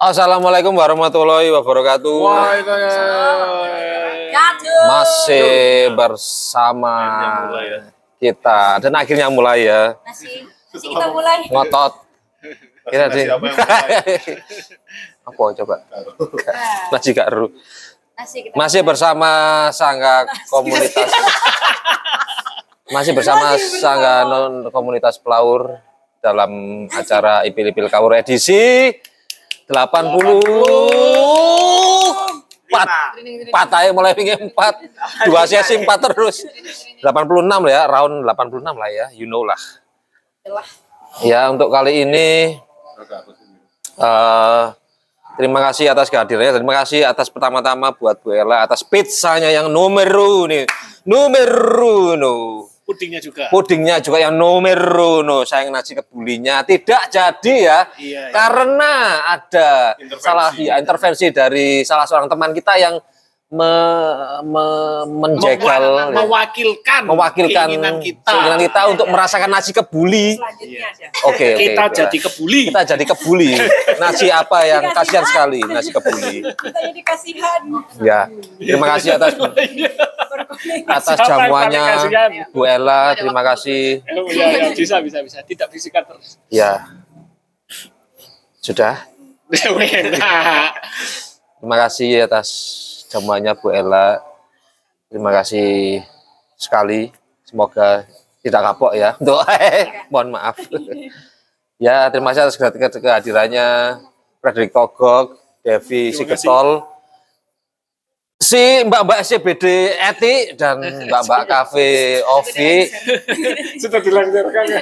Assalamualaikum 0.00 0.72
warahmatullahi 0.72 1.52
wabarakatuh. 1.52 2.24
Masih 4.88 5.92
bersama 5.92 6.96
kita 8.16 8.80
dan 8.80 8.92
akhirnya 8.96 9.28
mulai 9.32 9.64
ya 9.68 9.96
Masih, 10.04 10.44
masih 10.72 10.88
kita 10.92 11.06
mulai. 11.12 11.44
ngotot. 11.52 11.92
Kira 12.88 13.06
deh. 13.12 13.28
Apa 15.28 15.42
coba? 15.52 15.76
Masih 16.96 17.12
gak 17.12 17.28
ru. 17.28 17.52
Masih 18.16 18.48
kita 18.48 18.54
Masih 18.56 18.80
bersama 18.80 19.30
sangga 19.72 20.24
komunitas. 20.48 21.12
Masih 22.96 23.12
bersama 23.14 23.54
sangga 23.60 24.24
non 24.26 24.72
komunitas 24.72 25.20
pelaur 25.20 25.78
dalam 26.20 26.84
acara 26.90 27.44
Ipil-Ipil 27.46 27.88
Kawur 27.88 28.16
edisi 28.16 28.92
80 29.70 30.42
empat. 32.70 32.88
Empat 33.50 33.68
aja 33.74 33.90
mulai 33.94 34.14
pingin 34.14 34.50
empat. 34.50 34.82
Dua 35.26 35.46
sesi 35.46 35.78
empat 35.78 36.10
terus. 36.10 36.42
86 37.02 37.46
lah 37.46 37.70
ya 37.70 37.82
round 37.86 38.26
86 38.26 38.62
lah 38.66 38.90
ya 38.90 39.06
you 39.14 39.26
know 39.30 39.46
lah. 39.46 39.58
Ya 41.22 41.50
untuk 41.50 41.70
kali 41.70 42.06
ini 42.06 42.58
eh 44.00 44.62
terima 45.38 45.58
kasih 45.70 45.90
atas 45.90 46.10
kehadirannya. 46.10 46.62
Terima 46.62 46.74
kasih 46.82 47.06
atas 47.06 47.30
pertama-tama 47.30 47.90
buat 47.94 48.18
Bu 48.22 48.30
Ella 48.34 48.66
atas 48.66 48.86
pizzanya 48.86 49.50
yang 49.50 49.66
numero 49.70 50.46
nih 50.46 50.66
numero 51.06 52.14
no 52.14 52.69
pudingnya 52.90 53.20
juga. 53.22 53.46
pudingnya 53.54 53.96
juga 54.02 54.18
yang 54.18 54.34
numero 54.34 55.22
no 55.22 55.46
sayang 55.46 55.70
nasi 55.70 55.94
kebulinya 55.94 56.66
tidak 56.66 57.06
jadi 57.06 57.54
ya 57.54 57.78
Iya, 57.94 58.02
iya. 58.02 58.22
karena 58.34 58.92
ada 59.30 59.94
salah 60.18 60.50
ya, 60.58 60.74
intervensi 60.82 61.30
dari 61.30 61.86
salah 61.86 62.02
seorang 62.02 62.26
teman 62.26 62.50
kita 62.50 62.74
yang 62.82 62.98
me- 63.50 64.14
me- 64.46 65.06
menjegal 65.10 65.82
Mewa- 65.82 66.14
mewakilkan, 66.16 67.02
mewakilkan 67.02 67.66
keinginan 67.66 67.98
kita. 67.98 68.22
keinginan 68.24 68.60
kita 68.60 68.80
untuk 68.86 69.06
merasakan 69.06 69.50
nasi 69.50 69.74
kebuli 69.74 70.38
Selanjutnya 70.38 70.86
aja. 70.86 71.06
oke 71.26 71.34
oke 71.34 71.46
kita 71.58 71.74
itulah. 71.82 71.90
jadi 71.90 72.16
kebuli. 72.22 72.60
kita 72.70 72.80
jadi 72.86 73.04
kebuli 73.04 73.50
nasi 73.98 74.26
apa 74.30 74.58
yang 74.62 74.82
kasihan 74.94 75.26
sekali 75.26 75.60
nasi 75.66 75.90
kebuli 75.90 76.46
Kita 76.46 76.78
jadi 76.80 77.02
kasihan. 77.02 77.60
ya 77.98 78.20
terima 78.56 78.86
kasih 78.88 79.08
atas 79.18 79.34
Berkuning. 79.34 79.90
atas 80.86 81.16
jamuannya 81.20 81.80
kasihan? 81.82 82.30
Bu 82.50 82.62
Ella 82.62 83.18
terima 83.18 83.42
kasih 83.44 83.98
iya, 84.30 84.46
iya, 84.48 84.70
bisa, 84.70 85.02
bisa, 85.02 85.18
bisa. 85.20 85.38
Tidak 85.42 85.66
fisikan 85.66 86.06
terus. 86.06 86.38
ya 86.46 86.86
sudah. 88.60 88.94
Terima 91.60 91.76
kasih 91.76 92.24
atas 92.24 92.48
jamuannya 93.10 93.58
Bu 93.58 93.74
Ella. 93.74 94.22
Terima 95.10 95.34
kasih 95.34 96.00
sekali. 96.54 97.10
Semoga 97.42 98.06
tidak 98.40 98.62
kapok 98.62 98.94
ya. 98.94 99.16
Untuk 99.20 99.42
mohon 100.08 100.30
maaf. 100.30 100.56
ya, 101.84 102.06
terima 102.08 102.30
kasih 102.30 102.46
atas 102.46 102.56
ke- 102.56 103.02
kehadirannya 103.02 103.98
Frederick 104.38 104.70
Togok, 104.70 105.34
Devi. 105.66 106.14
Siketol, 106.14 106.86
si 108.40 108.86
Mbak-mbak 108.86 109.20
SCBD 109.20 109.64
Eti 109.98 110.56
dan 110.56 110.80
Mbak-mbak 110.80 111.42
Cafe 111.44 111.90
Ovi, 112.38 112.88
Sudah 113.76 114.00
dilaksanakan 114.00 114.64
ya. 114.70 114.80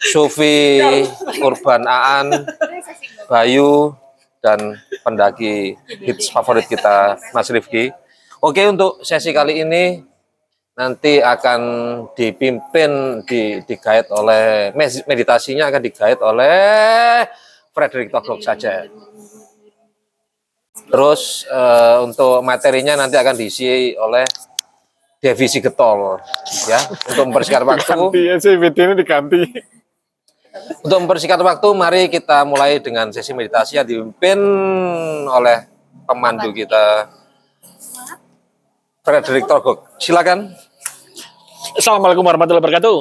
Sufi 0.00 0.80
Urban 1.40 1.84
Aan, 1.84 2.48
Bayu 3.28 3.92
dan 4.40 4.76
pendaki 5.04 5.76
hits 6.00 6.32
favorit 6.32 6.66
kita 6.66 7.20
Mas 7.36 7.48
Rifki. 7.52 7.92
Oke 8.40 8.64
untuk 8.64 9.04
sesi 9.04 9.36
kali 9.36 9.60
ini 9.60 10.00
nanti 10.72 11.20
akan 11.20 11.60
dipimpin 12.16 13.20
di 13.28 13.60
digait 13.68 14.08
oleh 14.08 14.72
meditasinya 15.04 15.68
akan 15.68 15.82
digait 15.84 16.16
oleh 16.24 17.28
Frederick 17.76 18.08
Togok 18.08 18.40
saja. 18.40 18.88
Terus 20.90 21.44
eh, 21.46 21.96
untuk 22.00 22.40
materinya 22.40 22.96
nanti 22.96 23.20
akan 23.20 23.36
diisi 23.36 23.92
oleh 23.94 24.24
Devi 25.20 25.46
Getol 25.52 26.16
ya 26.64 26.80
untuk 27.12 27.24
mempersingkat 27.28 27.62
waktu. 27.68 27.84
Ganti 27.84 28.20
ya 28.24 28.34
sih, 28.40 28.56
ini 28.56 28.94
diganti. 28.96 29.40
Untuk 30.82 30.98
mempersingkat 31.06 31.38
waktu, 31.38 31.68
mari 31.78 32.02
kita 32.10 32.42
mulai 32.42 32.82
dengan 32.82 33.14
sesi 33.14 33.30
meditasi 33.30 33.78
yang 33.78 33.86
dipimpin 33.86 34.38
oleh 35.30 35.70
pemandu 36.10 36.50
kita, 36.50 37.06
Frederick 39.06 39.46
Togok. 39.46 39.94
Silakan. 40.02 40.50
Assalamualaikum 41.78 42.26
warahmatullahi 42.26 42.62
wabarakatuh. 42.66 42.98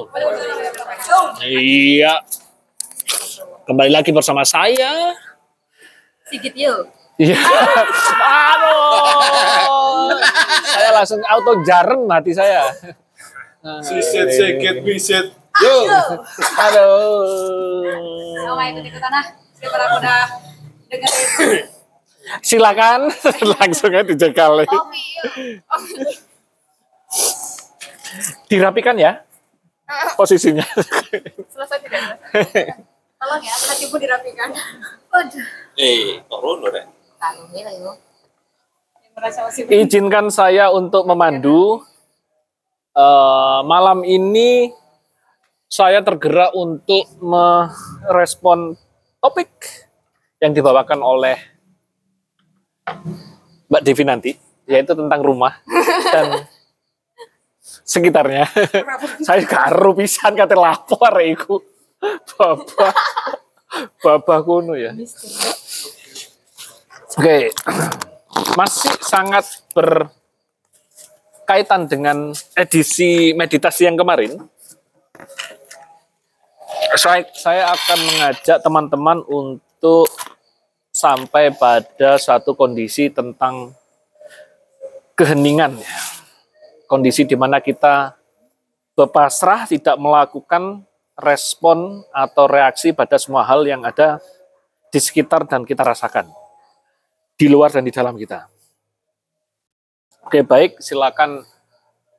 Iya. 1.41 2.21
Kembali 3.65 3.91
lagi 3.93 4.13
bersama 4.13 4.45
saya. 4.45 5.17
Sigit 6.29 6.53
yuk. 6.53 6.85
Iya. 7.17 7.35
Aduh. 8.53 10.15
saya 10.69 10.89
langsung 10.95 11.19
auto 11.25 11.65
jaren 11.65 12.05
hati 12.07 12.31
saya. 12.31 12.71
Sisit, 13.83 14.31
sikit, 14.31 14.85
bisit. 14.85 15.33
Yo. 15.57 15.75
Aduh. 16.69 17.83
Mau 18.45 18.53
nggak 18.55 18.67
ikut-ikutan 18.77 19.11
ah? 19.11 19.25
Daripada 19.59 19.83
aku 19.89 19.95
udah 19.99 20.21
dengerin. 20.87 21.65
Silakan 22.45 23.09
langsung 23.57 23.89
aja 23.89 24.05
dijegal. 24.05 24.63
Kopi 24.69 25.01
yuk. 25.17 25.25
Dirapikan 28.49 28.95
ya 28.97 29.25
posisinya. 30.15 30.65
Selesai 31.49 31.79
tidak? 31.81 32.19
Tolong 33.19 33.41
ya, 33.43 33.53
hatimu 33.55 33.95
dirapikan. 33.99 34.49
Waduh. 35.11 35.47
Eh, 35.75 36.21
ya 37.55 37.71
yuk. 37.75 37.97
Yang 39.03 39.13
merasa 39.17 39.39
masih 39.47 39.61
Izinkan 39.67 40.31
saya 40.31 40.71
untuk 40.71 41.03
memandu. 41.03 41.83
Eh, 42.95 43.59
malam 43.67 44.03
ini 44.03 44.71
saya 45.69 46.01
tergerak 46.01 46.49
untuk 46.57 47.05
merespon 47.21 48.73
topik 49.21 49.53
yang 50.41 50.57
dibawakan 50.57 51.05
oleh 51.05 51.37
Mbak 53.69 53.85
Devi 53.85 54.01
nanti, 54.01 54.33
yaitu 54.65 54.97
tentang 54.97 55.21
rumah 55.21 55.61
dan 56.13 56.49
sekitarnya. 57.85 58.49
saya 59.29 59.45
karo 59.45 59.93
pisan 59.93 60.33
kate 60.33 60.57
lapor 60.57 61.13
iku. 61.21 61.61
Bapak 62.33 62.97
Bapak 64.01 64.41
kuno 64.41 64.73
ya. 64.73 64.89
Oke. 67.13 67.53
Masih 68.57 68.89
sangat 69.05 69.45
berkaitan 69.77 71.85
dengan 71.85 72.33
edisi 72.57 73.37
meditasi 73.37 73.85
yang 73.85 73.93
kemarin. 73.99 74.49
Saya, 76.99 77.23
saya 77.35 77.63
akan 77.75 77.99
mengajak 78.07 78.57
teman-teman 78.63 79.19
untuk 79.27 80.07
sampai 80.89 81.51
pada 81.55 82.19
satu 82.19 82.55
kondisi 82.55 83.07
tentang 83.11 83.75
keheningan. 85.15 85.79
Kondisi 86.87 87.27
di 87.27 87.35
mana 87.35 87.59
kita 87.59 88.17
berpasrah 88.97 89.69
tidak 89.69 89.95
melakukan 89.95 90.83
respon 91.19 92.03
atau 92.15 92.47
reaksi 92.47 92.95
pada 92.95 93.19
semua 93.19 93.43
hal 93.43 93.67
yang 93.67 93.83
ada 93.83 94.23
di 94.89 94.99
sekitar 94.99 95.45
dan 95.45 95.67
kita 95.67 95.83
rasakan 95.83 96.31
di 97.39 97.47
luar 97.47 97.71
dan 97.71 97.87
di 97.87 97.93
dalam 97.93 98.19
kita. 98.19 98.47
Oke, 100.27 100.43
baik, 100.43 100.83
silakan 100.83 101.47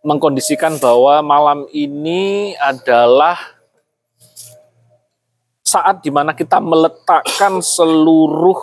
mengkondisikan 0.01 0.81
bahwa 0.81 1.21
malam 1.21 1.69
ini 1.77 2.57
adalah 2.57 3.60
saat 5.71 6.03
di 6.03 6.11
mana 6.11 6.35
kita 6.35 6.59
meletakkan 6.59 7.63
seluruh 7.63 8.59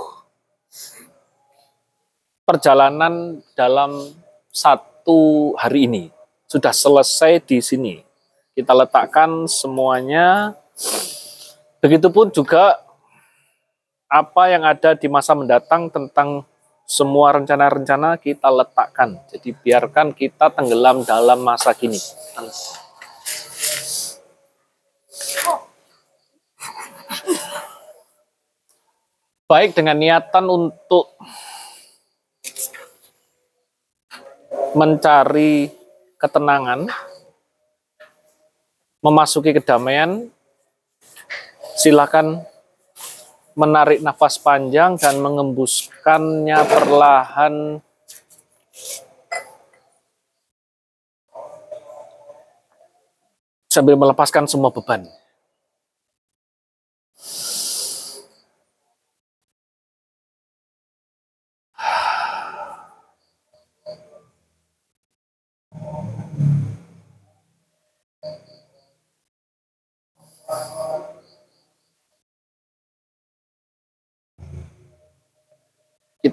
perjalanan 2.44 3.40
dalam 3.56 4.12
satu 4.52 5.56
hari 5.56 5.88
ini. 5.88 6.04
Sudah 6.52 6.76
selesai 6.76 7.40
di 7.48 7.64
sini. 7.64 7.96
Kita 8.52 8.76
letakkan 8.76 9.48
semuanya. 9.48 10.56
Begitupun 11.80 12.36
juga 12.36 12.84
apa 14.08 14.52
yang 14.52 14.68
ada 14.68 14.96
di 14.96 15.08
masa 15.08 15.32
mendatang 15.36 15.88
tentang 15.88 16.44
semua 16.88 17.36
rencana-rencana 17.36 18.16
kita 18.20 18.48
letakkan. 18.48 19.20
Jadi 19.32 19.52
biarkan 19.52 20.16
kita 20.16 20.52
tenggelam 20.56 21.04
dalam 21.04 21.44
masa 21.44 21.76
kini. 21.76 22.00
Baik 29.48 29.80
dengan 29.80 29.96
niatan 29.96 30.44
untuk 30.52 31.16
mencari 34.76 35.72
ketenangan, 36.20 36.92
memasuki 39.00 39.56
kedamaian, 39.56 40.28
silakan 41.80 42.44
menarik 43.56 44.04
nafas 44.04 44.36
panjang 44.36 45.00
dan 45.00 45.18
mengembuskannya 45.24 46.60
perlahan 46.68 47.80
sambil 53.72 53.96
melepaskan 53.96 54.44
semua 54.46 54.76
beban. 54.76 55.08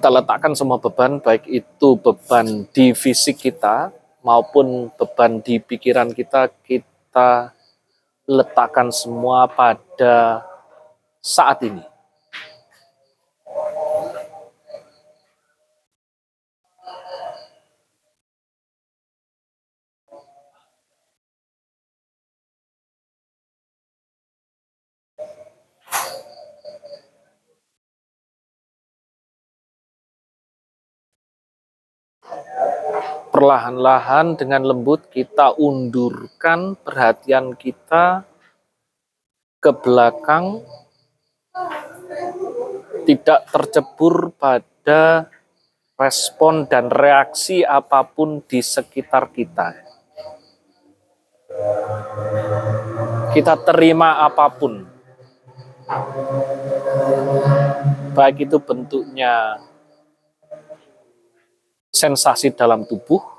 Kita 0.05 0.21
letakkan 0.21 0.53
semua 0.53 0.77
beban, 0.77 1.17
baik 1.17 1.49
itu 1.49 1.97
beban 1.97 2.69
di 2.69 2.93
fisik 2.93 3.41
kita 3.41 3.89
maupun 4.21 4.93
beban 4.93 5.41
di 5.41 5.57
pikiran 5.57 6.13
kita, 6.13 6.45
kita 6.61 7.49
letakkan 8.29 8.93
semua 8.93 9.49
pada 9.49 10.45
saat 11.25 11.57
ini. 11.65 11.81
Perlahan-lahan 33.45 34.41
dengan 34.41 34.65
lembut 34.65 35.05
kita 35.13 35.53
undurkan 35.61 36.73
perhatian 36.81 37.53
kita 37.53 38.25
ke 39.61 39.69
belakang, 39.69 40.65
tidak 43.05 43.45
tercebur 43.53 44.33
pada 44.33 45.29
respon 45.93 46.65
dan 46.65 46.89
reaksi 46.89 47.61
apa 47.61 48.01
pun 48.01 48.41
di 48.49 48.65
sekitar 48.65 49.29
kita. 49.29 49.77
Kita 53.29 53.61
terima 53.61 54.25
apa 54.25 54.49
pun, 54.49 54.89
baik 58.17 58.49
itu 58.49 58.57
bentuknya 58.57 59.61
sensasi 61.93 62.49
dalam 62.49 62.89
tubuh, 62.89 63.34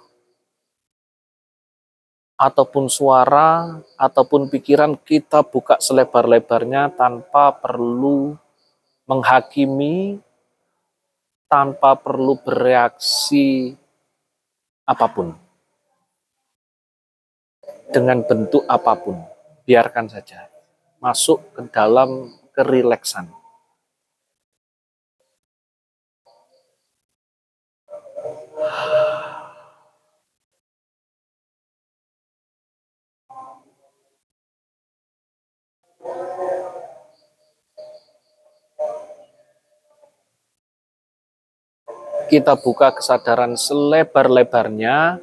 ataupun 2.37 2.93
suara, 2.93 3.81
ataupun 3.97 4.53
pikiran 4.53 4.97
kita 5.01 5.41
buka 5.41 5.81
selebar-lebarnya 5.81 6.93
tanpa 6.93 7.57
perlu 7.57 8.37
menghakimi, 9.09 10.21
tanpa 11.49 11.97
perlu 11.97 12.37
bereaksi 12.41 13.73
apa 14.85 15.09
pun. 15.09 15.33
Dengan 17.87 18.21
bentuk 18.21 18.67
apa 18.69 18.93
pun, 19.01 19.17
biarkan 19.65 20.13
saja. 20.13 20.53
Masuk 21.01 21.41
ke 21.57 21.65
dalam 21.73 22.35
kerileksan. 22.53 23.36
Kita 42.27 42.59
buka 42.59 42.91
kesadaran 42.91 43.55
selebar-lebarnya, 43.55 45.23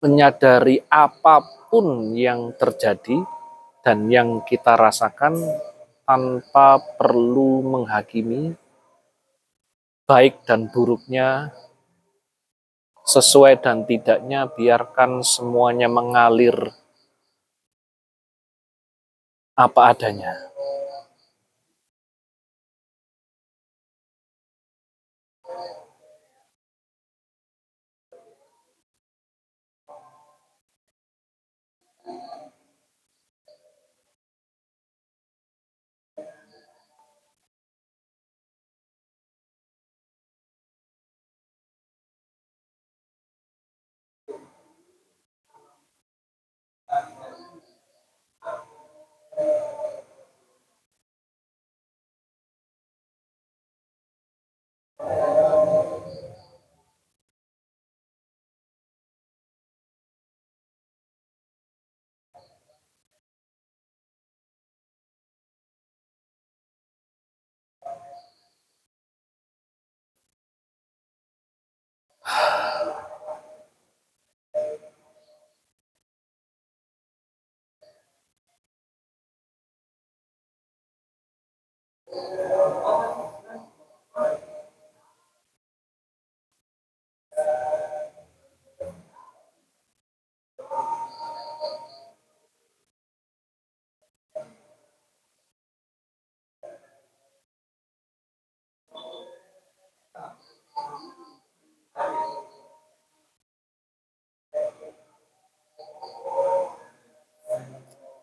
menyadari 0.00 0.80
apa 0.88 1.42
pun 1.68 2.16
yang 2.16 2.54
terjadi 2.56 3.20
dan 3.84 4.08
yang 4.08 4.40
kita 4.46 4.78
rasakan 4.78 5.36
tanpa 6.06 6.80
perlu 6.98 7.62
menghakimi 7.62 8.54
baik 10.10 10.42
dan 10.42 10.66
buruknya, 10.70 11.54
sesuai 13.06 13.62
dan 13.62 13.86
tidaknya, 13.86 14.50
biarkan 14.50 15.22
semuanya 15.22 15.86
mengalir 15.86 16.74
apa 19.54 19.94
adanya. 19.94 20.49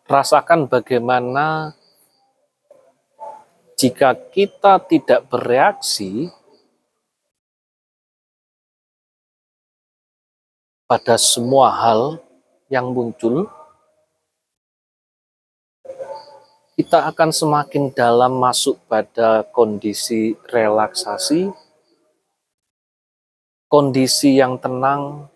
Rasakan 0.08 0.72
bagaimana 0.72 1.76
jika 3.78 4.10
kita 4.34 4.82
tidak 4.90 5.30
bereaksi 5.30 6.34
pada 10.90 11.14
semua 11.14 11.70
hal 11.70 12.18
yang 12.66 12.90
muncul, 12.90 13.46
kita 16.74 17.06
akan 17.06 17.30
semakin 17.30 17.94
dalam 17.94 18.34
masuk 18.42 18.82
pada 18.90 19.46
kondisi 19.46 20.34
relaksasi, 20.50 21.54
kondisi 23.70 24.42
yang 24.42 24.58
tenang, 24.58 25.30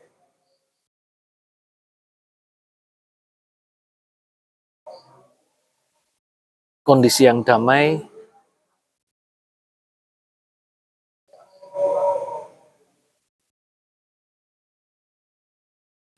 kondisi 6.83 7.31
yang 7.31 7.47
damai, 7.47 8.12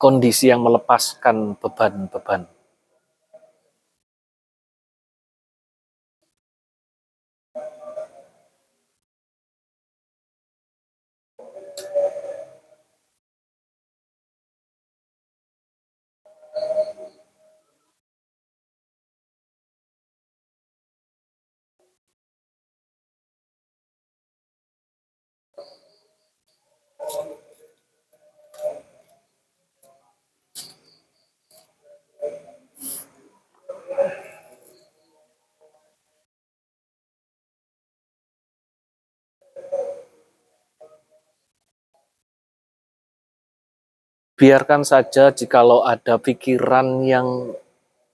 kondisi 0.05 0.53
yang 0.53 0.61
melepaskan 0.61 1.57
beban-beban. 1.57 2.45
Biarkan 44.35 44.83
saja 44.83 45.31
jikalau 45.31 45.87
ada 45.87 46.19
pikiran 46.19 47.07
yang 47.07 47.55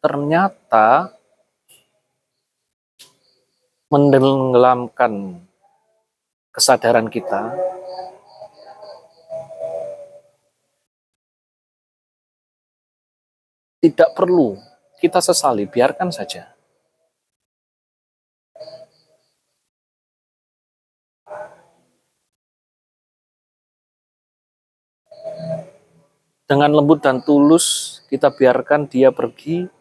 ternyata 0.01 1.17
menenggelamkan 3.89 5.43
kesadaran 6.53 7.09
kita, 7.09 7.53
tidak 13.81 14.09
perlu 14.13 14.55
kita 15.01 15.19
sesali, 15.19 15.65
biarkan 15.65 16.13
saja. 16.13 16.50
Dengan 26.51 26.75
lembut 26.75 26.99
dan 26.99 27.23
tulus, 27.23 28.03
kita 28.11 28.27
biarkan 28.27 28.83
dia 28.83 29.07
pergi 29.07 29.71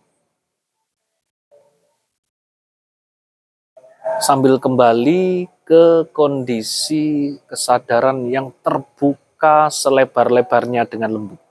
sambil 4.23 4.55
kembali 4.63 5.51
ke 5.67 6.07
kondisi 6.15 7.35
kesadaran 7.51 8.31
yang 8.31 8.55
terbuka 8.63 9.67
selebar-lebarnya 9.67 10.87
dengan 10.87 11.11
lembut. 11.19 11.43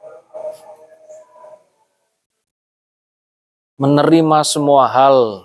Menerima 3.75 4.39
semua 4.47 4.87
hal 4.87 5.43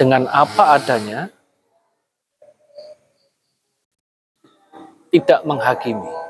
dengan 0.00 0.24
apa 0.32 0.80
adanya, 0.80 1.28
tidak 5.12 5.44
menghakimi. 5.44 6.25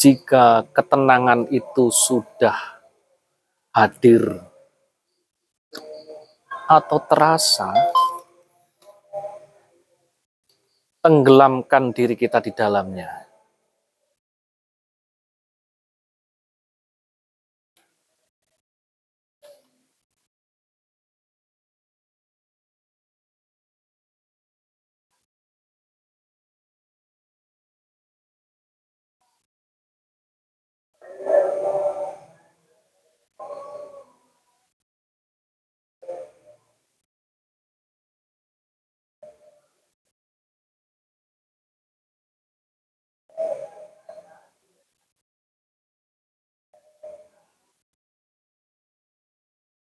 Jika 0.00 0.64
ketenangan 0.72 1.44
itu 1.52 1.92
sudah 1.92 2.56
hadir 3.76 4.40
atau 6.64 6.98
terasa, 7.04 7.68
tenggelamkan 11.04 11.92
diri 11.92 12.16
kita 12.16 12.40
di 12.40 12.48
dalamnya. 12.56 13.29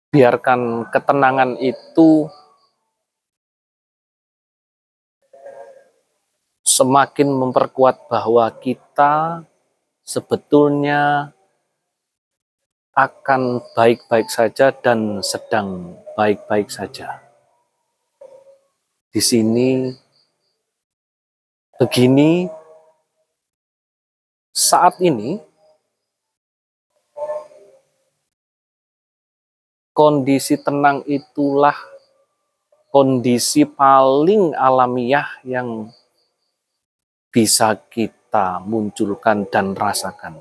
Biarkan 0.09 0.89
ketenangan 0.89 1.53
itu 1.61 2.25
semakin 6.65 7.29
memperkuat 7.29 8.09
bahwa 8.09 8.49
kita 8.57 9.45
sebetulnya 10.01 11.33
akan 12.97 13.61
baik-baik 13.77 14.27
saja 14.27 14.73
dan 14.73 15.21
sedang 15.21 15.95
baik-baik 16.17 16.73
saja. 16.73 17.21
Di 19.09 19.21
sini, 19.21 19.93
begini, 21.77 22.49
saat 24.51 24.99
ini, 24.99 25.48
kondisi 29.99 30.55
tenang 30.55 31.03
itulah 31.11 31.75
kondisi 32.87 33.67
paling 33.67 34.55
alamiah 34.55 35.27
yang 35.43 35.91
bisa 37.27 37.75
kita 37.91 38.63
munculkan 38.63 39.43
dan 39.51 39.75
rasakan. 39.75 40.39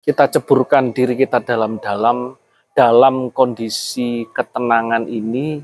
Kita 0.00 0.32
ceburkan 0.32 0.96
diri 0.96 1.12
kita 1.12 1.44
dalam-dalam 1.44 2.32
dalam 2.72 3.28
kondisi 3.28 4.24
ketenangan 4.32 5.04
ini 5.04 5.60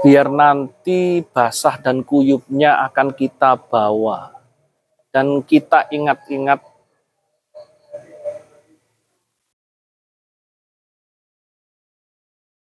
biar 0.00 0.32
nanti 0.32 1.20
basah 1.20 1.76
dan 1.82 2.00
kuyupnya 2.00 2.80
akan 2.88 3.12
kita 3.12 3.60
bawa 3.60 4.32
dan 5.12 5.44
kita 5.44 5.88
ingat-ingat 5.92 6.64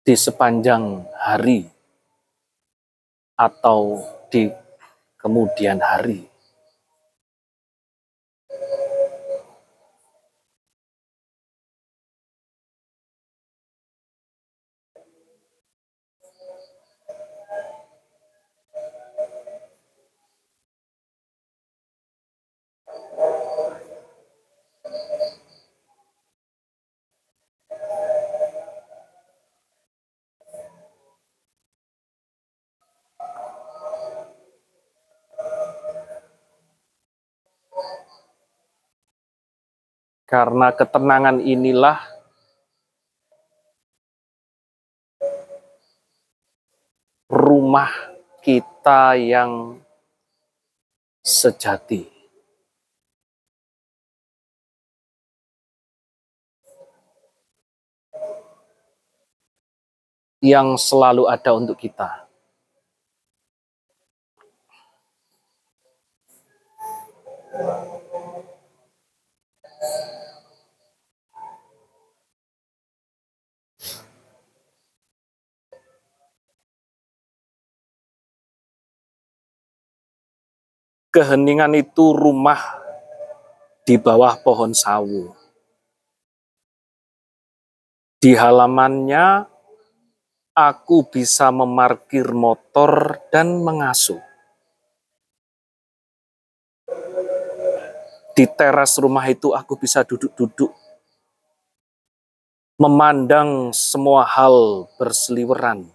di 0.06 0.18
sepanjang 0.18 1.06
hari 1.14 1.70
atau 3.38 4.02
di 4.34 4.50
kemudian 5.18 5.80
hari. 5.80 6.29
Karena 40.30 40.70
ketenangan 40.70 41.42
inilah 41.42 41.98
rumah 47.26 47.90
kita 48.46 49.18
yang 49.18 49.82
sejati. 51.26 52.06
Yang 60.46 60.78
selalu 60.86 61.26
ada 61.26 61.58
untuk 61.58 61.74
kita. 61.82 62.30
Keheningan 81.10 81.74
itu 81.74 82.14
rumah 82.14 82.62
di 83.86 83.98
bawah 83.98 84.38
pohon 84.46 84.74
sawu. 84.74 85.34
Di 88.20 88.38
halamannya, 88.38 89.48
aku 90.54 91.08
bisa 91.10 91.50
memarkir 91.50 92.30
motor 92.36 93.18
dan 93.34 93.64
mengasuh. 93.64 94.22
Di 98.38 98.46
teras 98.56 98.96
rumah 99.02 99.26
itu, 99.28 99.56
aku 99.56 99.80
bisa 99.80 100.04
duduk-duduk, 100.06 100.72
memandang 102.80 103.72
semua 103.76 104.24
hal 104.24 104.88
berseliweran. 104.96 105.92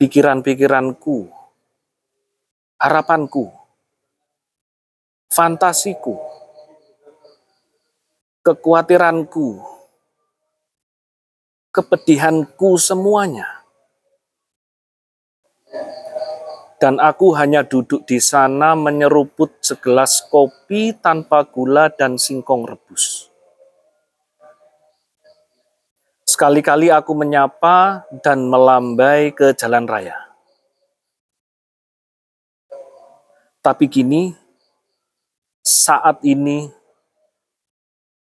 Pikiran-pikiranku 0.00 1.37
harapanku, 2.78 3.50
fantasiku, 5.26 6.14
kekhawatiranku, 8.46 9.58
kepedihanku 11.74 12.78
semuanya. 12.78 13.58
Dan 16.78 17.02
aku 17.02 17.34
hanya 17.34 17.66
duduk 17.66 18.06
di 18.06 18.22
sana 18.22 18.78
menyeruput 18.78 19.58
segelas 19.58 20.22
kopi 20.30 20.94
tanpa 20.94 21.42
gula 21.42 21.90
dan 21.90 22.14
singkong 22.14 22.62
rebus. 22.70 23.26
Sekali-kali 26.22 26.86
aku 26.94 27.18
menyapa 27.18 28.06
dan 28.22 28.46
melambai 28.46 29.34
ke 29.34 29.50
jalan 29.58 29.90
raya. 29.90 30.27
Tapi 33.68 33.84
kini, 33.84 34.32
saat 35.60 36.24
ini, 36.24 36.72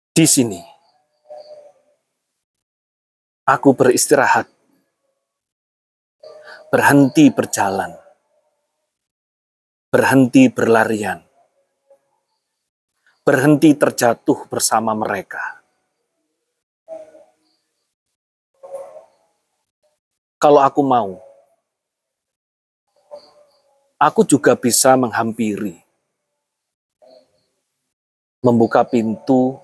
di 0.10 0.26
sini, 0.26 0.58
aku 3.46 3.78
beristirahat, 3.78 4.50
berhenti 6.74 7.30
berjalan, 7.30 7.94
berhenti 9.94 10.50
berlarian, 10.50 11.22
berhenti 13.22 13.78
terjatuh 13.78 14.50
bersama 14.50 14.98
mereka. 14.98 15.62
Kalau 20.42 20.66
aku 20.66 20.82
mau, 20.82 21.29
aku 24.00 24.24
juga 24.24 24.56
bisa 24.56 24.96
menghampiri, 24.96 25.76
membuka 28.40 28.88
pintu, 28.88 29.60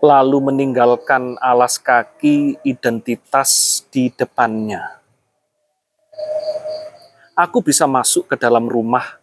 lalu 0.00 0.48
meninggalkan 0.48 1.36
alas 1.44 1.76
kaki 1.76 2.56
identitas 2.64 3.84
di 3.92 4.08
depannya. 4.08 4.80
Aku 7.36 7.60
bisa 7.60 7.84
masuk 7.84 8.32
ke 8.32 8.36
dalam 8.40 8.64
rumah 8.64 9.20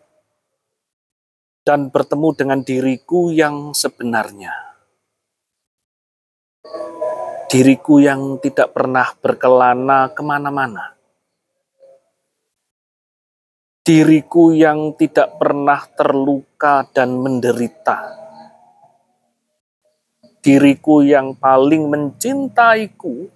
dan 1.66 1.90
bertemu 1.90 2.30
dengan 2.38 2.60
diriku 2.62 3.34
yang 3.34 3.74
sebenarnya. 3.74 4.54
Diriku 7.50 8.00
yang 8.04 8.38
tidak 8.40 8.76
pernah 8.76 9.12
berkelana 9.18 10.12
ke 10.12 10.22
mana-mana 10.24 11.01
diriku 13.92 14.56
yang 14.56 14.96
tidak 14.96 15.36
pernah 15.36 15.84
terluka 15.84 16.88
dan 16.96 17.12
menderita, 17.20 18.16
diriku 20.40 21.04
yang 21.04 21.36
paling 21.36 21.92
mencintaiku 21.92 23.28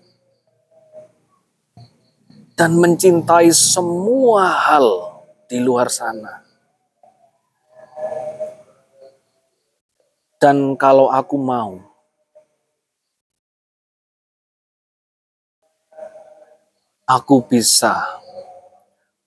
dan 2.55 2.71
mencintai 2.79 3.51
semua 3.51 4.47
hal 4.47 4.87
di 5.51 5.59
luar 5.59 5.91
sana. 5.91 6.39
Dan 10.39 10.79
kalau 10.79 11.11
aku 11.11 11.35
mau, 11.35 11.83
aku 17.03 17.43
bisa 17.43 18.23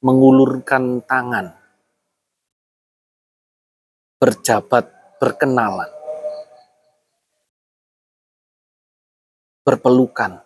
mengulurkan 0.08 1.04
tangan, 1.04 1.52
berjabat, 4.16 4.88
berkenalan, 5.20 5.92
berpelukan, 9.68 10.40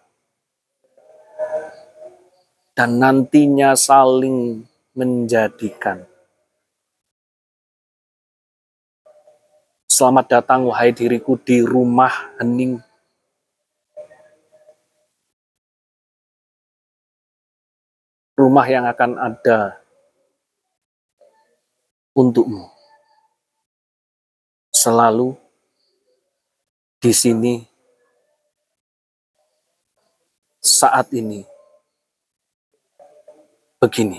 dan 2.75 2.91
nantinya 2.99 3.79
saling 3.79 4.67
menjadikan. 4.99 6.11
Selamat 9.87 10.27
datang, 10.43 10.67
wahai 10.67 10.91
diriku, 10.91 11.39
di 11.39 11.63
rumah 11.63 12.35
hening 12.43 12.83
rumah 18.43 18.67
yang 18.67 18.83
akan 18.91 19.15
ada 19.15 19.79
untukmu. 22.19 22.67
Selalu 24.75 25.39
di 26.99 27.13
sini 27.15 27.55
saat 30.59 31.07
ini 31.15 31.47
begini. 33.79 34.19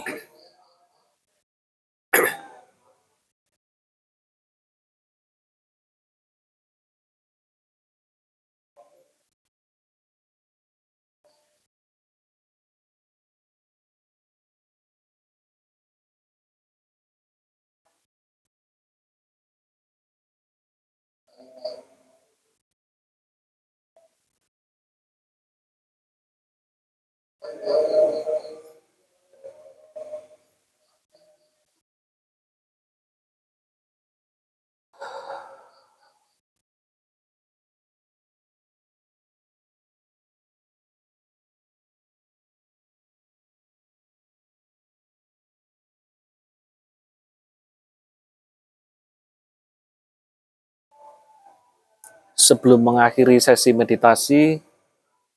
Sebelum 52.43 52.83
mengakhiri 52.83 53.39
sesi 53.39 53.71
meditasi, 53.71 54.59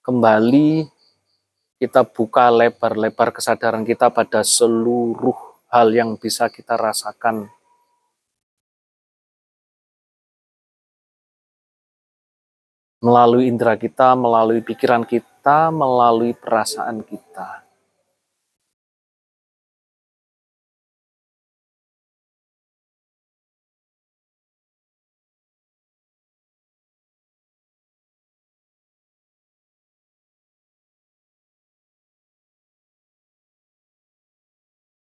kembali 0.03 0.91
kita 1.79 2.03
buka 2.03 2.51
lebar-lebar 2.51 3.31
kesadaran 3.31 3.87
kita 3.87 4.11
pada 4.11 4.43
seluruh 4.43 5.39
hal 5.71 5.95
yang 5.95 6.19
bisa 6.19 6.51
kita 6.51 6.75
rasakan. 6.75 7.47
Melalui 12.99 13.47
indera 13.47 13.79
kita, 13.79 14.19
melalui 14.19 14.67
pikiran 14.67 15.07
kita, 15.07 15.71
melalui 15.71 16.35
perasaan 16.35 17.07
kita. 17.07 17.66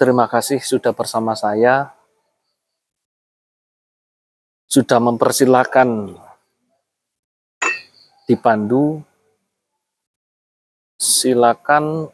Terima 0.03 0.27
kasih 0.27 0.59
sudah 0.59 0.91
bersama 0.91 1.31
saya, 1.39 1.95
sudah 4.67 4.99
mempersilahkan 4.99 6.19
dipandu. 8.27 8.99
Silakan 10.99 12.11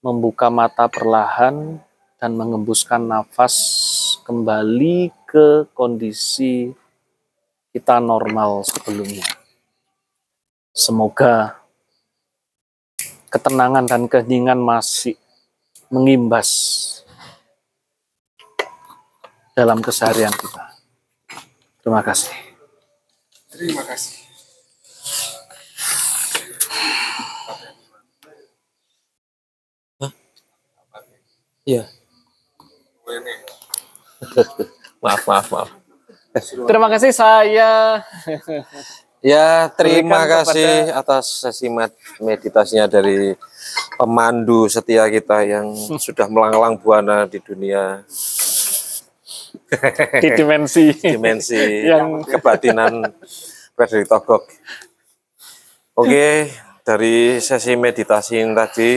membuka 0.00 0.48
mata 0.48 0.88
perlahan 0.88 1.76
dan 2.16 2.40
mengembuskan 2.40 3.04
nafas 3.04 3.52
kembali 4.24 5.12
ke 5.28 5.68
kondisi 5.76 6.72
kita 7.68 8.00
normal 8.00 8.64
sebelumnya. 8.64 9.28
Semoga 10.72 11.60
ketenangan 13.28 13.84
dan 13.84 14.08
keheningan 14.08 14.56
masih 14.56 15.20
mengimbas 15.92 16.89
dalam 19.54 19.82
keseharian 19.82 20.32
kita. 20.32 20.64
Terima 21.80 22.00
kasih. 22.04 22.32
Terima 23.50 23.82
kasih. 23.84 24.20
Iya. 31.68 31.84
maaf, 35.02 35.22
maaf, 35.28 35.46
maaf. 35.52 35.70
Terima 36.66 36.88
kasih 36.90 37.12
saya. 37.14 38.02
Ya, 39.20 39.68
terima 39.76 40.24
Berikan 40.24 40.48
kasih 40.48 40.96
atas 40.96 41.44
sesi 41.44 41.68
med- 41.68 41.92
meditasinya 42.16 42.88
dari 42.88 43.36
pemandu 44.00 44.64
setia 44.72 45.04
kita 45.12 45.44
yang 45.44 45.76
sudah 46.00 46.24
melanglang 46.32 46.80
buana 46.80 47.28
di 47.28 47.36
dunia 47.36 48.00
di 50.20 50.28
dimensi 50.38 50.90
dimensi 50.98 51.86
Yang- 51.86 52.26
kebatinan 52.26 53.06
Frederick 53.78 54.10
Togok. 54.10 54.44
Oke, 55.94 56.50
dari 56.82 57.38
sesi 57.38 57.78
meditasi 57.78 58.40
ini 58.42 58.52
tadi 58.56 58.90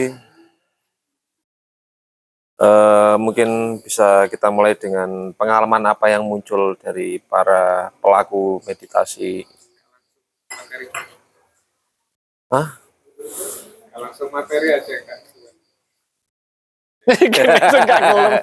eh, 2.58 3.16
mungkin 3.20 3.80
bisa 3.84 4.26
kita 4.26 4.50
mulai 4.50 4.74
dengan 4.74 5.30
pengalaman 5.36 5.84
apa 5.94 6.10
yang 6.10 6.26
muncul 6.26 6.74
dari 6.80 7.22
para 7.22 7.94
pelaku 8.02 8.58
meditasi. 8.66 9.46
Hah? 12.50 12.68
Langsung 13.94 14.30
materi 14.34 14.74
aja 14.74 14.94
kak. 15.06 15.20
Enggak 17.04 18.00
ngulung. 18.00 18.34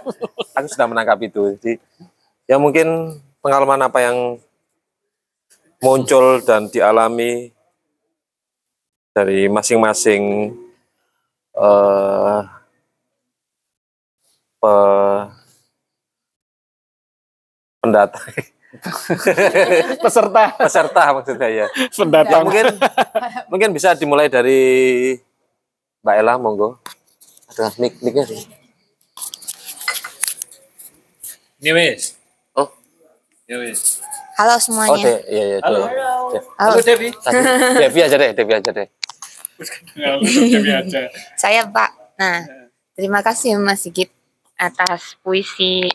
Aku 0.54 0.68
sudah 0.70 0.88
menangkap 0.88 1.18
itu. 1.26 1.58
Jadi, 1.58 1.72
ya 2.52 2.60
mungkin 2.60 3.16
pengalaman 3.40 3.88
apa 3.88 4.04
yang 4.04 4.18
muncul 5.80 6.44
dan 6.44 6.68
dialami 6.68 7.56
dari 9.16 9.48
masing-masing 9.48 10.52
eh, 11.56 12.40
pe- 14.60 15.26
pendatang 17.80 18.36
peserta 20.04 20.44
peserta 20.60 21.04
maksudnya 21.16 21.48
ya. 21.48 21.68
Ya, 21.72 21.88
pendatang 21.96 22.44
mungkin 22.48 22.66
mungkin 23.52 23.70
bisa 23.72 23.96
dimulai 23.96 24.28
dari 24.28 24.60
Mbak 26.04 26.16
Ella, 26.20 26.34
monggo. 26.40 26.80
Ada 27.52 27.76
mic 27.80 28.00
mic-nya 28.00 28.24
sih. 28.26 28.42
Ini 31.62 31.72
wis. 31.78 32.21
Oh, 33.52 33.60
Ya. 33.60 33.76
Halo 34.40 34.56
oh, 34.56 34.62
semuanya. 34.64 35.04
De, 35.04 35.16
iya, 35.28 35.44
iya, 35.44 35.58
Halo. 35.60 35.84
De. 36.32 36.40
Halo. 36.56 36.80
Devi. 36.80 37.10
Devi 37.84 38.00
aja 38.00 38.16
deh, 38.16 38.32
Devi 38.32 38.54
aja 38.56 38.72
deh. 38.72 38.88
Halo, 40.00 40.24
Devi 40.24 40.72
aja. 40.72 41.12
Saya 41.36 41.68
Pak. 41.68 42.16
Nah, 42.16 42.48
terima 42.96 43.20
kasih 43.20 43.60
Mas 43.60 43.84
Sigit 43.84 44.08
atas 44.56 45.20
puisi 45.20 45.92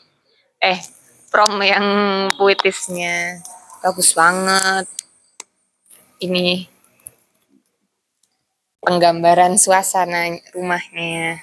eh 0.60 0.80
prom 1.32 1.56
yang 1.64 1.86
puitisnya 2.36 3.40
bagus 3.80 4.12
banget. 4.12 4.84
Ini 6.20 6.68
penggambaran 8.84 9.56
suasana 9.56 10.28
rumahnya 10.52 11.40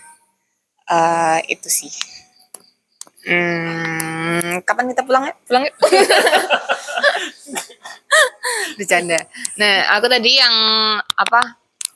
eh 0.85 1.39
itu 1.49 1.67
sih. 1.73 2.22
Hmm, 3.23 4.59
kapan 4.67 4.91
kita 4.91 5.01
pulang 5.07 5.23
ya? 5.31 5.33
Pulang 5.47 5.63
ya? 5.63 5.71
Bercanda. 8.77 9.19
Nah, 9.55 9.75
aku 9.95 10.11
tadi 10.11 10.35
yang 10.35 10.55
apa 10.99 11.41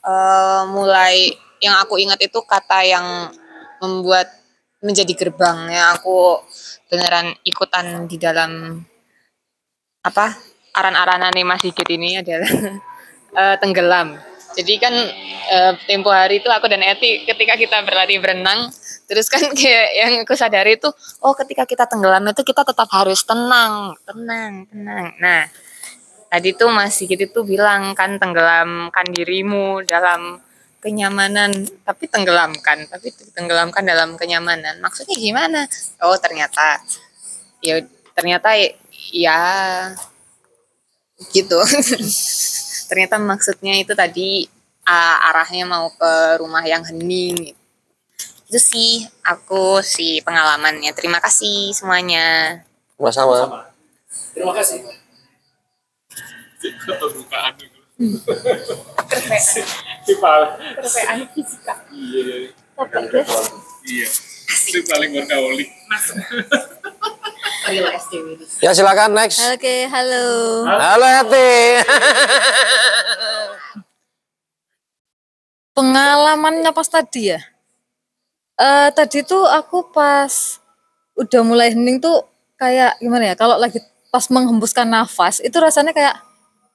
eh, 0.08 0.62
mulai 0.72 1.36
yang 1.60 1.76
aku 1.84 2.00
ingat 2.00 2.16
itu 2.24 2.40
kata 2.48 2.80
yang 2.86 3.28
membuat 3.84 4.32
menjadi 4.78 5.10
gerbang 5.10 5.74
ya 5.74 5.98
aku 5.98 6.38
beneran 6.86 7.34
ikutan 7.42 8.06
di 8.06 8.14
dalam 8.14 8.78
apa 10.06 10.38
aran-aranan 10.70 11.34
Mas 11.42 11.66
Sigit 11.66 11.90
ini 11.90 12.22
adalah 12.22 12.48
eh, 13.42 13.56
tenggelam. 13.60 14.16
Jadi 14.56 14.74
kan 14.80 14.94
eh, 15.52 15.72
tempo 15.84 16.08
hari 16.08 16.40
itu 16.40 16.48
aku 16.48 16.72
dan 16.72 16.80
Eti 16.80 17.28
ketika 17.28 17.60
kita 17.60 17.84
berlatih 17.84 18.22
berenang 18.22 18.72
terus 19.08 19.32
kan 19.32 19.40
kayak 19.58 19.88
yang 19.96 20.12
aku 20.22 20.36
sadari 20.36 20.76
itu 20.76 20.92
oh 21.24 21.32
ketika 21.32 21.64
kita 21.64 21.88
tenggelam 21.88 22.22
itu 22.28 22.44
kita 22.44 22.62
tetap 22.62 22.86
harus 22.92 23.24
tenang, 23.24 23.96
tenang, 24.04 24.68
tenang. 24.68 25.06
Nah, 25.16 25.48
tadi 26.28 26.52
tuh 26.52 26.68
Mas 26.68 26.94
Sigit 26.94 27.18
itu 27.18 27.40
bilang 27.42 27.96
kan 27.96 28.20
tenggelamkan 28.20 29.08
dirimu 29.10 29.82
dalam 29.88 30.44
kenyamanan 30.78 31.66
tapi 31.82 32.06
tenggelamkan 32.06 32.86
tapi 32.86 33.10
tenggelamkan 33.32 33.82
dalam 33.82 34.14
kenyamanan. 34.14 34.78
Maksudnya 34.78 35.16
gimana? 35.16 35.64
Oh 36.04 36.14
ternyata 36.20 36.84
ya 37.64 37.82
ternyata 38.12 38.54
ya 39.10 39.40
gitu. 41.32 41.58
Ternyata 42.88 43.20
maksudnya 43.20 43.76
itu 43.76 43.92
tadi 43.92 44.48
ah, 44.88 45.28
arahnya 45.28 45.68
mau 45.68 45.92
ke 45.92 46.40
rumah 46.40 46.64
yang 46.64 46.80
hening 46.88 47.52
itu 48.48 48.56
sih 48.58 48.92
aku 49.22 49.84
si 49.84 50.24
pengalamannya 50.24 50.96
terima 50.96 51.20
kasih 51.20 51.70
semuanya 51.70 52.58
Sama-sama. 52.96 53.68
terima 54.32 54.56
kasih 54.56 54.82
Pembukaan. 56.58 57.54
Kerjaan 60.74 61.20
fisika 61.30 61.74
Iya. 61.88 62.50
capek 62.74 63.04
guys 63.14 63.30
Iya. 63.84 64.06
Itu 64.48 64.78
paling 64.84 65.10
workaholic. 65.14 65.70
Ya 68.58 68.72
silakan 68.72 69.12
next. 69.14 69.38
Oke, 69.44 69.86
halo. 69.86 70.26
Halo 70.66 71.06
Eti. 71.22 71.52
pengalamannya 75.70 76.74
pas 76.74 76.88
tadi 76.90 77.30
ya 77.30 77.38
eh 78.58 78.88
tadi 78.90 79.22
tuh 79.22 79.46
aku 79.46 79.88
pas 79.94 80.58
udah 81.14 81.42
mulai 81.46 81.74
hening 81.74 82.02
tuh 82.02 82.26
kayak 82.58 82.98
gimana 82.98 83.30
ya 83.30 83.34
kalau 83.38 83.54
lagi 83.58 83.78
pas 84.10 84.26
menghembuskan 84.30 84.86
nafas 84.86 85.38
itu 85.38 85.54
rasanya 85.58 85.94
kayak 85.94 86.18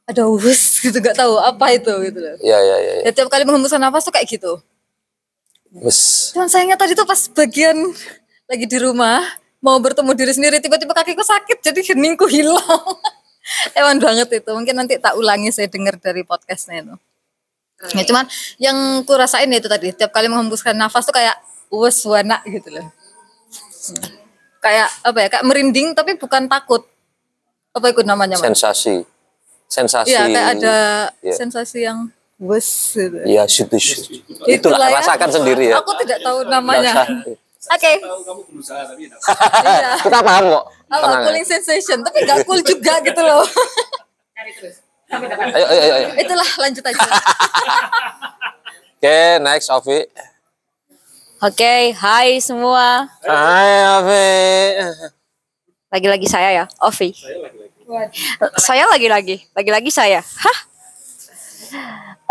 ada 0.08 0.24
gitu 0.84 0.98
gak 1.00 1.16
tahu 1.16 1.40
apa 1.40 1.66
itu 1.76 1.92
gitu 2.08 2.20
loh 2.20 2.36
Ya 2.44 2.60
ya 2.60 2.76
ya. 2.80 2.94
ya. 3.00 3.02
ya 3.08 3.12
tiap 3.12 3.28
kali 3.28 3.44
menghembuskan 3.44 3.80
nafas 3.80 4.08
tuh 4.08 4.14
kayak 4.16 4.28
gitu 4.28 4.60
Wes. 5.74 6.32
dan 6.32 6.48
sayangnya 6.48 6.78
tadi 6.78 6.94
tuh 6.94 7.08
pas 7.08 7.20
bagian 7.34 7.76
lagi 8.48 8.66
di 8.68 8.78
rumah 8.78 9.26
mau 9.64 9.80
bertemu 9.80 10.12
diri 10.14 10.32
sendiri 10.36 10.58
tiba-tiba 10.64 10.92
kakiku 10.96 11.24
sakit 11.24 11.60
jadi 11.64 11.80
heningku 11.96 12.28
hilang 12.28 12.62
Hewan 13.76 14.00
banget 14.00 14.28
itu. 14.40 14.50
Mungkin 14.56 14.76
nanti 14.76 14.96
tak 15.00 15.20
ulangi 15.20 15.52
saya 15.52 15.68
dengar 15.68 16.00
dari 16.00 16.24
podcastnya 16.24 16.84
itu. 16.84 16.96
Ya 17.92 18.04
cuman 18.08 18.26
yang 18.64 18.78
ku 19.04 19.12
rasain 19.12 19.52
itu 19.52 19.68
tadi 19.68 19.92
tiap 19.92 20.16
kali 20.16 20.32
menghembuskan 20.32 20.72
nafas 20.72 21.04
tuh 21.04 21.12
kayak 21.12 21.36
wes 21.74 21.98
wana 22.06 22.38
gitu 22.46 22.70
loh. 22.70 22.88
Kayak 24.60 24.90
apa 25.02 25.18
ya? 25.20 25.28
Kayak 25.34 25.46
merinding 25.46 25.88
tapi 25.92 26.16
bukan 26.16 26.46
takut. 26.46 26.86
Apa 27.74 27.90
itu 27.90 28.06
namanya? 28.06 28.38
Mas? 28.38 28.46
Sensasi. 28.46 29.02
Sensasi. 29.66 30.14
Iya, 30.14 30.30
kayak 30.30 30.48
ada 30.62 30.76
Iya. 31.26 31.34
sensasi 31.34 31.80
yang 31.82 32.06
wes 32.38 32.94
gitu. 32.94 33.18
Ya, 33.26 33.44
situ. 33.50 33.74
Itulah, 33.74 34.78
Itulah 34.78 34.88
ya. 34.94 34.98
rasakan 35.02 35.30
sendiri 35.34 35.74
ya. 35.74 35.82
Aku 35.82 35.98
tidak 35.98 36.22
tahu 36.22 36.46
namanya. 36.46 36.94
Oke. 37.64 37.92
Tahu 37.98 38.22
kamu 38.22 38.42
berusaha 38.54 38.82
tapi 38.86 39.10
tidak. 39.10 39.20
Iya. 39.66 39.92
Kita 40.06 40.20
paham 40.22 40.44
kok. 40.54 40.66
Apa 40.94 41.02
Tenang 41.02 41.18
ya. 41.18 41.26
cooling 41.26 41.48
sensation 41.48 41.98
tapi 42.06 42.18
gak 42.22 42.46
cool 42.46 42.62
juga 42.62 42.94
gitu 43.02 43.22
loh. 43.26 43.42
Ayo, 45.10 45.66
ayo, 45.66 45.66
ayo, 45.82 45.94
ayo. 45.94 46.08
Itulah 46.22 46.50
lanjut 46.62 46.84
aja. 46.86 47.02
Oke, 48.98 49.18
next 49.42 49.68
Ovi. 49.68 50.06
Oke, 51.44 51.92
hai 52.00 52.40
semua. 52.40 53.12
Hai 53.20 54.00
Ovi. 54.00 54.32
Lagi-lagi 55.92 56.24
saya 56.24 56.64
ya, 56.64 56.66
Ovi. 56.80 57.12
Saya 58.56 58.88
lagi-lagi, 58.88 59.52
lagi-lagi 59.52 59.92
saya. 59.92 60.24
Hah? 60.24 60.60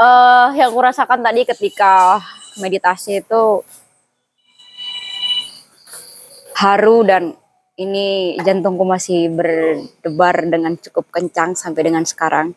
Eh, 0.01 0.47
yang 0.65 0.73
kurasakan 0.73 1.21
tadi 1.21 1.45
ketika 1.45 2.25
meditasi 2.57 3.21
itu 3.21 3.61
haru 6.57 7.05
dan 7.05 7.37
ini 7.77 8.41
jantungku 8.41 8.89
masih 8.89 9.29
berdebar 9.29 10.41
dengan 10.49 10.73
cukup 10.81 11.13
kencang 11.13 11.53
sampai 11.53 11.85
dengan 11.85 12.09
sekarang. 12.09 12.57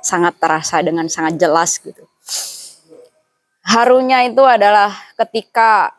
Sangat 0.00 0.40
terasa 0.40 0.80
dengan 0.80 1.04
sangat 1.12 1.36
jelas 1.36 1.76
gitu. 1.84 2.08
Harunya 3.68 4.24
itu 4.24 4.40
adalah 4.48 4.96
ketika 5.12 5.92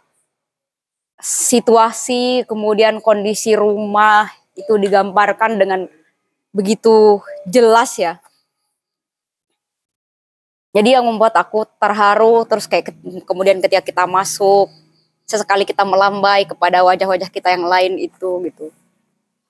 situasi 1.21 2.41
kemudian 2.49 2.97
kondisi 2.97 3.53
rumah 3.53 4.25
itu 4.57 4.73
digambarkan 4.73 5.61
dengan 5.61 5.85
begitu 6.49 7.21
jelas 7.45 7.93
ya. 8.01 8.17
Jadi 10.73 10.97
yang 10.97 11.05
membuat 11.05 11.37
aku 11.37 11.69
terharu 11.77 12.41
terus 12.49 12.65
kayak 12.65 12.89
ke- 12.89 13.25
kemudian 13.29 13.61
ketika 13.61 13.85
kita 13.85 14.03
masuk 14.09 14.73
sesekali 15.29 15.61
kita 15.61 15.85
melambai 15.85 16.49
kepada 16.49 16.81
wajah-wajah 16.81 17.29
kita 17.29 17.53
yang 17.53 17.69
lain 17.69 18.01
itu 18.01 18.49
gitu. 18.49 18.73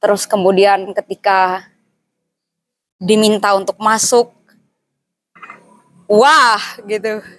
Terus 0.03 0.27
kemudian 0.27 0.91
ketika 0.91 1.71
diminta 2.99 3.55
untuk 3.55 3.79
masuk 3.79 4.27
wah 6.03 6.59
gitu. 6.83 7.38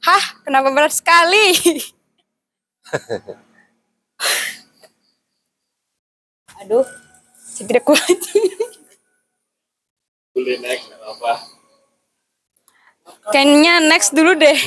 Hah, 0.00 0.24
kenapa 0.42 0.70
berat 0.70 0.92
sekali? 0.92 1.54
Aduh, 6.58 6.86
tidak 7.56 7.82
kuat. 7.84 8.18
Boleh 10.32 10.58
naik 10.58 10.80
nggak 10.82 11.02
apa. 11.02 11.32
Kayaknya 13.30 13.74
next 13.84 14.10
dulu 14.12 14.34
deh. 14.34 14.58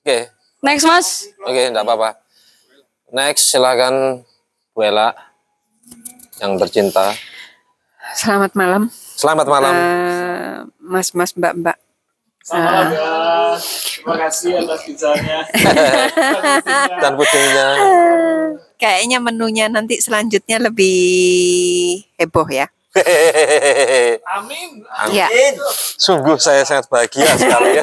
Oke, 0.00 0.18
Next 0.60 0.84
mas. 0.84 1.08
oke, 1.40 1.60
enggak 1.62 1.84
apa-apa. 1.84 2.20
Next 3.10 3.48
silakan 3.48 4.24
Bu 4.70 4.84
Ella 4.84 5.12
yang 6.38 6.56
tercinta. 6.56 7.12
Selamat 8.12 8.52
malam, 8.54 8.82
Selamat 8.92 9.46
malam. 9.46 9.72
eh, 9.72 10.56
mas-mas, 10.80 11.32
mbak-mbak. 11.32 11.78
Ya. 12.50 13.56
Terima 13.60 14.16
kasih 14.26 14.50
atas 14.58 14.80
pizzanya. 14.82 15.38
Dan 17.02 17.12
pudingnya. 17.14 17.68
Kayaknya 18.80 19.18
menunya 19.22 19.66
nanti 19.70 20.00
selanjutnya 20.02 20.58
lebih 20.58 20.98
heboh 22.18 22.48
ya. 22.50 22.66
Amin. 24.34 24.82
Ya, 25.14 25.30
Sungguh 25.94 26.34
saya 26.42 26.66
sangat 26.66 26.90
bahagia 26.90 27.22
sekali. 27.38 27.78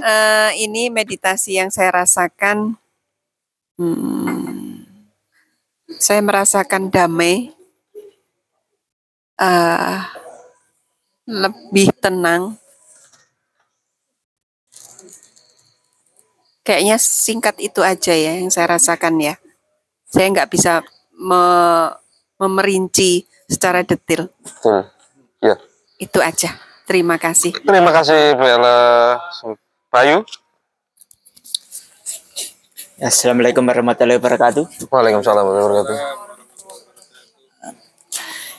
eh, 0.00 0.50
ini 0.64 0.88
meditasi 0.88 1.60
yang 1.60 1.68
saya 1.68 1.92
rasakan. 1.92 2.80
hmm, 3.76 4.86
saya 6.00 6.24
merasakan 6.24 6.88
damai, 6.88 7.52
eh, 9.36 9.98
lebih 11.24 11.88
tenang. 11.98 12.56
Kayaknya 16.64 16.96
singkat 16.96 17.60
itu 17.60 17.84
aja 17.84 18.16
ya 18.16 18.40
yang 18.40 18.48
saya 18.48 18.76
rasakan 18.76 19.20
ya. 19.20 19.34
Saya 20.08 20.32
nggak 20.32 20.48
bisa 20.48 20.80
me- 21.12 21.92
memerinci 22.40 23.28
secara 23.44 23.84
detail. 23.84 24.32
Betul. 24.40 24.88
Ya. 25.44 25.60
Itu 26.00 26.24
aja. 26.24 26.56
Terima 26.88 27.20
kasih. 27.20 27.52
Terima 27.52 27.92
kasih 27.92 28.36
Bu 28.36 28.44
Ella. 28.48 28.76
Bayu. 29.92 30.24
Assalamualaikum 32.94 33.64
warahmatullahi 33.66 34.16
wabarakatuh. 34.16 34.88
Waalaikumsalam 34.88 35.44
warahmatullahi 35.44 35.84
wabarakatuh. 35.84 35.98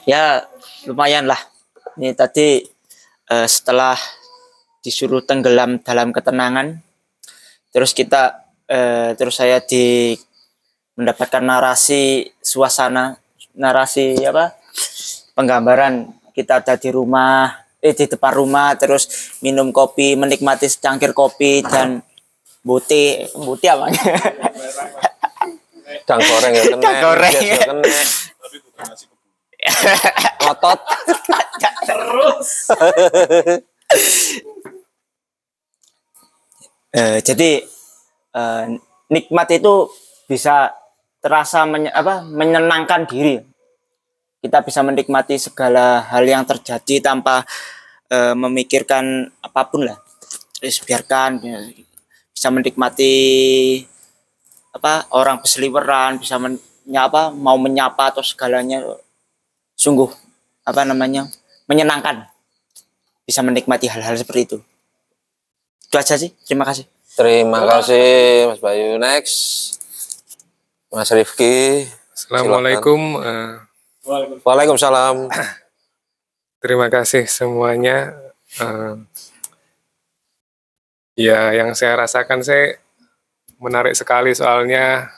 Ya 0.06 0.46
lumayan 0.86 1.26
lah. 1.26 1.55
Ini 1.96 2.12
tadi 2.12 2.60
eh, 3.32 3.48
setelah 3.48 3.96
disuruh 4.84 5.24
tenggelam 5.24 5.80
dalam 5.80 6.12
ketenangan, 6.12 6.84
terus 7.72 7.96
kita 7.96 8.52
eh, 8.68 9.16
terus 9.16 9.40
saya 9.40 9.64
di 9.64 10.12
mendapatkan 11.00 11.40
narasi 11.40 12.28
suasana, 12.44 13.16
narasi 13.56 14.20
apa 14.28 14.60
penggambaran 15.36 16.12
kita 16.36 16.60
ada 16.60 16.76
di 16.76 16.92
rumah, 16.92 17.64
eh 17.80 17.96
di 17.96 18.12
depan 18.12 18.34
rumah, 18.36 18.76
terus 18.76 19.36
minum 19.40 19.72
kopi, 19.72 20.20
menikmati 20.20 20.68
secangkir 20.68 21.16
kopi 21.16 21.64
dan 21.64 22.04
buti, 22.60 23.24
buti 23.40 23.66
apa? 23.72 23.88
Dang 26.04 26.22
goreng 26.22 26.54
ya 26.54 26.64
kena. 26.76 26.92
Goreng. 27.02 27.34
ya 27.40 27.58
kena. 27.64 27.88
Otot. 30.52 30.80
Eh, 36.96 37.20
jadi 37.20 37.60
eh, 38.32 38.66
nikmat 39.12 39.48
itu 39.52 39.92
bisa 40.32 40.72
terasa 41.20 41.68
menye- 41.68 41.92
apa, 41.92 42.24
menyenangkan 42.24 43.04
diri. 43.04 43.44
Kita 44.40 44.64
bisa 44.64 44.80
menikmati 44.80 45.36
segala 45.36 46.08
hal 46.08 46.24
yang 46.24 46.48
terjadi 46.48 47.04
tanpa 47.04 47.44
eh, 48.08 48.32
memikirkan 48.32 49.28
apa 49.44 49.68
pun 49.68 49.92
lah. 49.92 50.00
Terus 50.56 50.80
biarkan 50.88 51.44
ya, 51.44 51.60
bisa 52.32 52.48
menikmati 52.48 53.14
apa 54.72 55.12
orang 55.12 55.44
berseliweran, 55.44 56.24
bisa 56.24 56.40
menyapa, 56.40 57.28
mau 57.36 57.60
menyapa 57.60 58.16
atau 58.16 58.24
segalanya 58.24 58.80
sungguh 59.76 60.10
apa 60.66 60.82
namanya 60.84 61.28
menyenangkan. 61.70 62.26
Bisa 63.26 63.42
menikmati 63.42 63.90
hal-hal 63.90 64.16
seperti 64.18 64.42
itu. 64.54 64.58
Itu 65.90 65.96
aja 65.98 66.16
sih. 66.18 66.34
Terima 66.46 66.66
kasih. 66.66 66.86
Terima 67.16 67.64
kasih 67.64 68.52
Mas 68.52 68.60
Bayu. 68.60 69.00
Next. 69.00 69.38
Mas 70.92 71.10
Rifki. 71.12 71.88
Assalamualaikum. 72.14 73.20
eh, 73.24 73.54
Waalaikumsalam. 74.46 75.28
terima 76.64 76.88
kasih 76.94 77.26
semuanya. 77.26 78.14
Eh, 78.62 78.96
ya, 81.18 81.52
yang 81.56 81.74
saya 81.74 81.98
rasakan 82.06 82.46
saya 82.46 82.78
menarik 83.58 83.96
sekali 83.96 84.36
soalnya 84.36 85.10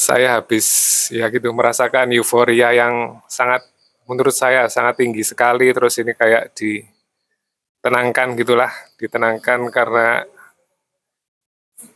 saya 0.00 0.40
habis 0.40 0.66
ya 1.12 1.28
gitu 1.28 1.52
merasakan 1.52 2.08
euforia 2.16 2.72
yang 2.72 3.20
sangat 3.28 3.60
menurut 4.08 4.32
saya 4.32 4.64
sangat 4.72 4.96
tinggi 4.96 5.20
sekali. 5.20 5.68
Terus 5.76 6.00
ini 6.00 6.16
kayak 6.16 6.56
ditenangkan 6.56 8.32
gitulah 8.40 8.72
ditenangkan 8.96 9.68
karena 9.68 10.24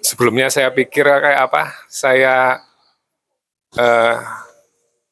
sebelumnya 0.04 0.52
saya 0.52 0.68
pikir 0.68 1.08
kayak 1.08 1.48
apa 1.48 1.72
saya 1.88 2.60
eh, 3.72 4.20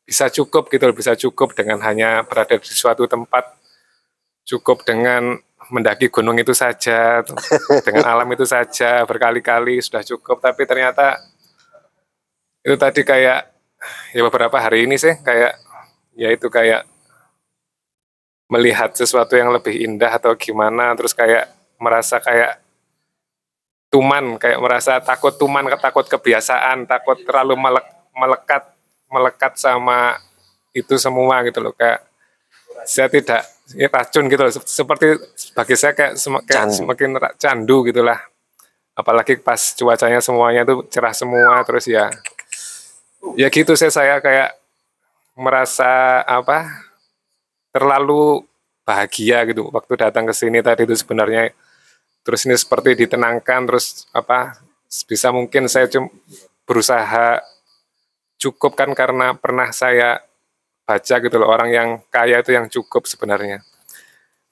bisa 0.04 0.28
cukup 0.28 0.68
gitu 0.68 0.92
bisa 0.92 1.16
cukup 1.16 1.56
dengan 1.56 1.80
hanya 1.80 2.28
berada 2.28 2.60
di 2.60 2.68
suatu 2.68 3.08
tempat 3.08 3.56
cukup 4.44 4.84
dengan 4.84 5.40
mendaki 5.72 6.12
gunung 6.12 6.36
itu 6.36 6.52
saja 6.52 7.24
dengan 7.80 8.04
alam 8.12 8.28
itu 8.36 8.44
saja 8.44 9.06
berkali-kali 9.08 9.80
sudah 9.80 10.04
cukup. 10.04 10.44
Tapi 10.44 10.68
ternyata 10.68 11.31
itu 12.62 12.76
tadi 12.78 13.02
kayak 13.02 13.50
ya 14.14 14.22
beberapa 14.22 14.54
hari 14.58 14.86
ini 14.86 14.94
sih 14.94 15.18
kayak 15.22 15.58
ya 16.14 16.30
itu 16.30 16.46
kayak 16.46 16.86
melihat 18.46 18.92
sesuatu 18.94 19.34
yang 19.34 19.50
lebih 19.50 19.72
indah 19.72 20.12
atau 20.20 20.36
gimana 20.36 20.92
terus 20.94 21.16
kayak 21.16 21.50
merasa 21.80 22.22
kayak 22.22 22.62
tuman 23.90 24.38
kayak 24.38 24.60
merasa 24.62 25.02
takut 25.02 25.34
tuman 25.34 25.66
takut 25.76 26.06
kebiasaan 26.06 26.88
takut 26.88 27.18
terlalu 27.26 27.58
melek, 27.58 27.86
melekat 28.14 28.62
melekat 29.10 29.52
sama 29.58 30.16
itu 30.72 30.96
semua 30.96 31.44
gitu 31.44 31.60
loh 31.60 31.74
kayak 31.76 32.00
saya 32.88 33.08
tidak 33.08 33.44
ya 33.76 33.88
racun 33.88 34.28
gitu 34.28 34.42
loh 34.48 34.52
seperti 34.52 35.06
bagi 35.52 35.74
saya 35.76 35.92
kayak, 35.92 36.12
sem- 36.16 36.44
kayak 36.44 36.68
Candu. 36.68 36.76
semakin 36.76 37.08
candu 37.36 37.76
gitulah 37.88 38.20
apalagi 38.92 39.40
pas 39.40 39.60
cuacanya 39.76 40.20
semuanya 40.20 40.62
tuh 40.68 40.84
cerah 40.92 41.12
semua 41.16 41.64
terus 41.64 41.88
ya 41.88 42.12
ya 43.38 43.48
gitu 43.48 43.72
sih 43.78 43.90
saya 43.90 44.18
kayak 44.18 44.56
merasa 45.38 46.20
apa 46.26 46.68
terlalu 47.72 48.44
bahagia 48.84 49.46
gitu 49.48 49.70
waktu 49.72 49.94
datang 49.96 50.28
ke 50.28 50.34
sini 50.34 50.60
tadi 50.60 50.84
itu 50.84 50.94
sebenarnya. 50.98 51.54
Terus 52.22 52.46
ini 52.46 52.54
seperti 52.54 52.94
ditenangkan 52.94 53.60
terus 53.66 54.06
apa 54.14 54.62
bisa 55.08 55.34
mungkin 55.34 55.66
saya 55.66 55.90
cuma 55.90 56.12
berusaha 56.68 57.42
cukup 58.38 58.78
kan 58.78 58.90
karena 58.94 59.34
pernah 59.34 59.70
saya 59.74 60.22
baca 60.86 61.14
gitu 61.22 61.36
loh 61.38 61.48
orang 61.50 61.70
yang 61.70 61.88
kaya 62.10 62.42
itu 62.42 62.54
yang 62.54 62.66
cukup 62.70 63.06
sebenarnya. 63.06 63.62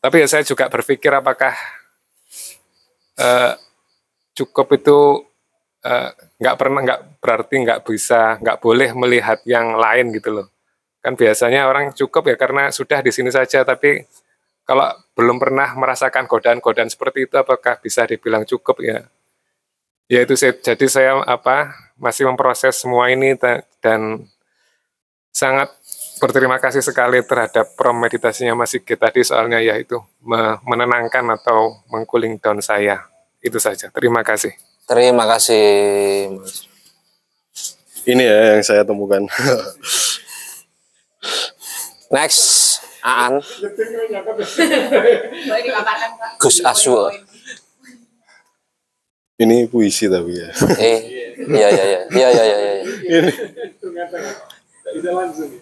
Tapi 0.00 0.24
ya 0.24 0.26
saya 0.26 0.42
juga 0.42 0.66
berpikir 0.72 1.12
apakah 1.12 1.54
eh, 3.20 3.52
cukup 4.34 4.66
itu 4.74 4.98
eh, 5.84 6.10
nggak 6.40 6.56
pernah 6.60 6.80
nggak 6.84 7.00
berarti 7.20 7.54
nggak 7.64 7.80
bisa 7.84 8.36
nggak 8.40 8.58
boleh 8.60 8.90
melihat 8.96 9.38
yang 9.48 9.76
lain 9.76 10.12
gitu 10.16 10.30
loh. 10.40 10.46
Kan 11.00 11.16
biasanya 11.16 11.64
orang 11.68 11.96
cukup 11.96 12.28
ya 12.28 12.36
karena 12.36 12.68
sudah 12.68 13.00
di 13.00 13.08
sini 13.12 13.32
saja 13.32 13.64
tapi 13.64 14.04
kalau 14.68 14.86
belum 15.16 15.40
pernah 15.40 15.74
merasakan 15.74 16.28
godaan-godaan 16.28 16.92
seperti 16.92 17.26
itu 17.26 17.34
apakah 17.40 17.80
bisa 17.80 18.04
dibilang 18.04 18.44
cukup 18.44 18.78
ya? 18.84 19.08
Ya 20.10 20.26
itu 20.26 20.34
saya 20.36 20.52
jadi 20.58 20.86
saya 20.90 21.12
apa 21.24 21.72
masih 21.96 22.26
memproses 22.28 22.82
semua 22.82 23.08
ini 23.10 23.38
dan 23.80 24.26
sangat 25.30 25.70
berterima 26.20 26.60
kasih 26.60 26.84
sekali 26.84 27.24
terhadap 27.24 27.72
promeditasinya 27.78 28.52
Mas 28.52 28.74
Sigit 28.76 29.00
tadi 29.00 29.24
soalnya 29.24 29.62
ya 29.62 29.78
itu 29.80 29.96
me- 30.20 30.58
menenangkan 30.66 31.24
atau 31.40 31.80
mengcooling 31.88 32.36
down 32.42 32.60
saya. 32.60 33.08
Itu 33.40 33.56
saja. 33.56 33.88
Terima 33.88 34.20
kasih 34.20 34.52
Terima 34.90 35.22
kasih, 35.22 36.34
Mas. 36.34 36.66
Ini 38.02 38.26
ya 38.26 38.58
yang 38.58 38.62
saya 38.66 38.82
temukan. 38.82 39.22
Next, 42.10 42.42
Aan. 42.98 43.38
Gus 46.42 46.58
Aswul. 46.66 47.14
Ini 49.38 49.70
puisi 49.70 50.10
tapi 50.10 50.42
ya. 50.42 50.50
Eh, 50.74 50.98
iya 51.38 51.70
iya 51.70 51.84
iya 51.86 52.00
iya 52.10 52.28
iya 52.34 52.44
iya. 52.50 52.50
iya. 52.50 52.82
Ini 53.14 53.30
Tidak 54.90 55.12
langsung. 55.14 55.54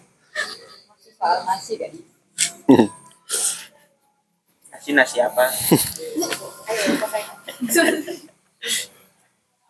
Nasi 4.73 4.89
nasi 4.97 5.21
apa? 5.21 5.53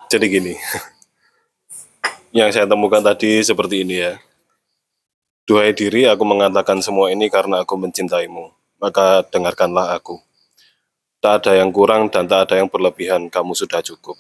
jadi 0.09 0.25
gini. 0.25 0.53
Yang 2.37 2.57
saya 2.57 2.65
temukan 2.65 3.01
tadi 3.01 3.45
seperti 3.45 3.85
ini 3.85 4.01
ya. 4.01 4.17
Duhai 5.45 5.73
diri, 5.73 6.05
aku 6.05 6.25
mengatakan 6.25 6.81
semua 6.81 7.09
ini 7.09 7.29
karena 7.29 7.65
aku 7.65 7.73
mencintaimu. 7.77 8.53
Maka 8.77 9.25
dengarkanlah 9.29 9.97
aku. 9.97 10.21
Tak 11.19 11.43
ada 11.43 11.59
yang 11.59 11.73
kurang 11.73 12.07
dan 12.07 12.31
tak 12.31 12.47
ada 12.47 12.61
yang 12.63 12.71
berlebihan, 12.71 13.27
kamu 13.27 13.51
sudah 13.51 13.83
cukup. 13.83 14.15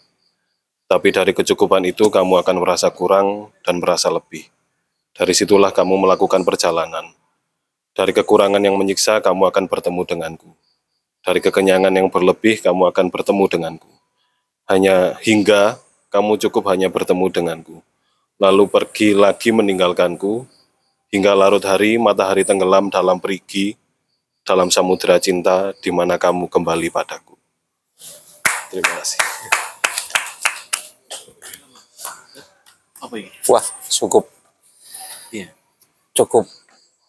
Tapi 0.89 1.13
dari 1.13 1.31
kecukupan 1.37 1.85
itu 1.85 2.09
kamu 2.09 2.41
akan 2.43 2.55
merasa 2.59 2.89
kurang 2.89 3.53
dan 3.61 3.77
merasa 3.77 4.09
lebih. 4.09 4.49
Dari 5.13 5.31
situlah 5.37 5.69
kamu 5.69 5.95
melakukan 5.95 6.41
perjalanan. 6.41 7.13
Dari 7.93 8.09
kekurangan 8.09 8.59
yang 8.59 8.75
menyiksa, 8.75 9.21
kamu 9.21 9.53
akan 9.53 9.69
bertemu 9.69 10.01
denganku. 10.01 10.49
Dari 11.23 11.39
kekenyangan 11.39 11.93
yang 11.93 12.09
berlebih, 12.09 12.57
kamu 12.65 12.89
akan 12.89 13.05
bertemu 13.13 13.45
denganku. 13.47 13.98
Hanya 14.69 15.17
hingga 15.25 15.81
kamu 16.13 16.37
cukup 16.37 16.69
hanya 16.69 16.93
bertemu 16.93 17.25
denganku. 17.33 17.81
Lalu 18.37 18.69
pergi 18.69 19.17
lagi 19.17 19.49
meninggalkanku, 19.49 20.45
hingga 21.09 21.33
larut 21.33 21.65
hari 21.65 21.97
matahari 21.97 22.45
tenggelam 22.45 22.93
dalam 22.93 23.17
perigi, 23.17 23.73
dalam 24.45 24.69
samudera 24.69 25.17
cinta, 25.17 25.73
di 25.81 25.89
mana 25.89 26.21
kamu 26.21 26.45
kembali 26.47 26.87
padaku. 26.93 27.33
Terima 28.69 28.93
kasih. 29.01 29.19
Apa 33.01 33.15
ini? 33.17 33.33
Wah, 33.49 33.65
cukup. 33.89 34.29
Iya. 35.33 35.49
Cukup 36.13 36.45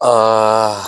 eh 0.00 0.80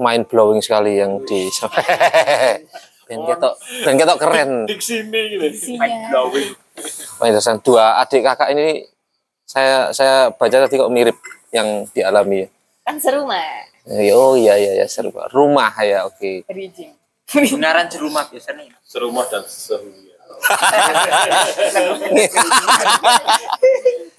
mind 0.00 0.24
blowing 0.28 0.60
sekali 0.64 1.00
yang 1.00 1.20
di 1.28 1.48
Ben 3.10 3.26
ketok, 3.26 3.54
ben 3.82 3.94
ketok 3.98 4.18
keren. 4.22 4.50
Diksine 4.70 5.20
gitu. 5.34 5.74
Penjelasan 7.18 7.58
dua 7.58 7.98
adik 7.98 8.22
kakak 8.22 8.54
ini 8.54 8.86
saya 9.42 9.90
saya 9.90 10.30
baca 10.30 10.62
tadi 10.62 10.78
kok 10.78 10.94
mirip 10.94 11.18
yang 11.50 11.90
dialami 11.90 12.46
ya. 12.46 12.48
Kan 12.86 13.02
seru 13.02 13.26
mah. 13.26 13.66
Eh, 13.90 14.14
Oh 14.14 14.38
iya 14.38 14.54
iya 14.54 14.78
ya 14.78 14.86
seru. 14.86 15.10
Rumah 15.10 15.74
ya 15.82 16.06
oke. 16.06 16.46
Bridging. 16.46 16.94
Kebenaran 17.26 17.90
serumah 17.90 18.30
biasanya. 18.30 18.78
Serumah 18.86 19.26
dan 19.26 19.42
sehulia. 19.42 20.14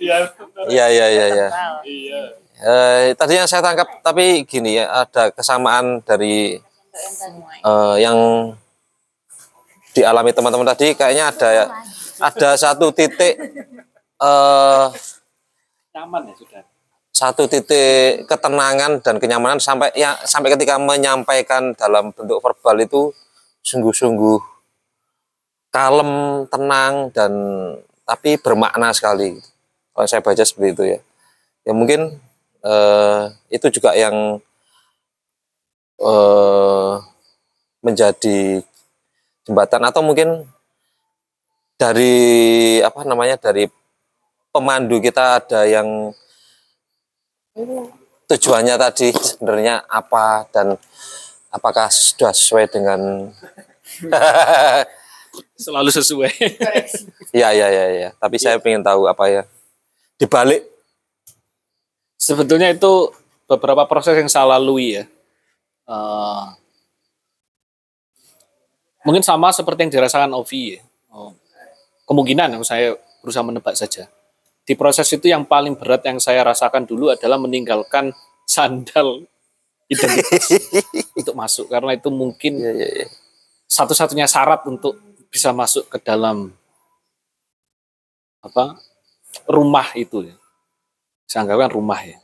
Iya. 0.02 0.16
Iya 0.68 0.86
iya 0.92 1.06
iya 1.08 1.26
iya. 1.32 1.48
Iya. 1.88 2.22
Eh, 2.62 3.04
tadi 3.18 3.40
yang 3.40 3.50
saya 3.50 3.64
tangkap 3.66 3.88
tapi 4.06 4.46
gini 4.46 4.78
ya 4.78 5.08
ada 5.08 5.34
kesamaan 5.34 6.04
dari 6.06 6.60
eh, 7.66 7.96
yang 7.98 8.18
dialami 9.92 10.32
teman-teman 10.32 10.68
tadi 10.74 10.96
kayaknya 10.96 11.32
ada 11.32 11.50
ada 12.22 12.50
satu 12.56 12.92
titik 12.96 13.36
eh 14.22 14.88
Nyaman 15.92 16.32
ya 16.32 16.34
sudah. 16.40 16.64
satu 17.12 17.44
titik 17.52 18.24
ketenangan 18.32 19.04
dan 19.04 19.20
kenyamanan 19.20 19.60
sampai 19.60 19.92
ya 19.92 20.16
sampai 20.24 20.56
ketika 20.56 20.80
menyampaikan 20.80 21.76
dalam 21.76 22.16
bentuk 22.16 22.40
verbal 22.40 22.80
itu 22.80 23.12
sungguh-sungguh 23.62 24.40
kalem, 25.72 26.46
tenang 26.52 27.10
dan 27.16 27.32
tapi 28.04 28.36
bermakna 28.38 28.92
sekali. 28.92 29.40
Kalau 29.96 30.08
saya 30.08 30.22
baca 30.24 30.44
seperti 30.44 30.70
itu 30.76 30.84
ya. 30.96 31.00
Ya 31.64 31.72
mungkin 31.72 32.20
eh, 32.62 33.22
itu 33.48 33.68
juga 33.72 33.96
yang 33.96 34.44
eh, 36.00 36.94
menjadi 37.82 38.62
jembatan 39.48 39.82
atau 39.88 40.02
mungkin 40.06 40.46
dari 41.80 42.78
apa 42.82 43.02
namanya 43.06 43.42
dari 43.42 43.66
pemandu 44.54 45.02
kita 45.02 45.42
ada 45.42 45.66
yang 45.66 46.14
tujuannya 48.30 48.76
tadi 48.78 49.10
sebenarnya 49.12 49.84
apa 49.90 50.46
dan 50.54 50.78
apakah 51.52 51.90
sudah 51.90 52.32
sesuai 52.32 52.66
dengan 52.70 53.00
Selalu 55.56 55.96
sesuai. 55.96 56.34
ya 57.40 57.56
ya 57.56 57.72
ya 57.72 57.86
ya 57.88 58.10
tapi 58.20 58.36
saya 58.36 58.60
ingin 58.60 58.84
tahu 58.84 59.08
apa 59.08 59.32
ya 59.32 59.44
dibalik 60.20 60.72
Sebetulnya 62.22 62.70
itu 62.70 63.10
beberapa 63.50 63.90
proses 63.90 64.14
yang 64.14 64.30
saya 64.30 64.54
lalui 64.56 65.02
ya. 65.02 65.10
Eh, 65.90 66.44
mungkin 69.06 69.26
sama 69.26 69.50
seperti 69.54 69.88
yang 69.88 69.94
dirasakan 69.94 70.32
Ovi 70.34 70.78
ya. 70.78 70.82
Oh, 71.12 71.34
kemungkinan 72.08 72.58
yang 72.60 72.64
saya 72.66 72.96
berusaha 73.22 73.46
menebak 73.46 73.78
saja. 73.78 74.10
Di 74.62 74.78
proses 74.78 75.10
itu 75.10 75.26
yang 75.26 75.46
paling 75.46 75.74
berat 75.76 76.06
yang 76.06 76.22
saya 76.22 76.46
rasakan 76.46 76.86
dulu 76.86 77.10
adalah 77.10 77.38
meninggalkan 77.42 78.14
sandal 78.46 79.26
identitas 79.90 80.48
untuk 81.20 81.36
masuk 81.36 81.66
karena 81.68 81.98
itu 81.98 82.08
mungkin 82.08 82.62
ya, 82.62 82.72
ya, 82.72 82.88
ya. 83.04 83.08
satu-satunya 83.68 84.30
syarat 84.30 84.64
untuk 84.70 84.96
bisa 85.28 85.52
masuk 85.52 85.88
ke 85.92 85.98
dalam 86.00 86.56
apa 88.44 88.80
rumah 89.48 89.88
itu 89.98 90.30
ya. 90.30 90.36
Saya 91.28 91.48
anggapkan 91.48 91.72
rumah 91.72 92.00
ya. 92.04 92.20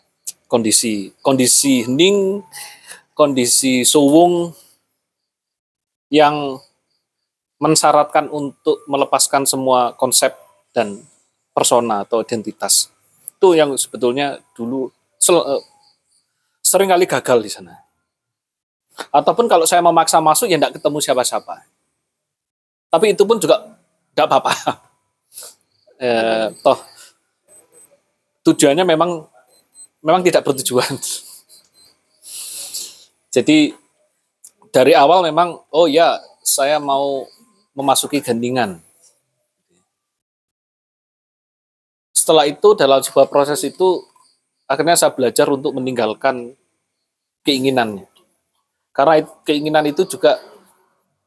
Kondisi 0.48 1.12
kondisi 1.20 1.84
hening, 1.84 2.44
kondisi 3.12 3.84
suwung 3.84 4.56
yang 6.08 6.60
mensyaratkan 7.58 8.30
untuk 8.30 8.86
melepaskan 8.86 9.50
semua 9.50 9.94
konsep 9.98 10.34
dan 10.74 11.02
persona 11.54 12.06
atau 12.06 12.22
identitas. 12.22 12.94
Itu 13.38 13.58
yang 13.58 13.74
sebetulnya 13.74 14.38
dulu 14.54 14.94
sel- 15.18 15.46
eh, 15.58 15.64
sering 16.62 16.94
kali 16.94 17.10
gagal 17.10 17.40
di 17.42 17.50
sana. 17.50 17.74
Ataupun 19.14 19.50
kalau 19.50 19.66
saya 19.66 19.82
memaksa 19.82 20.22
masuk 20.22 20.50
ya 20.50 20.58
tidak 20.58 20.78
ketemu 20.78 20.98
siapa-siapa. 21.02 21.66
Tapi 22.94 23.14
itu 23.14 23.24
pun 23.26 23.42
juga 23.42 23.66
tidak 24.14 24.28
apa-apa. 24.30 24.54
Eh, 25.98 26.54
toh 26.62 26.78
tujuannya 28.46 28.86
memang 28.86 29.26
memang 30.06 30.22
tidak 30.22 30.46
bertujuan. 30.46 30.86
Jadi 33.34 33.74
dari 34.70 34.94
awal 34.94 35.26
memang 35.26 35.58
oh 35.74 35.90
ya 35.90 36.22
saya 36.46 36.78
mau 36.78 37.26
memasuki 37.78 38.26
gendingan. 38.26 38.82
Setelah 42.10 42.50
itu 42.50 42.74
dalam 42.74 43.06
sebuah 43.06 43.30
proses 43.30 43.62
itu 43.62 44.02
akhirnya 44.66 44.98
saya 44.98 45.14
belajar 45.14 45.46
untuk 45.54 45.78
meninggalkan 45.78 46.58
keinginannya. 47.46 48.10
Karena 48.92 49.22
keinginan 49.46 49.86
itu 49.86 50.10
juga 50.10 50.42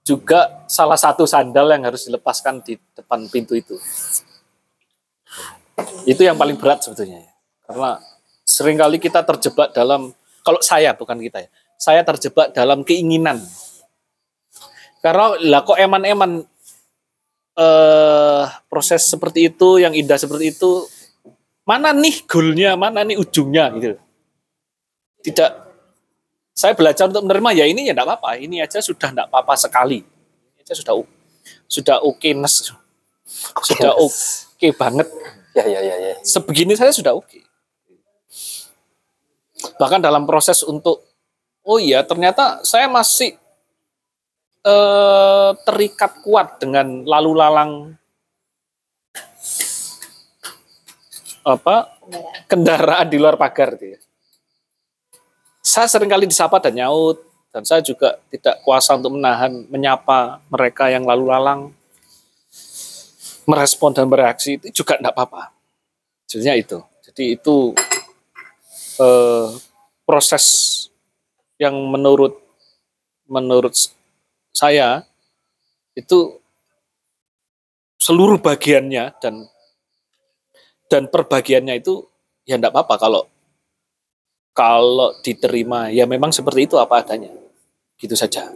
juga 0.02 0.66
salah 0.66 0.98
satu 0.98 1.22
sandal 1.22 1.70
yang 1.70 1.86
harus 1.86 2.02
dilepaskan 2.10 2.66
di 2.66 2.74
depan 2.98 3.30
pintu 3.30 3.54
itu. 3.54 3.78
Itu 6.02 6.26
yang 6.26 6.34
paling 6.34 6.58
berat 6.58 6.82
sebetulnya. 6.82 7.22
ya. 7.22 7.32
Karena 7.70 8.02
sering 8.42 8.74
kali 8.74 8.98
kita 8.98 9.22
terjebak 9.22 9.70
dalam 9.70 10.10
kalau 10.42 10.58
saya 10.60 10.92
bukan 10.98 11.22
kita 11.22 11.46
ya. 11.46 11.48
Saya 11.78 12.02
terjebak 12.02 12.52
dalam 12.52 12.82
keinginan. 12.82 13.40
Karena 15.00 15.32
lah 15.40 15.60
kok 15.64 15.80
eman-eman 15.80 16.44
eh 17.60 18.44
proses 18.68 19.04
seperti 19.08 19.52
itu 19.52 19.80
yang 19.80 19.92
indah 19.92 20.16
seperti 20.16 20.54
itu 20.54 20.86
mana 21.64 21.92
nih 21.92 22.24
goalnya, 22.24 22.76
mana 22.76 23.04
nih 23.04 23.16
ujungnya 23.20 23.68
gitu. 23.80 23.98
Tidak 25.20 25.50
saya 26.56 26.76
belajar 26.76 27.08
untuk 27.08 27.24
menerima 27.24 27.50
ya 27.56 27.64
ini 27.64 27.88
ya 27.88 27.92
enggak 27.96 28.08
apa-apa, 28.08 28.36
ini 28.36 28.60
aja 28.60 28.80
sudah 28.84 29.08
enggak 29.12 29.28
apa-apa 29.32 29.54
sekali. 29.56 30.04
Ini 30.04 30.60
aja 30.60 30.74
sudah 30.76 30.94
sudah 31.70 31.96
oke 32.04 32.30
sudah 33.64 33.92
oke 33.96 34.68
banget. 34.76 35.08
Ya 35.56 35.64
ya 35.66 35.80
ya 35.82 35.96
ya. 35.96 36.14
Sebegini 36.22 36.76
saya 36.76 36.92
sudah 36.92 37.16
oke. 37.16 37.40
Bahkan 39.76 40.00
dalam 40.00 40.24
proses 40.24 40.64
untuk 40.64 41.04
oh 41.64 41.78
iya 41.80 42.04
ternyata 42.04 42.64
saya 42.64 42.88
masih 42.88 43.36
eh, 44.64 45.50
terikat 45.64 46.20
kuat 46.24 46.60
dengan 46.60 47.04
lalu 47.04 47.32
lalang 47.36 47.72
apa 51.40 51.96
kendaraan 52.44 53.08
di 53.08 53.16
luar 53.16 53.40
pagar 53.40 53.74
gitu 53.80 53.96
ya. 53.96 54.00
Saya 55.60 55.86
sering 55.88 56.10
kali 56.10 56.28
disapa 56.28 56.60
dan 56.60 56.76
nyaut 56.76 57.20
dan 57.52 57.64
saya 57.64 57.80
juga 57.80 58.20
tidak 58.28 58.60
kuasa 58.62 58.96
untuk 58.96 59.16
menahan 59.16 59.64
menyapa 59.68 60.40
mereka 60.52 60.88
yang 60.92 61.04
lalu 61.08 61.30
lalang 61.30 61.60
merespon 63.48 63.90
dan 63.96 64.06
bereaksi 64.06 64.60
itu 64.60 64.82
juga 64.84 65.00
tidak 65.00 65.16
apa-apa. 65.16 65.50
Sebenarnya 66.28 66.54
itu. 66.60 66.78
Jadi 67.10 67.24
itu 67.34 67.56
eh, 69.00 69.48
proses 70.06 70.44
yang 71.58 71.74
menurut 71.90 72.38
menurut 73.30 73.74
saya 74.50 75.04
itu 75.94 76.38
seluruh 78.00 78.40
bagiannya 78.40 79.12
dan 79.20 79.46
dan 80.90 81.06
perbagiannya 81.06 81.78
itu 81.78 82.02
ya 82.48 82.58
enggak 82.58 82.74
apa-apa 82.74 82.94
kalau 82.98 83.22
kalau 84.50 85.14
diterima 85.22 85.92
ya 85.94 86.04
memang 86.08 86.34
seperti 86.34 86.66
itu 86.66 86.76
apa 86.80 87.04
adanya 87.04 87.30
gitu 88.00 88.16
saja 88.18 88.50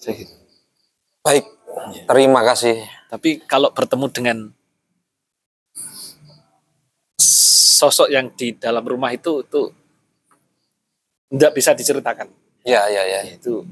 gitu. 0.00 0.34
Baik, 1.20 1.44
terima 2.08 2.40
kasih. 2.40 2.80
tapi 3.10 3.42
kalau 3.44 3.68
bertemu 3.74 4.06
dengan 4.08 4.38
sosok 7.80 8.08
yang 8.08 8.32
di 8.32 8.56
dalam 8.56 8.80
rumah 8.84 9.12
itu 9.12 9.44
itu 9.44 9.62
tidak 11.30 11.52
bisa 11.56 11.70
diceritakan 11.76 12.28
Ya 12.64 12.84
ya 12.92 13.02
ya. 13.04 13.20
itu 13.24 13.64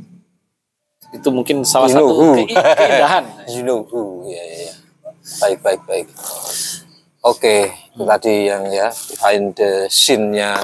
itu 1.09 1.29
mungkin 1.33 1.65
salah 1.65 1.89
You 1.89 1.97
know 1.97 2.09
satu 2.09 2.25
kei- 2.37 2.53
keindahan 2.53 3.25
You 3.49 3.63
know 3.65 3.81
who. 3.89 4.29
Ya 4.29 4.43
ya 4.43 4.59
ya. 4.69 4.75
Baik 5.41 5.59
baik 5.61 5.81
baik. 5.85 6.07
Oke, 7.21 7.69
itu 7.69 8.05
tadi 8.07 8.35
yang 8.49 8.65
ya 8.71 8.89
behind 9.13 9.53
the 9.59 9.91
scene-nya 9.91 10.63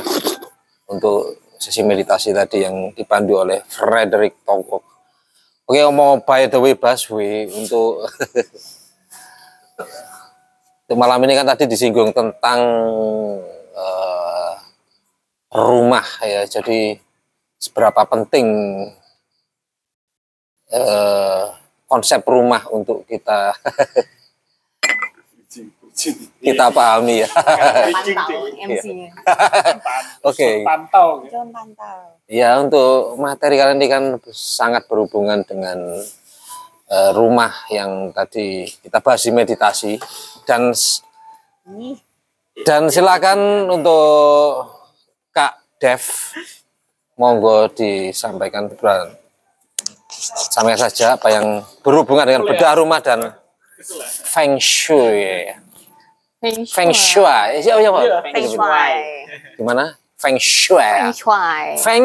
untuk 0.89 1.37
sesi 1.59 1.83
meditasi 1.83 2.33
tadi 2.33 2.65
yang 2.65 2.93
dipandu 2.95 3.41
oleh 3.41 3.61
Frederick 3.67 4.45
Tongkok. 4.47 4.85
Oke, 5.65 5.81
ngomong 5.81 6.23
by 6.25 6.47
the 6.47 6.61
way 6.61 6.77
Baswe 6.77 7.49
untuk 7.49 8.05
untuk 10.85 10.97
malam 10.97 11.21
ini 11.25 11.35
kan 11.35 11.49
tadi 11.49 11.65
disinggung 11.65 12.13
tentang 12.13 12.61
eh, 13.75 14.53
rumah 15.53 16.05
ya. 16.23 16.45
Jadi 16.45 16.97
seberapa 17.57 18.05
penting 18.05 18.47
eh, 20.75 21.45
konsep 21.87 22.27
rumah 22.27 22.67
untuk 22.75 23.07
kita 23.07 23.55
kita 26.43 26.75
pahami 26.75 27.23
ya. 27.23 27.29
Pantau 27.31 28.51
MC-nya. 28.51 29.11
Oke. 30.27 30.67
pantau. 30.67 31.23
Ya 32.27 32.59
untuk 32.59 33.15
materi 33.23 33.55
kali 33.55 33.79
ini 33.79 33.87
kan 33.87 34.19
sangat 34.35 34.91
berhubungan 34.91 35.47
dengan 35.47 36.03
eh, 36.91 37.11
rumah 37.15 37.55
yang 37.71 38.11
tadi 38.11 38.67
kita 38.83 38.99
bahas 38.99 39.23
di 39.23 39.31
meditasi 39.31 39.93
dan 40.45 40.75
dan 42.67 42.91
silakan 42.91 43.71
untuk 43.71 44.67
Kak 45.31 45.79
Dev 45.79 46.03
monggo 47.15 47.71
disampaikan 47.71 48.67
sampaikan 50.25 50.89
saja 50.89 51.21
apa 51.21 51.29
yang 51.29 51.61
berhubungan 51.85 52.25
dengan 52.25 52.43
bedah 52.49 52.81
rumah 52.81 53.01
dan 53.05 53.37
feng 54.25 54.57
shui. 54.57 55.53
Feng 56.45 56.93
shui. 56.93 57.65
Siapa 57.65 57.81
siapa? 57.81 58.01
Feng 58.33 58.47
Shui. 58.49 58.93
Gimana? 59.57 59.85
Feng 60.21 60.37
shui. 60.37 60.81
Feng 60.81 61.13
Shui. 61.17 61.77
Feng 61.81 62.05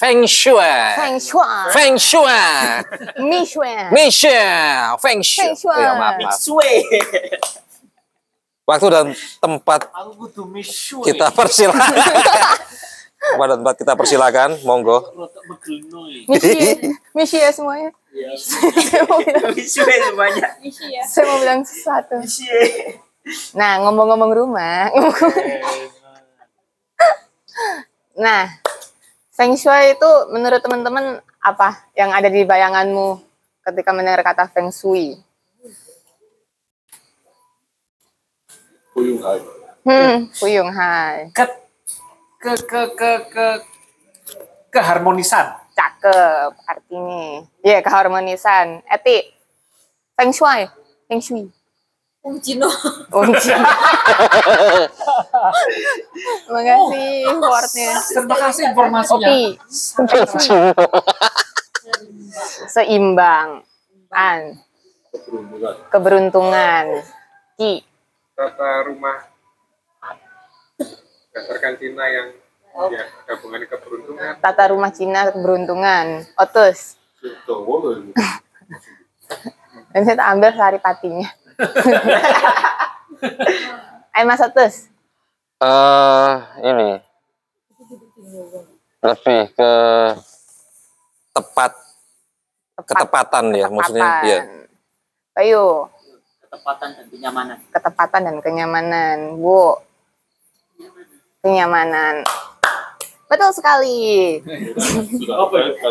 Feng 0.00 0.24
Shui. 0.26 0.74
Feng 0.96 1.18
Shui. 1.20 1.70
Feng 1.70 1.94
Shui. 2.00 2.40
Mi 3.20 3.44
Shui. 3.46 3.70
Michelle. 3.92 4.96
Feng 4.98 5.20
Shui. 5.22 5.44
Feng 5.44 5.54
Shui. 5.54 5.70
Oh, 5.70 5.78
ya, 5.78 5.92
maaf, 5.94 6.16
maaf. 6.18 6.40
Waktu 8.64 8.86
dan 8.86 9.06
tempat 9.42 9.80
kita 11.04 11.26
persilakan. 11.34 11.90
Tempat 13.20 13.46
dan 13.52 13.58
tempat 13.60 13.76
kita 13.76 13.92
persilakan, 14.00 14.50
monggo. 14.64 15.12
Misi, 16.24 16.72
misi 17.12 17.36
ya 17.36 17.52
semuanya. 17.52 17.92
Saya 18.40 19.06
mau 19.06 19.22
bilang, 19.22 19.54
semuanya. 19.54 20.46
saya 21.06 21.24
mau 21.30 21.38
bilang 21.38 21.60
sesuatu. 21.62 22.18
Nah, 23.54 23.78
ngomong-ngomong 23.86 24.30
rumah. 24.34 24.90
nah, 28.24 28.50
Feng 29.30 29.54
Shui 29.54 29.94
itu 29.94 30.10
menurut 30.32 30.58
teman-teman 30.64 31.22
apa 31.38 31.86
yang 31.94 32.10
ada 32.10 32.26
di 32.26 32.42
bayanganmu 32.42 33.20
ketika 33.68 33.94
mendengar 33.94 34.24
kata 34.24 34.50
Feng 34.50 34.72
Shui? 34.72 35.20
Hmm, 39.80 40.28
Fuyung 40.34 40.70
Hai. 40.74 41.30
ke 41.32 41.46
ke 42.40 42.52
ke 42.64 42.80
ke 42.96 43.10
ke 43.28 43.46
keharmonisan 44.72 45.60
Cakep 45.80 46.52
artinya. 46.68 47.46
Iya, 47.64 47.78
keharmonisan. 47.80 48.84
Eti, 48.84 49.32
Feng 50.12 50.28
Shui. 50.28 50.68
Feng 51.08 51.22
Shui. 51.22 51.48
Om 52.20 52.36
Cino. 52.44 52.68
Oh, 53.16 53.24
iya. 53.24 53.56
Terima 56.44 56.60
kasih 56.60 57.40
wordnya. 57.40 57.92
terima 58.12 58.36
kasih 58.36 58.62
informasinya 58.76 59.28
Oke. 60.04 60.20
Seimbang. 62.68 63.64
An. 64.12 64.60
Keberuntungan. 65.88 67.00
Ki. 67.56 67.88
tata 68.36 68.84
rumah 68.84 69.29
berdasarkan 71.40 71.72
Cina 71.76 72.04
yang 72.04 72.28
ya 72.92 73.02
ada 73.02 73.32
hubungannya 73.34 73.66
keberuntungan 73.66 74.32
Tata 74.38 74.64
rumah 74.68 74.92
Cina 74.92 75.26
keberuntungan. 75.26 76.06
Otus. 76.36 77.00
Dan 79.90 80.02
saya 80.06 80.16
tak 80.16 80.28
ambil 80.30 80.50
sehari 80.52 80.78
patinya. 80.78 81.28
Ayo 84.12 84.24
Mas 84.28 84.40
Otus. 84.40 84.74
eh 85.58 86.34
ini 86.62 86.90
lebih 89.02 89.52
ke 89.52 89.72
tepat 91.30 91.72
ketepatan 92.78 93.44
ya 93.50 93.66
maksudnya 93.66 94.04
Ketepatan. 94.20 94.24
ya 94.26 94.40
Ayo, 95.36 95.64
Ketepatan 96.42 96.88
dan 96.90 97.06
kenyamanan. 97.08 97.56
ketepatan 97.70 98.20
dan 98.24 98.36
kenyamanan, 98.40 99.18
Bu. 99.36 99.76
Kenyamanan. 101.40 102.20
Betul 103.30 103.50
sekali. 103.56 103.96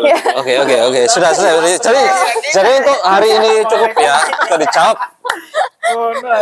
Ya. 0.00 0.16
oke 0.38 0.52
oke 0.64 0.76
oke 0.88 1.00
sudah 1.12 1.30
sudah 1.34 1.52
jadi 1.76 2.02
jadi 2.56 2.70
untuk 2.80 2.98
hari 3.04 3.28
ini 3.36 3.52
cukup 3.68 3.92
ya 3.98 4.16
sudah 4.48 4.58
dijawab 4.58 4.96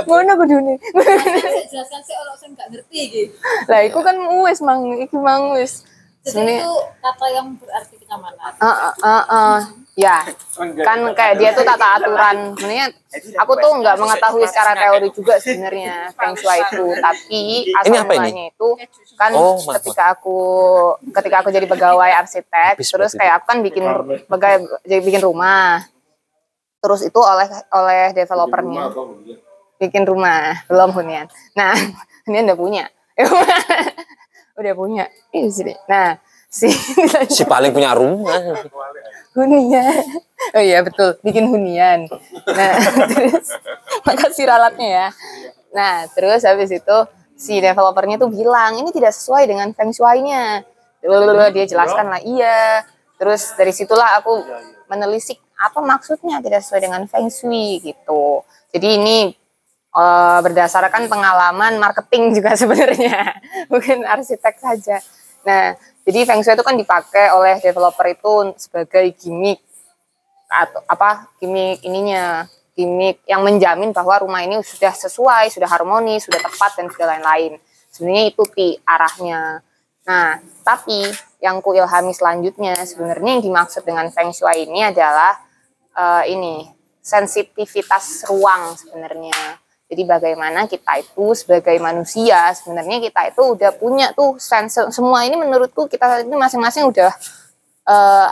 Ngono 0.07 0.33
kudune. 0.39 0.75
jelaskan 1.67 2.01
sih 2.05 2.15
orang 2.15 2.37
saya 2.37 2.49
nggak 2.55 2.69
ngerti 2.71 3.01
gitu. 3.09 3.33
Lah 3.67 3.81
iku 3.83 3.99
kan 4.05 4.17
wis 4.45 4.61
mang, 4.61 4.85
iki 5.01 5.17
mang 5.17 5.57
wis. 5.57 5.83
Jadi 6.23 6.61
itu 6.61 6.75
kata 7.01 7.27
yang 7.33 7.57
berarti 7.57 7.95
kenyamanan. 7.97 8.53
Heeh, 8.61 8.93
heeh. 9.01 9.59
Ya, 9.99 10.23
kan 10.87 11.03
kayak 11.11 11.43
dia 11.43 11.51
tuh 11.51 11.67
tata 11.67 11.99
aturan. 11.99 12.55
Sebenarnya 12.55 12.87
aku 13.35 13.53
tuh 13.59 13.83
nggak 13.83 13.99
mengetahui 13.99 14.47
secara 14.47 14.79
teori 14.79 15.11
juga 15.11 15.43
sebenarnya 15.43 16.15
feng 16.15 16.39
shui 16.39 16.55
itu, 16.63 16.87
tapi 17.03 17.41
asal 17.75 18.07
mulanya 18.07 18.45
itu 18.47 18.69
kan 19.19 19.35
Oh, 19.35 19.59
ketika 19.59 20.15
aku 20.15 20.39
ketika 21.19 21.43
aku 21.43 21.51
jadi 21.51 21.67
pegawai 21.67 22.15
arsitek, 22.15 22.79
terus 22.79 23.11
kayak 23.19 23.43
aku 23.43 23.45
kan 23.51 23.59
bikin 23.59 23.83
pegawai 24.31 24.59
jadi 24.87 25.03
bikin 25.03 25.19
rumah. 25.19 25.83
Terus 26.79 27.03
itu 27.03 27.19
oleh 27.19 27.51
oleh 27.75 28.15
developernya 28.15 28.95
bikin 29.83 30.07
rumah 30.07 30.63
belum 30.71 30.95
hunian. 30.95 31.27
Nah, 31.59 31.75
hunian 32.31 32.47
udah 32.47 32.59
punya. 32.59 32.85
udah 34.63 34.75
punya. 34.79 35.11
Ini 35.35 35.51
sini. 35.51 35.75
Nah, 35.91 36.23
si 36.49 36.73
si 37.37 37.43
paling 37.45 37.71
punya 37.77 37.93
rumah 37.93 38.41
hunian. 39.37 40.05
Oh 40.57 40.63
iya 40.65 40.81
betul, 40.81 41.15
bikin 41.21 41.47
hunian. 41.47 42.09
Nah, 42.49 42.75
terus 43.13 43.53
makasih 44.03 44.49
ralatnya 44.49 44.89
ya. 44.89 45.09
Nah, 45.71 46.09
terus 46.17 46.43
habis 46.43 46.73
itu 46.73 46.97
si 47.39 47.61
developernya 47.63 48.19
tuh 48.19 48.33
bilang 48.33 48.81
ini 48.81 48.91
tidak 48.91 49.15
sesuai 49.15 49.47
dengan 49.47 49.71
feng 49.77 49.93
shui-nya. 49.93 50.65
Lalu 51.05 51.55
dia 51.55 51.69
jelaskan 51.69 52.11
lah 52.11 52.21
iya. 52.25 52.83
Terus 53.19 53.55
dari 53.55 53.71
situlah 53.71 54.19
aku 54.19 54.43
menelisik 54.91 55.39
apa 55.59 55.79
maksudnya 55.83 56.39
tidak 56.43 56.65
sesuai 56.65 56.83
dengan 56.83 57.03
feng 57.07 57.31
shui 57.31 57.79
gitu. 57.83 58.43
Jadi 58.75 58.89
ini 58.99 59.19
eh, 59.95 60.39
berdasarkan 60.43 61.07
pengalaman 61.07 61.79
marketing 61.79 62.35
juga 62.35 62.57
sebenarnya, 62.61 63.39
bukan 63.71 64.03
arsitek 64.03 64.55
saja. 64.59 64.99
Nah, 65.47 65.79
jadi 66.09 66.25
feng 66.25 66.41
shui 66.41 66.57
itu 66.57 66.65
kan 66.65 66.73
dipakai 66.73 67.37
oleh 67.37 67.61
developer 67.61 68.09
itu 68.09 68.57
sebagai 68.57 69.13
gimmick 69.21 69.61
atau 70.49 70.81
apa 70.89 71.29
gimmick 71.37 71.85
ininya, 71.85 72.49
gimmick 72.73 73.21
yang 73.29 73.45
menjamin 73.45 73.93
bahwa 73.93 74.25
rumah 74.25 74.41
ini 74.41 74.65
sudah 74.65 74.97
sesuai, 74.97 75.53
sudah 75.53 75.69
harmonis, 75.69 76.25
sudah 76.25 76.41
tepat 76.41 76.81
dan 76.81 76.89
sudah 76.89 77.13
lain-lain. 77.13 77.61
Sebenarnya 77.93 78.25
itu 78.33 78.43
pi 78.49 78.81
arahnya. 78.89 79.61
Nah, 80.09 80.41
tapi 80.65 81.05
yang 81.45 81.61
ku 81.61 81.77
ilhami 81.77 82.17
selanjutnya 82.17 82.81
sebenarnya 82.89 83.37
yang 83.37 83.45
dimaksud 83.45 83.85
dengan 83.85 84.09
feng 84.09 84.33
shui 84.33 84.65
ini 84.65 84.89
adalah 84.89 85.37
eh, 85.93 86.33
ini 86.33 86.73
sensitivitas 87.05 88.25
ruang 88.33 88.81
sebenarnya. 88.81 89.61
Jadi 89.89 90.03
bagaimana 90.05 90.69
kita 90.69 91.01
itu 91.01 91.33
sebagai 91.33 91.73
manusia 91.81 92.53
sebenarnya 92.53 93.01
kita 93.09 93.33
itu 93.33 93.43
udah 93.57 93.73
punya 93.73 94.13
tuh 94.13 94.37
sense 94.37 94.93
semua 94.93 95.25
ini 95.25 95.33
menurutku 95.41 95.89
kita 95.89 96.29
ini 96.29 96.37
masing-masing 96.37 96.93
udah 96.93 97.09
eh, 97.89 98.29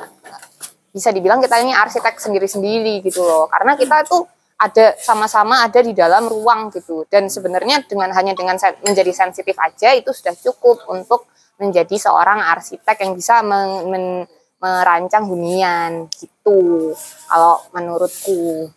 bisa 0.97 1.13
dibilang 1.13 1.45
kita 1.45 1.61
ini 1.61 1.77
arsitek 1.77 2.17
sendiri-sendiri 2.17 3.05
gitu 3.05 3.21
loh. 3.21 3.49
Karena 3.53 3.77
kita 3.77 4.09
itu 4.09 4.25
ada 4.57 4.97
sama-sama 4.97 5.61
ada 5.61 5.85
di 5.85 5.93
dalam 5.93 6.25
ruang 6.25 6.73
gitu. 6.73 7.05
Dan 7.13 7.29
sebenarnya 7.29 7.85
dengan 7.85 8.09
hanya 8.17 8.33
dengan 8.33 8.57
menjadi 8.81 9.13
sensitif 9.13 9.53
aja 9.61 9.93
itu 9.93 10.09
sudah 10.17 10.33
cukup 10.41 10.89
untuk 10.89 11.29
menjadi 11.61 11.97
seorang 12.01 12.41
arsitek 12.41 12.97
yang 13.05 13.13
bisa 13.13 13.45
men- 13.45 13.85
men- 13.93 14.29
merancang 14.57 15.29
hunian 15.29 16.09
gitu. 16.17 16.93
Kalau 17.29 17.61
menurutku. 17.77 18.73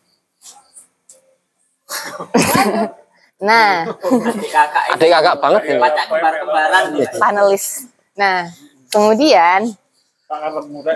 nah, 3.50 3.88
Kakak 3.90 4.84
adik 4.96 5.10
kakak 5.10 5.36
banget 5.42 5.62
Pacak 5.80 6.06
kembar-kembaran. 6.12 6.84
panelis. 7.18 7.66
Nah, 8.14 8.52
kemudian 8.92 9.74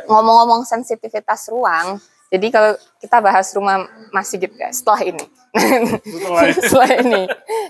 ngomong-ngomong 0.06 0.62
sensitivitas 0.68 1.50
ruang, 1.50 1.98
jadi 2.30 2.48
kalau 2.54 2.72
kita 3.02 3.18
bahas 3.24 3.50
rumah 3.58 3.90
Mas 4.14 4.30
Sigit 4.30 4.54
ya, 4.54 4.70
setelah 4.70 5.02
ini, 5.02 5.26
setelah 6.62 6.92
ini, 7.02 7.22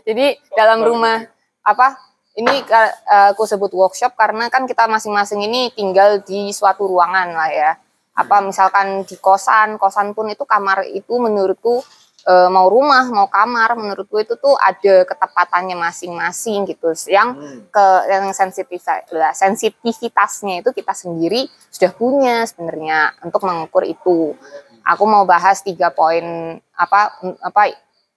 jadi 0.04 0.36
dalam 0.56 0.84
rumah 0.84 1.24
apa? 1.64 1.96
Ini 2.34 2.66
aku 3.30 3.46
sebut 3.46 3.70
workshop 3.78 4.18
karena 4.18 4.50
kan 4.50 4.66
kita 4.66 4.90
masing-masing 4.90 5.46
ini 5.46 5.70
tinggal 5.70 6.18
di 6.26 6.50
suatu 6.50 6.90
ruangan 6.90 7.30
lah 7.30 7.52
ya. 7.54 7.72
Apa 8.18 8.42
misalkan 8.42 9.06
di 9.06 9.22
kosan, 9.22 9.78
kosan 9.78 10.18
pun 10.18 10.26
itu 10.34 10.42
kamar 10.42 10.82
itu 10.90 11.14
menurutku 11.22 11.86
eh, 12.28 12.50
mau 12.50 12.68
rumah 12.72 13.08
mau 13.12 13.28
kamar 13.28 13.76
menurutku 13.76 14.20
itu 14.20 14.36
tuh 14.40 14.56
ada 14.60 15.04
ketepatannya 15.08 15.76
masing-masing 15.76 16.68
gitu. 16.72 16.92
Yang 17.08 17.30
ke 17.70 17.86
yang 18.10 18.32
sensitif 18.32 18.80
sensitivitasnya 19.34 20.64
itu 20.64 20.70
kita 20.72 20.94
sendiri 20.96 21.48
sudah 21.72 21.92
punya 21.94 22.48
sebenarnya 22.48 23.16
untuk 23.24 23.44
mengukur 23.44 23.84
itu. 23.84 24.36
Aku 24.84 25.04
mau 25.08 25.24
bahas 25.24 25.64
tiga 25.64 25.92
poin 25.92 26.58
apa 26.76 27.16
apa 27.40 27.62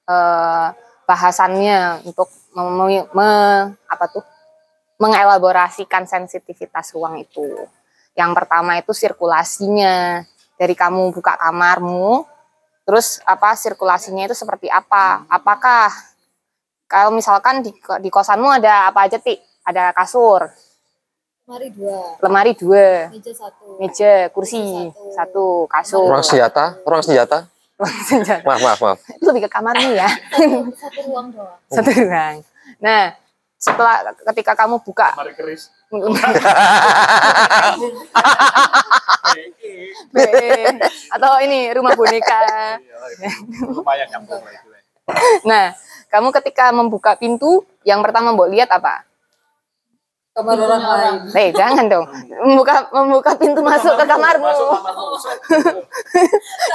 eh, 0.07 0.69
bahasannya 1.07 2.03
untuk 2.03 2.27
mem- 2.55 3.07
me- 3.15 3.79
apa 3.87 4.05
tuh 4.11 4.27
mengelaborasikan 4.99 6.09
sensitivitas 6.09 6.91
ruang 6.97 7.21
itu. 7.21 7.69
Yang 8.17 8.33
pertama 8.33 8.81
itu 8.81 8.97
sirkulasinya 8.97 10.25
dari 10.57 10.73
kamu 10.73 11.13
buka 11.13 11.37
kamarmu, 11.37 12.25
terus 12.87 13.19
apa 13.27 13.53
sirkulasinya 13.53 14.25
itu 14.25 14.37
seperti 14.39 14.71
apa? 14.71 15.27
Apakah 15.27 15.91
kalau 16.87 17.11
misalkan 17.11 17.61
di, 17.61 17.75
di 17.75 18.09
kosanmu 18.09 18.47
ada 18.47 18.89
apa 18.89 19.11
aja 19.11 19.19
ti? 19.19 19.35
Ada 19.67 19.91
kasur, 19.91 20.47
Mari 21.45 21.75
dua, 21.75 22.15
lemari 22.23 22.55
dua, 22.55 23.11
meja 23.11 23.35
satu. 23.35 23.83
meja, 23.83 24.31
kursi 24.31 24.87
satu, 25.11 25.67
kasur. 25.67 26.07
orang 26.07 26.23
senjata 26.23 26.79
orang 26.87 27.03
senjata 27.03 27.51
Senjata. 28.07 28.47
maaf 28.47 28.63
maaf 28.63 28.81
maaf 28.81 28.99
Itu 29.11 29.27
lebih 29.27 29.47
ke 29.47 29.51
kamarmu 29.51 29.91
ya. 29.93 30.07
Satu, 30.31 30.71
satu 30.79 30.99
ruang 31.11 31.35
doang. 31.35 31.59
satu 31.67 31.91
ruang. 31.93 32.37
Nah, 32.79 33.03
setelah 33.57 34.13
ketika 34.33 34.53
kamu 34.53 34.77
buka 34.85 35.17
atau 41.17 41.33
ini 41.41 41.73
rumah 41.73 41.97
boneka. 41.97 42.37
Lah 42.45 42.77
itu. 43.13 43.83
Nah, 45.47 45.75
kamu 46.11 46.33
ketika 46.43 46.73
membuka 46.75 47.15
pintu, 47.17 47.65
yang 47.87 48.03
pertama 48.03 48.33
mau 48.35 48.47
lihat 48.47 48.71
apa? 48.73 49.05
Kamar 50.37 50.59
orang 50.61 50.85
lain. 50.85 51.15
Eh, 51.33 51.49
jangan 51.57 51.89
dong. 51.89 52.05
Membuka 52.45 52.93
membuka 52.93 53.33
pintu 53.41 53.65
masuk 53.65 53.97
ke 53.97 54.05
kamarmu. 54.05 54.45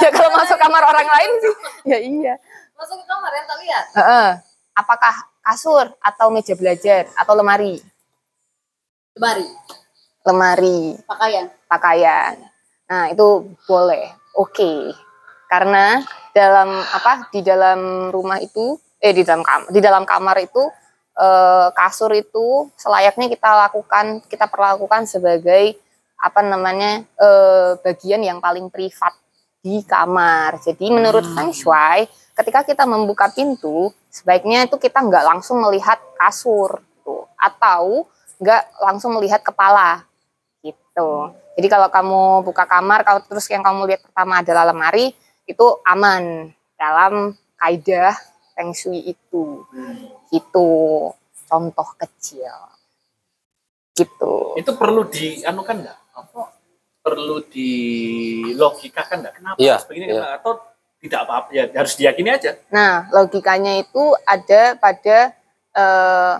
ya 0.02 0.08
kalau 0.10 0.30
masuk 0.34 0.58
kamar 0.58 0.82
orang 0.82 1.06
lain 1.06 1.30
sih, 1.38 1.54
ya 1.86 1.98
iya. 2.02 2.34
Masuk 2.74 2.98
ke 2.98 3.06
kamar 3.06 3.30
yang 3.30 3.46
tak 3.46 3.58
lihat. 3.62 3.86
Heeh. 3.94 4.28
Apakah 4.74 5.14
kasur 5.42 5.90
atau 5.98 6.30
meja 6.30 6.54
belajar 6.54 7.10
atau 7.18 7.34
lemari? 7.34 7.82
Lemari, 9.18 9.46
Lemari. 10.24 10.80
pakaian. 11.04 11.46
pakaian. 11.68 12.34
Nah, 12.88 13.12
itu 13.12 13.52
boleh. 13.68 14.08
Oke. 14.38 14.94
Karena 15.50 16.00
dalam 16.32 16.80
apa 16.80 17.28
di 17.28 17.44
dalam 17.44 18.08
rumah 18.08 18.40
itu 18.40 18.80
eh 18.96 19.12
di 19.12 19.20
dalam 19.20 19.44
kamar 19.44 19.68
di 19.68 19.80
dalam 19.84 20.04
kamar 20.08 20.36
itu 20.40 20.62
eh, 21.20 21.68
kasur 21.76 22.08
itu 22.16 22.72
selayaknya 22.80 23.28
kita 23.28 23.68
lakukan 23.68 24.24
kita 24.32 24.48
perlakukan 24.48 25.04
sebagai 25.04 25.76
apa 26.16 26.40
namanya 26.40 27.04
eh, 27.04 27.76
bagian 27.84 28.24
yang 28.24 28.40
paling 28.40 28.72
privat 28.72 29.12
di 29.60 29.84
kamar. 29.84 30.56
Jadi 30.64 30.88
menurut 30.88 31.22
Feng 31.36 31.52
Shui, 31.52 32.08
ketika 32.32 32.64
kita 32.64 32.84
membuka 32.88 33.28
pintu, 33.32 33.92
sebaiknya 34.08 34.64
itu 34.66 34.76
kita 34.80 35.00
nggak 35.04 35.24
langsung 35.24 35.60
melihat 35.60 36.00
kasur 36.16 36.80
tuh 37.04 37.28
atau 37.36 38.08
nggak 38.40 38.62
langsung 38.82 39.14
melihat 39.16 39.40
kepala 39.44 40.04
gitu. 40.64 41.32
Jadi 41.52 41.66
kalau 41.68 41.88
kamu 41.92 42.22
buka 42.48 42.64
kamar, 42.64 43.04
kalau 43.04 43.20
terus 43.22 43.44
yang 43.52 43.60
kamu 43.60 43.84
lihat 43.92 44.00
pertama 44.02 44.40
adalah 44.40 44.64
lemari, 44.72 45.12
itu 45.44 45.66
aman 45.84 46.48
dalam 46.80 47.36
kaidah 47.60 48.16
feng 48.56 48.72
shui 48.72 49.12
itu. 49.12 49.64
Gitu. 50.32 50.70
contoh 51.52 51.84
kecil 52.00 52.48
gitu 53.92 54.56
Itu 54.56 54.72
perlu 54.72 55.04
dianukan 55.04 55.84
nggak? 55.84 55.98
Apa? 56.16 56.48
Perlu 57.04 57.44
dilogikakan 57.44 59.20
nggak? 59.20 59.34
Kenapa 59.36 59.56
Iya, 59.60 59.76
harus 59.76 59.84
begini? 59.84 60.04
iya. 60.08 60.16
Kenapa? 60.16 60.40
Atau 60.40 60.52
tidak 61.02 61.26
apa-apa? 61.26 61.48
Ya 61.50 61.66
harus 61.74 61.98
diyakini 61.98 62.30
aja. 62.30 62.54
Nah, 62.70 63.10
logikanya 63.10 63.82
itu 63.82 64.14
ada 64.22 64.78
pada 64.78 65.34
eh, 65.74 66.34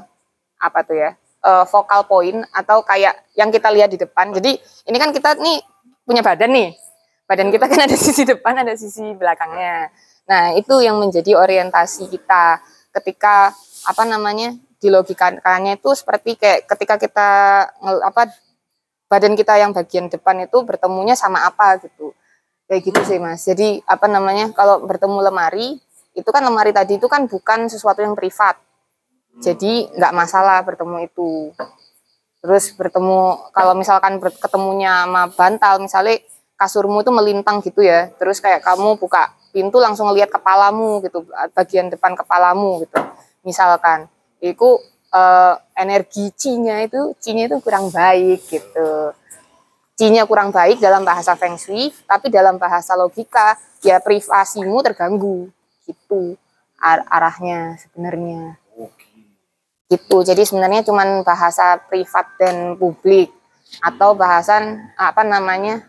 apa 0.62 0.80
tuh 0.86 0.96
ya? 0.96 1.10
eh, 1.42 1.64
vokal 1.66 2.06
point 2.06 2.38
atau 2.54 2.86
kayak 2.86 3.18
yang 3.34 3.50
kita 3.50 3.68
lihat 3.74 3.90
di 3.90 3.98
depan. 3.98 4.30
Jadi 4.30 4.56
ini 4.86 4.96
kan 4.96 5.10
kita 5.10 5.34
nih 5.36 5.58
punya 6.06 6.22
badan 6.22 6.54
nih. 6.54 6.70
Badan 7.26 7.50
kita 7.50 7.66
kan 7.66 7.80
ada 7.86 7.96
sisi 7.98 8.22
depan, 8.22 8.54
ada 8.62 8.74
sisi 8.78 9.02
belakangnya. 9.18 9.90
Nah, 10.30 10.54
itu 10.54 10.78
yang 10.78 11.02
menjadi 11.02 11.34
orientasi 11.34 12.06
kita 12.08 12.62
ketika 12.94 13.50
apa 13.86 14.02
namanya? 14.06 14.54
dilogikakannya 14.82 15.78
itu 15.78 15.94
seperti 15.94 16.34
kayak 16.34 16.66
ketika 16.66 16.98
kita 16.98 17.28
apa 18.02 18.34
badan 19.06 19.38
kita 19.38 19.54
yang 19.54 19.70
bagian 19.70 20.10
depan 20.10 20.42
itu 20.42 20.58
bertemunya 20.66 21.14
sama 21.14 21.46
apa 21.46 21.78
gitu. 21.78 22.10
Kayak 22.72 22.88
gitu 22.88 23.00
sih, 23.04 23.20
Mas. 23.20 23.44
Jadi 23.44 23.84
apa 23.84 24.08
namanya? 24.08 24.48
Kalau 24.56 24.80
bertemu 24.80 25.20
lemari, 25.28 25.76
itu 26.16 26.24
kan 26.32 26.40
lemari 26.40 26.72
tadi 26.72 26.96
itu 26.96 27.04
kan 27.04 27.28
bukan 27.28 27.68
sesuatu 27.68 28.00
yang 28.00 28.16
privat. 28.16 28.56
Jadi 29.44 29.92
nggak 29.92 30.16
masalah 30.16 30.64
bertemu 30.64 31.04
itu. 31.04 31.52
Terus 32.40 32.72
bertemu 32.72 33.52
kalau 33.52 33.76
misalkan 33.76 34.16
ketemunya 34.16 35.04
sama 35.04 35.28
bantal, 35.28 35.84
misalnya 35.84 36.16
kasurmu 36.56 37.04
itu 37.04 37.12
melintang 37.12 37.60
gitu 37.60 37.84
ya. 37.84 38.08
Terus 38.16 38.40
kayak 38.40 38.64
kamu 38.64 38.96
buka 38.96 39.36
pintu 39.52 39.76
langsung 39.76 40.08
ngelihat 40.08 40.32
kepalamu 40.32 41.04
gitu, 41.04 41.28
bagian 41.52 41.92
depan 41.92 42.16
kepalamu 42.16 42.88
gitu. 42.88 42.96
Misalkan 43.44 44.08
itu 44.40 44.80
eh, 45.12 45.54
energi 45.76 46.32
ci-nya 46.32 46.88
itu 46.88 47.12
ci-nya 47.20 47.52
itu 47.52 47.60
kurang 47.60 47.92
baik 47.92 48.48
gitu. 48.48 49.12
Ci-nya 49.98 50.24
kurang 50.24 50.50
baik 50.50 50.80
dalam 50.80 51.04
bahasa 51.04 51.36
feng 51.36 51.60
shui, 51.60 51.92
tapi 52.08 52.32
dalam 52.32 52.56
bahasa 52.56 52.96
logika 52.96 53.60
ya 53.84 54.00
privasimu 54.00 54.80
terganggu. 54.80 55.52
Gitu 55.84 56.36
ar- 56.82 57.06
arahnya 57.06 57.78
sebenarnya. 57.78 58.58
Gitu. 59.86 60.16
Jadi 60.26 60.42
sebenarnya 60.42 60.82
cuman 60.82 61.22
bahasa 61.22 61.78
privat 61.86 62.26
dan 62.40 62.74
publik 62.74 63.30
atau 63.80 64.12
bahasan 64.12 64.92
apa 64.98 65.22
namanya 65.24 65.84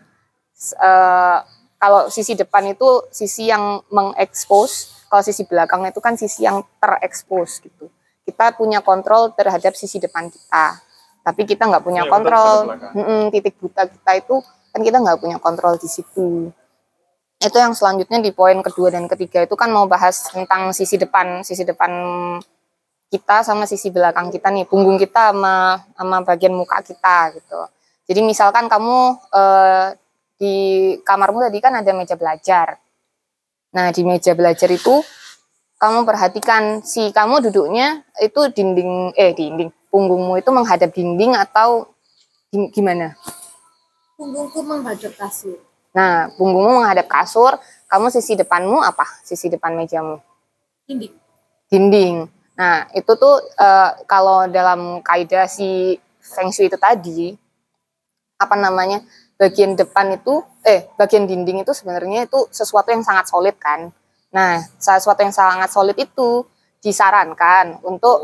eh, 0.78 1.38
kalau 1.76 2.08
sisi 2.08 2.32
depan 2.32 2.72
itu 2.72 3.04
sisi 3.12 3.48
yang 3.50 3.84
mengekspos 3.92 5.04
kalau 5.10 5.20
sisi 5.20 5.44
belakang 5.44 5.84
itu 5.84 6.00
kan 6.00 6.16
sisi 6.16 6.44
yang 6.46 6.64
terekspos 6.80 7.60
gitu. 7.60 7.90
Kita 8.24 8.56
punya 8.56 8.80
kontrol 8.80 9.36
terhadap 9.36 9.76
sisi 9.76 10.00
depan 10.00 10.32
kita 10.32 10.80
tapi 11.24 11.48
kita 11.48 11.64
nggak 11.64 11.80
punya 11.82 12.04
Iya, 12.04 12.10
betul, 12.12 12.14
kontrol. 12.20 12.56
belakang. 12.68 12.92
Mm-mm, 12.94 13.20
titik 13.32 13.54
buta 13.56 13.82
kita 13.88 14.10
itu 14.20 14.34
kan 14.44 14.80
kita 14.84 14.96
nggak 15.00 15.18
punya 15.18 15.36
kontrol 15.40 15.74
di 15.80 15.88
situ. 15.88 16.52
Itu 17.40 17.56
yang 17.56 17.72
selanjutnya 17.72 18.20
di 18.20 18.30
poin 18.30 18.60
kedua 18.60 18.92
dan 18.92 19.08
ketiga 19.08 19.42
itu 19.42 19.56
kan 19.56 19.72
mau 19.72 19.88
bahas 19.88 20.28
tentang 20.28 20.70
sisi 20.76 21.00
depan 21.00 21.40
sisi 21.40 21.64
depan 21.64 21.90
kita 23.08 23.40
sama 23.46 23.64
sisi 23.64 23.88
belakang 23.88 24.28
kita 24.28 24.50
nih 24.50 24.64
punggung 24.68 25.00
kita 25.00 25.32
sama 25.32 25.80
sama 25.96 26.16
bagian 26.20 26.52
muka 26.52 26.84
kita 26.84 27.32
gitu. 27.36 27.60
Jadi 28.04 28.20
misalkan 28.20 28.68
kamu 28.68 28.96
eh, 29.32 29.86
di 30.34 30.54
kamarmu 31.00 31.48
tadi 31.48 31.58
kan 31.62 31.72
ada 31.80 31.92
meja 31.96 32.16
belajar. 32.18 32.76
Nah 33.72 33.88
di 33.94 34.02
meja 34.04 34.36
belajar 34.36 34.68
itu 34.68 35.00
kamu 35.78 36.04
perhatikan 36.08 36.80
si 36.80 37.12
kamu 37.12 37.44
duduknya 37.50 38.02
itu 38.18 38.40
dinding 38.50 39.12
eh 39.14 39.32
dinding 39.36 39.70
punggungmu 39.94 40.42
itu 40.42 40.50
menghadap 40.50 40.90
dinding 40.90 41.38
atau 41.38 41.86
gim- 42.50 42.74
gimana 42.74 43.14
Punggungku 44.14 44.62
menghadap 44.62 45.10
kasur. 45.18 45.58
Nah, 45.90 46.30
punggungmu 46.38 46.82
menghadap 46.82 47.10
kasur, 47.10 47.58
kamu 47.90 48.14
sisi 48.14 48.38
depanmu 48.38 48.78
apa? 48.78 49.02
Sisi 49.26 49.50
depan 49.50 49.74
mejamu? 49.74 50.22
Dinding. 50.86 51.12
Dinding. 51.66 52.16
Nah, 52.54 52.86
itu 52.94 53.10
tuh 53.18 53.42
eh, 53.42 53.90
kalau 54.06 54.46
dalam 54.46 55.02
kaidah 55.02 55.50
si 55.50 55.98
Feng 56.22 56.54
Shui 56.54 56.70
itu 56.70 56.78
tadi, 56.78 57.34
apa 58.38 58.54
namanya, 58.54 59.02
bagian 59.34 59.74
depan 59.74 60.14
itu, 60.14 60.46
eh, 60.62 60.86
bagian 60.94 61.26
dinding 61.26 61.66
itu 61.66 61.74
sebenarnya 61.74 62.30
itu 62.30 62.46
sesuatu 62.54 62.94
yang 62.94 63.02
sangat 63.02 63.26
solid 63.26 63.58
kan. 63.58 63.90
Nah, 64.30 64.62
sesuatu 64.78 65.26
yang 65.26 65.34
sangat 65.34 65.74
solid 65.74 65.98
itu 65.98 66.46
disarankan 66.84 67.80
untuk 67.80 68.20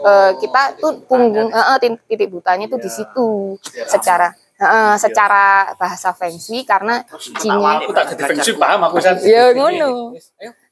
eh, 0.00 0.32
kita 0.40 0.80
tuh 0.80 1.04
punggung, 1.04 1.52
eh, 1.52 1.66
eh, 1.76 1.98
titik 2.08 2.32
butanya 2.32 2.64
tuh 2.66 2.80
di 2.80 2.88
situ. 2.88 3.54
Secara 3.84 4.32
eh, 4.56 4.96
secara 4.96 5.76
bahasa 5.76 6.16
Feng 6.16 6.40
Shui 6.40 6.64
karena 6.64 7.04
cinya 7.38 7.84
Aku 7.84 7.92
tak 7.92 8.16
jadi 8.16 8.22
feng 8.32 8.40
shui 8.40 8.56
paham 8.56 8.80
aku. 8.88 8.96
Ya, 9.28 9.52
ngono. 9.52 10.16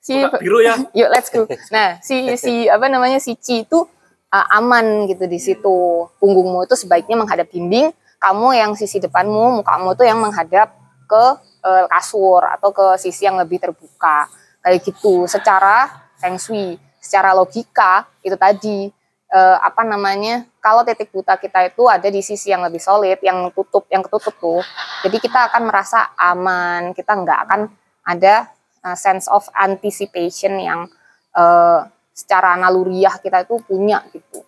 si 0.01 0.23
biru 0.39 0.63
ya. 0.63 0.79
yuk 0.99 1.09
let's 1.11 1.29
go. 1.29 1.45
Nah 1.75 1.99
si 2.01 2.39
si 2.39 2.71
apa 2.71 2.87
namanya 2.87 3.19
si 3.19 3.35
Ci 3.37 3.67
itu 3.67 3.83
uh, 4.31 4.47
aman 4.55 5.11
gitu 5.11 5.27
di 5.27 5.39
situ. 5.43 6.07
Punggungmu 6.23 6.67
itu 6.67 6.79
sebaiknya 6.79 7.19
menghadap 7.19 7.51
dinding 7.51 7.91
kamu 8.23 8.49
yang 8.57 8.73
sisi 8.79 9.03
depanmu 9.03 9.61
mukamu 9.61 9.93
tuh 9.99 10.07
yang 10.09 10.23
menghadap 10.23 10.73
ke 11.07 11.25
uh, 11.63 11.85
kasur 11.91 12.43
atau 12.43 12.71
ke 12.71 12.87
sisi 13.03 13.27
yang 13.27 13.39
lebih 13.39 13.59
terbuka. 13.59 14.31
Kayak 14.63 14.83
gitu 14.83 15.27
secara 15.31 15.91
feng 16.19 16.39
shui 16.39 16.79
secara 17.07 17.31
logika 17.31 18.11
itu 18.27 18.35
tadi 18.35 18.91
eh, 19.31 19.59
apa 19.63 19.87
namanya 19.87 20.43
kalau 20.59 20.83
titik 20.83 21.15
buta 21.15 21.39
kita 21.39 21.71
itu 21.71 21.87
ada 21.87 22.11
di 22.11 22.19
sisi 22.19 22.51
yang 22.51 22.67
lebih 22.67 22.83
solid 22.83 23.23
yang 23.23 23.55
tutup 23.55 23.87
yang 23.87 24.03
ketutup 24.03 24.35
tuh 24.43 24.63
jadi 25.07 25.17
kita 25.23 25.55
akan 25.55 25.71
merasa 25.71 26.11
aman 26.19 26.91
kita 26.91 27.15
nggak 27.15 27.39
akan 27.47 27.61
ada 28.07 28.51
uh, 28.87 28.95
sense 28.95 29.27
of 29.27 29.51
anticipation 29.59 30.63
yang 30.63 30.87
uh, 31.35 31.83
secara 32.15 32.55
naluriah 32.55 33.19
kita 33.19 33.43
itu 33.43 33.59
punya 33.67 34.07
gitu. 34.15 34.47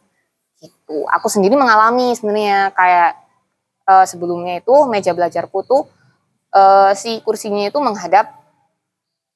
Gitu. 0.63 0.97
Aku 1.11 1.27
sendiri 1.27 1.59
mengalami 1.59 2.15
sebenarnya 2.15 2.71
kayak 2.73 3.19
uh, 3.91 4.07
sebelumnya 4.07 4.63
itu 4.63 4.75
meja 4.87 5.11
belajarku 5.13 5.67
tuh 5.67 5.83
uh, 6.55 6.95
si 6.95 7.19
kursinya 7.27 7.67
itu 7.67 7.79
menghadap 7.83 8.31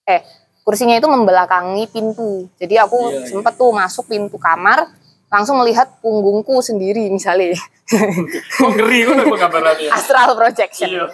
eh 0.07 0.23
kursinya 0.63 0.95
itu 0.99 1.07
membelakangi 1.11 1.91
pintu 1.91 2.47
jadi 2.59 2.87
aku 2.87 3.27
sempet 3.27 3.55
tuh 3.59 3.71
masuk 3.75 4.07
pintu 4.11 4.39
kamar 4.39 4.87
langsung 5.33 5.57
melihat 5.57 5.89
punggungku 6.05 6.61
sendiri 6.61 7.09
misalnya 7.09 7.57
Kok 8.63 8.71
ngeri 8.73 9.05
kok 9.05 9.27
penggambarannya. 9.29 9.89
astral 9.93 10.33
projection 10.39 10.89
Iya. 10.93 11.05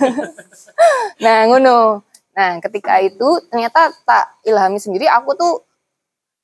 Nah, 1.24 1.46
ngono. 1.48 2.02
Nah, 2.32 2.52
ketika 2.64 2.98
itu 3.00 3.40
ternyata 3.48 3.92
tak 4.04 4.40
ilhami 4.44 4.80
sendiri 4.80 5.04
aku 5.08 5.36
tuh 5.36 5.54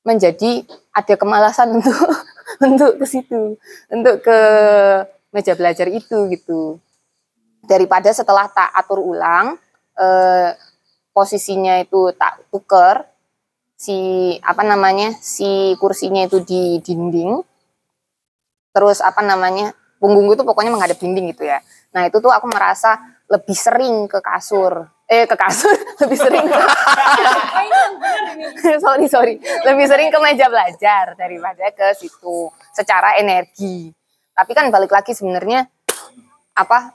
menjadi 0.05 0.65
ada 0.95 1.15
kemalasan 1.17 1.81
untuk 1.81 1.97
untuk 2.69 2.93
ke 3.03 3.07
situ, 3.09 3.57
untuk 3.91 4.23
ke 4.25 4.39
meja 5.33 5.53
belajar 5.59 5.89
itu 5.89 6.29
gitu. 6.33 6.81
Daripada 7.65 8.09
setelah 8.15 8.49
tak 8.49 8.71
atur 8.73 9.03
ulang 9.03 9.57
eh, 9.99 10.51
posisinya 11.19 11.83
itu 11.83 12.15
tak 12.15 12.47
tuker 12.55 13.03
si 13.75 13.99
apa 14.39 14.63
namanya 14.63 15.19
si 15.19 15.75
kursinya 15.83 16.23
itu 16.23 16.39
di 16.47 16.79
dinding. 16.79 17.43
Terus 18.71 19.03
apa 19.03 19.19
namanya 19.27 19.75
punggungku 19.99 20.39
itu 20.39 20.47
pokoknya 20.47 20.71
menghadap 20.71 21.03
dinding 21.03 21.35
gitu 21.35 21.43
ya. 21.43 21.59
Nah 21.91 22.07
itu 22.07 22.23
tuh 22.23 22.31
aku 22.31 22.47
merasa 22.47 23.19
lebih 23.27 23.59
sering 23.59 24.07
ke 24.07 24.23
kasur. 24.23 24.87
Eh 25.11 25.27
ke 25.27 25.35
kasur? 25.41 25.73
Lebih 26.05 26.19
sering 26.21 26.45
ke 26.45 26.59
sorry 28.85 29.09
sorry. 29.09 29.35
Lebih 29.41 29.89
sering 29.89 30.13
ke 30.13 30.19
meja 30.21 30.53
belajar 30.53 31.17
daripada 31.17 31.65
ke 31.73 31.97
situ 31.97 32.53
secara 32.77 33.17
energi. 33.17 33.89
Tapi 34.37 34.53
kan 34.53 34.69
balik 34.69 34.93
lagi 34.93 35.17
sebenarnya 35.17 35.65
apa 36.53 36.93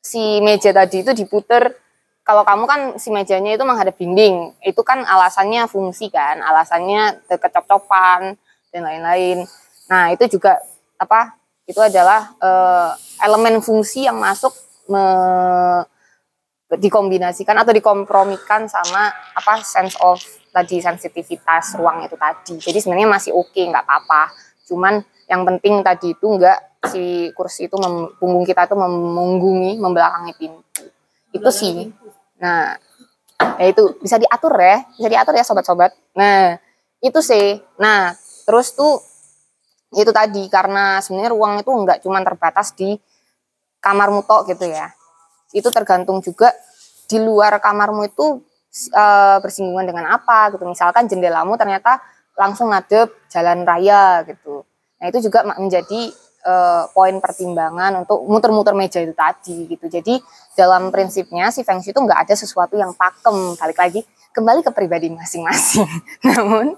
si 0.00 0.40
meja 0.40 0.72
tadi 0.72 1.04
itu 1.04 1.12
diputer 1.12 1.83
kalau 2.24 2.42
kamu 2.42 2.64
kan 2.64 2.80
si 2.96 3.12
mejanya 3.12 3.52
itu 3.52 3.64
menghadap 3.68 4.00
dinding 4.00 4.56
itu 4.64 4.80
kan 4.80 5.04
alasannya 5.04 5.68
fungsi 5.68 6.08
kan 6.08 6.40
alasannya 6.40 7.20
kecop-copan 7.28 8.40
dan 8.72 8.80
lain-lain. 8.80 9.44
Nah 9.92 10.08
itu 10.08 10.40
juga 10.40 10.56
apa 10.96 11.36
itu 11.68 11.78
adalah 11.84 12.32
eh, 12.40 12.90
elemen 13.28 13.60
fungsi 13.60 14.08
yang 14.08 14.16
masuk 14.16 14.56
me- 14.88 15.84
dikombinasikan 16.74 17.54
atau 17.60 17.70
dikompromikan 17.70 18.66
sama 18.66 19.12
apa 19.36 19.62
sense 19.62 19.94
of 20.00 20.18
tadi 20.50 20.80
sensitivitas 20.80 21.76
ruang 21.76 22.02
itu 22.08 22.16
tadi. 22.16 22.56
Jadi 22.58 22.78
sebenarnya 22.80 23.08
masih 23.10 23.30
oke 23.36 23.60
nggak 23.60 23.84
apa-apa. 23.84 24.32
Cuman 24.66 25.04
yang 25.28 25.44
penting 25.44 25.84
tadi 25.84 26.16
itu 26.16 26.24
nggak 26.24 26.88
si 26.88 27.30
kursi 27.36 27.68
itu 27.68 27.76
punggung 28.16 28.48
kita 28.48 28.64
itu 28.64 28.74
memunggungi 28.74 29.76
membelakangi 29.76 30.32
pintu. 30.34 30.88
Itu 31.30 31.50
sih 31.52 31.92
nah 32.38 32.76
ya 33.58 33.66
itu 33.70 33.98
bisa 34.02 34.18
diatur 34.18 34.54
ya 34.58 34.82
bisa 34.96 35.08
diatur 35.10 35.34
ya 35.36 35.44
sobat-sobat. 35.46 35.92
Nah 36.18 36.58
itu 37.02 37.20
sih. 37.20 37.60
Nah 37.78 38.14
terus 38.44 38.72
tuh 38.72 39.00
itu 39.94 40.10
tadi 40.10 40.50
karena 40.50 40.98
sebenarnya 40.98 41.30
ruang 41.30 41.54
itu 41.62 41.70
nggak 41.70 42.02
cuma 42.02 42.18
terbatas 42.22 42.74
di 42.74 42.98
kamarmu 43.78 44.26
tok 44.26 44.50
gitu 44.54 44.66
ya. 44.66 44.90
Itu 45.54 45.70
tergantung 45.70 46.18
juga 46.24 46.50
di 47.06 47.20
luar 47.22 47.60
kamarmu 47.62 48.10
itu 48.10 48.42
eh, 48.90 49.38
bersinggungan 49.38 49.86
dengan 49.86 50.10
apa 50.10 50.50
gitu. 50.50 50.66
Misalkan 50.66 51.06
jendelamu 51.06 51.54
ternyata 51.54 52.02
langsung 52.34 52.74
ngadep 52.74 53.12
jalan 53.30 53.62
raya 53.62 54.26
gitu. 54.26 54.66
Nah 54.98 55.06
itu 55.12 55.30
juga 55.30 55.46
menjadi 55.46 56.10
eh, 56.44 56.84
poin 56.92 57.16
pertimbangan 57.18 58.04
untuk 58.04 58.22
muter-muter 58.28 58.76
meja 58.76 59.00
itu 59.00 59.16
tadi 59.16 59.64
gitu. 59.66 59.88
Jadi 59.88 60.20
dalam 60.54 60.92
prinsipnya 60.92 61.48
si 61.50 61.64
feng 61.64 61.80
shui 61.80 61.96
itu 61.96 62.00
nggak 62.00 62.28
ada 62.28 62.34
sesuatu 62.36 62.76
yang 62.76 62.92
pakem. 62.92 63.56
Balik 63.56 63.78
lagi 63.80 64.00
kembali 64.36 64.60
ke 64.60 64.70
pribadi 64.74 65.08
masing-masing. 65.08 65.88
Namun 66.28 66.76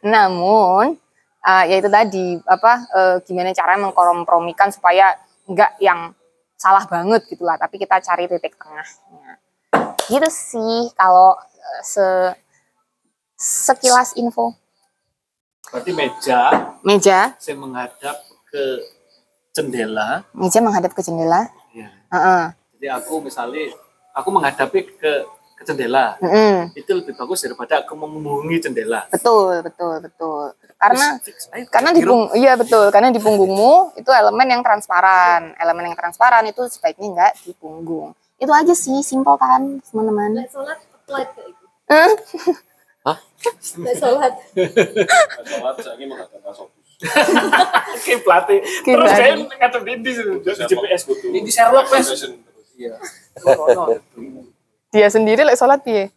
namun 0.00 0.96
uh, 1.44 1.64
ya 1.68 1.76
itu 1.76 1.88
tadi 1.92 2.40
apa 2.48 2.72
eh, 2.88 3.16
gimana 3.28 3.52
caranya 3.52 3.90
mengkompromikan 3.90 4.72
supaya 4.72 5.12
nggak 5.44 5.76
yang 5.82 6.16
salah 6.56 6.86
banget 6.86 7.26
gitu 7.26 7.42
lah 7.42 7.58
tapi 7.58 7.76
kita 7.76 7.98
cari 8.00 8.30
titik 8.30 8.54
tengahnya. 8.56 9.42
Gitu 10.08 10.28
sih 10.30 10.88
kalau 10.96 11.36
eh, 11.36 11.80
se 11.82 12.06
sekilas 13.36 14.14
info. 14.16 14.54
Berarti 15.68 15.92
meja 15.92 16.40
meja. 16.84 17.34
saya 17.40 17.56
menghadap 17.58 18.31
ke 18.52 18.64
jendela. 19.56 20.28
meja 20.36 20.60
menghadap 20.60 20.92
ke 20.92 21.00
jendela 21.00 21.48
Ya. 21.72 21.88
Heeh. 22.12 22.44
Jadi 22.76 22.86
aku 22.92 23.24
misalnya 23.24 23.72
aku 24.12 24.28
menghadapi 24.28 24.92
ke 25.00 25.12
ke 25.56 25.62
jendela. 25.64 26.20
Mm-mm. 26.20 26.76
Itu 26.76 27.00
lebih 27.00 27.16
bagus 27.16 27.48
daripada 27.48 27.80
aku 27.80 27.96
menghubungi 27.96 28.60
jendela. 28.60 29.08
betul 29.08 29.64
betul 29.64 30.04
betul 30.04 30.52
karena 30.82 31.06
Fix, 31.22 31.46
ayo, 31.54 31.64
karena 31.70 31.90
di 31.94 32.02
Giro. 32.02 32.10
pung 32.10 32.22
iya 32.34 32.52
betul 32.58 32.90
karena 32.90 33.14
di 33.14 33.22
punggungmu 33.22 33.94
itu 33.94 34.10
elemen 34.10 34.50
yang 34.50 34.62
transparan 34.66 35.54
elemen 35.54 35.94
yang 35.94 35.96
transparan 35.96 36.42
itu 36.50 36.66
sebaiknya 36.66 37.06
enggak 37.06 37.32
di 37.46 37.54
punggung 37.54 38.10
itu 38.42 38.50
aja 38.50 38.74
sih 38.74 38.98
simpel 39.06 39.38
kan 39.38 39.78
teman-teman 39.86 40.42
sholat 40.50 40.82
applied 40.82 41.30
kayak 41.38 41.54
gitu. 41.54 41.66
Lek 43.82 43.94
sholat. 43.98 44.34
Sholat 45.46 45.76
mengatakan 46.02 46.52
Oke, 47.98 48.12
pelatih. 48.22 48.58
Terus 48.86 49.10
saya 49.10 49.32
ngadep 49.38 49.82
di 49.82 49.92
di 50.00 50.12
di 50.14 50.50
GPS. 50.50 51.02
Ini 51.10 51.50
Sherlock, 51.50 51.86
Mas. 51.90 52.08
Iya. 52.78 52.96
dia 54.92 55.08
sendiri 55.08 55.44
lek 55.44 55.56
sholat 55.56 55.80
piye? 55.84 56.12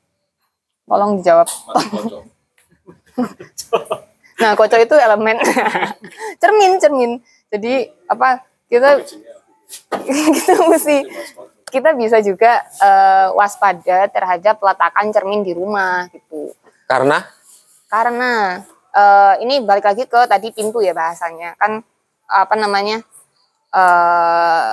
Tolong 0.86 1.20
dijawab. 1.20 1.48
Nah 4.36 4.52
kocok 4.52 4.80
itu 4.84 4.96
elemen. 5.00 5.40
Cermin 6.44 6.76
cermin. 6.76 7.12
Jadi 7.48 7.88
apa 8.12 8.44
kita 8.68 9.00
kita 10.36 10.54
mesti 10.68 11.08
kita 11.72 11.96
bisa 11.96 12.20
juga 12.20 12.64
eh, 12.84 13.28
waspada 13.36 14.08
terhadap 14.12 14.60
peletakan 14.60 15.12
cermin 15.16 15.42
di 15.44 15.56
rumah 15.56 16.08
gitu. 16.12 16.52
Karena? 16.86 17.24
Karena 17.88 18.62
eh, 18.96 19.34
ini 19.44 19.62
balik 19.62 19.86
lagi 19.92 20.04
ke 20.08 20.24
tadi 20.26 20.56
pintu 20.56 20.80
ya 20.80 20.96
bahasanya. 20.96 21.60
Kan 21.60 21.84
apa 22.26 22.56
namanya 22.56 23.04
eh 23.76 24.72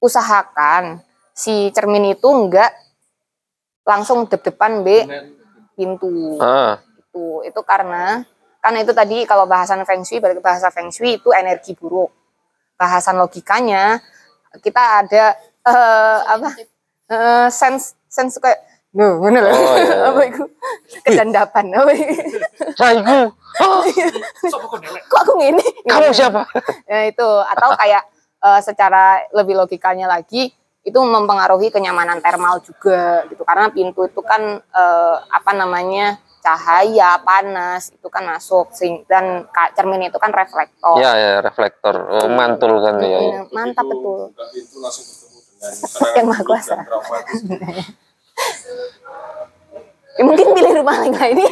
usahakan 0.00 1.00
si 1.32 1.72
cermin 1.72 2.12
itu 2.12 2.28
enggak 2.28 2.72
langsung 3.84 4.24
dep-depan 4.28 4.84
B 4.84 4.88
pintu. 5.76 6.40
Ah, 6.40 6.80
itu 6.96 7.44
itu 7.44 7.60
karena 7.64 8.24
karena 8.64 8.78
itu 8.80 8.92
tadi 8.96 9.28
kalau 9.28 9.44
bahasan 9.44 9.84
feng 9.84 10.04
shui 10.04 10.24
balik 10.24 10.40
ke 10.40 10.44
bahasa 10.44 10.72
feng 10.72 10.88
shui 10.88 11.20
itu 11.20 11.32
energi 11.36 11.76
buruk. 11.76 12.08
Bahasan 12.80 13.20
logikanya 13.20 14.00
kita 14.64 15.04
ada 15.04 15.24
eh, 15.68 16.20
apa? 16.24 16.50
Eh, 17.04 17.48
sense 17.52 17.92
sense 18.08 18.40
kayak 18.40 18.73
Oh, 18.94 19.26
iya, 19.26 19.42
iya. 19.42 19.96
apa 20.06 20.20
itu? 20.22 20.44
Kedandapan, 21.02 21.64
apa 21.74 21.90
itu? 21.98 22.38
Saiku, 22.78 23.18
oh, 23.66 23.80
Kok 25.10 25.20
aku 25.26 25.32
ngini? 25.42 25.66
kamu 25.82 26.14
siapa? 26.14 26.46
Ya 26.86 27.10
itu 27.10 27.26
atau 27.26 27.74
kayak 27.74 28.02
eh, 28.38 28.60
secara 28.62 29.18
lebih 29.34 29.58
logikanya 29.58 30.06
lagi 30.06 30.54
itu 30.84 30.98
mempengaruhi 31.00 31.72
kenyamanan 31.72 32.20
termal 32.20 32.60
juga 32.60 33.24
gitu 33.32 33.40
karena 33.42 33.72
pintu 33.72 34.06
itu 34.06 34.20
kan 34.22 34.62
eh, 34.62 35.16
apa 35.26 35.50
namanya 35.56 36.20
cahaya 36.44 37.16
panas 37.24 37.88
itu 37.88 38.04
kan 38.12 38.20
masuk 38.28 38.68
dan 39.08 39.48
cermin 39.72 40.12
itu 40.12 40.20
kan 40.20 40.28
reflektor 40.28 41.00
Ya, 41.00 41.16
ya, 41.16 41.32
reflektor, 41.40 41.96
oh, 42.04 42.28
mantul 42.28 42.84
kan 42.84 43.00
ya. 43.00 43.16
ya. 43.16 43.40
Mantap 43.48 43.88
betul 43.88 44.28
Itu 44.52 44.76
langsung 44.84 45.02
bertemu 45.08 45.40
dengan 45.40 46.12
yang 46.20 46.26
maha 46.28 46.42
kuasa. 46.44 46.76
Ya, 50.14 50.22
mungkin 50.22 50.46
pilih 50.54 50.72
rumah 50.78 50.94
lain 50.96 51.10
lah 51.10 51.26
ini 51.26 51.42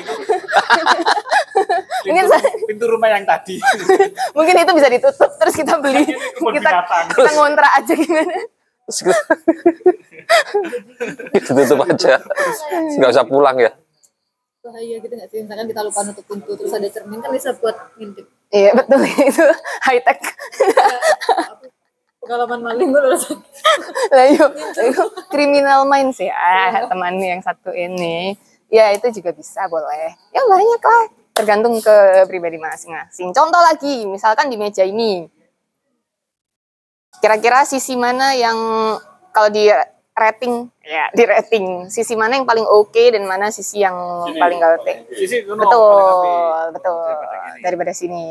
mungkin 2.05 2.25
Pintu, 2.25 2.39
pintu 2.65 2.85
rumah 2.87 3.11
yang 3.11 3.27
tadi. 3.27 3.59
mungkin 4.39 4.55
itu 4.57 4.73
bisa 4.73 4.89
ditutup 4.89 5.31
terus 5.35 5.51
kita 5.53 5.83
beli 5.83 6.07
kebun 6.07 6.55
kita 6.57 6.71
kita 7.11 7.31
ngontrak 7.33 7.73
aja 7.75 7.93
gimana 7.93 8.39
Terus 8.83 8.99
kita- 9.01 9.27
kita 11.33 11.51
tutup 11.57 11.79
aja, 11.85 12.15
nggak 12.93 13.11
usah 13.11 13.25
pulang 13.25 13.59
ya. 13.59 13.71
Bahaya 14.61 14.97
gitu 14.97 15.11
nggak 15.11 15.29
sih? 15.29 15.43
Misalkan 15.43 15.67
kita 15.67 15.81
lupa 15.83 16.01
nutup 16.03 16.25
pintu 16.25 16.51
terus 16.55 16.71
ada 16.71 16.87
cermin 16.87 17.19
kan 17.19 17.31
bisa 17.31 17.51
buat 17.57 17.75
ngintip. 17.97 18.27
iya 18.49 18.71
betul 18.73 19.03
itu 19.29 19.47
high 19.83 19.99
tech 20.01 20.19
Pengalaman 22.23 22.61
maling 22.63 22.95
gue 22.95 23.03
rasain. 23.03 23.35
lah 24.15 24.27
yuk, 24.31 24.51
yuk 24.79 25.11
criminal 25.27 25.83
minds 25.91 26.23
ya 26.23 26.87
teman 26.87 27.19
yang 27.19 27.43
satu 27.43 27.75
ini. 27.75 28.39
Ya 28.71 28.95
itu 28.95 29.11
juga 29.11 29.35
bisa 29.35 29.67
boleh. 29.67 30.15
Ya 30.31 30.41
banyak 30.47 30.81
lah. 30.81 31.05
Tergantung 31.35 31.83
ke 31.83 32.23
pribadi 32.31 32.63
masing-masing. 32.63 33.35
Contoh 33.35 33.59
lagi 33.59 34.07
misalkan 34.07 34.55
di 34.55 34.57
meja 34.57 34.87
ini. 34.87 35.27
Kira-kira 37.19 37.67
sisi 37.67 37.99
mana 37.99 38.39
yang 38.39 38.55
kalau 39.35 39.51
di 39.51 39.67
rating 40.15 40.71
ya 40.87 41.11
di 41.11 41.27
rating. 41.27 41.91
Sisi 41.91 42.15
mana 42.15 42.39
yang 42.39 42.47
paling 42.47 42.65
oke 42.65 43.03
dan 43.11 43.27
mana 43.27 43.51
sisi 43.51 43.83
yang 43.83 43.99
paling 44.39 44.63
gak 44.63 44.79
oke? 44.79 44.95
Betul 45.59 46.71
betul. 46.71 47.03
Daripada 47.03 47.35
gini. 47.35 47.63
daripada 47.67 47.93
sini. 47.93 48.27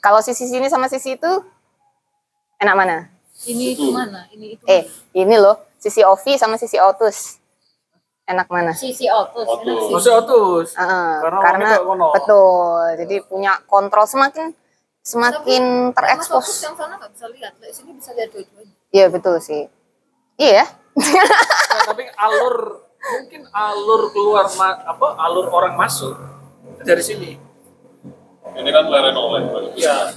Kalau 0.00 0.24
sisi 0.24 0.48
sini 0.48 0.72
sama 0.72 0.88
sisi 0.88 1.20
itu 1.20 1.32
enak 2.56 2.74
mana 2.74 2.96
Ini 3.36 3.76
itu 3.76 3.92
mana? 3.92 4.24
Ini 4.32 4.56
itu. 4.56 4.64
Eh, 4.64 4.88
ini 5.12 5.36
loh, 5.36 5.60
sisi 5.76 6.00
Ovi 6.00 6.40
sama 6.40 6.56
sisi 6.56 6.80
Otus. 6.80 7.36
Enak 8.26 8.50
mana? 8.50 8.74
Sisi 8.74 9.06
otus. 9.06 9.46
Enak 9.46 9.78
sih. 9.86 9.92
Masuk 9.94 10.12
otus. 10.18 10.68
Heeh, 10.74 11.10
Karena 11.22 11.38
karena 11.46 11.68
betul. 12.10 12.82
Jadi 12.98 13.16
punya 13.22 13.54
kontrol 13.70 14.02
semakin 14.02 14.50
semakin 14.98 15.94
Mas 15.94 15.94
Otus 15.94 15.94
terekspos. 15.94 16.46
yang 16.66 16.74
sana 16.74 16.98
nggak 16.98 17.14
bisa 17.14 17.26
lihat. 17.30 17.52
Lek 17.62 17.70
sini 17.70 17.94
bisa 17.94 18.10
lihat 18.18 18.34
dua-duanya. 18.34 18.74
Iya 18.90 19.06
betul 19.14 19.38
sih. 19.38 19.70
Iya. 20.42 20.66
Nah, 20.96 21.84
tapi 21.86 22.10
alur 22.18 22.82
mungkin 22.98 23.46
alur 23.52 24.02
keluar 24.10 24.50
ma- 24.58 24.82
apa 24.82 25.06
alur 25.22 25.46
orang 25.46 25.78
masuk 25.78 26.18
dari 26.82 27.04
sini. 27.06 27.38
Ini 28.58 28.70
kan 28.74 28.84
lereng 28.90 29.14
oleh. 29.14 29.70
Ya. 29.78 30.10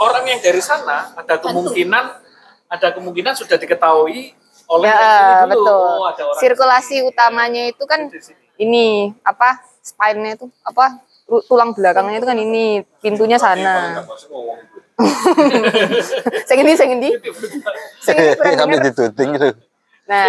Orang 0.00 0.24
yang 0.24 0.40
dari 0.40 0.58
sana 0.58 1.12
ada 1.12 1.36
kemungkinan 1.36 2.04
ada 2.66 2.88
kemungkinan 2.90 3.36
sudah 3.36 3.54
diketahui 3.54 4.32
oleh 4.66 4.86
yang 4.86 4.96
ini 4.96 5.12
Ya, 5.28 5.36
dulu. 5.36 5.50
betul. 5.52 5.84
Oh, 5.92 6.04
ada 6.06 6.22
orang 6.24 6.40
Sirkulasi 6.40 6.96
utamanya 7.04 7.62
itu 7.66 7.84
kan 7.84 8.08
sini. 8.08 8.40
ini 8.56 8.86
apa? 9.20 9.60
Spine-nya 9.80 10.36
itu 10.36 10.46
apa? 10.62 10.96
tu- 11.22 11.44
Tulang 11.44 11.70
belakangnya 11.70 12.16
itu 12.16 12.24
kan 12.24 12.34
ini, 12.34 12.66
pintunya 12.98 13.36
sana. 13.36 14.00
Saya 16.42 16.58
ini, 16.62 16.72
saya 16.74 16.90
ini. 16.90 17.10
Saya 17.98 18.16
ini 18.16 18.28
kurang 18.34 18.56
Kami 18.56 18.74
dengar. 18.74 18.84
gitu. 18.88 19.04
Nah, 20.06 20.26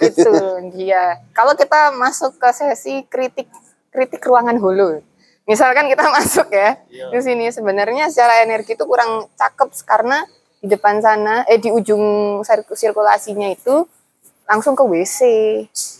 itu 0.00 0.32
dia. 0.70 1.02
Kalau 1.30 1.52
kita 1.52 1.90
masuk 1.90 2.36
ke 2.36 2.48
sesi 2.50 3.02
kritik 3.04 3.48
kritik 3.90 4.22
ruangan 4.22 4.54
hulu, 4.54 5.02
misalkan 5.44 5.88
kita 5.88 6.04
masuk 6.16 6.48
ya 6.48 6.80
di 6.88 7.18
sini 7.20 7.48
sebenarnya 7.48 8.08
secara 8.08 8.42
energi 8.42 8.74
itu 8.74 8.84
kurang 8.84 9.28
cakep 9.34 9.68
karena 9.84 10.24
di 10.58 10.66
depan 10.66 10.98
sana 10.98 11.44
eh 11.44 11.60
di 11.60 11.68
ujung 11.68 12.00
sir- 12.40 12.64
sirkulasinya 12.64 13.52
itu 13.52 13.84
langsung 14.44 14.72
ke 14.72 14.84
WC 14.84 15.18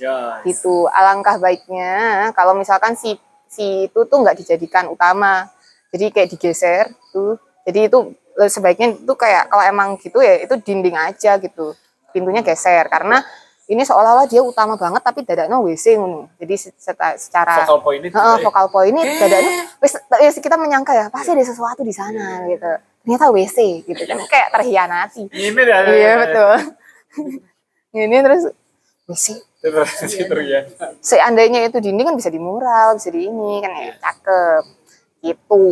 Ya. 0.01 0.41
gitu. 0.45 0.85
Alangkah 0.89 1.41
baiknya 1.41 2.29
kalau 2.33 2.53
misalkan 2.53 2.93
si 2.93 3.17
si 3.49 3.89
itu 3.89 4.01
tuh 4.05 4.21
nggak 4.21 4.37
dijadikan 4.37 4.91
utama, 4.91 5.49
jadi 5.89 6.11
kayak 6.11 6.29
digeser 6.29 6.85
tuh. 7.09 7.41
Jadi 7.65 7.89
itu 7.89 7.99
eh, 8.37 8.51
sebaiknya 8.51 9.01
itu 9.01 9.15
kayak 9.15 9.49
kalau 9.49 9.65
emang 9.65 9.97
gitu 9.97 10.21
ya 10.21 10.45
itu 10.45 10.61
dinding 10.61 10.93
aja 10.93 11.41
gitu, 11.41 11.73
pintunya 12.13 12.45
geser 12.45 12.85
karena 12.89 13.25
ini 13.65 13.81
seolah-olah 13.81 14.29
dia 14.29 14.45
utama 14.45 14.77
banget 14.77 15.01
tapi 15.01 15.25
dadakno 15.25 15.65
WC 15.65 15.97
ngono. 15.97 16.29
Jadi 16.37 16.55
secara 17.17 17.65
Vokal 17.65 17.81
point 17.81 18.01
ini 18.05 18.13
Heeh, 18.13 18.21
juga 18.21 18.37
ya. 18.37 18.45
vokal 18.45 18.67
point 18.69 18.93
ini 18.93 19.03
dadakno 19.17 19.51
wis 19.81 19.93
wis 20.21 20.37
kita 20.45 20.57
menyangka 20.61 20.93
ya 20.93 21.07
pasti 21.09 21.33
ada 21.33 21.45
sesuatu 21.45 21.81
di 21.81 21.95
sana 21.97 22.45
gitu. 22.45 22.69
Ternyata 23.05 23.33
WC 23.33 23.89
gitu 23.89 24.03
kan 24.05 24.19
kayak 24.29 24.49
terhianati. 24.53 25.23
Ini 25.33 25.61
dah. 25.65 25.79
Iya 25.89 26.13
betul. 26.21 26.55
ini 27.97 28.17
terus 28.21 28.43
WC. 29.09 29.27
Terus 29.65 29.91
itu 30.21 30.35
ya. 30.45 30.61
Seandainya 31.01 31.65
itu 31.65 31.81
dinding 31.81 32.05
kan 32.13 32.17
bisa 32.21 32.29
di 32.29 32.37
mural, 32.37 33.01
bisa 33.01 33.09
di 33.09 33.25
ini 33.33 33.65
kan 33.65 33.73
ya 33.81 33.97
cakep. 33.97 34.65
Gitu. 35.25 35.65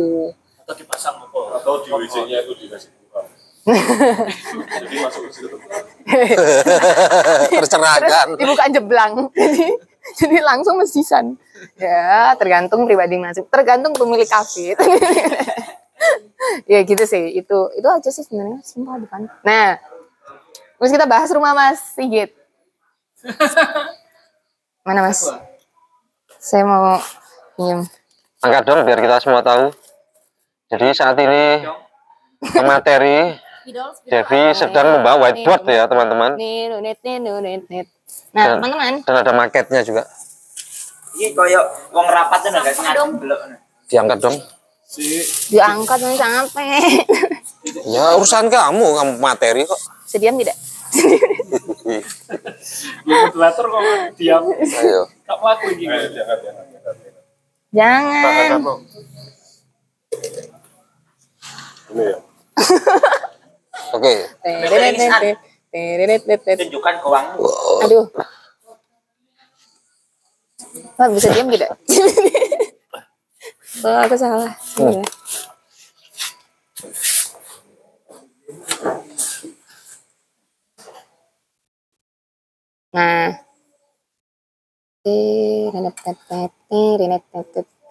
Atau 0.65 0.73
dipasang 0.73 1.29
apa? 1.29 1.61
Atau 1.61 1.85
di 1.85 1.93
WC-nya 1.93 2.41
itu 2.41 2.57
dikasih 2.57 2.89
buka. 3.05 3.21
Jadi 4.81 4.95
masuk 4.97 5.29
ke 5.29 5.31
situ. 5.37 5.57
Tercerahkan. 7.53 8.35
Dibuka 8.35 8.65
jeblang. 8.69 9.13
Jadi 9.33 9.79
jadi 10.19 10.43
langsung 10.43 10.75
mesisan. 10.75 11.39
Ya, 11.79 12.35
tergantung 12.35 12.83
pribadi 12.83 13.15
masing. 13.15 13.47
Tergantung 13.47 13.95
pemilik 13.95 14.27
kafe. 14.27 14.75
ya 16.71 16.83
gitu 16.83 17.03
sih. 17.07 17.39
Itu 17.39 17.71
itu 17.71 17.87
aja 17.87 18.09
sih 18.11 18.27
sebenarnya 18.27 18.59
simpel 18.67 18.99
bukan. 19.07 19.31
Nah, 19.47 19.79
terus 20.75 20.91
kita 20.91 21.07
bahas 21.07 21.31
rumah 21.31 21.55
Mas 21.55 21.79
Sigit. 21.95 22.35
Mana 24.83 25.07
Mas? 25.07 25.23
Saya 26.35 26.67
mau 26.67 26.99
pinjam. 27.55 27.87
Angkat 28.43 28.63
dong 28.67 28.83
biar 28.83 28.99
kita 28.99 29.23
semua 29.23 29.39
tahu. 29.39 29.71
Jadi 30.67 30.91
saat 30.91 31.15
ini 31.15 31.63
materi 32.59 33.39
Devi 34.03 34.39
sedang 34.51 34.99
membawa 34.99 35.17
whiteboard 35.23 35.63
ya 35.65 35.87
teman-teman. 35.87 36.35
Nah, 38.33 38.43
Dan- 38.45 38.57
teman-teman, 38.59 38.93
Dan 39.01 39.15
ada 39.15 39.31
maketnya 39.31 39.81
juga. 39.81 40.03
Ini 41.13 41.31
koyo 41.31 41.61
wong 41.93 42.07
rapat 42.09 42.41
tuh 42.41 42.49
enggak 42.49 42.73
sengaja. 42.73 43.05
Diangkat 43.87 44.19
dong. 44.19 44.37
diangkat 45.49 45.99
nih 45.99 46.17
sampai. 46.17 46.69
Ya 47.87 48.13
urusan 48.13 48.45
kamu, 48.45 48.85
kamu 48.93 49.11
materi 49.17 49.65
kok. 49.65 49.79
Sediam 50.05 50.37
tidak? 50.37 50.57
Ya 53.03 53.27
moderator 53.27 53.65
kok 53.65 53.81
diam. 54.15 54.43
Ayo. 54.47 55.01
Tak 55.25 55.37
melaku 55.37 55.65
ini. 55.73 55.85
Jangan. 57.73 58.49
Ini 61.93 62.03
ya. 62.09 62.17
Oke. 63.91 64.13
Tunjukkan 66.63 66.95
uang. 67.03 67.25
Aduh. 67.83 68.05
Pak, 70.93 71.09
bisa 71.13 71.29
diam 71.33 71.49
tidak? 71.49 71.73
oh, 73.85 73.97
aku 74.05 74.15
salah. 74.17 74.53
Salah. 74.61 75.05
Nah. 82.93 83.41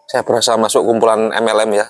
Saya 0.09 0.23
berasa 0.25 0.57
masuk 0.57 0.87
kumpulan 0.87 1.29
MLM 1.35 1.71
ya. 1.77 1.87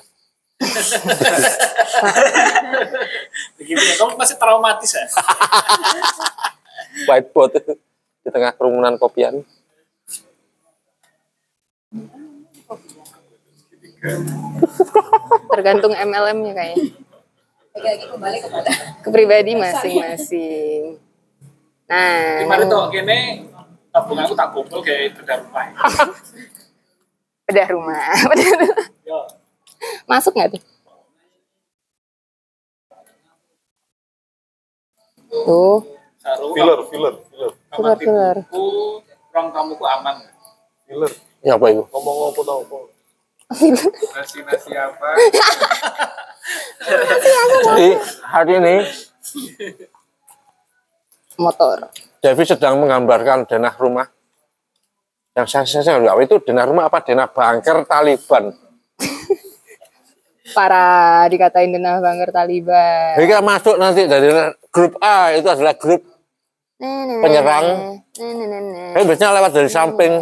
Begitu 3.59 3.81
ya. 3.81 3.95
Kamu 3.99 4.15
masih 4.17 4.37
traumatis 4.39 4.93
ya? 4.95 5.05
Whiteboard 7.09 7.53
di 8.23 8.29
tengah 8.31 8.53
kerumunan 8.55 8.95
kopian. 9.01 9.43
Tergantung 15.53 15.95
MLM-nya 15.95 16.53
kayaknya. 16.55 16.87
Lagi-lagi 17.73 18.07
kembali 18.13 18.39
kepada 18.45 18.71
ke 19.01 19.09
pribadi 19.09 19.53
masing-masing. 19.57 21.01
Nah, 21.89 22.45
Kemarin 22.45 22.67
tuh 22.69 22.85
kene 22.93 23.19
tabunganku 23.93 24.35
tak 24.37 24.49
kumpul 24.53 24.81
kayak 24.85 25.17
bedah 25.17 25.37
rumah. 25.41 25.67
bedah 27.49 27.69
rumah. 27.73 28.05
Bedah 28.33 28.51
rumah. 28.57 29.41
Masuk 30.07 30.33
nggak 30.35 30.59
tuh? 30.59 30.62
Tuh. 35.33 35.78
Filler, 36.55 36.78
filler, 36.87 37.14
filler. 37.72 37.97
keluar. 37.99 38.37
Ku 38.47 38.62
ruang 39.33 39.49
tamuku 39.51 39.85
aman. 39.85 40.22
Filler. 40.87 41.11
Ya 41.43 41.59
apa 41.59 41.66
itu? 41.74 41.83
Ngomong 41.91 42.30
apa 42.30 42.41
tau 42.47 42.61
apa? 42.62 42.76
Nasi 44.14 44.39
nasi 44.47 44.72
apa? 44.76 45.09
Jadi 47.62 47.89
hari 48.22 48.53
ini 48.59 48.76
Motor. 51.41 51.91
Devi 52.22 52.45
sedang 52.45 52.78
menggambarkan 52.78 53.49
denah 53.49 53.74
rumah. 53.80 54.07
Yang 55.33 55.47
saya 55.49 55.64
saya 55.64 55.97
nggak 55.99 56.12
tahu 56.12 56.20
itu 56.22 56.37
denah 56.53 56.64
rumah 56.68 56.85
apa 56.87 57.01
denah 57.01 57.26
bangker 57.26 57.89
Taliban. 57.89 58.53
Para 60.51 61.22
dikatain 61.30 61.70
denah 61.70 62.03
bangker 62.03 62.34
Taliban. 62.34 63.14
Jadi 63.14 63.26
kita 63.30 63.43
masuk 63.47 63.78
nanti 63.78 64.11
dari 64.11 64.26
grup 64.74 64.99
A 64.99 65.30
itu 65.38 65.47
adalah 65.47 65.78
grup 65.78 66.03
penyerang. 67.22 67.66
Tapi 68.93 69.05
biasanya 69.07 69.38
lewat 69.38 69.53
dari 69.55 69.70
samping 69.70 70.12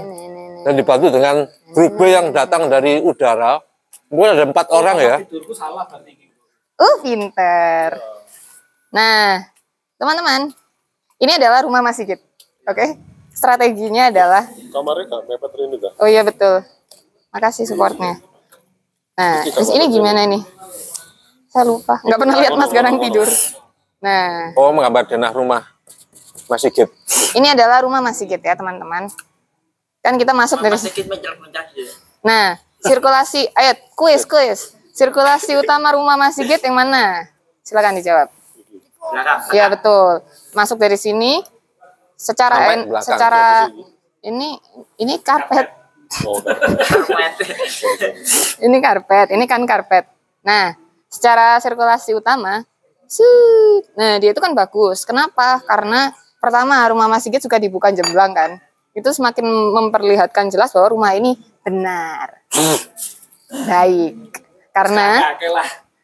dan 0.60 0.72
dibantu 0.76 1.08
dengan 1.08 1.48
grup 1.72 1.92
B 1.96 2.00
yang 2.12 2.36
datang 2.36 2.68
dari 2.68 3.00
udara. 3.00 3.56
Mungkin 4.12 4.36
ada 4.36 4.44
empat 4.44 4.66
orang 4.68 4.96
ya. 5.00 5.16
Tidurku 5.24 5.56
salah 5.56 5.88
berarti. 5.88 6.12
gitu. 6.12 6.36
Uh, 6.76 6.96
pinter. 7.00 7.96
Nah, 8.90 9.46
teman-teman, 9.96 10.50
ini 11.22 11.32
adalah 11.38 11.62
rumah 11.62 11.80
Mas 11.80 11.96
Sigit. 11.96 12.18
Oke? 12.66 12.98
Strateginya 13.30 14.10
adalah 14.10 14.44
Kamarnya 14.74 15.06
gak 15.08 15.22
mepet. 15.30 15.52
Oh 15.96 16.08
iya 16.10 16.26
betul. 16.26 16.66
Makasih 17.30 17.64
supportnya. 17.64 18.18
Nah, 19.20 19.44
terus 19.44 19.68
ini 19.68 19.84
gimana 19.92 20.24
nih? 20.24 20.40
Saya 21.52 21.68
lupa. 21.68 22.00
Nggak 22.00 22.18
pernah 22.24 22.36
lihat 22.40 22.52
Mas 22.56 22.72
Ganang 22.72 22.96
tidur. 23.04 23.28
Nah, 24.00 24.56
Oh 24.56 24.72
menggambar 24.72 25.04
denah 25.12 25.28
rumah 25.28 25.60
Mas 26.48 26.64
Sigit. 26.64 26.88
ini 27.36 27.52
adalah 27.52 27.84
rumah 27.84 28.00
Mas 28.00 28.16
Sigit 28.16 28.40
ya 28.40 28.56
teman-teman. 28.56 29.12
Kan 30.00 30.16
kita 30.16 30.32
masuk 30.32 30.64
dari 30.64 30.72
mencak-mencak 30.72 31.64
gitu. 31.76 31.92
Nah, 32.24 32.56
sirkulasi, 32.80 33.44
ayo 33.52 33.76
kuis 33.92 34.24
kuis. 34.24 34.72
Sirkulasi 34.96 35.52
utama 35.60 35.92
rumah 35.92 36.16
Mas 36.16 36.40
Sigit 36.40 36.64
yang 36.64 36.80
mana? 36.80 37.28
Silakan 37.60 38.00
dijawab. 38.00 38.32
Silakan. 38.32 39.36
Ya 39.52 39.68
betul. 39.68 40.24
Masuk 40.56 40.80
dari 40.80 40.96
sini. 40.96 41.44
Secara 42.16 42.72
en- 42.72 42.88
belakang. 42.88 43.04
secara 43.04 43.44
ini 44.24 44.56
ini 44.96 45.20
karpet. 45.20 45.79
Oh, 46.26 46.42
ini 48.66 48.78
karpet, 48.82 49.30
ini 49.30 49.44
kan 49.46 49.62
karpet. 49.62 50.10
Nah, 50.42 50.74
secara 51.06 51.62
sirkulasi 51.62 52.18
utama, 52.18 52.66
nah 53.94 54.18
dia 54.18 54.34
itu 54.34 54.42
kan 54.42 54.50
bagus. 54.50 55.06
Kenapa? 55.06 55.62
Karena 55.62 56.10
pertama 56.42 56.82
rumah 56.90 57.06
Mas 57.06 57.22
Sigit 57.22 57.38
juga 57.38 57.62
dibuka 57.62 57.94
jemblang 57.94 58.34
kan. 58.34 58.58
Itu 58.90 59.14
semakin 59.14 59.46
memperlihatkan 59.46 60.50
jelas 60.50 60.74
bahwa 60.74 60.98
rumah 60.98 61.14
ini 61.14 61.38
benar. 61.62 62.42
Baik. 63.70 64.14
Karena 64.74 65.34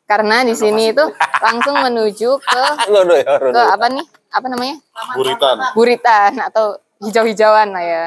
karena 0.06 0.46
di 0.46 0.54
sini 0.54 0.94
itu 0.94 1.02
langsung 1.42 1.82
menuju 1.82 2.38
ke 2.38 2.62
ya, 3.26 3.34
ke 3.42 3.60
apa 3.74 3.86
nih? 3.90 4.06
Apa 4.30 4.46
namanya? 4.46 4.76
Buritan. 5.18 5.56
Buritan 5.74 6.32
atau 6.38 6.78
hijau-hijauan 7.02 7.74
lah 7.74 7.82
ya. 7.82 8.06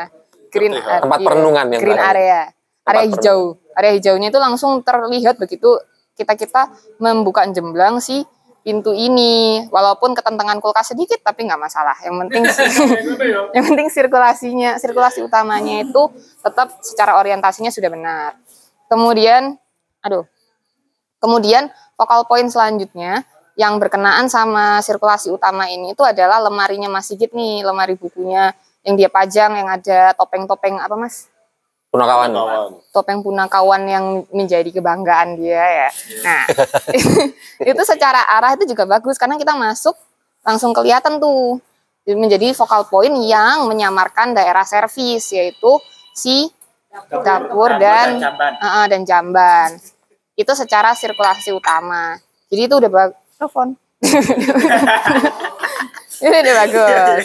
Green 0.49 0.73
area. 0.73 0.99
Tempat 1.01 1.19
perenungan 1.21 1.65
yang 1.71 1.81
green 1.81 2.01
area. 2.01 2.09
Area 2.09 2.41
Tempat 2.83 3.03
hijau. 3.15 3.39
Area 3.77 3.91
hijaunya 3.95 4.27
itu 4.33 4.39
langsung 4.41 4.81
terlihat 4.81 5.37
begitu 5.37 5.77
kita-kita 6.17 6.73
membuka 6.99 7.45
jemblang 7.47 8.01
si 8.01 8.25
pintu 8.65 8.91
ini. 8.91 9.63
Walaupun 9.69 10.17
ketentangan 10.17 10.59
kulkas 10.59 10.91
sedikit 10.91 11.21
tapi 11.21 11.45
nggak 11.47 11.61
masalah. 11.61 11.95
Yang 12.01 12.15
penting 12.27 12.43
yang 13.55 13.65
penting 13.65 13.87
sirkulasinya, 13.93 14.81
sirkulasi 14.81 15.23
utamanya 15.23 15.85
itu 15.85 16.09
tetap 16.41 16.75
secara 16.81 17.21
orientasinya 17.21 17.71
sudah 17.71 17.89
benar. 17.93 18.29
Kemudian, 18.89 19.53
aduh, 20.01 20.25
kemudian 21.21 21.69
vokal 21.93 22.25
point 22.25 22.49
selanjutnya 22.49 23.21
yang 23.59 23.75
berkenaan 23.75 24.31
sama 24.31 24.79
sirkulasi 24.79 25.29
utama 25.35 25.67
ini 25.67 25.91
itu 25.91 25.99
adalah 25.99 26.39
lemarinya 26.39 26.87
Mas 26.87 27.11
Sigit 27.11 27.35
nih, 27.35 27.61
lemari 27.61 27.99
bukunya 27.99 28.55
yang 28.83 28.95
dia 28.95 29.09
pajang 29.11 29.59
yang 29.59 29.67
ada 29.67 30.15
topeng-topeng 30.15 30.79
apa 30.79 30.95
Mas? 30.95 31.27
Punakawan. 31.89 32.29
Kawan. 32.29 32.69
Topeng 32.93 33.19
punakawan 33.25 33.81
yang 33.89 34.05
menjadi 34.29 34.69
kebanggaan 34.69 35.41
dia 35.41 35.65
ya. 35.65 35.89
Nah, 36.21 36.43
itu 37.73 37.81
secara 37.81 38.29
arah 38.29 38.53
itu 38.53 38.69
juga 38.69 38.85
bagus 38.85 39.17
karena 39.17 39.41
kita 39.41 39.57
masuk 39.57 39.97
langsung 40.45 40.71
kelihatan 40.71 41.17
tuh. 41.17 41.59
menjadi 42.09 42.57
focal 42.57 42.89
point 42.89 43.13
yang 43.29 43.69
menyamarkan 43.69 44.33
daerah 44.33 44.65
servis 44.65 45.29
yaitu 45.29 45.77
si 46.09 46.49
dapur 47.21 47.77
dan 47.77 48.17
jamban. 48.17 48.53
uh, 48.57 48.85
dan 48.89 49.01
jamban. 49.05 49.77
Itu 50.33 50.57
secara 50.57 50.97
sirkulasi 50.97 51.53
utama. 51.53 52.17
Jadi 52.49 52.65
itu 52.65 52.75
udah 52.81 52.89
bagus. 52.89 53.19
Telepon. 53.37 53.77
Ini 56.25 56.33
udah 56.33 56.55
bagus. 56.65 57.23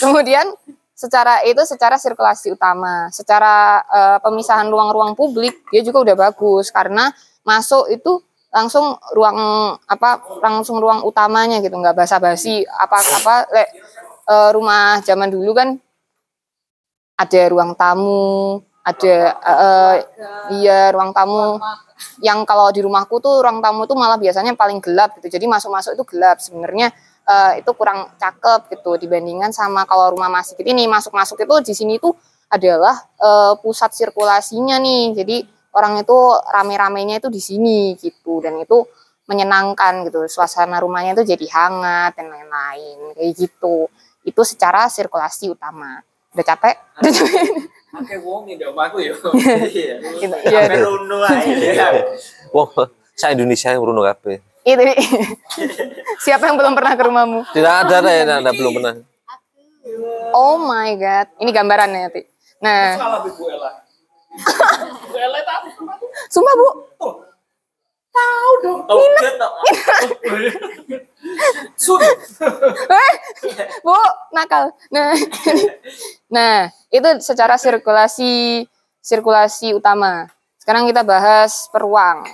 Kemudian 0.00 0.46
secara 1.04 1.44
itu 1.44 1.60
secara 1.68 2.00
sirkulasi 2.00 2.56
utama, 2.56 3.12
secara 3.12 3.84
eh, 3.92 4.18
pemisahan 4.24 4.64
ruang-ruang 4.72 5.12
publik 5.12 5.60
dia 5.68 5.84
juga 5.84 6.00
udah 6.00 6.16
bagus. 6.16 6.72
Karena 6.72 7.12
masuk 7.44 7.92
itu 7.92 8.24
langsung 8.48 8.96
ruang 9.12 9.36
apa 9.84 10.24
langsung 10.40 10.80
ruang 10.80 11.04
utamanya 11.04 11.60
gitu. 11.60 11.76
Nggak 11.76 11.92
basa-basi 12.00 12.64
apa 12.64 13.04
apa 13.04 13.34
le, 13.52 13.64
eh, 14.32 14.50
rumah 14.56 15.04
zaman 15.04 15.28
dulu 15.28 15.52
kan 15.52 15.76
ada 17.20 17.42
ruang 17.52 17.76
tamu 17.76 18.64
ada 18.84 19.14
eh, 19.36 19.94
iya 20.56 20.88
ruang 20.88 21.12
tamu. 21.12 21.60
Yang 22.20 22.48
kalau 22.48 22.68
di 22.72 22.80
rumahku 22.80 23.20
tuh 23.20 23.44
ruang 23.44 23.60
tamu 23.60 23.84
tuh 23.84 23.96
malah 23.96 24.16
biasanya 24.16 24.56
paling 24.56 24.80
gelap 24.80 25.20
gitu. 25.20 25.36
Jadi 25.36 25.44
masuk-masuk 25.44 26.00
itu 26.00 26.04
gelap. 26.16 26.40
Sebenarnya 26.40 26.92
eh, 27.28 27.64
itu 27.64 27.70
kurang 27.72 28.12
cakep 28.20 28.70
gitu 28.76 29.00
dibandingkan 29.00 29.50
sama 29.50 29.88
kalau 29.88 30.12
rumah 30.12 30.28
masjid 30.28 30.62
ini 30.64 30.84
masuk-masuk 30.88 31.40
itu 31.42 31.54
di 31.72 31.74
sini 31.74 31.94
tuh 31.98 32.14
adalah 32.52 32.94
eh, 33.18 33.52
pusat 33.60 33.90
sirkulasinya 33.92 34.78
nih 34.78 35.04
jadi 35.16 35.36
orang 35.74 36.06
itu 36.06 36.18
rame-ramenya 36.54 37.18
itu 37.18 37.28
di 37.28 37.42
sini 37.42 37.98
gitu 37.98 38.38
dan 38.38 38.60
itu 38.62 38.86
menyenangkan 39.24 40.04
gitu 40.06 40.28
suasana 40.28 40.78
rumahnya 40.78 41.16
itu 41.16 41.24
jadi 41.34 41.46
hangat 41.48 42.12
dan 42.20 42.28
lain-lain 42.28 43.16
kayak 43.16 43.32
gitu 43.34 43.88
itu 44.24 44.40
secara 44.44 44.86
sirkulasi 44.92 45.48
utama 45.48 46.04
udah 46.36 46.44
capek 46.44 46.76
Oke, 47.94 48.18
wong 48.26 48.50
di 48.50 48.58
omahku 48.66 48.98
ya. 48.98 49.14
Iya. 49.70 49.94
Sampai 50.66 50.82
runo 50.82 51.22
ae. 51.22 52.02
Wah, 52.50 52.90
saya 53.14 53.38
Indonesia 53.38 53.70
yang 53.70 53.86
runo 53.86 54.02
kabeh. 54.02 54.42
Itu 54.64 54.80
siapa 56.24 56.48
yang 56.48 56.56
belum 56.56 56.72
pernah 56.72 56.96
ke 56.96 57.02
rumahmu? 57.04 57.40
Tidak 57.52 57.74
ada, 57.84 58.00
ada, 58.00 58.40
ada 58.40 58.50
belum 58.56 58.80
pernah. 58.80 58.94
oh 60.32 60.56
my 60.56 60.96
god. 60.96 61.28
Ini 61.36 61.50
gambarannya 61.52 62.08
Ti. 62.08 62.20
nah. 62.64 62.96
Salah 62.96 63.20
Bu 63.28 63.44
Ella. 63.44 63.70
Bu 65.12 65.16
Ella 65.20 65.40
tahu. 65.44 65.64
sumpah 66.32 66.54
bu. 66.56 66.68
Tahu 68.14 68.50
dong. 68.62 68.80
Oh, 68.88 68.98
dia 69.20 69.32
tahu. 69.36 69.54
Eh, 72.84 73.12
bu 73.80 73.96
nakal. 74.36 74.76
Nah 74.92 75.16
nah 76.28 76.68
itu 76.92 77.08
secara 77.24 77.56
sirkulasi 77.56 78.64
sirkulasi 79.00 79.72
utama. 79.72 80.28
Sekarang 80.60 80.84
kita 80.84 81.00
bahas 81.00 81.68
peruang 81.72 82.28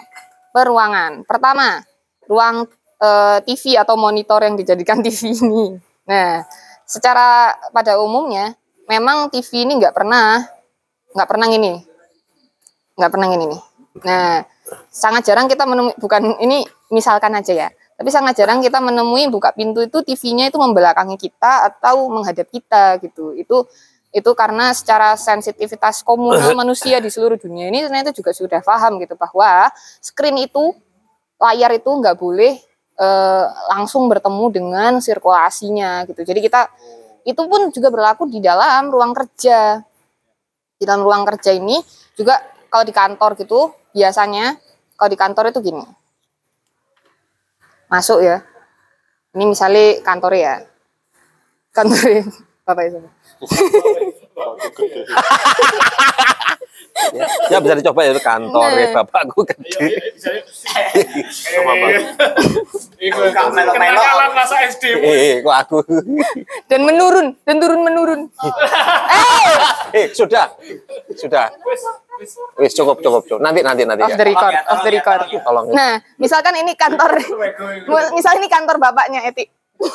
peruangan. 0.50 1.22
Pertama 1.22 1.86
ruang 2.30 2.70
eh, 3.02 3.38
TV 3.42 3.74
atau 3.74 3.98
monitor 3.98 4.38
yang 4.46 4.54
dijadikan 4.54 5.02
TV 5.04 5.34
ini. 5.34 5.74
Nah 6.06 6.46
secara 6.86 7.58
pada 7.74 7.98
umumnya 7.98 8.54
memang 8.86 9.34
TV 9.34 9.66
ini 9.66 9.82
nggak 9.82 9.94
pernah 9.94 10.46
nggak 11.10 11.28
pernah 11.28 11.46
gini 11.50 11.74
nggak 12.94 13.10
pernah 13.10 13.26
nih. 13.34 13.58
Nah 14.06 14.46
sangat 14.94 15.26
jarang 15.26 15.50
kita 15.50 15.66
menemui 15.66 15.98
bukan 15.98 16.38
ini 16.38 16.62
misalkan 16.94 17.34
aja 17.34 17.66
ya 17.66 17.68
tapi 18.00 18.08
sangat 18.08 18.32
jarang 18.40 18.64
kita 18.64 18.80
menemui 18.80 19.28
buka 19.28 19.52
pintu 19.52 19.84
itu 19.84 20.00
TV-nya 20.00 20.48
itu 20.48 20.56
membelakangi 20.56 21.20
kita 21.20 21.68
atau 21.68 22.08
menghadap 22.08 22.48
kita 22.48 22.96
gitu. 23.04 23.36
Itu 23.36 23.68
itu 24.08 24.30
karena 24.32 24.72
secara 24.72 25.20
sensitivitas 25.20 26.00
komunal 26.00 26.56
manusia 26.64 26.96
di 26.96 27.12
seluruh 27.12 27.36
dunia 27.36 27.68
ini 27.68 27.84
ternyata 27.84 28.08
juga 28.16 28.32
sudah 28.32 28.64
paham 28.64 29.04
gitu 29.04 29.20
bahwa 29.20 29.68
screen 30.00 30.40
itu 30.40 30.72
layar 31.40 31.72
itu 31.72 31.88
nggak 31.88 32.20
boleh 32.20 32.60
eh, 33.00 33.44
langsung 33.72 34.06
bertemu 34.12 34.44
dengan 34.52 34.92
sirkulasinya 35.00 36.04
gitu. 36.06 36.22
Jadi 36.22 36.40
kita 36.44 36.68
itu 37.24 37.42
pun 37.48 37.72
juga 37.72 37.88
berlaku 37.88 38.28
di 38.28 38.44
dalam 38.44 38.92
ruang 38.92 39.16
kerja. 39.16 39.80
Di 40.80 40.88
dalam 40.88 41.04
ruang 41.04 41.28
kerja 41.28 41.52
ini 41.52 41.76
juga 42.16 42.40
kalau 42.72 42.84
di 42.84 42.94
kantor 42.94 43.36
gitu 43.36 43.72
biasanya 43.92 44.56
kalau 44.96 45.10
di 45.12 45.18
kantor 45.18 45.52
itu 45.52 45.60
gini 45.60 45.84
masuk 47.90 48.22
ya. 48.22 48.46
Ini 49.34 49.44
misalnya 49.50 49.98
kantor 50.06 50.32
ya. 50.38 50.62
Kantor 51.74 52.22
Bapak 52.66 52.84
itu. 52.86 52.98
Ya, 57.10 57.26
ya 57.48 57.58
bisa 57.58 57.74
dicoba 57.74 58.00
ya 58.04 58.12
itu 58.12 58.22
kantor 58.22 58.70
ya 58.76 58.86
bapakku 58.92 59.40
gede. 59.48 59.88
Kenakalan 63.72 64.30
masa 64.36 64.56
SD. 64.68 64.84
Eh, 65.00 65.34
kok 65.40 65.56
aku. 65.56 65.78
Dan 66.68 66.80
menurun, 66.84 67.34
dan 67.42 67.56
turun 67.58 67.80
menurun. 67.82 68.20
Eh, 69.90 70.12
sudah. 70.12 70.52
Sudah. 71.16 71.50
Wis 72.60 72.76
cukup 72.76 73.00
cukup 73.00 73.24
cukup. 73.24 73.40
Nanti 73.40 73.64
nanti 73.64 73.88
nanti 73.88 74.04
Off 74.04 74.12
ya. 74.12 74.20
the 74.20 74.26
record, 74.28 74.54
off 74.68 74.80
the 74.84 74.92
record. 74.92 75.20
Tolong. 75.40 75.72
Nah, 75.72 75.96
misalkan 76.20 76.52
ini 76.60 76.76
kantor, 76.76 77.16
misalnya 78.12 78.38
ini 78.44 78.48
kantor 78.52 78.76
bapaknya 78.76 79.24
Eti. 79.24 79.48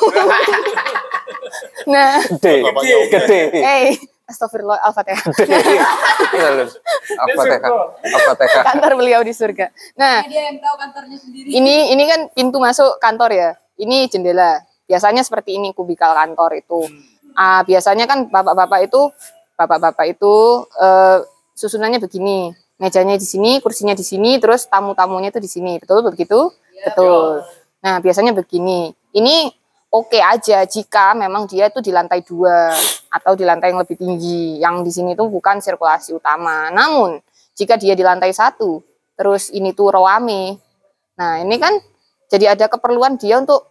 nah, 1.92 2.18
Gede. 2.18 2.66
Gede. 3.06 3.40
eh, 3.54 3.94
astagfirullah, 4.26 4.82
al-fatihah. 4.82 5.22
Al-Fatihah. 7.16 7.70
Al-Fatihah. 8.02 8.62
kantor 8.66 8.92
beliau 8.98 9.22
di 9.22 9.32
surga. 9.32 9.70
Nah, 9.94 10.26
Dia 10.26 10.50
yang 10.50 10.58
tahu 10.58 10.74
kantornya 10.76 11.18
sendiri. 11.18 11.48
ini 11.54 11.94
ini 11.94 12.04
kan 12.10 12.20
pintu 12.34 12.58
masuk 12.58 12.98
kantor 12.98 13.30
ya. 13.32 13.50
Ini 13.78 14.10
jendela. 14.10 14.60
Biasanya 14.86 15.22
seperti 15.22 15.58
ini 15.58 15.70
kubikal 15.70 16.14
kantor 16.14 16.58
itu. 16.58 16.80
Ah, 17.38 17.62
biasanya 17.62 18.08
kan 18.10 18.26
bapak-bapak 18.26 18.90
itu 18.90 19.10
bapak-bapak 19.54 20.06
itu 20.10 20.34
eh, 20.82 21.18
susunannya 21.54 22.02
begini. 22.02 22.52
Mejanya 22.76 23.16
di 23.16 23.24
sini, 23.24 23.56
kursinya 23.64 23.96
di 23.96 24.04
sini, 24.04 24.36
terus 24.36 24.68
tamu-tamunya 24.68 25.32
itu 25.32 25.40
di 25.40 25.48
sini. 25.48 25.80
Betul 25.80 26.04
begitu? 26.04 26.52
Betul. 26.84 27.40
Nah, 27.80 28.04
biasanya 28.04 28.36
begini. 28.36 28.92
Ini 29.16 29.48
oke 29.96 30.20
aja 30.20 30.62
jika 30.68 31.16
memang 31.16 31.48
dia 31.48 31.72
itu 31.72 31.80
di 31.80 31.88
lantai 31.88 32.20
dua 32.20 32.76
atau 33.08 33.32
di 33.32 33.44
lantai 33.48 33.72
yang 33.72 33.80
lebih 33.80 33.96
tinggi. 33.96 34.60
Yang 34.60 34.76
di 34.84 34.90
sini 34.92 35.10
itu 35.16 35.24
bukan 35.24 35.64
sirkulasi 35.64 36.12
utama. 36.12 36.68
Namun, 36.68 37.16
jika 37.56 37.80
dia 37.80 37.96
di 37.96 38.04
lantai 38.04 38.36
satu, 38.36 38.84
terus 39.16 39.48
ini 39.48 39.72
tuh 39.72 39.96
rawame. 39.96 40.60
Nah, 41.16 41.40
ini 41.40 41.56
kan 41.56 41.72
jadi 42.28 42.52
ada 42.52 42.68
keperluan 42.68 43.16
dia 43.16 43.40
untuk 43.40 43.64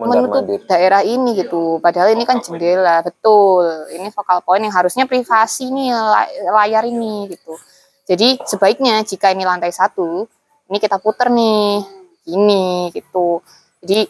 menutup 0.00 0.42
Mondar-mandir. 0.42 0.60
daerah 0.64 1.02
ini 1.04 1.36
gitu. 1.36 1.78
Padahal 1.78 2.16
ini 2.16 2.24
kan 2.24 2.40
jendela, 2.40 3.04
betul. 3.04 3.68
Ini 3.92 4.08
focal 4.10 4.40
point 4.40 4.64
yang 4.64 4.72
harusnya 4.72 5.04
privasi 5.04 5.68
nih 5.68 5.92
la- 5.92 6.32
layar 6.64 6.88
ini 6.88 7.28
gitu. 7.30 7.54
Jadi 8.08 8.40
sebaiknya 8.42 9.04
jika 9.06 9.30
ini 9.30 9.44
lantai 9.44 9.70
satu, 9.70 10.24
ini 10.72 10.78
kita 10.82 10.98
puter 10.98 11.30
nih, 11.30 11.84
ini 12.32 12.90
gitu. 12.96 13.44
Jadi 13.84 14.08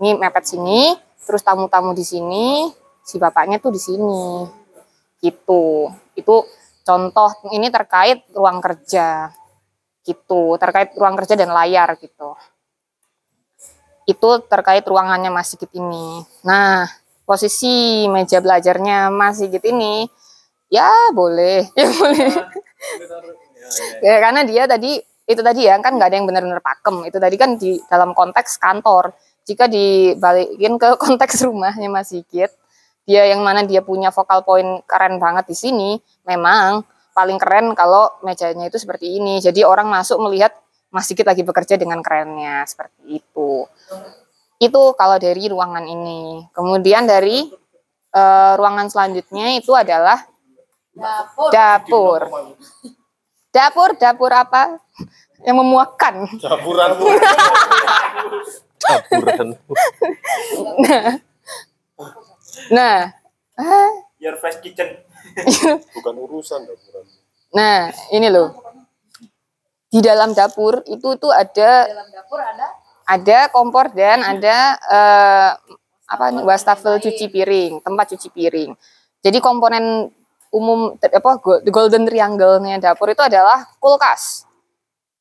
ini 0.00 0.16
mepet 0.16 0.44
sini, 0.48 0.96
terus 1.22 1.44
tamu-tamu 1.44 1.92
di 1.92 2.02
sini, 2.02 2.72
si 3.04 3.20
bapaknya 3.20 3.60
tuh 3.60 3.70
di 3.70 3.80
sini, 3.80 4.48
gitu. 5.20 5.92
Itu 6.16 6.48
contoh 6.82 7.30
ini 7.52 7.68
terkait 7.68 8.24
ruang 8.32 8.58
kerja, 8.64 9.28
gitu. 10.02 10.56
Terkait 10.56 10.96
ruang 10.96 11.14
kerja 11.20 11.36
dan 11.36 11.52
layar 11.52 11.94
gitu 12.00 12.34
itu 14.10 14.30
terkait 14.50 14.82
ruangannya 14.82 15.30
Mas 15.30 15.54
Sigit 15.54 15.70
ini. 15.78 16.26
Nah, 16.42 16.88
posisi 17.22 18.04
meja 18.10 18.42
belajarnya 18.42 19.12
Mas 19.14 19.38
Sigit 19.38 19.62
ini, 19.70 20.02
ya 20.66 20.90
boleh, 21.14 21.70
ya 21.78 21.86
boleh. 21.94 22.30
ya 24.02 24.14
karena 24.18 24.42
dia 24.42 24.66
tadi 24.66 24.98
itu 25.30 25.40
tadi 25.46 25.62
ya 25.62 25.78
kan 25.78 25.94
nggak 25.94 26.08
ada 26.10 26.16
yang 26.18 26.26
benar-benar 26.26 26.58
pakem. 26.58 27.06
Itu 27.06 27.22
tadi 27.22 27.36
kan 27.38 27.54
di 27.54 27.78
dalam 27.86 28.10
konteks 28.16 28.58
kantor. 28.58 29.14
Jika 29.50 29.66
dibalikin 29.66 30.78
ke 30.78 30.94
konteks 31.02 31.42
rumahnya 31.42 31.90
Mas 31.90 32.14
Sigit, 32.14 32.54
dia 33.02 33.26
yang 33.26 33.42
mana 33.42 33.66
dia 33.66 33.82
punya 33.82 34.14
vokal 34.14 34.46
point 34.46 34.86
keren 34.86 35.18
banget 35.18 35.50
di 35.50 35.56
sini, 35.58 35.98
memang 36.22 36.86
paling 37.10 37.42
keren 37.42 37.74
kalau 37.74 38.14
mejanya 38.22 38.70
itu 38.70 38.78
seperti 38.78 39.18
ini. 39.18 39.42
Jadi 39.42 39.66
orang 39.66 39.90
masuk 39.90 40.22
melihat 40.22 40.54
Mas 40.94 41.10
Sigit 41.10 41.26
lagi 41.26 41.42
bekerja 41.42 41.74
dengan 41.74 41.98
kerennya 41.98 42.62
seperti 42.62 43.18
itu. 43.18 43.66
Itu 44.62 44.94
kalau 44.94 45.18
dari 45.18 45.50
ruangan 45.50 45.82
ini. 45.82 46.46
Kemudian 46.54 47.10
dari 47.10 47.50
eh, 48.14 48.52
ruangan 48.54 48.86
selanjutnya 48.86 49.58
itu 49.58 49.74
adalah 49.74 50.22
dapur. 51.50 52.30
Dapur, 53.50 53.98
dapur 53.98 54.30
apa? 54.30 54.78
Yang 55.46 55.56
memuakkan. 55.58 56.14
Dapuran. 56.38 56.90
Taburan. 58.80 59.48
Nah, 62.70 63.14
ah, 63.54 63.90
Your 64.18 64.36
first 64.36 64.60
kitchen. 64.60 65.00
Bukan 65.96 66.14
urusan 66.18 66.66
dapur. 66.66 67.06
nah 67.54 67.90
ini 68.10 68.26
loh. 68.30 68.54
Di 69.90 69.98
dalam 70.02 70.34
dapur 70.34 70.82
itu 70.86 71.18
tuh 71.18 71.34
ada 71.34 71.86
ada 73.06 73.38
kompor 73.50 73.90
dan 73.90 74.22
ada 74.22 74.78
eh, 74.86 75.50
apa 76.10 76.24
nih 76.34 76.42
wastafel 76.46 76.98
cuci 77.02 77.26
piring, 77.30 77.82
tempat 77.82 78.14
cuci 78.14 78.28
piring. 78.30 78.70
Jadi 79.22 79.38
komponen 79.42 80.10
umum 80.50 80.94
apa 80.98 81.30
golden 81.70 82.06
triangle-nya 82.06 82.82
dapur 82.82 83.10
itu 83.10 83.22
adalah 83.22 83.66
kulkas. 83.78 84.49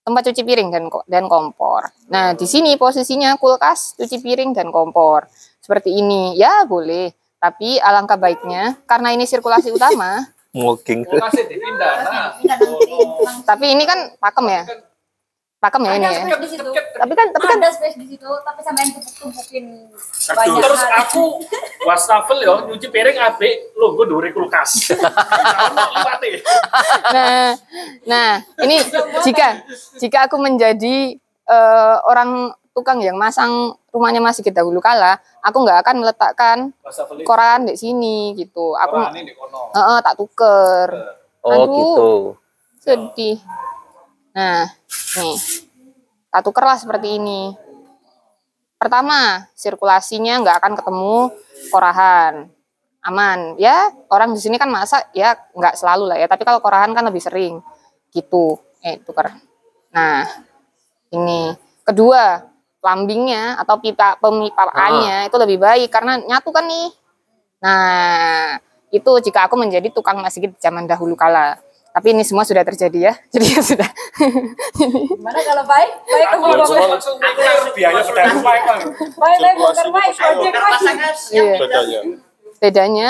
Tempat 0.09 0.33
cuci 0.33 0.41
piring 0.41 0.73
dan 0.73 0.89
dan 1.05 1.29
kompor. 1.29 1.93
Nah, 2.09 2.33
di 2.33 2.49
sini 2.49 2.73
posisinya 2.81 3.37
kulkas, 3.37 3.93
cuci 3.93 4.17
piring 4.25 4.57
dan 4.57 4.73
kompor. 4.73 5.29
Seperti 5.61 5.93
ini. 5.93 6.33
Ya, 6.33 6.65
boleh. 6.65 7.13
Tapi 7.37 7.77
alangkah 7.77 8.17
baiknya 8.17 8.81
karena 8.89 9.13
ini 9.13 9.29
sirkulasi 9.29 9.69
utama, 9.69 10.25
Mungkin. 10.49 11.05
Nah, 11.05 11.29
tapi 13.45 13.65
ini 13.69 13.85
kan 13.85 14.17
pakem 14.17 14.49
ya. 14.49 14.63
Pakem 15.59 15.83
ya 15.83 15.91
ini 15.99 16.07
ya. 16.07 16.39
di 16.39 16.47
situ. 16.47 16.71
Tapi 16.71 17.13
kan 17.19 17.27
tapi 17.35 17.45
kan 17.51 17.59
ada 17.59 17.67
space 17.67 17.99
di 17.99 18.07
situ, 18.15 18.29
tapi 18.47 18.63
sampai 18.63 18.95
tumpuk-tumpukin 18.95 19.91
banyak 20.31 20.63
Terus 20.63 20.81
hal. 20.87 21.03
aku 21.03 21.23
wastafel 21.83 22.39
ya 22.39 22.63
nyuci 22.63 22.87
piring 22.87 23.19
abe 23.19 23.75
lo 23.75 23.91
gue 23.99 24.07
duri 24.07 24.31
kulkas. 24.31 24.95
Liwate. 24.95 26.39
nah, 27.15 27.51
nah 28.07 28.29
ini 28.63 28.79
jika 29.27 29.67
jika 29.99 30.31
aku 30.31 30.39
menjadi 30.39 31.19
eh, 31.51 31.95
orang 32.07 32.55
tukang 32.71 33.03
yang 33.03 33.19
masang 33.19 33.75
rumahnya 33.91 34.23
masih 34.23 34.47
kita 34.47 34.63
dahulu 34.63 34.79
kala, 34.79 35.19
aku 35.43 35.67
nggak 35.67 35.83
akan 35.83 35.95
meletakkan 35.99 36.57
koran 37.27 37.67
di 37.67 37.75
sini 37.75 38.31
gitu. 38.39 38.79
Aku 38.79 38.95
kono. 38.95 39.75
Heeh, 39.75 39.97
tak 40.07 40.15
tuker. 40.15 40.87
Oh 41.43 41.51
Aduh. 41.51 41.67
gitu. 41.67 42.11
Sedih. 42.79 43.37
Nah, 44.39 44.71
nih. 45.19 45.35
Tak 46.31 46.41
tuker 46.47 46.63
lah 46.63 46.79
seperti 46.79 47.19
ini. 47.19 47.51
Pertama, 48.79 49.51
sirkulasinya 49.51 50.39
nggak 50.39 50.57
akan 50.63 50.73
ketemu 50.79 51.17
korahan. 51.67 52.47
Aman. 53.03 53.59
Ya, 53.59 53.91
orang 54.07 54.31
di 54.31 54.39
sini 54.39 54.55
kan 54.55 54.71
masak 54.71 55.11
ya 55.11 55.35
nggak 55.51 55.75
selalu 55.75 56.15
lah 56.15 56.17
ya. 56.23 56.31
Tapi 56.31 56.47
kalau 56.47 56.63
korahan 56.63 56.95
kan 56.95 57.03
lebih 57.03 57.19
sering. 57.19 57.59
Gitu. 58.15 58.55
Eh, 58.79 58.95
tuker. 59.03 59.27
Nah, 59.91 60.23
ini. 61.11 61.51
Kedua, 61.83 62.39
lambingnya 62.79 63.59
atau 63.59 63.75
pipa 63.75 64.15
pemipaannya 64.23 65.27
itu 65.27 65.35
lebih 65.35 65.59
baik 65.59 65.89
karena 65.91 66.15
nyatu 66.15 66.55
kan 66.55 66.63
nih. 66.63 66.87
Nah, 67.59 68.55
itu 68.87 69.11
jika 69.19 69.51
aku 69.51 69.59
menjadi 69.59 69.91
tukang 69.91 70.23
masjid 70.23 70.47
zaman 70.63 70.87
dahulu 70.87 71.19
kala. 71.19 71.59
Tapi 71.89 72.07
ini 72.11 72.21
semua 72.21 72.43
sudah 72.43 72.61
terjadi 72.61 72.99
ya. 73.01 73.13
Jadi 73.33 73.45
ya 73.49 73.61
sudah. 73.61 73.89
Gimana 74.77 75.39
kalau 75.41 75.63
baik? 75.65 75.91
Baik 76.03 76.27
Aku 76.31 76.45
langsung 76.47 76.77
langsung 76.79 77.15
biaya 77.73 78.01
sudah 78.01 78.23
kan. 78.23 78.37
Baik 78.39 78.63
baik 79.39 79.55
baik. 79.57 79.57
Project 79.57 79.89
baik. 79.89 80.13
Iya. 81.29 81.53
Bedanya, 81.57 81.99
Bedanya, 82.59 83.09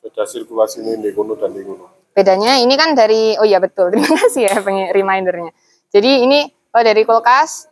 beda 0.00 0.22
sirkulasi 0.24 0.82
ini 0.82 0.98
di 1.00 1.10
kuno 1.12 1.34
dan 1.34 1.52
di 1.52 1.62
kuno. 1.62 1.86
bedanya 2.10 2.58
ini 2.58 2.74
kan 2.74 2.92
dari 2.92 3.38
oh 3.38 3.46
iya 3.46 3.58
betul. 3.58 3.90
Terima 3.94 4.10
kasih 4.10 4.42
ya 4.44 4.58
peng- 4.58 4.90
remindernya. 4.90 5.54
Jadi 5.88 6.26
ini 6.26 6.42
oh 6.68 6.82
dari 6.82 7.02
kulkas 7.02 7.70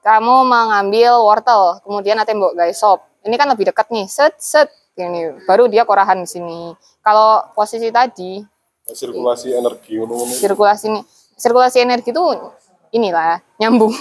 kamu 0.00 0.44
mengambil 0.44 1.22
wortel, 1.22 1.78
kemudian 1.80 2.18
nanti 2.18 2.34
mbok 2.34 2.52
guys 2.52 2.76
sop. 2.76 3.00
Ini 3.22 3.32
kan 3.34 3.48
lebih 3.48 3.70
dekat 3.70 3.88
nih. 3.88 4.04
Set 4.04 4.36
set 4.38 4.68
ini 4.92 5.32
baru 5.46 5.66
dia 5.66 5.82
korahan 5.82 6.20
di 6.20 6.28
sini. 6.28 6.74
Kalau 7.00 7.48
posisi 7.54 7.88
tadi 7.88 8.44
Sirkulasi 8.92 9.56
energi 9.56 9.98
kuno 9.98 10.14
kuno. 10.14 10.34
sirkulasi 10.36 10.84
ini 10.92 11.00
sirkulasi 11.36 11.78
energi 11.82 12.10
itu 12.12 12.22
inilah 12.92 13.40
nyambung. 13.58 13.92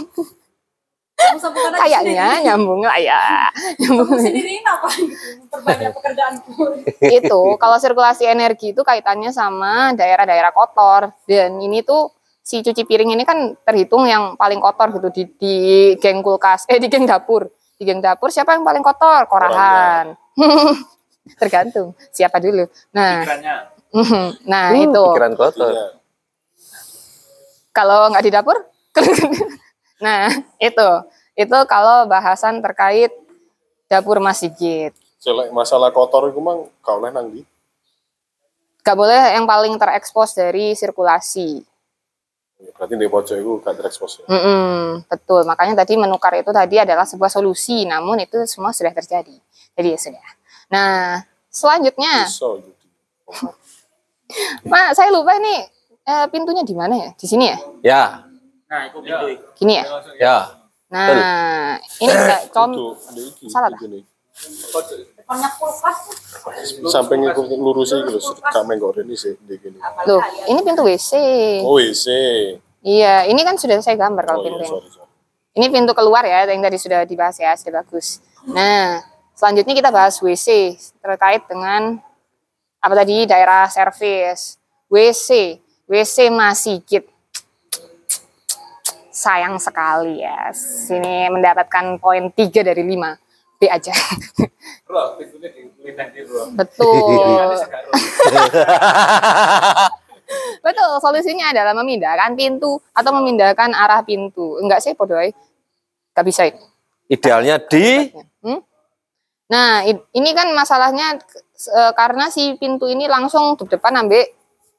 Kayaknya 1.77 2.41
nyambung 2.43 2.81
lah 2.81 2.97
ya. 2.97 3.49
Nyambung. 3.77 4.09
Kamu 4.09 4.25
sendiriin 4.25 4.65
apa? 4.65 4.89
Perbanyak 5.53 5.91
pekerjaanku. 5.97 6.53
itu 7.01 7.41
kalau 7.61 7.77
sirkulasi 7.77 8.25
energi 8.25 8.73
itu 8.73 8.81
kaitannya 8.81 9.29
sama 9.29 9.93
daerah-daerah 9.95 10.51
kotor. 10.51 11.13
Dan 11.29 11.61
ini 11.61 11.85
tuh 11.85 12.11
si 12.41 12.65
cuci 12.65 12.83
piring 12.83 13.13
ini 13.13 13.23
kan 13.23 13.53
terhitung 13.63 14.09
yang 14.09 14.33
paling 14.33 14.57
kotor 14.57 14.89
gitu 14.97 15.09
di, 15.13 15.23
di 15.37 15.55
geng 16.01 16.25
kulkas 16.25 16.65
eh 16.67 16.81
di 16.81 16.89
geng 16.89 17.05
dapur. 17.05 17.47
Di 17.77 17.85
geng 17.85 18.01
dapur 18.01 18.33
siapa 18.33 18.57
yang 18.57 18.65
paling 18.65 18.81
kotor? 18.81 19.29
Korahan. 19.29 20.17
Tergantung 21.41 21.93
siapa 22.09 22.41
dulu. 22.41 22.65
Nah 22.97 23.23
nah 24.51 24.71
Uh, 24.71 24.83
itu 24.87 25.03
Pikiran 25.13 25.35
kotor. 25.35 25.69
Iya. 25.71 25.87
kalau 27.71 28.11
nggak 28.11 28.23
di 28.23 28.31
dapur 28.31 28.57
nah 30.05 30.27
itu 30.59 30.89
itu 31.35 31.57
kalau 31.67 32.03
bahasan 32.07 32.59
terkait 32.59 33.11
dapur 33.87 34.19
masjid 34.19 34.91
masalah 35.53 35.93
kotor 35.93 36.27
itu 36.31 36.39
mang 36.41 36.65
kau 36.81 36.97
oleh 36.99 37.11
nang 37.13 37.29
di. 37.29 37.43
nggak 38.81 38.97
boleh 38.97 39.21
yang 39.37 39.45
paling 39.45 39.77
terekspos 39.77 40.33
dari 40.33 40.73
sirkulasi 40.73 41.61
Berarti 42.77 42.93
di 42.93 43.09
pojok 43.09 43.35
itu 43.41 43.51
gak 43.65 43.73
terekspos 43.73 44.21
ya. 44.21 44.25
Mm-mm, 44.29 45.01
betul 45.09 45.41
makanya 45.49 45.81
tadi 45.81 45.97
menukar 45.97 46.29
itu 46.37 46.53
tadi 46.53 46.77
adalah 46.77 47.09
sebuah 47.09 47.33
solusi 47.33 47.89
namun 47.89 48.21
itu 48.21 48.37
semua 48.45 48.69
sudah 48.69 48.93
terjadi 48.93 49.33
jadi 49.73 49.97
ya 49.97 49.99
sudah 49.99 50.25
nah 50.69 51.25
selanjutnya 51.49 52.29
Bisa 52.29 52.47
gitu. 52.61 52.85
Mak 54.63 54.93
saya 54.93 55.09
lupa 55.09 55.35
ini 55.35 55.63
eh, 56.01 56.25
pintunya 56.27 56.61
di 56.61 56.73
mana 56.73 56.95
ya 56.97 57.09
di 57.13 57.25
sini 57.25 57.45
ya 57.45 57.57
Ya, 57.81 58.03
Nah, 58.65 58.87
itu 58.87 58.97
pintu. 58.99 59.25
gini 59.55 59.73
ya 59.75 59.83
ya. 60.17 60.37
nah 60.87 61.75
ini 61.97 62.07
enggak 62.09 62.41
iki, 62.47 63.45
Salah 63.47 63.67
di 63.69 63.77
gini. 63.77 63.99
Depannya 65.13 65.49
kulkas. 65.53 65.97
Samping 66.87 67.21
itu 67.23 67.41
lurus 67.53 67.91
iki 67.91 68.09
lho, 68.09 68.19
gak 68.41 68.63
menggok 68.63 68.99
ini 68.99 69.13
sih 69.13 69.35
di 69.39 69.55
gini. 69.55 69.77
loh 70.03 70.19
ini 70.45 70.59
pintu 70.61 70.81
WC 70.81 71.11
Oh, 71.63 71.77
WC. 71.77 72.05
iya 72.81 73.23
ini 73.23 73.39
kan 73.41 73.55
sudah 73.55 73.79
saya 73.79 73.95
gambar 73.95 74.23
kalau 74.25 74.39
Oh 74.39 74.43
iya, 74.43 74.51
pintu 74.51 74.65
sorry, 74.65 74.89
sorry. 74.89 75.09
Ini 75.51 75.65
pintu 75.67 75.91
keluar 75.91 76.23
ya, 76.23 76.47
yang 76.47 76.59
tadi 76.59 76.79
sudah 76.79 77.03
dibahas 77.03 77.35
ya, 77.35 77.51
sudah 77.53 77.83
bagus. 77.83 78.23
Nah, 78.47 79.03
selanjutnya 79.31 79.75
kita 79.75 79.91
bahas 79.91 80.15
WC 80.15 80.47
terkait 80.97 81.43
dengan 81.45 81.99
apa 82.81 82.93
tadi 82.97 83.29
daerah 83.29 83.69
servis. 83.69 84.57
WC, 84.91 85.55
WC 85.87 86.27
Masjid. 86.33 87.05
Sayang 89.13 89.55
sekali 89.61 90.19
ya. 90.19 90.51
Sini 90.51 91.29
mendapatkan 91.31 91.95
poin 92.01 92.27
3 92.33 92.65
dari 92.65 92.83
5. 92.83 93.61
B 93.61 93.69
aja. 93.69 93.93
Di. 94.91 96.51
Betul. 96.57 97.49
Betul, 100.65 100.91
solusinya 101.03 101.51
adalah 101.51 101.75
memindahkan 101.75 102.33
pintu 102.33 102.79
atau 102.95 103.11
memindahkan 103.21 103.71
arah 103.75 104.01
pintu. 104.01 104.57
Enggak 104.63 104.81
sih, 104.81 104.95
podoy. 104.97 105.31
Enggak 106.11 106.25
bisa 106.25 106.41
itu. 106.49 106.63
Idealnya 107.11 107.59
di? 107.59 108.09
Nah, 109.51 109.83
ini 109.85 110.29
kan 110.31 110.47
masalahnya 110.55 111.19
eh, 111.67 111.91
karena 111.91 112.31
si 112.31 112.55
pintu 112.55 112.87
ini 112.87 113.05
langsung 113.05 113.59
di 113.59 113.67
depan 113.67 113.99
ambek 113.99 114.31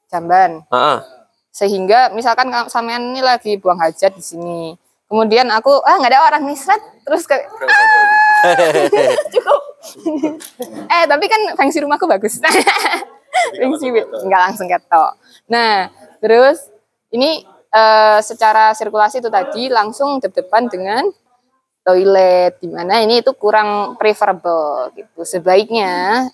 jamban. 0.09 0.65
Ah, 0.67 1.05
Sehingga 1.53 2.09
misalkan 2.09 2.49
ka- 2.49 2.65
sampean 2.65 3.13
ini 3.13 3.21
lagi 3.21 3.61
buang 3.61 3.77
hajat 3.77 4.17
di 4.17 4.23
sini. 4.25 4.73
Kemudian 5.05 5.45
aku 5.47 5.69
ah 5.79 6.01
nggak 6.01 6.09
ada 6.09 6.25
orang 6.25 6.49
nih 6.49 6.57
seret 6.57 6.81
terus 7.05 7.29
ke 7.29 7.37
cukup. 9.33 9.61
eh, 10.89 11.05
tapi 11.05 11.25
kan 11.29 11.41
fungsi 11.53 11.77
rumahku 11.79 12.09
bagus. 12.09 12.41
fungsi 13.61 13.93
nggak 13.93 14.41
langsung 14.41 14.65
ketok. 14.65 15.13
Nah, 15.47 15.93
terus 16.17 16.65
ini 17.13 17.45
eh, 17.69 18.19
secara 18.21 18.73
sirkulasi 18.73 19.21
itu 19.21 19.29
tadi 19.29 19.69
langsung 19.69 20.17
dep-depan 20.17 20.65
dengan 20.65 21.05
toilet 21.83 22.57
di 22.63 22.67
mana 22.71 23.03
ini 23.03 23.19
itu 23.19 23.31
kurang 23.35 23.99
preferable 23.99 24.91
gitu. 24.95 25.21
Sebaiknya 25.27 26.27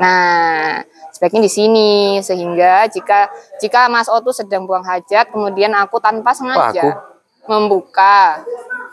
Nah, 0.00 0.80
sebaiknya 1.12 1.44
di 1.44 1.52
sini 1.52 1.90
sehingga 2.24 2.88
jika 2.88 3.28
jika 3.60 3.92
Mas 3.92 4.08
Otu 4.08 4.32
sedang 4.32 4.64
buang 4.64 4.82
hajat 4.82 5.28
kemudian 5.28 5.68
aku 5.76 6.00
tanpa 6.00 6.32
sengaja 6.32 6.96
membuka 7.44 8.40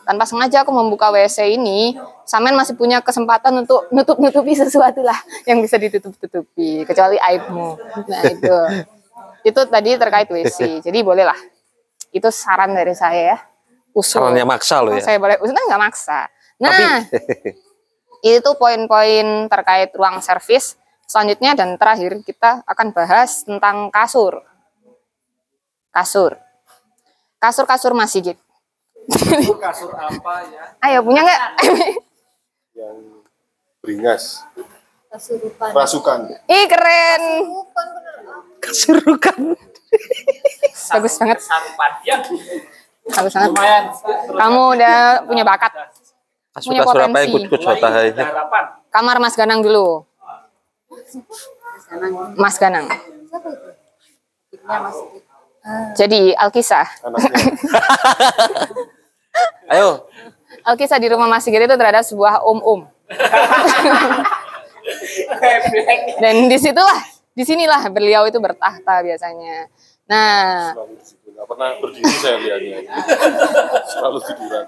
tanpa 0.04 0.26
sengaja 0.26 0.66
aku 0.66 0.74
membuka 0.74 1.14
WC 1.14 1.54
ini, 1.54 1.94
Samen 2.26 2.58
masih 2.58 2.74
punya 2.74 2.98
kesempatan 2.98 3.62
untuk 3.62 3.86
nutup-nutupi 3.94 4.58
sesuatu 4.58 5.06
lah 5.06 5.18
yang 5.46 5.62
bisa 5.62 5.78
ditutup-tutupi 5.78 6.82
kecuali 6.82 7.22
aibmu. 7.22 7.78
Nah, 8.10 8.22
itu. 8.26 8.58
Itu 9.40 9.64
tadi 9.72 9.96
terkait 9.96 10.28
WC. 10.28 10.84
Jadi 10.84 11.00
bolehlah. 11.00 11.38
Itu 12.12 12.28
saran 12.28 12.76
dari 12.76 12.92
saya 12.92 13.22
ya. 13.34 13.38
Usul. 13.94 14.22
sarannya 14.22 14.46
maksa 14.46 14.82
loh 14.86 14.94
ya. 14.94 15.02
Saya 15.02 15.18
boleh 15.18 15.38
usul 15.42 15.56
nggak 15.56 15.82
maksa. 15.82 16.30
Nah, 16.62 17.04
itu 18.26 18.50
poin-poin 18.60 19.48
terkait 19.48 19.90
ruang 19.96 20.20
servis. 20.20 20.76
Selanjutnya 21.10 21.58
dan 21.58 21.74
terakhir 21.76 22.22
kita 22.22 22.62
akan 22.70 22.94
bahas 22.94 23.42
tentang 23.42 23.90
kasur. 23.90 24.46
Kasur. 25.90 26.38
Kasur-kasur 27.42 27.98
Mas 27.98 28.14
Sigit. 28.14 28.38
kasur 29.58 29.90
apa 29.96 30.34
ya? 30.46 30.64
Ayo 30.86 31.02
punya 31.02 31.26
nggak? 31.26 31.42
Yang 32.78 32.98
beringas, 33.82 34.46
Kasurupan. 35.10 35.72
rasukan. 35.74 36.20
Ih 36.46 36.66
keren. 36.70 37.24
Kasurukan. 38.62 39.58
Bagus 40.94 41.14
banget. 41.18 41.40
Sarupan. 41.42 41.92
Ya, 42.06 42.22
Bagus 43.10 43.34
banget. 43.34 43.50
lumayan. 43.52 43.84
Kamu 44.38 44.62
udah 44.78 44.96
punya 45.26 45.44
bakat. 45.46 45.72
Punya 46.66 46.84
potensi. 46.84 47.32
Kamar 48.90 49.18
Mas 49.22 49.36
Ganang 49.38 49.62
dulu. 49.62 50.06
Mas 52.38 52.58
Ganang. 52.58 52.90
Jadi 55.96 56.34
Alkisah. 56.34 56.90
Ayo, 59.70 60.10
Alkisah 60.66 60.98
di 60.98 61.08
rumah 61.14 61.30
Mas 61.30 61.46
Sigit 61.46 61.62
itu 61.62 61.78
terhadap 61.78 62.02
sebuah 62.02 62.42
om-om. 62.42 62.90
Dan 66.22 66.50
di 66.50 66.58
situlah, 66.58 66.98
di 67.38 67.46
sinilah 67.46 67.86
beliau 67.94 68.26
itu 68.26 68.42
bertahta 68.42 69.06
biasanya. 69.06 69.70
Nah. 70.10 70.74
Nggak 71.40 71.56
pernah 71.56 71.70
berdiri 71.80 72.16
saya 72.20 72.36
lihatnya. 72.36 72.84
Selalu 73.96 74.20
tiduran. 74.28 74.66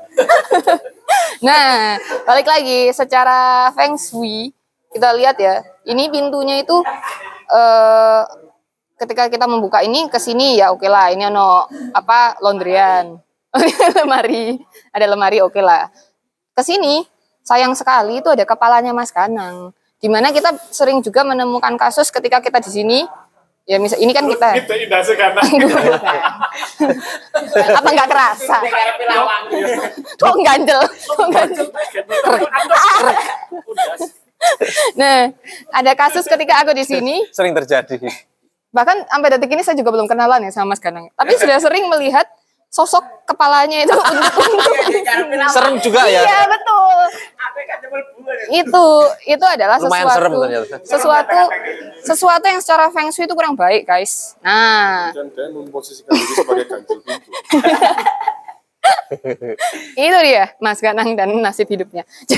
nah 1.44 2.00
balik 2.24 2.48
lagi 2.48 2.96
secara 2.96 3.68
feng 3.76 4.00
shui 4.00 4.56
kita 4.88 5.12
lihat 5.20 5.36
ya, 5.36 5.68
ini 5.84 6.08
pintunya 6.08 6.64
itu 6.64 6.80
eh, 7.52 8.24
ketika 9.04 9.28
kita 9.28 9.52
membuka 9.52 9.84
ini 9.84 10.08
ke 10.08 10.16
sini 10.16 10.64
ya 10.64 10.72
oke 10.72 10.88
lah, 10.88 11.12
ini 11.12 11.28
ono 11.28 11.68
apa 11.92 12.40
laundryan, 12.40 13.20
lemari, 14.00 14.56
ada 14.96 15.06
lemari 15.12 15.44
oke 15.44 15.60
lah. 15.60 15.92
Ke 16.56 16.64
sini 16.64 17.04
sayang 17.44 17.76
sekali 17.76 18.24
itu 18.24 18.32
ada 18.32 18.48
kepalanya 18.48 18.96
Mas 18.96 19.12
Kanang. 19.12 19.76
Di 20.00 20.08
mana 20.08 20.32
kita 20.32 20.56
sering 20.72 21.04
juga 21.04 21.28
menemukan 21.28 21.76
kasus 21.76 22.08
ketika 22.16 22.40
kita 22.40 22.64
di 22.64 22.72
sini 22.72 23.00
ya 23.66 23.78
misal 23.78 23.98
ini 24.02 24.12
kan 24.12 24.26
kita. 24.28 24.50
Itu 24.62 24.74
indah 24.74 25.02
sekarang. 25.06 25.46
apa 27.78 27.90
nggak 27.90 28.10
kerasa? 28.10 28.58
Kok 30.18 30.36
ganjel? 30.42 30.82
Kok 30.88 31.28
ganjel? 31.30 31.68
Nah 34.98 35.30
ada 35.70 35.92
kasus 35.94 36.26
ketika 36.26 36.66
aku 36.66 36.74
di 36.74 36.84
sini. 36.84 37.26
Sering 37.30 37.54
terjadi. 37.54 38.02
bahkan 38.72 39.04
sampai 39.04 39.36
detik 39.36 39.52
ini 39.52 39.68
saya 39.68 39.76
juga 39.76 39.92
belum 39.92 40.08
kenalan 40.08 40.48
ya 40.48 40.52
sama 40.56 40.72
Mas 40.72 40.80
Ganang 40.80 41.12
tapi 41.20 41.36
sudah 41.36 41.60
sering 41.60 41.92
melihat 41.92 42.24
sosok 42.72 43.04
kepalanya 43.28 43.84
itu 43.84 43.92
untuk 43.92 44.32
Serem 45.52 45.76
juga 45.84 46.08
ya. 46.08 46.24
iya 46.24 46.48
betul 46.48 47.00
itu 48.52 48.86
itu 49.28 49.46
adalah 49.46 49.78
Lumayan 49.80 50.08
sesuatu 50.08 50.18
serem 50.18 50.32
ternyata. 50.36 50.78
sesuatu 50.84 51.40
sesuatu 52.04 52.46
yang 52.48 52.60
secara 52.64 52.86
feng 52.92 53.10
shui 53.14 53.26
itu 53.26 53.36
kurang 53.36 53.56
baik 53.56 53.88
guys. 53.88 54.36
Nah. 54.44 55.12
Dan 55.16 55.32
dia 55.32 55.48
memposisikan 55.52 56.12
diri 56.12 56.34
sebagai 56.36 56.66
ganjil 56.68 56.98
pintu. 57.04 57.30
itu 60.10 60.18
dia 60.26 60.46
Mas 60.58 60.80
Ganang 60.82 61.14
dan 61.14 61.30
nasib 61.40 61.70
hidupnya. 61.70 62.04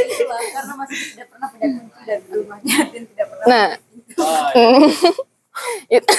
Jadi 0.00 0.24
Karena 0.30 0.72
masih 0.78 0.96
tidak 1.12 1.26
pernah 1.32 1.48
punya 1.50 1.68
kunci 1.74 2.00
dari 2.06 2.24
rumahnya 2.30 2.76
dan 2.88 3.02
tidak 3.04 3.26
pernah 3.28 3.46
nah. 3.46 3.68
itu 5.90 6.14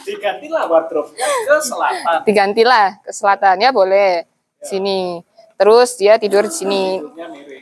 Digantilah 0.00 0.64
wardrobe-nya 0.66 1.28
ke 1.46 1.56
selatan. 1.60 2.18
digantilah 2.26 2.86
ke 3.04 3.12
selatan. 3.12 3.56
Ya 3.62 3.70
boleh. 3.70 4.26
Sini 4.60 5.24
terus 5.60 6.00
dia 6.00 6.16
tidur 6.16 6.48
di 6.48 6.54
sini 6.56 7.04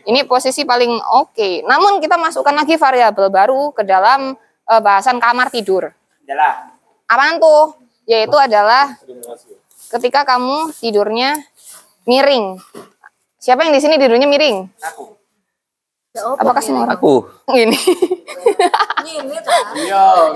ini 0.06 0.22
posisi 0.22 0.62
paling 0.62 1.02
oke 1.18 1.66
namun 1.66 1.98
kita 1.98 2.14
masukkan 2.14 2.54
lagi 2.54 2.78
variabel 2.78 3.26
baru 3.26 3.74
ke 3.74 3.82
dalam 3.82 4.38
eh, 4.70 4.80
bahasan 4.80 5.18
kamar 5.18 5.50
tidur 5.50 5.90
Adalah 6.22 6.70
apaan 7.10 7.42
tuh 7.42 7.74
yaitu 8.06 8.38
adalah 8.38 8.94
ketika 9.90 10.22
kamu 10.22 10.70
tidurnya 10.78 11.42
miring 12.06 12.62
siapa 13.42 13.66
yang 13.66 13.74
di 13.74 13.82
sini 13.82 13.98
tidurnya 13.98 14.30
miring 14.30 14.70
aku. 14.78 15.18
apakah 16.38 16.62
semua 16.62 16.86
orang 16.86 17.02
Aku 17.02 17.26
ini 17.50 17.74
kan. 19.42 19.62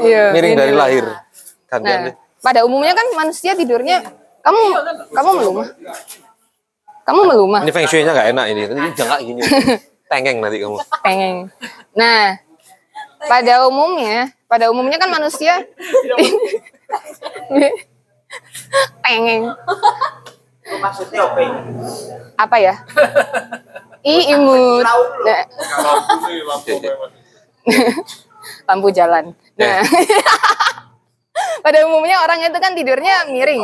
Iya, 0.03 0.33
miring 0.33 0.55
dari 0.59 0.73
lah. 0.75 0.89
lahir. 0.89 1.05
Nah, 1.73 1.79
deh. 2.11 2.15
pada 2.43 2.65
umumnya 2.67 2.93
kan 2.97 3.07
manusia 3.17 3.55
tidurnya 3.55 4.03
kamu 4.43 4.61
kamu 5.15 5.31
melumah. 5.39 5.69
Kamu 7.03 7.21
melumah, 7.27 7.61
Ini 7.67 7.73
feng 7.75 7.87
shui-nya 7.91 8.15
nggak 8.15 8.29
enak 8.31 8.47
ini. 8.55 8.61
Ini 8.71 8.91
jangan 8.95 9.19
gini. 9.23 9.41
Tengeng 10.11 10.39
nanti 10.45 10.61
kamu. 10.61 10.77
pengen. 11.01 11.49
Nah, 11.97 12.37
pada 13.27 13.65
umumnya, 13.67 14.29
pada 14.45 14.69
umumnya 14.69 15.01
kan 15.01 15.09
manusia 15.09 15.65
pengen 19.01 19.57
Maksudnya 20.63 21.21
apa? 21.27 21.41
apa 22.39 22.57
ya? 22.57 22.75
Ih, 24.03 24.35
imut. 24.35 24.83
Nah, 24.83 25.43
Lampu 28.71 28.89
jalan. 28.91 29.35
Nah, 29.59 29.79
pada 31.67 31.79
umumnya 31.87 32.23
orang 32.23 32.43
itu 32.47 32.59
kan 32.59 32.73
tidurnya 32.75 33.27
miring. 33.31 33.63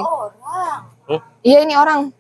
Iya 1.41 1.65
ini 1.65 1.75
orang. 1.75 2.09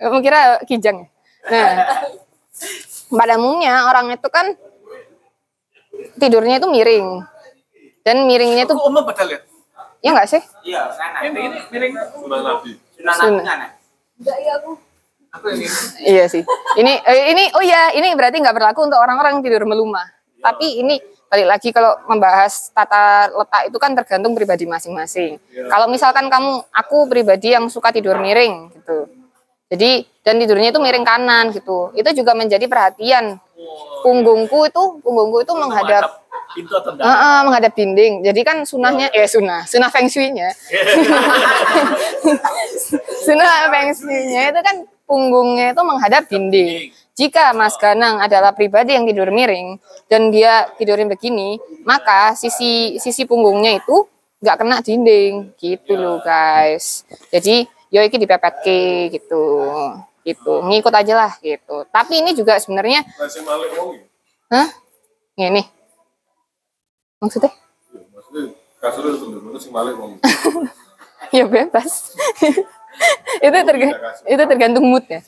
Kamu 0.00 0.18
kira 0.24 0.62
kijang? 0.64 1.04
ya? 1.50 1.52
Nah, 1.52 1.74
pada 3.10 3.34
umumnya 3.36 3.90
orang 3.90 4.14
itu 4.14 4.28
kan 4.30 4.54
tidurnya 6.16 6.62
itu 6.62 6.68
miring. 6.70 7.26
Dan 8.00 8.24
miringnya 8.24 8.64
itu, 8.64 8.72
Umum 8.80 9.04
padahal 9.04 9.36
ya. 9.36 9.40
ya 10.00 10.10
nggak 10.16 10.28
sih? 10.30 10.40
Iya, 10.64 10.88
sana. 10.96 11.20
Ini 11.28 11.36
ini 11.36 11.58
miring. 11.68 11.92
Sunnah 12.16 12.40
Nabi. 12.40 12.70
Sunan 12.96 13.14
Sunnah. 13.18 13.44
Nabi 13.44 13.44
sana. 13.44 13.66
Aku 15.30 15.46
ini. 15.54 15.66
Iya 16.02 16.24
sih. 16.26 16.42
Ini 16.74 16.92
eh, 17.06 17.24
ini 17.30 17.44
oh 17.54 17.62
ya, 17.62 17.94
ini 17.94 18.10
berarti 18.18 18.42
nggak 18.42 18.56
berlaku 18.56 18.88
untuk 18.88 18.98
orang-orang 18.98 19.38
tidur 19.44 19.62
melumah. 19.68 20.08
Tapi 20.40 20.80
ini 20.80 20.96
balik 21.30 21.46
lagi 21.46 21.68
kalau 21.70 21.94
membahas 22.10 22.74
tata 22.74 23.30
letak 23.30 23.70
itu 23.70 23.78
kan 23.78 23.94
tergantung 23.94 24.34
pribadi 24.34 24.66
masing-masing. 24.66 25.38
Kalau 25.70 25.86
misalkan 25.86 26.26
kamu, 26.26 26.66
aku 26.74 27.06
pribadi 27.06 27.54
yang 27.54 27.70
suka 27.70 27.94
tidur 27.94 28.18
miring 28.18 28.74
gitu. 28.74 29.06
Jadi 29.70 30.02
dan 30.26 30.42
tidurnya 30.42 30.74
itu 30.74 30.82
miring 30.82 31.06
kanan 31.06 31.54
gitu. 31.54 31.94
Itu 31.94 32.10
juga 32.18 32.34
menjadi 32.34 32.66
perhatian. 32.66 33.38
Punggungku 34.02 34.66
itu 34.66 34.82
punggungku 34.98 35.46
itu 35.46 35.52
menghadap 35.54 36.20
pintu 36.50 36.74
atau 36.74 36.90
enggak? 36.90 37.06
Heeh, 37.06 37.38
menghadap 37.46 37.72
dinding. 37.78 38.12
Jadi 38.26 38.40
kan 38.42 38.56
sunahnya, 38.66 39.06
eh 39.14 39.30
sunah, 39.30 39.62
sunah 39.70 39.90
feng 39.92 40.10
shui-nya. 40.10 40.50
sunah 43.26 43.70
feng 43.70 43.90
shui-nya 43.94 44.50
itu 44.50 44.60
kan 44.66 44.76
punggungnya 45.06 45.70
itu 45.70 45.82
menghadap 45.86 46.22
dinding. 46.26 46.90
Jika 47.20 47.52
Mas 47.52 47.76
Ganang 47.76 48.16
adalah 48.16 48.56
pribadi 48.56 48.96
yang 48.96 49.04
tidur 49.04 49.28
miring 49.28 49.76
dan 50.08 50.32
dia 50.32 50.72
tidurin 50.80 51.04
begini, 51.04 51.60
maka 51.84 52.32
sisi 52.32 52.96
sisi 52.96 53.28
punggungnya 53.28 53.76
itu 53.76 54.08
nggak 54.40 54.56
kena 54.56 54.80
dinding, 54.80 55.52
gitu 55.60 56.00
loh 56.00 56.16
guys. 56.24 57.04
Jadi 57.28 57.68
yo 57.92 58.00
iki 58.00 58.16
dipepetke 58.16 59.12
gitu, 59.12 59.68
gitu. 60.24 60.64
Ngikut 60.64 60.94
aja 60.96 61.12
lah 61.28 61.32
gitu. 61.44 61.84
Tapi 61.92 62.24
ini 62.24 62.32
juga 62.32 62.56
sebenarnya, 62.56 63.04
ya. 63.04 64.56
hah? 64.56 64.68
Ini 65.36 65.62
maksudnya? 67.20 67.52
Wong. 69.92 70.12
ya 71.36 71.44
bebas 71.44 72.16
itu 73.44 73.58
terga- 73.68 73.98
itu 74.24 74.42
tergantung 74.48 74.88
mood 74.88 75.04
ya 75.06 75.20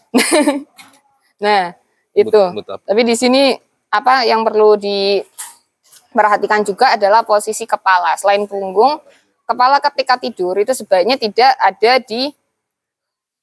nah 1.45 1.77
itu. 2.13 2.43
Mood 2.53 2.69
apa? 2.69 2.83
tapi 2.85 3.03
di 3.05 3.15
sini 3.17 3.57
apa 3.93 4.25
yang 4.25 4.45
perlu 4.45 4.77
diperhatikan 4.81 6.65
juga 6.65 6.97
adalah 6.97 7.25
posisi 7.25 7.65
kepala. 7.69 8.17
Selain 8.17 8.45
punggung 8.49 9.01
kepala 9.45 9.81
ketika 9.81 10.17
tidur 10.17 10.57
itu 10.57 10.73
sebaiknya 10.73 11.17
tidak 11.21 11.53
ada 11.61 11.93
di 12.01 12.33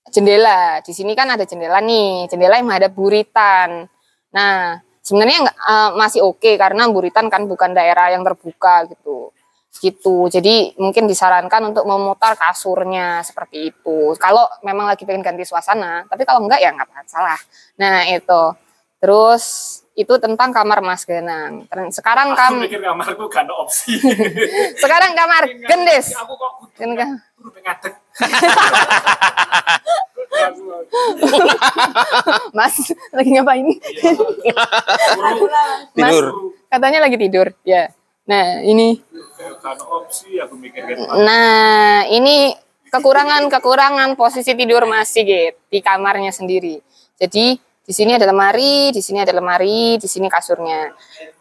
jendela. 0.10 0.82
Di 0.82 0.94
sini 0.94 1.14
kan 1.14 1.30
ada 1.30 1.46
jendela 1.46 1.82
nih 1.82 2.30
jendela 2.30 2.58
yang 2.58 2.68
menghadap 2.70 2.94
buritan. 2.94 3.86
Nah 4.34 4.82
sebenarnya 5.06 5.50
eh, 5.50 5.90
masih 5.98 6.22
oke 6.26 6.58
karena 6.58 6.86
buritan 6.90 7.30
kan 7.30 7.46
bukan 7.50 7.74
daerah 7.74 8.14
yang 8.14 8.22
terbuka 8.22 8.90
gitu 8.90 9.34
gitu. 9.80 10.28
Jadi 10.28 10.76
mungkin 10.76 11.08
disarankan 11.08 11.72
untuk 11.72 11.88
memutar 11.88 12.36
kasurnya 12.36 13.24
seperti 13.24 13.72
itu. 13.72 14.14
Kalau 14.20 14.46
memang 14.62 14.88
lagi 14.88 15.04
pengen 15.08 15.24
ganti 15.24 15.44
suasana, 15.44 16.04
tapi 16.06 16.24
kalau 16.24 16.44
enggak 16.44 16.60
ya 16.60 16.72
nggak 16.72 16.92
masalah. 16.92 17.40
Nah 17.80 18.04
itu. 18.06 18.44
Terus 19.00 19.44
itu 19.96 20.12
tentang 20.20 20.52
kamar 20.52 20.80
Mas 20.80 21.04
Ganang. 21.04 21.68
Ter- 21.68 21.92
Sekarang 21.92 22.32
Aku 22.32 22.40
kam 22.40 22.54
mikir 22.60 22.80
kamarku 22.80 23.28
gak 23.28 23.48
ada 23.48 23.56
opsi. 23.56 24.00
sekarang 24.84 25.12
kamar 25.16 25.44
gendis. 25.68 26.16
Aku 26.16 26.36
kok 26.36 26.52
Kan 26.76 26.92
kan. 26.96 27.10
kudu. 27.40 27.60
Mas 32.58 32.76
lagi 33.12 33.30
ngapain? 33.34 33.66
Mas 35.96 36.14
Tidur. 36.16 36.26
katanya 36.68 37.00
lagi 37.04 37.18
tidur. 37.18 37.48
Ya. 37.64 37.90
Nah 38.30 38.62
ini. 38.62 38.94
Gitu. 40.86 41.04
Nah 41.26 42.06
ini 42.14 42.54
kekurangan-kekurangan 42.90 44.14
posisi 44.14 44.54
tidur 44.54 44.86
Mas 44.86 45.10
Sigit 45.10 45.58
di 45.70 45.82
kamarnya 45.82 46.30
sendiri. 46.30 46.78
Jadi 47.18 47.58
di 47.58 47.94
sini 47.94 48.14
ada 48.14 48.30
lemari, 48.30 48.94
di 48.94 49.02
sini 49.02 49.26
ada 49.26 49.34
lemari, 49.34 49.98
di 49.98 50.06
sini 50.06 50.30
kasurnya. 50.30 50.94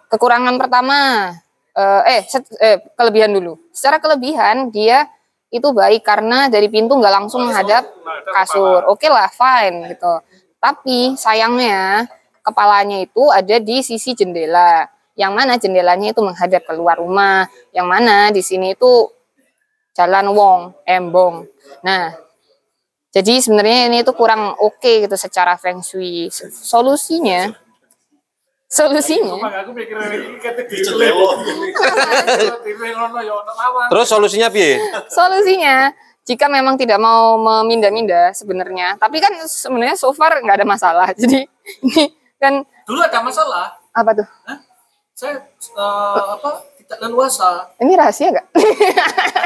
Kekurangan 0.09 0.57
pertama, 0.57 1.29
eh, 1.77 2.03
eh, 2.09 2.21
set- 2.25 2.57
eh, 2.57 2.81
kelebihan 2.97 3.37
dulu. 3.37 3.61
Secara 3.69 4.01
kelebihan 4.01 4.73
dia 4.73 5.05
itu 5.53 5.69
baik 5.73 6.05
karena 6.05 6.49
dari 6.49 6.69
pintu 6.73 6.97
nggak 6.97 7.13
langsung 7.13 7.45
menghadap 7.45 7.85
kasur. 8.33 8.81
Oke 8.89 9.09
lah, 9.13 9.29
fine 9.29 9.93
gitu. 9.93 10.13
Tapi 10.57 11.17
sayangnya 11.21 12.09
kepalanya 12.41 13.05
itu 13.05 13.29
ada 13.29 13.57
di 13.61 13.85
sisi 13.85 14.17
jendela. 14.17 14.89
Yang 15.19 15.33
mana 15.35 15.59
jendelanya 15.59 16.15
itu 16.15 16.23
menghadap 16.23 16.63
keluar 16.63 17.03
rumah. 17.03 17.51
Yang 17.75 17.87
mana 17.91 18.31
di 18.31 18.39
sini 18.39 18.79
itu 18.79 19.11
jalan 19.99 20.31
wong, 20.31 20.79
embong. 20.87 21.43
Nah, 21.83 22.15
jadi 23.11 23.43
sebenarnya 23.43 23.91
ini 23.91 24.07
tuh 24.07 24.15
kurang 24.15 24.55
oke 24.63 25.03
gitu 25.03 25.19
secara 25.19 25.59
feng 25.59 25.83
shui. 25.83 26.31
Solusinya, 26.31 27.51
solusinya, 28.71 29.35
ya. 29.35 29.67
Terus 33.91 34.07
solusinya 34.07 34.49
piye? 34.55 34.79
solusinya 35.11 35.91
jika 36.29 36.45
memang 36.47 36.77
tidak 36.77 37.01
mau 37.01 37.41
memindah-mindah 37.41 38.37
sebenarnya, 38.37 39.01
tapi 39.01 39.17
kan 39.17 39.33
sebenarnya 39.49 39.97
so 39.97 40.13
far 40.13 40.37
nggak 40.45 40.61
ada 40.61 40.69
masalah. 40.69 41.09
Jadi 41.19 41.49
ini 41.81 42.13
kan 42.37 42.61
Dulu 42.85 43.01
ada 43.01 43.25
masalah. 43.25 43.81
apa 43.97 44.13
tuh? 44.13 44.29
Saya 45.19 45.43
eh, 45.51 46.25
apa 46.39 46.63
tidak 46.79 46.99
leluasa. 47.11 47.75
Ini 47.83 47.99
rahasia 47.99 48.31
nggak? 48.31 48.47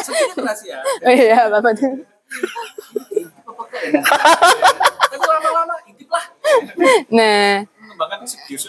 Sebenarnya 0.05 0.37
rahasia. 0.45 0.79
oh 1.09 1.13
iya, 1.17 1.49
bapak 1.49 1.73
tuh. 1.81 1.97
Tapi 5.09 5.25
lama-lama 5.25 5.75
intip 5.89 6.13
lah. 6.13 6.25
Nah, 7.09 7.65
Mengembangkan 7.65 8.21
bisa. 8.21 8.69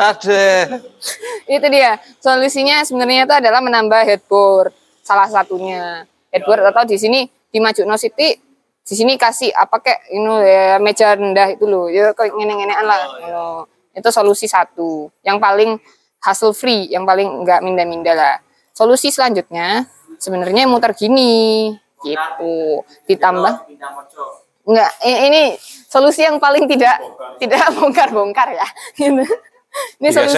Ada. 0.00 0.80
itu 1.46 1.66
dia 1.70 2.00
solusinya 2.18 2.82
sebenarnya 2.82 3.28
itu 3.28 3.34
adalah 3.36 3.60
menambah 3.62 4.02
headboard 4.02 4.72
salah 5.04 5.28
satunya 5.28 6.08
headboard 6.32 6.62
atau 6.72 6.88
di 6.88 6.96
sini 6.96 7.28
di 7.28 7.58
Majukno 7.60 8.00
City 8.00 8.32
di 8.86 8.94
sini 8.96 9.18
kasih 9.20 9.52
apa 9.52 9.82
kayak 9.82 10.00
ini 10.08 10.34
ya 10.46 10.78
meja 10.80 11.12
rendah 11.12 11.52
itu 11.52 11.68
loh 11.68 11.90
ya 11.92 12.16
kayak 12.16 12.32
ngene-ngenean 12.32 12.86
lah 12.86 12.98
Ngono. 13.18 13.79
Itu 13.92 14.08
solusi 14.08 14.46
satu. 14.46 15.10
Yang 15.22 15.38
paling 15.38 15.70
hassle 16.20 16.52
free 16.52 16.86
yang 16.88 17.04
paling 17.04 17.26
enggak 17.42 17.60
minda-minda 17.60 18.12
lah. 18.12 18.36
Solusi 18.72 19.08
selanjutnya 19.08 19.86
sebenarnya 20.16 20.64
muter 20.64 20.92
gini 20.92 21.72
gitu. 22.00 22.84
Ditambah 23.06 23.66
enggak 24.64 24.90
i- 25.02 25.20
ini 25.26 25.42
solusi 25.88 26.22
yang 26.22 26.36
paling 26.38 26.68
tidak 26.68 26.96
tidak 27.38 27.72
bongkar-bongkar 27.74 28.48
ya. 28.52 28.66
Gitu. 28.98 29.24
ini 29.98 30.08
solusi 30.10 30.36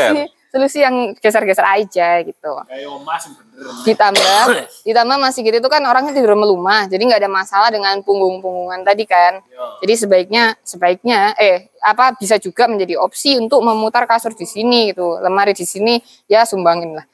solusi 0.52 0.84
yang 0.84 1.16
geser-geser 1.16 1.64
aja 1.64 2.20
gitu. 2.20 2.52
Kayak 2.68 2.92
bener. 2.92 3.72
ditambah 3.88 4.44
ditambah 4.88 5.16
masih 5.16 5.40
gitu 5.48 5.56
itu 5.64 5.70
kan 5.72 5.80
orangnya 5.88 6.12
tidur 6.12 6.36
melumah 6.36 6.84
jadi 6.92 7.00
nggak 7.08 7.20
ada 7.24 7.30
masalah 7.32 7.68
dengan 7.72 7.96
punggung-punggungan 8.04 8.84
tadi 8.84 9.08
kan. 9.08 9.40
Jadi 9.80 9.94
sebaiknya 9.96 10.52
sebaiknya 10.60 11.32
eh 11.40 11.72
apa 11.80 12.12
bisa 12.20 12.36
juga 12.36 12.68
menjadi 12.68 13.00
opsi 13.00 13.40
untuk 13.40 13.64
memutar 13.64 14.04
kasur 14.04 14.36
di 14.36 14.44
sini 14.44 14.92
gitu. 14.92 15.16
Lemari 15.24 15.56
di 15.56 15.64
sini 15.64 15.96
ya 16.28 16.44
sumbangin 16.44 17.00
lah. 17.00 17.06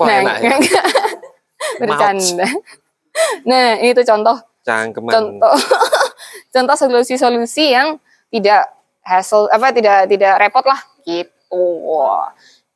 Wah 0.00 0.06
nah 0.08 0.14
enak 0.24 0.36
ya. 0.40 0.56
bercanda. 1.76 2.48
Nah 3.44 3.76
itu 3.84 4.00
contoh. 4.08 4.36
Cangkeman. 4.64 5.12
contoh. 5.12 5.52
Contoh 6.48 6.76
solusi-solusi 6.80 7.76
yang 7.76 8.00
tidak 8.32 8.72
hassle 9.08 9.48
apa 9.48 9.72
tidak 9.72 10.04
tidak 10.12 10.36
repot 10.36 10.64
lah 10.68 10.80
gitu 11.08 11.96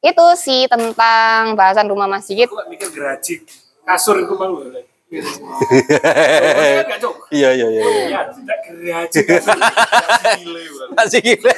itu 0.02 0.26
sih 0.34 0.66
tentang 0.66 1.54
bahasan 1.54 1.86
rumah 1.86 2.10
Mas 2.10 2.26
Sigit 2.26 2.50
Aku 2.50 2.58
mikir 2.66 2.90
gerajik. 2.90 3.46
Kasur 3.86 4.18
itu 4.18 4.34
malu. 4.34 4.66
Iya 7.30 7.48
iya 7.54 7.66
iya. 7.70 7.82
iya. 7.86 8.08
Ya, 8.10 8.20
tidak 8.34 8.58
gerajik. 8.66 9.24
kasur. 9.30 9.54
Bro. 9.54 10.96
Masih 10.98 11.20
gila. 11.22 11.54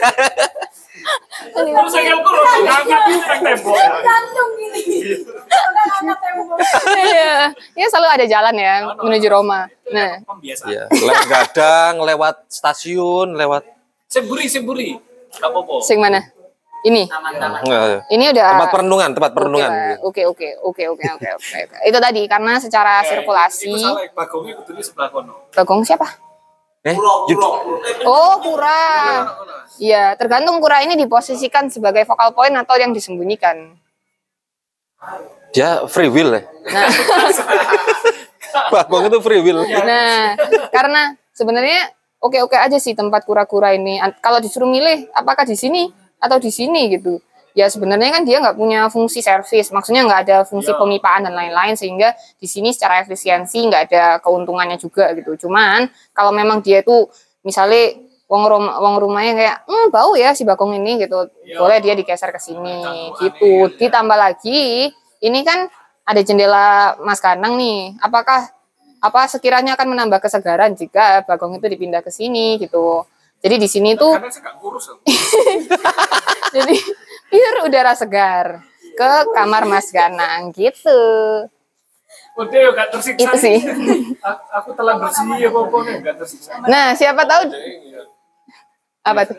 Terus 1.54 1.92
saya 1.92 2.12
aku 2.16 2.30
ngangkat 2.32 3.02
itu 3.12 3.24
nang 3.24 3.44
tembok. 3.44 3.76
Iya, 6.94 7.52
ya 7.76 7.86
selalu 7.88 8.08
ada 8.08 8.26
jalan 8.28 8.54
ya 8.56 8.74
menuju 9.00 9.26
Roma. 9.28 9.68
Nah, 9.92 10.20
Pembiasaan. 10.24 10.68
Iya. 10.72 10.84
Lewat 10.90 11.24
gadang, 11.28 11.94
lewat 12.04 12.36
stasiun, 12.48 13.36
lewat 13.36 13.64
Semburi, 14.14 14.46
semburi. 14.46 14.88
Gak 15.34 15.50
apa-apa. 15.50 15.82
sing 15.82 15.98
mana? 15.98 16.22
Ini. 16.86 17.08
Nggak. 17.08 18.06
Ini 18.06 18.24
udah 18.30 18.46
tempat 18.54 18.70
perenungan, 18.70 19.08
tempat 19.10 19.30
perenungan. 19.34 19.70
Oke, 20.06 20.22
Oke, 20.22 20.54
oke, 20.62 20.84
oke, 20.86 21.04
oke, 21.10 21.28
oke. 21.34 21.58
Itu 21.82 21.98
tadi 21.98 22.22
karena 22.30 22.62
secara 22.62 23.02
sirkulasi. 23.02 23.66
Itu 23.66 23.80
salah, 23.82 24.06
bagongnya 24.14 24.54
kudunya 24.62 24.84
sebelah 24.84 25.08
kono. 25.10 25.50
Bagong 25.50 25.82
siapa? 25.82 26.06
Eh, 26.84 26.94
Yud- 26.94 27.40
Oh, 28.04 28.38
kura. 28.38 28.84
Iya, 29.80 30.14
tergantung 30.14 30.60
kura 30.62 30.84
ini 30.84 30.94
diposisikan 30.94 31.66
sebagai 31.66 32.06
focal 32.06 32.30
point 32.30 32.54
atau 32.54 32.78
yang 32.78 32.94
disembunyikan. 32.94 33.74
dia 35.50 35.86
free 35.86 36.10
will 36.10 36.34
ya. 36.34 36.42
Nah, 36.66 36.90
Bagong 38.74 39.06
itu 39.06 39.18
free 39.20 39.38
will. 39.38 39.62
nah 39.64 40.34
karena 40.68 41.02
sebenarnya 41.30 41.90
oke-oke 42.24 42.56
aja 42.56 42.80
sih 42.80 42.96
tempat 42.96 43.28
kura-kura 43.28 43.76
ini. 43.76 44.00
Kalau 44.24 44.40
disuruh 44.40 44.68
milih, 44.68 45.12
apakah 45.12 45.44
di 45.44 45.60
sini 45.60 45.92
atau 46.16 46.40
di 46.40 46.48
sini 46.48 46.88
gitu? 46.96 47.20
Ya 47.54 47.70
sebenarnya 47.70 48.10
kan 48.10 48.22
dia 48.26 48.42
nggak 48.42 48.58
punya 48.58 48.90
fungsi 48.90 49.22
servis, 49.22 49.70
maksudnya 49.70 50.02
nggak 50.02 50.20
ada 50.26 50.36
fungsi 50.42 50.74
pemipaan 50.74 51.22
dan 51.22 51.38
lain-lain 51.38 51.78
sehingga 51.78 52.10
di 52.40 52.50
sini 52.50 52.74
secara 52.74 53.06
efisiensi 53.06 53.62
nggak 53.70 53.82
ada 53.92 54.04
keuntungannya 54.18 54.74
juga 54.74 55.14
gitu. 55.14 55.46
Cuman 55.46 55.86
kalau 56.10 56.34
memang 56.34 56.64
dia 56.66 56.82
itu 56.82 57.06
misalnya 57.46 57.94
wong 58.26 58.42
rumah 58.50 58.74
wong 58.82 58.94
rumahnya 58.98 59.32
kayak 59.38 59.56
hmm, 59.70 59.86
bau 59.94 60.18
ya 60.18 60.34
si 60.34 60.42
bakong 60.42 60.74
ini 60.74 61.06
gitu, 61.06 61.30
boleh 61.54 61.78
dia 61.78 61.94
digeser 61.94 62.34
ke 62.34 62.42
sini 62.42 63.14
gitu. 63.22 63.70
Ditambah 63.78 64.18
lagi 64.18 64.90
ini 65.22 65.40
kan 65.46 65.70
ada 66.02 66.20
jendela 66.26 66.98
Mas 67.06 67.22
Kanang 67.22 67.54
nih. 67.54 67.94
Apakah 68.02 68.50
apa 69.04 69.28
sekiranya 69.28 69.76
akan 69.76 69.92
menambah 69.92 70.24
kesegaran 70.24 70.72
jika 70.72 71.28
bagong 71.28 71.60
itu 71.60 71.68
dipindah 71.68 72.00
ke 72.00 72.08
sini 72.08 72.56
gitu. 72.56 73.04
Jadi 73.44 73.60
di 73.60 73.68
sini 73.68 73.92
tuh 73.92 74.16
jadi 76.56 76.76
biar 77.28 77.68
udara 77.68 77.92
segar 77.92 78.64
ke 78.96 79.10
kamar 79.36 79.68
Mas 79.68 79.92
Ganang 79.92 80.48
gitu. 80.56 80.96
Udah 82.34 82.58
ya 82.58 82.70
gak 82.72 82.88
tersiksa. 82.96 83.20
Itu 83.28 83.36
sih. 83.36 83.58
Aku 84.58 84.72
telah 84.72 84.96
bersih 84.96 85.28
apa-apa 85.52 85.76
nih 85.84 85.94
gak 86.00 86.16
tersiksa. 86.24 86.50
Nah, 86.64 86.96
siapa 86.96 87.22
tahu 87.28 87.52
apa 89.04 89.20
tuh? 89.28 89.36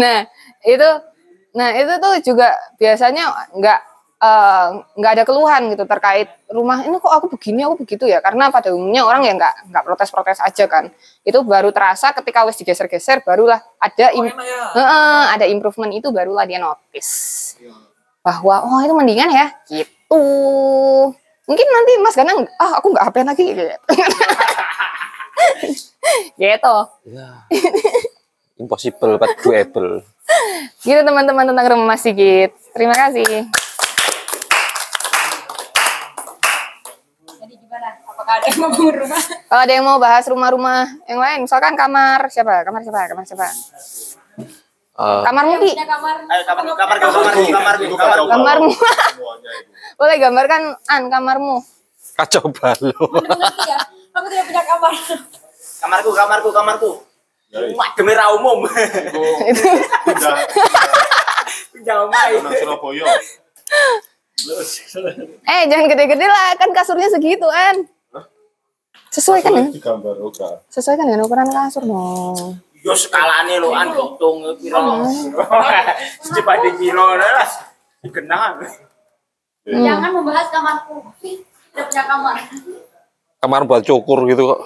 Nah, 0.00 0.24
itu 0.64 0.88
nah 1.56 1.68
itu 1.76 1.92
tuh 2.00 2.14
juga 2.20 2.48
biasanya 2.76 3.32
nggak 3.52 3.80
eh, 4.16 4.68
nggak 4.96 5.12
ada 5.16 5.24
keluhan 5.24 5.62
gitu 5.70 5.84
terkait 5.84 6.28
rumah. 6.48 6.80
Ini 6.82 6.96
kok 6.96 7.12
aku 7.12 7.26
begini 7.36 7.64
aku 7.64 7.84
begitu 7.84 8.04
ya? 8.04 8.20
Karena 8.20 8.48
pada 8.48 8.72
umumnya 8.72 9.04
orang 9.04 9.22
ya 9.22 9.32
nggak 9.34 9.54
nggak 9.70 9.82
protes-protes 9.84 10.40
aja 10.40 10.64
kan. 10.66 10.88
Itu 11.22 11.42
baru 11.42 11.70
terasa 11.70 12.12
ketika 12.12 12.44
wis 12.44 12.56
digeser-geser 12.56 13.20
barulah 13.22 13.60
ada 13.76 14.06
im- 14.12 14.32
Heeh, 14.72 15.22
ada 15.32 15.44
improvement 15.46 15.92
itu 15.92 16.08
barulah 16.08 16.44
dia 16.44 16.56
notice 16.56 17.56
bahwa 18.20 18.64
oh 18.64 18.80
itu 18.82 18.92
mendingan 18.92 19.30
ya? 19.30 19.46
Gitu. 19.66 20.22
Mungkin 21.46 21.66
nanti 21.70 21.92
Mas 22.02 22.18
Ganang 22.18 22.42
ah 22.58 22.82
aku 22.82 22.90
nggak 22.90 23.04
HP 23.06 23.16
lagi. 23.22 23.46
Gitu. 23.54 23.64
Gitu 26.38 26.76
Ya. 27.12 27.44
Impossible 28.56 29.20
but 29.20 29.36
doable. 29.38 30.00
gitu 30.80 31.00
teman-teman 31.02 31.44
tentang 31.44 31.66
rumah 31.68 31.92
Mas 31.92 32.02
Sigit. 32.02 32.50
Terima 32.72 32.96
kasih. 32.96 33.46
Jadi 37.36 37.54
gimana? 37.54 37.86
Apakah 37.94 38.14
ada 38.26 38.44
yang 38.46 38.58
mau 38.58 38.70
bangun 38.74 38.94
rumah? 39.06 39.22
Kalau 39.46 39.62
ada 39.62 39.72
yang 39.72 39.86
mau 39.86 39.98
bahas 39.98 40.24
rumah-rumah 40.26 40.80
yang 41.06 41.18
lain, 41.18 41.38
misalkan 41.46 41.74
kamar 41.74 42.26
siapa? 42.28 42.66
Kamar 42.66 42.80
siapa? 42.82 43.00
Kamar 43.06 43.24
siapa? 43.24 43.46
Eh, 44.96 45.20
Kamarmu 45.28 45.54
Ki? 45.60 45.76
Punya 45.76 45.84
kamar. 45.86 46.16
Ayo 46.24 46.42
kamar 46.48 46.62
kamar 46.72 46.96
kamar 46.96 47.20
kamar 47.52 47.74
kamar 47.76 48.16
Kamarmu. 48.32 48.70
Boleh 50.00 50.16
gambarkan 50.16 50.62
an 50.88 51.02
kamarmu. 51.06 51.56
kacau 52.16 52.48
balau. 52.48 52.96
Ya? 53.68 53.76
Aku 54.16 54.26
tidak 54.32 54.44
punya 54.48 54.62
kamar. 54.64 54.92
kamarku 55.84 56.10
kamarku 56.16 56.48
kamarku. 56.48 56.90
Wah, 57.76 57.88
demi 57.92 58.16
ra 58.16 58.32
umum. 58.32 58.64
Jauh 61.84 62.08
mai. 62.08 62.40
Nang 62.40 62.54
Surabaya. 62.56 63.04
Eh, 65.44 65.62
jangan 65.68 65.86
gede-gede 65.88 66.26
lah, 66.26 66.56
kan 66.56 66.70
kasurnya 66.72 67.08
segitu, 67.08 67.46
An. 67.46 67.84
Sesuaikan 69.16 69.52
ya? 69.56 69.64
Di 69.72 69.80
gambar 69.80 70.20
oke. 70.20 70.68
Sesuaikan 70.68 71.08
dengan 71.08 71.24
ukuran 71.24 71.48
kasur 71.48 71.88
dong. 71.88 72.60
Yo 72.84 72.92
skalane 72.92 73.56
lo 73.56 73.72
an 73.72 73.96
hitung 73.96 74.44
piro. 74.60 75.08
Cepade 76.36 76.76
kilo 76.76 77.16
lah. 77.16 77.48
Dikenang. 78.04 78.60
Jangan 79.64 80.10
membahas 80.12 80.52
kamarku. 80.52 81.00
Tidak 81.24 81.86
punya 81.88 82.04
kamar. 82.04 82.36
Kamar 83.40 83.60
buat 83.64 83.82
cukur 83.88 84.28
gitu 84.28 84.52
kok. 84.52 84.60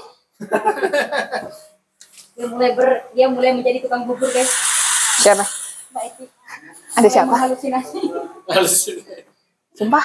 Dia 2.34 2.46
mulai 2.48 2.72
ber, 2.72 2.88
dia 3.12 3.26
mulai 3.28 3.52
menjadi 3.54 3.84
tukang 3.86 4.08
bubur 4.08 4.26
guys. 4.32 4.50
Siapa? 5.20 5.44
Mbak 5.92 6.02
Eti. 6.10 6.24
Ada 6.96 7.08
siapa? 7.08 7.34
Halusinasi. 7.38 8.00
Sumpah. 9.76 10.04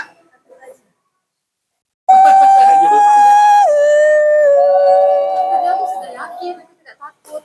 Tadi 5.56 5.68
aku 5.72 5.86
sudah 5.88 6.12
yakin, 6.12 6.54
aku 6.60 6.74
tidak 6.84 6.96
takut. 7.00 7.44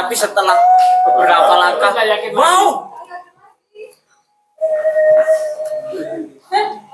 Tapi 0.00 0.16
setelah 0.16 0.56
beberapa 1.04 1.52
langkah 1.60 1.92
wow. 2.32 2.88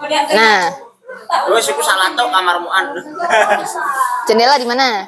Dia 0.06 0.22
Nah, 0.34 0.62
Wes 1.54 1.70
iku 1.70 1.82
salah 1.86 2.10
tok 2.18 2.34
kamarmu 2.34 2.66
an. 2.66 2.98
jendela 4.26 4.58
di 4.58 4.66
mana? 4.66 5.06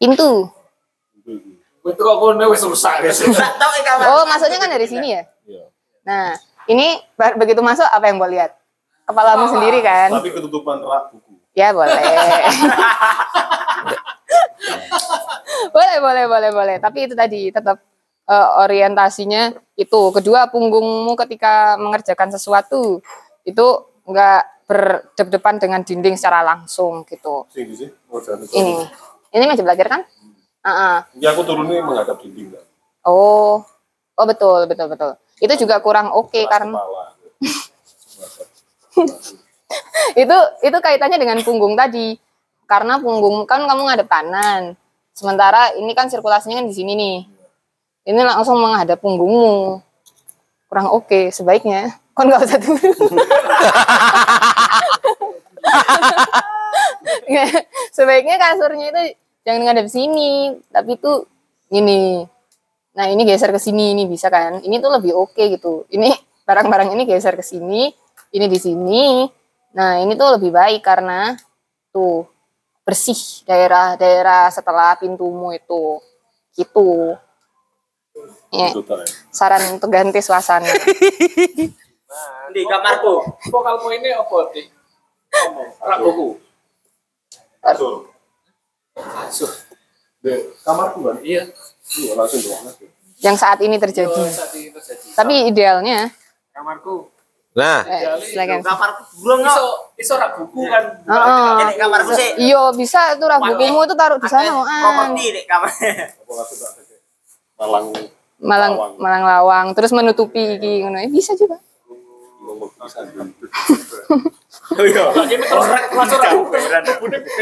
Pintu. 0.00 0.48
Itu 1.86 2.02
kok 2.02 2.16
kono 2.18 2.44
wis 2.48 2.64
rusak 2.64 3.04
guys. 3.04 3.20
Sak 3.20 3.60
tok 3.60 3.70
iki 3.76 3.84
kamar. 3.84 4.04
Oh, 4.16 4.24
masuknya 4.24 4.56
kan 4.56 4.72
dari 4.72 4.88
sini 4.88 5.12
ya? 5.12 5.22
Nah, 6.08 6.40
ini 6.72 6.96
begitu 7.36 7.60
masuk 7.60 7.84
apa 7.84 8.08
yang 8.08 8.16
gue 8.16 8.32
lihat? 8.32 8.56
Kepalamu 9.04 9.44
sendiri 9.52 9.84
kan? 9.84 10.08
Tapi 10.08 10.32
ketutupan 10.32 10.80
rak 10.80 11.12
buku. 11.12 11.36
Ya 11.52 11.76
boleh. 11.76 11.92
boleh, 15.74 15.96
boleh, 16.00 16.24
boleh, 16.28 16.50
boleh. 16.52 16.76
Tapi 16.80 16.98
itu 17.10 17.14
tadi 17.14 17.50
tetap 17.50 17.80
eh, 18.28 18.48
orientasinya 18.62 19.54
itu. 19.76 20.00
Kedua, 20.12 20.48
punggungmu 20.50 21.14
ketika 21.26 21.76
mengerjakan 21.80 22.32
sesuatu 22.32 23.00
itu 23.46 23.66
nggak 24.06 24.42
berdep-depan 24.66 25.62
dengan 25.62 25.80
dinding 25.86 26.18
secara 26.18 26.42
langsung 26.42 27.06
gitu. 27.06 27.46
Oh, 28.10 28.20
Ini, 28.50 28.74
ini 29.38 29.44
meja 29.46 29.62
belajar 29.62 29.86
kan? 29.86 30.02
Ah, 30.66 30.70
ah. 30.70 30.96
Ya 31.14 31.30
aku 31.30 31.46
turun 31.46 31.70
ini 31.70 31.78
menghadap 31.78 32.18
dinding. 32.18 32.50
kan. 32.50 32.64
Oh, 33.06 33.62
oh 34.18 34.26
betul, 34.26 34.66
betul, 34.66 34.90
betul. 34.90 35.14
Itu 35.38 35.54
juga 35.54 35.78
kurang 35.78 36.10
oke 36.10 36.42
karena 36.50 36.74
Kepala. 36.74 37.04
itu 40.22 40.36
itu 40.64 40.78
kaitannya 40.80 41.18
dengan 41.20 41.38
punggung 41.44 41.76
tadi 41.76 42.16
karena 42.66 42.98
punggung 42.98 43.44
kan 43.46 43.64
kamu 43.64 43.82
ngadep 43.86 44.08
kanan 44.08 44.74
sementara 45.16 45.72
ini 45.80 45.96
kan 45.96 46.12
sirkulasinya 46.12 46.60
kan 46.60 46.68
di 46.68 46.74
sini 46.76 46.92
nih. 46.92 47.16
Ini 48.12 48.20
langsung 48.20 48.60
menghadap 48.60 49.00
punggungmu. 49.00 49.80
Kurang 50.68 50.92
oke 50.92 51.32
sebaiknya. 51.32 51.96
Kon 52.12 52.28
nggak 52.28 52.44
usah 52.44 52.60
Nggak, 57.26 57.48
sebaiknya 57.96 58.36
kasurnya 58.36 58.86
itu 58.92 59.02
jangan 59.48 59.60
ngadep 59.64 59.88
sini 59.88 60.60
tapi 60.68 61.00
itu 61.00 61.24
gini. 61.72 62.28
Nah 62.96 63.08
ini 63.08 63.24
geser 63.24 63.50
ke 63.50 63.60
sini 63.60 63.96
ini 63.96 64.04
bisa 64.04 64.28
kan? 64.28 64.60
Ini 64.60 64.76
tuh 64.84 65.00
lebih 65.00 65.16
oke 65.16 65.42
gitu. 65.48 65.88
Ini 65.88 66.12
barang-barang 66.44 66.92
ini 66.92 67.08
geser 67.08 67.34
ke 67.34 67.42
sini 67.42 67.90
ini 68.36 68.46
di 68.46 68.58
sini. 68.60 69.24
Nah, 69.76 70.00
ini 70.00 70.16
tuh 70.16 70.40
lebih 70.40 70.50
baik 70.52 70.80
karena 70.84 71.36
tuh 71.92 72.24
bersih 72.86 73.42
daerah-daerah 73.42 74.46
setelah 74.54 74.94
pintumu 74.94 75.50
itu. 75.50 75.98
Gitu. 76.54 77.18
Ya, 78.54 78.70
Itu 78.72 78.80
tak 78.86 79.02
ya. 79.02 79.06
saran 79.34 79.76
untuk 79.76 79.90
ganti 79.90 80.22
suasana. 80.22 80.70
Di 82.54 82.62
kamarku. 82.64 83.26
Vokal 83.50 83.76
poinnya 83.82 84.22
apa 84.22 84.38
sih? 84.54 84.70
Rak 85.82 85.98
buku. 86.00 86.38
Kasur. 87.60 88.08
Asuh. 88.96 89.52
Di 90.22 90.32
kamarku 90.64 91.04
kan? 91.04 91.18
Iya. 91.20 91.50
Iya, 91.98 92.12
langsung. 92.16 92.40
Yang 93.20 93.36
saat 93.36 93.58
ini 93.60 93.76
terjadi. 93.76 94.22
Saat 94.32 94.54
ini 94.56 94.70
terjadi. 94.72 95.06
Tapi 95.12 95.34
idealnya, 95.50 96.08
Kamarku. 96.56 97.12
Nah, 97.56 97.80
eh, 97.88 98.20
silakan. 98.20 98.60
Kamarku 98.60 99.02
burung 99.24 99.40
Iso 99.40 99.88
iso 99.96 100.12
rak 100.20 100.36
buku 100.36 100.68
kan. 100.68 101.00
Heeh. 101.08 101.48
Ini 101.64 101.74
kamarku 101.80 102.12
sih. 102.12 102.52
Iya, 102.52 102.68
bisa 102.76 103.16
tuh 103.16 103.32
bukumu 103.32 103.88
tuh 103.88 103.96
taruh 103.96 104.20
di 104.20 104.28
sana, 104.28 104.60
An. 104.60 105.16
Properti 105.16 105.32
di 105.32 105.40
kamar. 105.48 105.72
Malang. 107.56 107.96
Malang 108.36 109.00
Malang 109.00 109.24
Lawang, 109.24 109.66
terus 109.72 109.96
menutupi 109.96 110.60
iki 110.60 110.84
ngono. 110.84 111.00
Eh, 111.00 111.08
bisa 111.08 111.32
juga. 111.32 111.56
Oh 114.66 114.82
iya. 114.82 114.98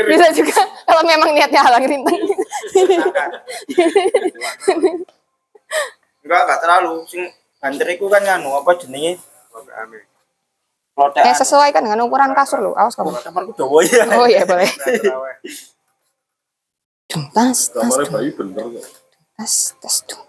Bisa 0.04 0.28
juga 0.36 0.60
kalau 0.84 1.02
memang 1.08 1.32
niatnya 1.32 1.64
halang 1.64 1.88
rintang. 1.88 2.12
Enggak, 6.24 6.40
enggak 6.44 6.60
terlalu. 6.60 7.00
Sing 7.08 7.24
banter 7.64 7.88
iku 7.96 8.12
kan 8.12 8.20
nganu 8.28 8.60
apa 8.60 8.76
jenenge? 8.76 9.16
Ya 10.94 11.34
sesuaikan 11.34 11.82
dengan 11.82 12.06
ukuran 12.06 12.30
kasur 12.38 12.62
lo. 12.62 12.72
Awas 12.78 12.94
kamu. 12.94 13.10
Kamarku 13.18 13.52
dawa 13.58 13.82
ya. 13.82 14.06
Oh 14.14 14.26
iya 14.30 14.46
boleh. 14.46 14.70
Dung, 17.10 17.24
tas, 17.34 17.70
tas, 17.74 17.82
Kamarnya 17.82 18.06
dung, 18.06 18.14
bayi 18.14 18.30
bener 18.32 18.64
kok. 18.78 18.86
tas, 19.34 19.54
tas, 19.82 19.96
dung. 20.06 20.22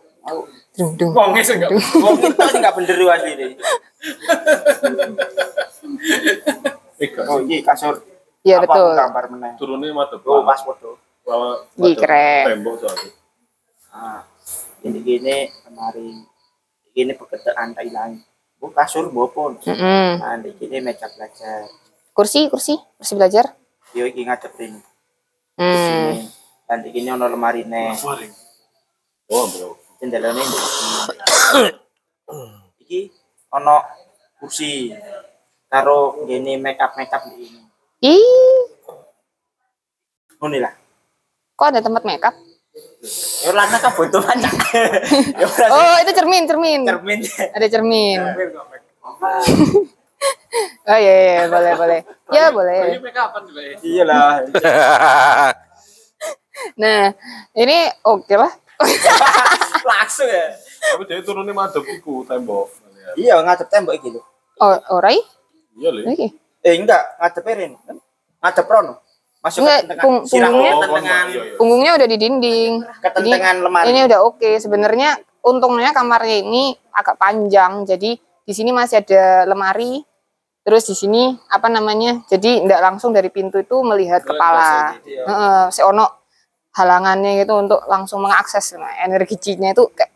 Dung, 0.76 0.92
dung. 0.98 1.14
Wong 1.14 1.32
wis 1.38 1.54
enggak. 1.54 1.70
Wong 1.72 2.16
sing 2.18 2.34
enggak 2.34 2.74
bener 2.74 2.98
asli 3.14 3.32
ini. 3.38 3.48
Eh, 6.98 7.10
Oh, 7.30 7.40
iya 7.46 7.60
kasur. 7.62 8.02
Iya 8.42 8.62
Apa 8.62 8.66
betul. 8.70 8.90
Gambar 8.98 9.26
meneh. 9.34 9.54
Turunnya 9.58 9.94
madep. 9.94 10.22
Oh, 10.26 10.42
pas 10.42 10.62
foto. 10.66 10.98
Madep 11.78 11.98
keren. 12.02 12.46
Tembok 12.58 12.76
soalnya. 12.82 13.12
Ah, 13.96 14.22
ini 14.82 15.00
gini 15.02 15.50
kemarin 15.64 16.26
ini 16.94 17.12
pekerjaan 17.14 17.74
Thailand. 17.74 18.20
Bu 18.56 18.72
kasur 18.72 19.12
bu 19.12 19.28
pun. 19.30 19.60
Mm-mm. 19.60 20.10
Nah, 20.18 20.36
di 20.40 20.52
sini 20.56 20.80
meja 20.80 21.06
belajar. 21.08 21.68
Kursi, 22.12 22.48
kursi, 22.48 22.74
kursi 22.96 23.14
belajar. 23.14 23.52
Yo 23.92 24.08
iki 24.08 24.24
ngadep 24.24 24.56
ini. 24.58 24.80
Di 25.56 25.62
Hmm. 25.62 25.76
sini. 25.76 26.16
Dan 26.66 26.78
di 26.82 26.90
sini 26.92 27.10
ono 27.10 27.26
lemari 27.26 27.64
nih. 27.64 27.96
Oh, 29.28 29.46
bro. 29.48 29.70
Jendelane 30.00 30.40
di 30.40 30.58
sini. 30.58 31.70
Iki 32.80 33.00
ono 33.52 33.76
kursi. 34.38 34.92
Karo 35.66 36.24
gini 36.24 36.56
make 36.56 36.80
up 36.80 36.96
make 36.96 37.12
up 37.12 37.24
di 37.28 37.46
ini. 37.46 37.62
Ih, 38.02 38.62
Ngono 40.36 40.58
lah. 40.60 40.74
kok 41.54 41.68
ada 41.68 41.80
tempat 41.80 42.04
makeup? 42.04 42.36
Lana 43.54 43.78
kebutuhan. 43.78 44.38
Yo 45.42 45.48
ora 45.48 45.66
sih. 45.70 45.74
Oh, 45.74 45.96
itu 46.02 46.12
cermin, 46.18 46.44
cermin. 46.50 46.82
cermin. 46.86 47.20
Ada 47.54 47.68
cermin. 47.70 48.20
Oh 50.88 50.98
iya, 50.98 51.14
iya, 51.14 51.52
boleh, 51.52 51.74
boleh. 51.76 52.00
Ya 52.32 52.48
boleh. 52.50 52.96
Ini 52.96 53.04
make 53.04 53.20
upan 53.20 53.42
juga 53.44 53.62
ya. 53.62 53.76
Iyalah. 53.84 54.32
Nah, 56.80 57.12
ini 57.52 57.78
oke 58.02 58.32
lah. 58.32 58.50
Langsung 59.84 60.26
ya. 60.26 60.56
Tapi 60.56 61.04
dia 61.06 61.20
turunnya 61.22 61.52
madep 61.52 61.84
iku 61.84 62.24
tembok. 62.24 62.72
Iya 63.20 63.44
ngadep 63.44 63.68
tembok 63.70 63.94
iki 63.94 64.10
lho. 64.10 64.24
Oh, 64.64 64.74
orai? 64.96 65.20
Iya, 65.76 65.92
Le. 65.92 66.02
Oke. 66.10 66.28
Eh 66.64 66.74
enggak, 66.80 67.20
ngadep 67.20 67.46
Erin. 67.52 67.72
Ngadep 68.40 68.66
Rono. 68.66 69.05
Masuk 69.46 69.62
Enggak, 69.62 69.82
ke 69.86 69.94
pung- 70.02 70.26
punggungnya- 70.26 70.74
ketentengan, 70.74 71.26
iya, 71.30 71.42
iya. 71.46 71.54
Punggungnya 71.62 71.92
udah 71.94 72.08
di 72.10 72.18
dinding. 72.18 72.72
ketentengan 72.98 73.56
lemari. 73.62 73.86
Ini 73.94 74.00
udah 74.10 74.20
oke. 74.26 74.52
Sebenarnya 74.58 75.10
untungnya 75.46 75.94
kamarnya 75.94 76.42
ini 76.42 76.74
agak 76.90 77.22
panjang, 77.22 77.86
jadi 77.86 78.18
di 78.18 78.54
sini 78.58 78.74
masih 78.74 79.06
ada 79.06 79.46
lemari. 79.46 80.02
Terus 80.66 80.90
di 80.90 80.98
sini 80.98 81.30
apa 81.54 81.70
namanya? 81.70 82.26
Jadi 82.26 82.66
tidak 82.66 82.82
langsung 82.82 83.14
dari 83.14 83.30
pintu 83.30 83.62
itu 83.62 83.86
melihat 83.86 84.26
kepala. 84.26 84.98
Heeh, 85.06 85.70
si 85.70 85.86
ono 85.86 86.26
halangannya 86.74 87.46
gitu 87.46 87.54
untuk 87.54 87.86
langsung 87.86 88.26
mengakses 88.26 88.74
nah, 88.74 88.90
energi 89.06 89.38
chi-nya 89.38 89.78
itu 89.78 89.86
kayak 89.94 90.10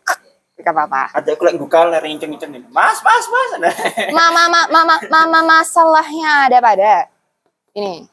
tidak 0.57 0.73
apa-apa. 0.73 1.22
Ada 1.22 1.38
lagi 1.38 1.56
buka 1.61 1.85
lari 1.85 2.18
inceng-inceng 2.18 2.49
ini. 2.49 2.65
Mas, 2.73 2.97
mas, 3.06 3.30
mas. 3.30 3.49
Mama, 4.10 4.49
mama, 4.49 4.61
mama, 4.73 4.95
mama 5.07 5.39
masalahnya 5.45 6.49
ada 6.49 6.57
pada 6.65 7.06
ini 7.77 8.10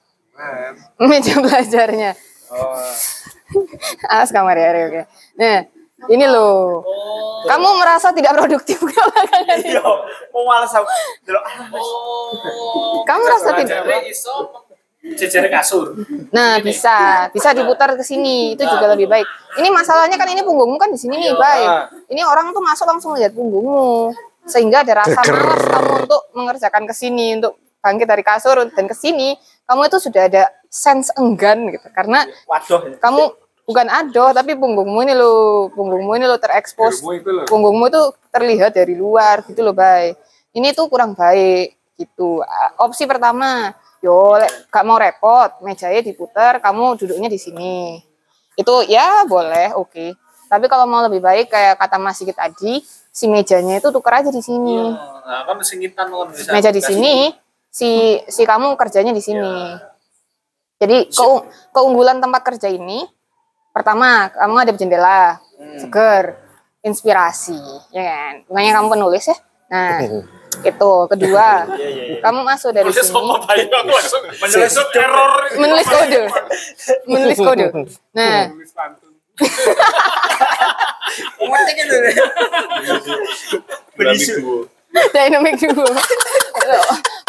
meja 1.01 1.35
belajarnya. 1.41 2.13
Alas 4.11 4.31
kamar 4.35 4.57
ya, 4.59 4.69
oke. 4.87 5.03
Nah, 5.39 5.59
ini 6.11 6.25
loh. 6.29 6.85
Kamu 7.47 7.69
merasa 7.79 8.11
tidak 8.11 8.35
produktif 8.35 8.79
belakangan 8.85 9.59
ini? 9.63 9.79
Mau 10.35 10.43
malas 10.45 10.73
aku. 10.75 10.87
Delok. 11.25 11.45
Kamu 13.07 13.21
merasa 13.23 13.49
tidak? 13.57 13.81
Jejer 15.07 15.47
kasur. 15.47 15.95
Nah, 16.35 16.59
bisa, 16.59 17.31
bisa 17.31 17.55
diputar 17.55 17.95
ke 17.95 18.03
sini. 18.03 18.59
Itu 18.59 18.67
juga 18.67 18.91
lebih 18.91 19.07
baik. 19.07 19.27
Ini 19.63 19.71
masalahnya 19.71 20.19
kan 20.19 20.27
ini 20.27 20.43
punggungmu 20.43 20.75
kan 20.77 20.91
di 20.91 20.99
sini 20.99 21.15
nih, 21.23 21.33
baik. 21.39 21.71
Ini 22.11 22.23
orang 22.27 22.51
tuh 22.51 22.61
masuk 22.61 22.87
langsung 22.91 23.15
lihat 23.15 23.31
punggungmu. 23.31 24.11
Sehingga 24.47 24.83
ada 24.83 25.07
rasa 25.07 25.23
malas 25.23 25.63
kamu 25.71 25.93
untuk 26.07 26.23
mengerjakan 26.35 26.83
ke 26.87 26.95
sini, 26.95 27.39
untuk 27.39 27.59
bangkit 27.83 28.07
dari 28.07 28.23
kasur 28.27 28.67
dan 28.67 28.85
ke 28.91 28.95
sini, 28.99 29.39
kamu 29.67 29.81
itu 29.91 29.99
sudah 29.99 30.23
ada 30.31 30.43
sense 30.71 31.11
enggan 31.19 31.71
gitu. 31.75 31.87
Karena 31.91 32.25
Waduh. 32.47 32.97
kamu 33.03 33.23
bukan 33.67 33.87
adoh 33.91 34.31
tapi 34.31 34.55
punggungmu 34.55 35.03
ini 35.03 35.15
lo 35.19 35.67
punggungmu 35.75 36.15
ini 36.17 36.27
lo 36.31 36.39
terekspos. 36.39 37.03
Itu 37.03 37.45
punggungmu 37.51 37.91
tuh 37.91 38.15
terlihat 38.31 38.73
dari 38.79 38.95
luar 38.95 39.43
gitu 39.45 39.61
loh 39.67 39.75
bay. 39.75 40.15
Ini 40.55 40.73
tuh 40.73 40.87
kurang 40.87 41.19
baik 41.19 41.75
gitu. 41.99 42.41
Opsi 42.79 43.05
pertama 43.05 43.75
yo 44.05 44.39
gak 44.71 44.85
mau 44.87 45.01
repot 45.01 45.51
mejanya 45.67 46.01
diputar 46.05 46.63
kamu 46.63 46.95
duduknya 46.97 47.29
di 47.29 47.41
sini. 47.43 48.01
Itu 48.55 48.87
ya 48.87 49.27
boleh 49.27 49.75
oke. 49.75 50.15
Tapi 50.47 50.71
kalau 50.71 50.87
mau 50.87 51.03
lebih 51.03 51.19
baik 51.19 51.51
kayak 51.51 51.75
kata 51.75 51.99
Mas 51.99 52.23
Sigit 52.23 52.39
tadi 52.39 52.79
si 53.11 53.27
mejanya 53.27 53.83
itu 53.83 53.91
tuker 53.91 54.15
aja 54.15 54.31
di 54.31 54.39
sini. 54.39 54.95
Nah, 54.95 55.43
kan 55.43 55.59
singitan 55.65 56.07
kan 56.07 56.31
bisa. 56.31 56.55
meja 56.55 56.71
di 56.71 56.79
sini 56.79 57.35
si 57.77 57.91
si 58.25 58.43
kamu 58.43 58.73
kerjanya 58.75 59.13
di 59.13 59.21
sini. 59.21 59.77
Jadi 60.77 61.09
keung- 61.11 61.45
keunggulan 61.71 62.17
tempat 62.17 62.41
kerja 62.43 62.69
ini 62.69 63.05
pertama 63.71 64.29
kamu 64.29 64.57
ada 64.59 64.73
jendela 64.73 65.37
seger 65.77 66.41
inspirasi 66.81 67.61
ya 67.91 68.01
kan? 68.03 68.35
Makanya 68.49 68.73
kamu 68.75 68.89
penulis 68.91 69.25
ya. 69.27 69.37
Nah 69.69 70.01
itu. 70.69 70.93
Kedua 71.07 71.69
kamu 72.25 72.41
masuk 72.43 72.73
dari 72.73 72.89
Terus 72.89 73.13
sini. 73.13 73.29
menyelesaikan 74.41 74.97
error. 74.97 75.33
menulis 75.57 75.87
kode. 75.87 76.23
Menulis 77.05 77.39
kode. 77.39 77.67
Nah. 78.17 78.49
Kan 78.49 78.89
lho. 78.97 79.13
Dynamic 83.97 84.17
duo. 84.41 84.65
dynamic 85.13 85.55
duo 85.61 85.85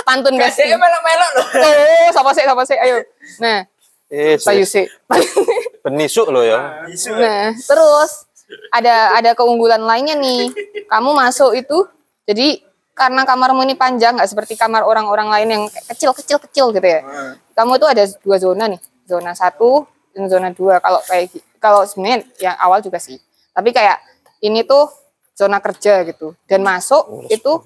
pantun 0.08 0.36
besti 0.40 0.64
Kasih 0.68 0.78
melok-melok 0.80 1.32
loh. 1.36 1.48
oh 1.64 2.08
sapa 2.16 2.32
sih 2.32 2.44
sapa 2.48 2.64
sih 2.64 2.78
ayo 2.80 3.04
nah 3.40 3.68
Eh, 4.08 4.40
sayu 4.40 4.64
sih 4.64 4.88
penisuk 5.84 6.32
lo 6.32 6.40
ya. 6.40 6.88
Nah, 7.12 7.52
terus 7.60 8.24
ada 8.72 9.20
ada 9.20 9.36
keunggulan 9.36 9.84
lainnya 9.84 10.16
nih. 10.16 10.48
Kamu 10.88 11.12
masuk 11.12 11.52
itu 11.60 11.84
jadi 12.24 12.64
karena 12.96 13.28
kamarmu 13.28 13.68
ini 13.68 13.76
panjang 13.76 14.16
nggak 14.16 14.32
seperti 14.32 14.56
kamar 14.56 14.88
orang-orang 14.88 15.28
lain 15.28 15.50
yang 15.52 15.64
kecil 15.92 16.16
kecil 16.16 16.40
kecil 16.40 16.72
gitu 16.72 16.88
ya. 16.88 17.04
Kamu 17.52 17.76
itu 17.76 17.84
ada 17.84 18.04
dua 18.24 18.38
zona 18.40 18.72
nih, 18.72 18.80
zona 19.04 19.36
satu 19.36 19.84
dan 20.16 20.32
zona 20.32 20.56
dua. 20.56 20.80
Kalau 20.80 21.04
kayak 21.04 21.44
kalau 21.60 21.84
sebenarnya 21.84 22.24
yang 22.40 22.56
awal 22.64 22.80
juga 22.80 23.04
sih. 23.04 23.20
Tapi 23.52 23.76
kayak 23.76 24.00
ini 24.40 24.64
tuh 24.64 24.88
zona 25.36 25.60
kerja 25.60 26.08
gitu. 26.08 26.32
Dan 26.48 26.64
masuk 26.64 27.28
itu 27.28 27.60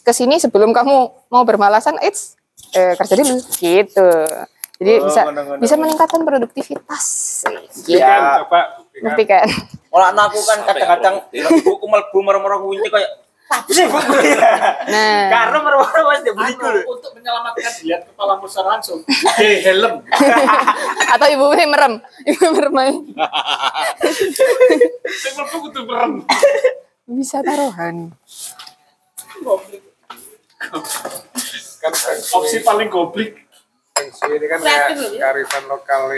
ke 0.00 0.12
sini 0.16 0.40
sebelum 0.40 0.72
kamu 0.72 0.96
mau 1.28 1.42
bermalasan, 1.44 1.96
it's 2.00 2.36
eh, 2.72 2.96
kerja 2.96 3.14
dulu 3.20 3.36
gitu. 3.60 4.10
Jadi 4.80 4.92
Oh, 4.96 5.12
bisa 5.12 5.20
bisa 5.60 5.74
meningkatkan 5.76 6.24
produktivitas. 6.24 7.04
Gitu. 7.84 8.00
Ya. 8.00 8.40
Coba 8.40 8.80
Buktikan. 9.00 9.44
Kalau 9.90 10.06
anakku 10.08 10.40
kan 10.44 10.58
kadang-kadang 10.64 11.14
buku 11.64 11.84
mlebu 11.84 12.18
merem-merem 12.20 12.60
kunci 12.64 12.88
kayak 12.88 13.10
apa 13.50 13.66
sih? 13.74 13.82
Nah, 13.90 15.26
Karena 15.28 15.58
merem-merem 15.58 16.20
dulu. 16.22 16.40
Anu, 16.40 16.80
Untuk 16.96 17.10
menyelamatkan 17.18 17.72
dilihat 17.82 18.02
kepala 18.06 18.38
musa 18.38 18.60
langsung. 18.62 19.02
Di 19.36 19.60
helm. 19.66 20.00
atau 21.16 21.26
ibu 21.26 21.44
ini 21.58 21.64
merem, 21.66 21.94
ibu 22.24 22.46
merem. 22.54 22.94
Sing 25.10 25.32
mlebu 25.34 25.56
kudu 25.68 25.80
merem. 25.84 26.12
bisa 27.10 27.42
taruhan. 27.42 28.14
Kan 31.80 31.92
Opsi 32.36 32.60
paling 32.60 32.88
goblik. 32.92 33.48
feng 33.90 34.32
ini 34.32 34.46
kan 34.48 34.60
kayak 34.64 34.88
kearifan 34.96 35.64
lokal 35.68 36.08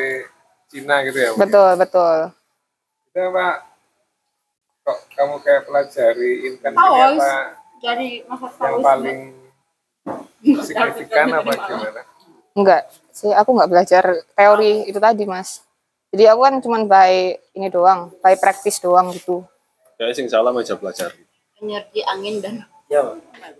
Cina 0.70 1.02
gitu 1.04 1.18
ya. 1.18 1.30
Pak. 1.34 1.38
Betul, 1.44 1.70
betul. 1.78 2.18
Itu 3.10 3.18
apa? 3.28 3.48
Kok 4.82 4.98
kamu 5.14 5.36
kayak 5.42 5.62
pelajari 5.66 6.30
intan 6.50 6.72
ini 6.74 7.00
apa 7.02 7.30
Dari 7.82 8.08
masa 8.26 8.46
yang 8.66 8.78
paling 8.82 9.18
signifikan 10.66 11.26
apa 11.34 11.52
gimana? 11.54 12.02
Enggak, 12.52 12.82
sih 13.10 13.30
aku 13.34 13.50
nggak 13.56 13.70
belajar 13.70 14.04
teori 14.34 14.86
itu 14.86 14.98
tadi, 14.98 15.24
Mas. 15.26 15.62
Jadi 16.12 16.24
aku 16.28 16.40
kan 16.44 16.54
cuman 16.60 16.82
by 16.86 17.34
ini 17.56 17.68
doang, 17.72 18.12
by 18.20 18.36
practice 18.36 18.78
doang 18.78 19.10
gitu. 19.16 19.42
Kayaknya 19.96 20.14
sing 20.14 20.28
salah 20.28 20.52
aja 20.54 20.76
belajar. 20.76 21.10
energi 21.62 22.02
angin 22.02 22.42
dan 22.42 22.54
Ya, 22.92 23.00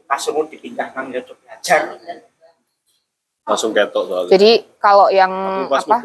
kasurmu 0.05 0.45
dipindahkan 0.47 1.09
ya 1.09 1.25
untuk 1.25 1.41
belajar. 1.41 1.97
Langsung 3.43 3.73
ketok 3.73 4.05
soalnya. 4.07 4.31
Jadi 4.31 4.51
kalau 4.77 5.09
yang 5.11 5.33
Pas 5.67 5.83
apa? 5.83 5.99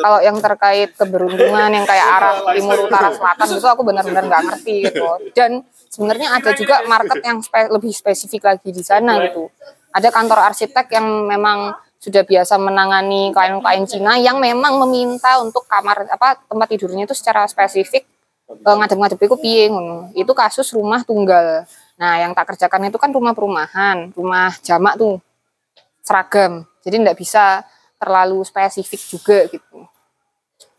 Kalau 0.00 0.18
yang 0.18 0.36
terkait 0.40 0.90
keberuntungan 0.96 1.70
yang 1.70 1.84
kayak 1.84 2.06
arah 2.08 2.34
timur 2.50 2.78
utara 2.82 3.08
selatan 3.12 3.46
itu 3.52 3.68
aku 3.68 3.82
benar-benar 3.84 4.24
nggak 4.24 4.42
ngerti 4.42 4.76
gitu. 4.82 5.04
Dan 5.36 5.50
sebenarnya 5.86 6.34
ada 6.34 6.50
juga 6.56 6.82
market 6.88 7.20
yang 7.22 7.38
spe- 7.38 7.70
lebih 7.70 7.92
spesifik 7.94 8.42
lagi 8.48 8.72
di 8.72 8.82
sana 8.82 9.22
gitu. 9.28 9.46
Ada 9.92 10.08
kantor 10.10 10.50
arsitek 10.50 10.86
yang 10.90 11.06
memang 11.28 11.58
sudah 12.00 12.26
biasa 12.26 12.58
menangani 12.58 13.30
klien-klien 13.30 13.84
Cina 13.86 14.18
yang 14.18 14.36
memang 14.36 14.80
meminta 14.82 15.38
untuk 15.38 15.64
kamar 15.64 16.10
apa 16.10 16.42
tempat 16.42 16.66
tidurnya 16.66 17.06
itu 17.06 17.14
secara 17.14 17.46
spesifik 17.46 18.02
eh, 18.50 18.74
ngadep-ngadep 18.74 19.20
iku 19.22 19.38
piye 19.38 19.70
ngono. 19.70 20.10
Itu 20.12 20.34
kasus 20.34 20.74
rumah 20.74 21.06
tunggal. 21.06 21.62
Nah, 21.94 22.18
yang 22.18 22.34
tak 22.34 22.54
kerjakan 22.54 22.90
itu 22.90 22.98
kan 22.98 23.14
rumah 23.14 23.32
perumahan, 23.32 24.10
rumah 24.18 24.50
jamak 24.66 24.98
tuh 24.98 25.22
seragam. 26.02 26.66
Jadi 26.82 26.96
tidak 27.00 27.16
bisa 27.16 27.44
terlalu 28.02 28.42
spesifik 28.42 29.00
juga 29.06 29.38
gitu. 29.46 29.86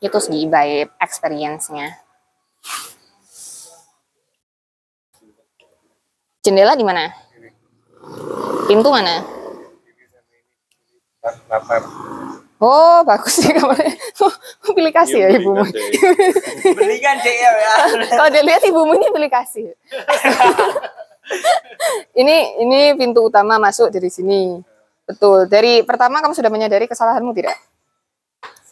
Itu 0.03 0.17
sih 0.19 0.43
by 0.45 0.85
experience-nya. 0.99 1.95
Jendela 6.43 6.77
di 6.77 6.85
mana? 6.85 7.09
Pintu 8.69 8.91
mana? 8.93 9.23
Oh, 12.61 13.01
bagus 13.03 13.41
sih 13.41 13.51
kamarnya. 13.51 13.93
Oh, 14.65 14.73
pilih 14.73 14.89
kasih 14.89 15.21
ya 15.21 15.27
Iya, 15.29 15.37
ibumu. 15.37 15.61
belikan 16.65 17.15
deh. 17.21 17.35
Kan 17.43 17.51
ya. 17.51 17.51
ya. 17.53 17.73
Kalau 18.15 18.29
dilihat 18.31 18.63
ibumu 18.65 18.95
ini 18.97 19.11
pilih 19.13 19.29
kasih. 19.29 19.67
ini 22.21 22.35
ini 22.61 22.79
pintu 22.97 23.25
utama 23.25 23.57
masuk 23.57 23.91
dari 23.91 24.09
sini. 24.09 24.61
Betul. 25.05 25.45
Dari 25.45 25.85
pertama 25.85 26.21
kamu 26.21 26.33
sudah 26.33 26.49
menyadari 26.49 26.89
kesalahanmu 26.89 27.33
tidak? 27.35 27.57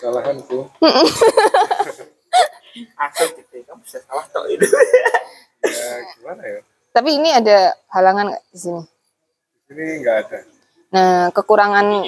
kesalahanku. 0.03 0.67
Asal 2.99 3.27
gitu, 3.39 3.55
kamu 3.63 3.79
bisa 3.85 4.01
salah 4.03 4.27
tok 4.27 4.51
itu. 4.51 4.65
Ya 5.63 6.03
gimana 6.19 6.43
ya? 6.43 6.59
Tapi 6.91 7.15
ini 7.15 7.31
ada 7.31 7.71
halangan 7.87 8.35
nggak 8.35 8.43
di 8.51 8.59
sini? 8.59 8.83
Di 8.83 9.71
sini 9.71 10.03
nggak 10.03 10.15
ada. 10.27 10.43
Nah, 10.91 11.31
kekurangannya 11.31 12.03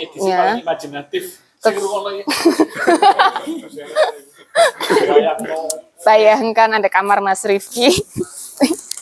imajinatif. 0.60 1.40
No. 1.64 1.72
bayangkan 6.06 6.84
ada 6.84 6.92
kamar 6.92 7.24
Mas 7.24 7.48
Rifki. 7.48 7.96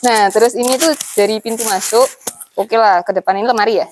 Nah, 0.04 0.28
terus 0.28 0.52
ini 0.54 0.76
tuh 0.76 0.92
dari 1.16 1.40
pintu 1.40 1.64
masuk. 1.64 2.06
Oke 2.54 2.78
lah, 2.78 3.02
ke 3.02 3.10
depan 3.10 3.34
ini 3.34 3.50
lemari 3.50 3.82
ya. 3.82 3.88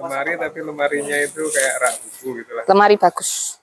Lemari 0.00 0.40
tapi 0.40 0.58
lemarinya 0.64 1.16
itu 1.20 1.44
kayak 1.44 1.74
rak 1.76 1.94
buku 2.00 2.28
gitu 2.40 2.50
lah. 2.56 2.64
Lemari 2.64 2.96
bagus. 2.96 3.60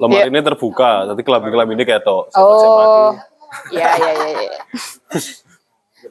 Lemari 0.00 0.24
Iya. 0.24 0.32
ini 0.32 0.40
terbuka, 0.40 1.04
tapi 1.12 1.20
kelambi-kelambi 1.20 1.76
ini 1.76 1.84
ketok. 1.84 2.32
Oh, 2.34 3.12
Iya, 3.68 3.88
iya, 4.00 4.12
iya, 4.16 4.28
iya. 4.48 4.62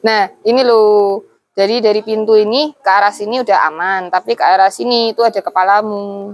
Nah, 0.06 0.22
ini 0.46 0.62
loh. 0.62 1.26
Jadi 1.52 1.84
dari 1.84 2.00
pintu 2.00 2.32
ini 2.32 2.72
ke 2.72 2.88
arah 2.88 3.12
sini 3.12 3.44
udah 3.44 3.58
aman, 3.68 4.08
tapi 4.08 4.32
ke 4.32 4.40
arah 4.40 4.72
sini 4.72 5.12
itu 5.12 5.20
ada 5.20 5.42
kepalamu. 5.44 6.32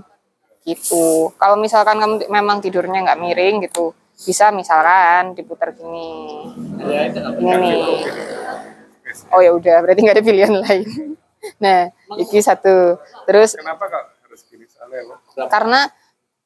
Gitu. 0.62 1.32
Kalau 1.35 1.56
misalkan 1.59 1.98
kamu 1.98 2.30
memang 2.30 2.62
tidurnya 2.62 3.02
nggak 3.02 3.18
miring 3.18 3.66
gitu, 3.66 3.97
bisa 4.14 4.55
misalkan 4.55 5.35
diputar 5.35 5.74
gini. 5.74 6.47
Ini 6.78 7.55
nih. 7.59 7.82
Oh 9.30 9.40
ya 9.40 9.51
udah, 9.52 9.76
berarti 9.80 10.01
nggak 10.01 10.16
ada 10.16 10.24
pilihan 10.24 10.55
lain. 10.64 10.86
Nah, 11.59 11.89
iki 12.16 12.39
satu. 12.39 12.98
Terus 13.24 13.55
Kenapa 13.55 13.86
kok 13.86 14.05
harus 14.26 14.40
gini 14.44 14.64
soalnya 14.66 15.06
lo? 15.06 15.16
karena 15.47 15.86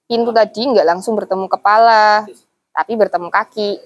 pintu 0.05 0.31
tadi 0.31 0.63
nggak 0.69 0.85
langsung 0.87 1.17
bertemu 1.17 1.49
kepala, 1.49 2.27
tapi 2.71 2.93
bertemu 2.95 3.29
kaki. 3.29 3.81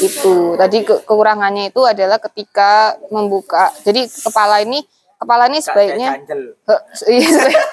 Itu 0.00 0.54
tadi 0.54 0.82
ke- 0.82 1.02
kekurangannya 1.02 1.70
itu 1.70 1.80
adalah 1.82 2.18
ketika 2.20 2.94
membuka. 3.08 3.72
Jadi 3.80 4.04
kepala 4.06 4.60
ini 4.60 4.82
kepala 5.16 5.48
ini 5.48 5.58
sebaiknya 5.58 6.20
iya, 7.08 7.28
sebaik- 7.30 7.68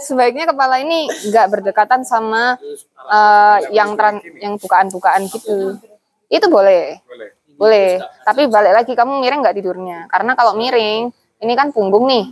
sebaiknya 0.00 0.44
kepala 0.44 0.76
ini 0.78 1.08
nggak 1.08 1.46
berdekatan 1.48 2.04
sama 2.04 2.60
eh, 3.08 3.58
yang 3.72 3.96
tran- 3.96 4.20
yang 4.36 4.58
bukaan-bukaan 4.58 5.26
gitu. 5.28 5.80
Itu 6.28 6.46
boleh. 6.46 7.00
Boleh. 7.02 7.28
Boleh. 7.60 8.00
Tapi 8.24 8.48
balik 8.48 8.72
lagi 8.72 8.92
kamu 8.96 9.20
miring 9.20 9.44
nggak 9.44 9.56
tidurnya? 9.60 9.98
Karena 10.08 10.32
kalau 10.32 10.56
miring, 10.56 11.12
ini 11.44 11.52
kan 11.52 11.68
punggung 11.76 12.08
nih. 12.08 12.24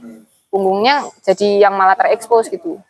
Punggungnya 0.49 1.05
jadi 1.21 1.69
yang 1.69 1.77
malah 1.77 1.93
terekspos 2.01 2.49
gitu. 2.49 2.81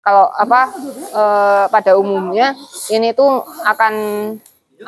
Kalau 0.00 0.32
apa 0.32 0.72
eh, 1.12 1.64
pada 1.68 1.92
umumnya 2.00 2.56
ini 2.88 3.12
tuh 3.12 3.44
akan 3.68 3.94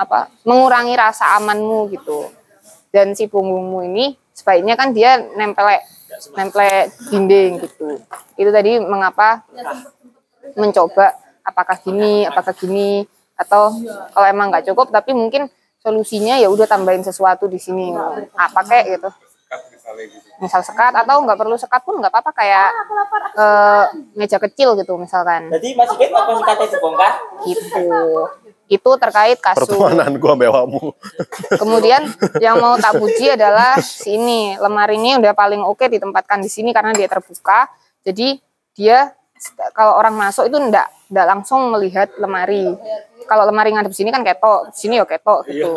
apa 0.01 0.33
mengurangi 0.49 0.97
rasa 0.97 1.37
amanmu 1.37 1.93
gitu. 1.93 2.33
Dan 2.89 3.13
si 3.13 3.29
punggungmu 3.29 3.85
ini 3.85 4.17
sebaiknya 4.33 4.73
kan 4.81 4.97
dia 4.97 5.21
nempel 5.37 5.69
nempel 6.33 6.89
dinding 7.13 7.61
gitu. 7.61 8.01
Itu 8.41 8.49
tadi 8.49 8.81
mengapa 8.81 9.45
mencoba 10.57 11.13
apakah 11.45 11.77
gini, 11.85 12.25
apakah 12.25 12.57
gini 12.57 13.05
atau 13.37 13.71
kalau 14.17 14.27
emang 14.27 14.49
nggak 14.49 14.73
cukup 14.73 14.89
tapi 14.89 15.13
mungkin 15.13 15.53
solusinya 15.83 16.37
ya 16.39 16.51
udah 16.51 16.67
tambahin 16.67 17.03
sesuatu 17.03 17.47
di 17.47 17.59
sini. 17.59 17.95
Apa 18.35 18.63
kayak 18.67 18.87
gitu. 18.99 19.11
Gitu. 19.89 20.21
misal 20.45 20.61
sekat 20.61 20.93
atau 20.93 21.25
nggak 21.25 21.41
perlu 21.41 21.57
sekat 21.57 21.81
pun 21.81 21.97
nggak 21.97 22.13
apa-apa 22.13 22.37
kayak 22.37 22.69
eh, 23.33 23.85
meja 24.13 24.37
kecil 24.37 24.77
gitu 24.77 25.01
misalkan. 25.01 25.49
Jadi 25.49 25.73
Mas 25.73 25.89
Ikit 25.97 26.13
apa 26.13 26.37
sekatnya 26.37 26.67
dibongkar? 26.77 27.13
gitu. 27.49 27.89
Itu 28.69 28.91
terkait 29.01 29.41
kasur 29.41 29.65
Pertemanan 29.65 30.21
gua 30.21 30.37
bewamu. 30.37 30.93
kemudian 31.57 32.05
yang 32.45 32.61
mau 32.61 32.77
tak 32.77 33.01
puji 33.01 33.33
adalah 33.33 33.81
sini. 33.81 34.61
Lemari 34.61 35.01
ini 35.01 35.17
udah 35.17 35.33
paling 35.33 35.65
oke 35.65 35.89
ditempatkan 35.89 36.45
di 36.45 36.53
sini 36.53 36.77
karena 36.77 36.93
dia 36.93 37.09
terbuka. 37.09 37.73
Jadi 38.05 38.37
dia 38.77 39.17
kalau 39.73 39.99
orang 39.99 40.15
masuk 40.15 40.49
itu 40.49 40.57
ndak 40.59 40.89
ndak 41.09 41.27
langsung 41.27 41.73
melihat 41.73 42.13
lemari. 42.21 42.75
Kalau 43.29 43.45
lemari 43.45 43.77
ngadep 43.77 43.93
sini 43.93 44.09
kan 44.09 44.25
ketok 44.25 44.73
di 44.73 44.77
sini 44.77 44.95
ya 44.97 45.05
ketok 45.05 45.45
gitu. 45.49 45.73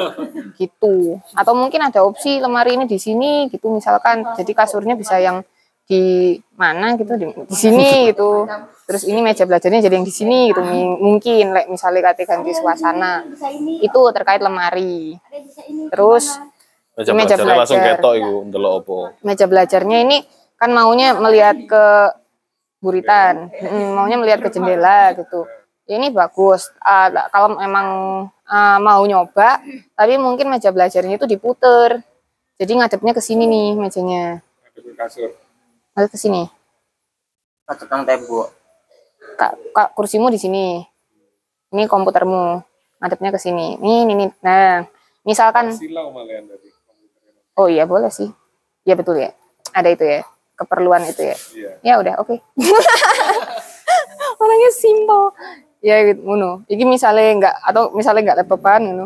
Gitu. 0.56 0.96
Atau 1.36 1.54
mungkin 1.56 1.84
ada 1.84 2.04
opsi 2.04 2.40
lemari 2.40 2.80
ini 2.80 2.86
di 2.88 2.96
sini 2.96 3.52
gitu 3.52 3.72
misalkan. 3.72 4.24
Jadi 4.40 4.52
kasurnya 4.56 4.96
bisa 4.96 5.20
yang 5.20 5.44
di 5.84 6.40
mana 6.56 6.96
gitu 6.96 7.20
di, 7.20 7.26
di 7.28 7.56
sini 7.56 8.12
gitu. 8.14 8.48
Terus 8.88 9.04
ini 9.08 9.20
meja 9.20 9.44
belajarnya 9.44 9.84
jadi 9.84 9.96
yang 10.00 10.08
di 10.08 10.16
sini 10.16 10.52
gitu 10.52 10.64
mungkin. 11.00 11.52
Like, 11.52 11.68
misalnya 11.68 12.12
kata 12.12 12.24
ganti 12.24 12.52
suasana. 12.56 13.24
itu 13.84 14.02
terkait 14.16 14.40
lemari. 14.40 15.20
Terus 15.92 16.40
Meja 16.92 17.16
Meja 17.16 17.40
belajarnya 17.40 17.56
langsung 17.56 17.80
belajar. 17.80 17.98
ketok 17.98 18.14
iku 18.20 18.36
ndelok 18.52 18.74
opo. 18.84 18.98
meja 19.24 19.46
belajarnya 19.48 19.98
ini 20.04 20.18
kan 20.60 20.70
maunya 20.76 21.16
melihat 21.16 21.58
ke 21.66 21.86
buritan, 22.82 23.54
Mm, 23.62 23.94
maunya 23.94 24.18
melihat 24.18 24.42
ke 24.42 24.50
jendela 24.50 25.14
gitu. 25.14 25.46
Ini 25.86 26.10
bagus. 26.10 26.74
Ah, 26.82 27.08
kalau 27.30 27.56
memang 27.56 27.88
ah, 28.50 28.78
mau 28.82 29.06
nyoba, 29.06 29.62
tapi 29.94 30.18
mungkin 30.18 30.50
meja 30.50 30.74
belajarnya 30.74 31.22
itu 31.22 31.30
diputer. 31.30 32.02
Jadi 32.58 32.72
ngadepnya 32.78 33.14
ke 33.14 33.22
sini 33.22 33.46
nih 33.46 33.70
mejanya. 33.78 34.42
Kasur. 34.98 35.34
Ngadep 35.98 36.12
ke 36.14 36.20
sini. 36.20 36.46
Tembok. 37.72 38.48
Kak, 39.40 39.54
kak, 39.74 39.90
kursimu 39.96 40.28
di 40.30 40.38
sini. 40.42 40.84
Ini 41.72 41.88
komputermu. 41.88 42.62
Ngadepnya 43.02 43.32
ke 43.34 43.40
sini. 43.42 43.80
Nih, 43.82 44.06
nih, 44.06 44.16
nih. 44.18 44.30
Nah, 44.46 44.86
misalkan 45.26 45.74
Silau 45.74 46.14
malahan 46.14 46.46
tadi. 46.46 46.70
Oh 47.58 47.68
iya 47.68 47.90
boleh 47.90 48.14
sih. 48.14 48.30
Iya 48.86 48.94
betul 48.94 49.22
ya. 49.22 49.34
Ada 49.74 49.90
itu 49.94 50.06
ya. 50.06 50.22
Keperluan 50.62 51.02
itu 51.04 51.22
ya. 51.26 51.38
Iya. 51.58 51.72
Ya 51.82 51.94
udah 51.98 52.14
oke. 52.22 52.38
Orangnya 54.42 54.72
simpel. 54.74 55.34
Ya 55.82 55.98
gitu 56.06 56.22
ngono. 56.22 56.62
Iki 56.70 56.86
misalnya 56.86 57.26
enggak 57.34 57.56
atau 57.66 57.90
misalnya 57.98 58.22
enggak 58.22 58.38
laptopan 58.46 58.82
ngono. 58.86 59.06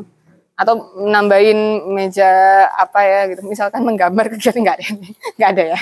Atau 0.56 0.74
nambahin 1.00 1.84
meja 1.92 2.28
apa 2.72 3.00
ya 3.04 3.20
gitu. 3.32 3.42
Misalkan 3.44 3.84
menggambar 3.84 4.28
kegiatan 4.36 4.60
enggak 4.60 4.78
ada. 4.80 4.86
Enggak 5.36 5.50
ada 5.56 5.64
ya. 5.64 5.80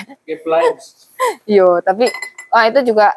Yo, 1.58 1.78
tapi 1.80 2.10
wah 2.50 2.64
itu 2.66 2.80
juga 2.86 3.14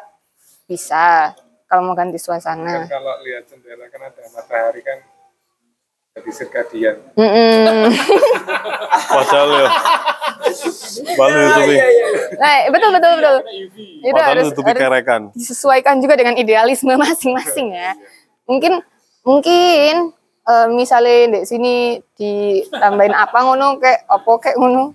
bisa 0.66 1.34
kalau 1.66 1.84
mau 1.84 1.94
ganti 1.94 2.16
Kan 2.16 2.24
suasana. 2.40 2.86
kalau 2.88 3.14
lihat 3.22 3.44
jendela 3.46 3.84
kan 3.88 4.00
ada 4.08 4.22
matahari 4.32 4.80
kan 4.80 4.98
jadi 6.18 6.30
sirkadian. 6.34 6.96
Mm-mm. 7.14 7.94
Padahal 9.08 9.48
ya. 9.54 9.68
Padahal 11.14 11.40
nutupi, 11.46 11.74
Nah, 12.38 12.54
betul 12.70 12.90
betul 12.94 13.12
betul. 13.20 13.36
Itu 14.02 14.12
padahal 14.14 14.30
harus, 14.34 14.44
nutupi 14.50 14.70
harus 14.74 14.82
kerekan. 14.82 15.20
disesuaikan 15.34 15.94
juga 16.02 16.14
dengan 16.18 16.34
idealisme 16.34 16.92
masing-masing 16.98 17.74
ya. 17.74 17.92
Mungkin 18.48 18.82
mungkin 19.22 20.12
eh, 20.48 20.68
misalnya 20.72 21.40
di 21.40 21.40
sini 21.46 21.74
ditambahin 22.16 23.14
apa 23.14 23.38
ngono 23.44 23.78
kayak 23.78 24.08
opo 24.10 24.40
kayak 24.42 24.56
ngono. 24.58 24.94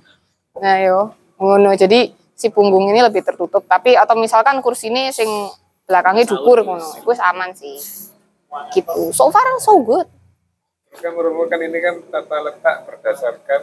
Nah 0.59 0.75
yo 0.81 0.99
ngono. 1.39 1.71
Jadi 1.77 2.11
si 2.33 2.49
punggung 2.49 2.89
ini 2.89 2.99
lebih 2.99 3.23
tertutup. 3.23 3.63
Tapi 3.67 3.95
atau 3.95 4.17
misalkan 4.17 4.59
kursi 4.59 4.89
ini 4.89 5.13
sing 5.13 5.29
belakangnya 5.87 6.27
dukur 6.27 6.63
ngono. 6.65 7.03
Gue 7.03 7.15
aman 7.19 7.53
sih. 7.53 7.77
Gitu. 8.73 9.13
So 9.13 9.29
far 9.33 9.45
so 9.61 9.81
good. 9.81 10.07
Kan 10.93 11.11
merupakan 11.13 11.59
ini 11.59 11.79
kan 11.79 11.95
tata 12.07 12.37
letak 12.41 12.75
berdasarkan 12.85 13.61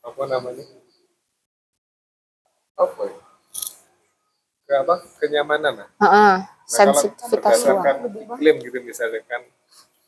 apa 0.00 0.22
namanya? 0.26 0.64
Apa 2.74 3.02
ya? 3.04 3.18
Ke 4.64 4.74
apa? 4.80 4.94
Kenyamanan 5.20 5.84
lah. 5.84 5.88
Heeh. 5.98 6.34
Nah, 6.40 6.46
kalau 6.70 6.94
Sensitivitas 6.94 7.26
ruang. 7.66 7.82
berdasarkan 7.82 7.96
iklim 8.38 8.56
gitu 8.62 8.78
misalnya 8.80 9.20
kan 9.26 9.42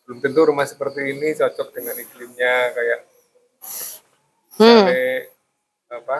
belum 0.02 0.18
tentu 0.18 0.40
rumah 0.46 0.62
seperti 0.62 1.10
ini 1.10 1.34
cocok 1.34 1.68
dengan 1.70 1.94
iklimnya 1.96 2.54
kayak 2.70 3.00
Hmm. 4.52 4.84
apa 5.88 6.18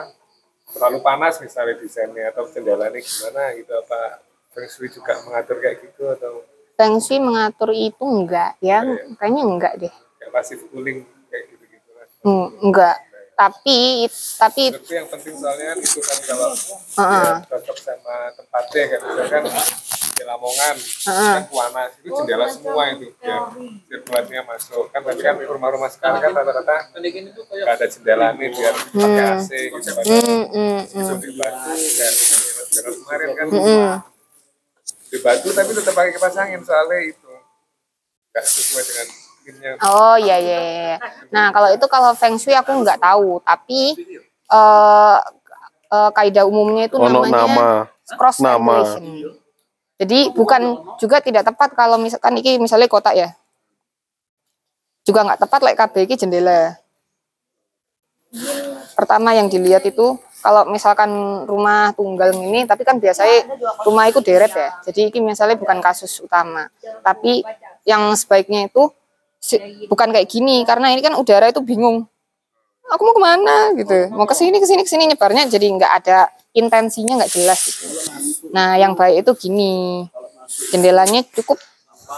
terlalu 0.67 0.99
panas 0.99 1.37
misalnya 1.37 1.77
desainnya 1.77 2.33
atau 2.33 2.49
jendelanya 2.49 2.97
gimana 2.97 3.53
gitu 3.53 3.71
apa 3.71 4.19
Feng 4.51 4.65
Shui 4.65 4.89
juga 4.89 5.21
mengatur 5.21 5.61
kayak 5.61 5.79
gitu 5.79 6.07
atau 6.09 6.41
Feng 6.73 6.97
Shui 6.97 7.17
mengatur 7.17 7.69
itu 7.69 8.01
enggak 8.01 8.57
ya? 8.59 8.81
Kayaknya 9.15 9.43
enggak 9.43 9.73
deh. 9.77 9.93
kayak 10.17 10.31
pasif 10.31 10.59
cooling 10.67 11.01
kayak 11.27 11.43
gitu 11.49 11.63
gitu 11.67 11.89
kan. 11.91 12.07
Hmm, 12.21 12.47
enggak. 12.61 12.97
Tapi 13.33 14.05
tapi 14.37 14.63
Tapi 14.69 14.93
yang 14.93 15.09
penting 15.09 15.33
soalnya 15.33 15.73
kan 15.73 15.77
itu 15.79 15.99
kan 15.99 16.17
kalau 16.23 16.49
Heeh. 16.53 17.33
dia 17.33 17.49
cocok 17.49 17.77
sama 17.77 18.15
tempatnya 18.31 18.83
kan 18.87 18.99
misalkan 19.01 19.43
di 20.13 20.23
Lamongan 20.23 20.75
Heeh. 20.77 21.33
kan 21.33 21.43
panas 21.49 21.91
itu 21.97 22.09
jendela 22.13 22.45
semua 22.45 22.83
itu 22.93 23.09
biar 23.17 23.41
sirkulasinya 23.83 24.43
masuk 24.45 24.85
kan 24.93 25.01
tapi 25.01 25.19
kan 25.19 25.35
rumah-rumah 25.41 25.89
sekarang 25.89 26.21
kan 26.21 26.31
rata-rata 26.31 26.93
nggak 26.93 27.73
ada 27.73 27.85
jendela 27.89 28.27
nih 28.37 28.53
biar 28.53 28.73
pakai 28.93 29.25
AC 29.33 29.49
gitu 29.73 29.89
kan 29.91 30.03
Hmm, 30.05 30.43
hmm, 30.47 30.79
Mas 30.93 31.09
Jonas 32.69 32.95
kemarin 33.01 33.29
kan 33.33 33.47
Di 35.13 35.21
batu 35.21 35.53
tapi 35.53 35.69
tetap 35.77 35.93
pakai 35.93 36.09
kipas 36.09 36.33
angin 36.41 36.65
soalnya 36.65 37.05
itu 37.05 37.29
nggak 38.33 38.45
sesuai 38.49 38.81
dengan 38.81 39.07
iklimnya 39.13 39.71
Oh 39.85 40.17
iya 40.17 40.41
iya. 40.41 40.59
iya. 40.65 40.95
Nah 41.29 41.53
kalau 41.53 41.69
itu 41.69 41.85
kalau 41.85 42.17
feng 42.17 42.33
shui 42.41 42.57
aku 42.57 42.73
nggak 42.81 42.97
tahu, 42.97 43.37
tapi 43.45 43.93
eh 44.49 45.17
eh, 45.93 46.09
kaidah 46.17 46.49
umumnya 46.49 46.89
itu 46.89 46.97
Ono 46.97 47.21
namanya 47.21 47.45
nama. 47.45 47.69
cross 48.17 48.41
nama. 48.41 48.81
ventilation. 48.81 49.37
Jadi 50.01 50.19
bukan 50.33 50.61
juga 50.97 51.21
tidak 51.21 51.45
tepat 51.45 51.77
kalau 51.77 52.01
misalkan 52.01 52.33
ini 52.41 52.57
misalnya 52.57 52.89
kotak 52.89 53.13
ya. 53.13 53.29
Juga 55.05 55.29
nggak 55.29 55.45
tepat 55.45 55.59
like 55.61 55.77
KB 55.77 55.95
ini 56.09 56.15
jendela. 56.17 56.61
Pertama 58.97 59.37
yang 59.37 59.45
dilihat 59.45 59.85
itu 59.85 60.17
kalau 60.43 60.67
misalkan 60.67 61.09
rumah 61.47 61.95
tunggal 61.95 62.35
ini, 62.35 62.67
tapi 62.67 62.83
kan 62.83 62.99
biasanya 62.99 63.47
rumah 63.87 64.11
itu 64.11 64.19
deret 64.19 64.51
ya. 64.51 64.75
Jadi 64.83 65.15
ini 65.15 65.31
misalnya 65.31 65.55
bukan 65.55 65.79
kasus 65.79 66.19
utama, 66.19 66.67
tapi 66.99 67.47
yang 67.87 68.11
sebaiknya 68.11 68.67
itu 68.67 68.91
bukan 69.87 70.11
kayak 70.11 70.27
gini 70.27 70.67
karena 70.67 70.91
ini 70.91 70.99
kan 70.99 71.15
udara 71.15 71.47
itu 71.47 71.63
bingung. 71.63 72.03
Aku 72.91 73.01
mau 73.07 73.15
ke 73.15 73.23
mana 73.23 73.71
gitu. 73.79 74.11
Mau 74.11 74.27
ke 74.27 74.35
sini 74.35 74.59
ke 74.59 74.67
sini 74.67 74.83
ke 74.83 74.91
sini 74.91 75.07
nyebarnya 75.15 75.47
jadi 75.47 75.63
nggak 75.63 75.91
ada 76.03 76.27
intensinya 76.51 77.23
nggak 77.23 77.31
jelas 77.31 77.59
gitu. 77.63 77.87
Nah 78.51 78.75
yang 78.75 78.99
baik 78.99 79.23
itu 79.23 79.47
gini. 79.47 80.03
Jendelanya 80.69 81.23
cukup 81.31 81.57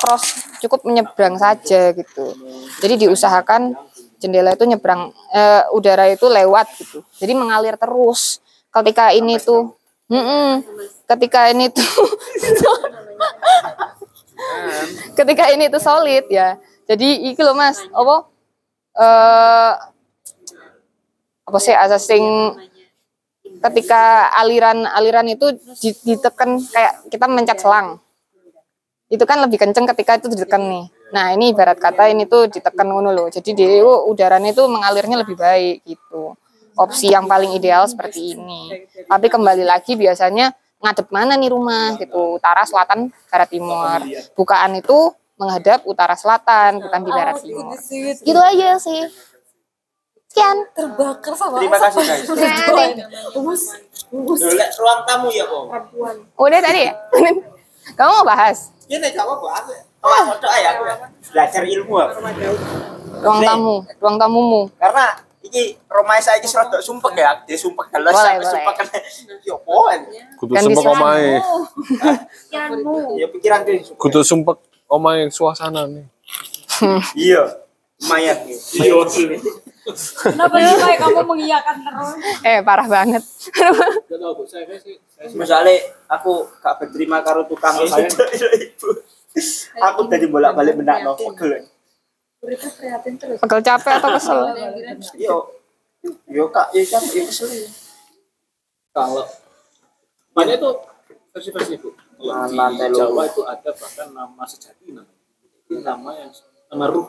cross 0.01 0.25
cukup 0.59 0.81
menyeberang 0.83 1.37
saja 1.37 1.93
gitu. 1.93 2.33
Jadi 2.81 3.07
diusahakan 3.07 3.77
jendela 4.19 4.55
itu 4.55 4.65
nyebrang 4.65 5.11
eh, 5.31 5.63
udara 5.75 6.07
itu 6.09 6.25
lewat 6.27 6.67
gitu. 6.79 7.03
Jadi 7.19 7.33
mengalir 7.35 7.75
terus. 7.75 8.39
Ketika 8.71 9.15
ini 9.15 9.39
tuh 9.39 9.71
Mm-mm. 10.05 10.61
ketika 11.09 11.49
ini 11.49 11.65
tuh 11.73 11.85
ketika 15.17 15.49
ini 15.49 15.65
tuh 15.71 15.81
solid 15.81 16.25
ya. 16.29 16.59
Jadi 16.85 17.33
iki 17.33 17.41
loh 17.41 17.57
mas 17.57 17.81
apa 17.89 18.15
eh 18.95 19.73
apa 21.45 21.57
sih 21.61 21.73
asasing 21.73 22.25
ketika 23.61 24.29
aliran 24.37 24.85
aliran 24.85 25.25
itu 25.29 25.53
di- 25.81 25.97
ditekan 26.05 26.61
kayak 26.69 27.09
kita 27.09 27.25
mencet 27.25 27.57
selang. 27.61 27.97
Itu 29.09 29.25
kan 29.25 29.41
lebih 29.41 29.61
kenceng 29.61 29.85
ketika 29.89 30.17
itu 30.17 30.29
ditekan 30.33 30.65
nih 30.65 30.85
nah 31.15 31.31
ini 31.31 31.55
ibarat 31.55 31.79
kata 31.79 32.11
ini 32.11 32.27
tuh 32.27 32.51
ditekan 32.51 32.83
ngono 32.83 33.15
loh 33.15 33.31
jadi 33.31 33.55
dia 33.55 33.87
udaranya 33.87 34.51
itu 34.51 34.67
mengalirnya 34.67 35.23
lebih 35.23 35.39
baik 35.39 35.87
gitu. 35.87 36.35
Opsi 36.75 37.07
yang 37.07 37.23
paling 37.23 37.55
ideal 37.55 37.87
seperti 37.87 38.35
ini. 38.35 38.83
Tapi 39.07 39.31
kembali 39.31 39.63
lagi 39.63 39.95
biasanya 39.95 40.51
ngadep 40.83 41.07
mana 41.07 41.39
nih 41.39 41.47
rumah 41.47 41.95
gitu? 41.95 42.35
Utara 42.35 42.67
selatan 42.67 43.15
barat 43.31 43.47
timur. 43.47 44.03
Bukaan 44.35 44.75
itu 44.75 45.15
menghadap 45.39 45.87
utara 45.87 46.19
selatan 46.19 46.83
bukan 46.83 46.99
di 46.99 47.11
barat 47.15 47.39
timur. 47.39 47.79
gitu 48.19 48.39
aja 48.43 48.75
sih. 48.75 49.07
Sekian. 50.35 50.67
Terbakar 50.75 51.31
sama 51.39 51.63
Terima 51.63 51.79
kasih 51.79 52.03
guys. 52.03 52.27
Umus. 54.11 54.39
Lek 54.43 54.69
ruang 54.75 54.99
tamu 55.07 55.31
ya, 55.31 55.47
Om. 55.47 55.71
udah 56.35 56.59
tadi 56.59 56.91
ya? 56.91 56.93
Kamu 57.97 58.11
mau 58.19 58.25
bahas? 58.27 58.75
Ini 58.91 58.99
nek 58.99 59.15
gak 59.15 59.23
apa-apa 59.23 59.47
Oh, 60.05 60.21
foto 60.29 60.45
aja 60.45 60.77
aku 60.77 60.83
ya. 60.85 60.95
Belajar 61.33 61.61
ilmu 61.65 61.93
aku. 61.97 62.17
ruang 63.15 63.39
Nih. 63.41 63.47
tamu 63.47 63.75
ruang 63.97 64.17
tamumu 64.19 64.61
Karena 64.75 65.17
iki 65.41 65.79
romai 65.87 66.19
saya 66.19 66.37
iki 66.37 66.45
serodok 66.45 66.77
sumpek 66.77 67.15
ya, 67.15 67.31
dia 67.41 67.55
sumpek 67.55 67.89
kalau 67.89 68.11
boleh. 68.11 68.43
sumpek 68.43 68.73
kan 68.75 68.87
yo 69.41 69.55
poen. 69.61 70.01
Kudu 70.37 70.53
sumpek 70.53 70.83
omae. 70.85 71.41
Ya 73.17 73.27
pikiran 73.29 73.65
tuh. 73.65 73.97
Kudu 73.97 74.19
sumpek 74.21 74.57
omae 74.85 75.25
suasana 75.29 75.89
nih. 75.89 76.05
Iya. 77.15 77.43
Lumayan. 77.97 78.37
Iya. 78.45 78.93
Kenapa 80.17 80.57
sih 80.57 80.75
kayak 80.75 80.97
kamu 80.97 81.21
mengiyakan 81.23 81.75
terus? 81.77 82.09
eh 82.41 82.57
parah 82.59 82.89
banget 82.89 83.21
Misalnya 85.31 85.77
aku 86.09 86.49
gak 86.57 86.81
berterima 86.81 87.21
karo 87.21 87.45
tukang 87.45 87.77
itu 87.77 88.25
ibu. 88.65 88.89
Aku 89.83 90.07
tadi 90.07 90.25
bolak-balik 90.25 90.75
benak 90.75 91.03
no 91.03 91.13
pegel. 91.13 91.67
Prihatin 92.39 93.15
terus. 93.17 93.39
pegel 93.39 93.59
capek 93.59 93.93
atau 93.97 94.09
kesel 94.15 94.39
Yo. 95.17 95.37
Yo 96.25 96.45
kak, 96.49 96.69
yo 96.71 96.83
kan 96.85 97.01
yo 97.03 97.23
kesel. 97.25 97.49
Kalau 98.91 99.25
banyak 100.31 100.55
itu 100.55 100.69
versi-versi 101.31 101.75
bu. 101.75 101.89
Kalau 102.15 102.47
di 102.47 102.55
Lantai 102.55 102.89
Jawa 102.89 103.23
itu 103.25 103.41
ada 103.43 103.69
bahkan 103.71 104.07
nama 104.09 104.43
sejati 104.45 104.87
namanya. 104.89 105.19
Itu 105.59 105.81
nama 105.81 106.09
yang 106.15 106.31
nama 106.69 106.85
ruh, 106.87 107.07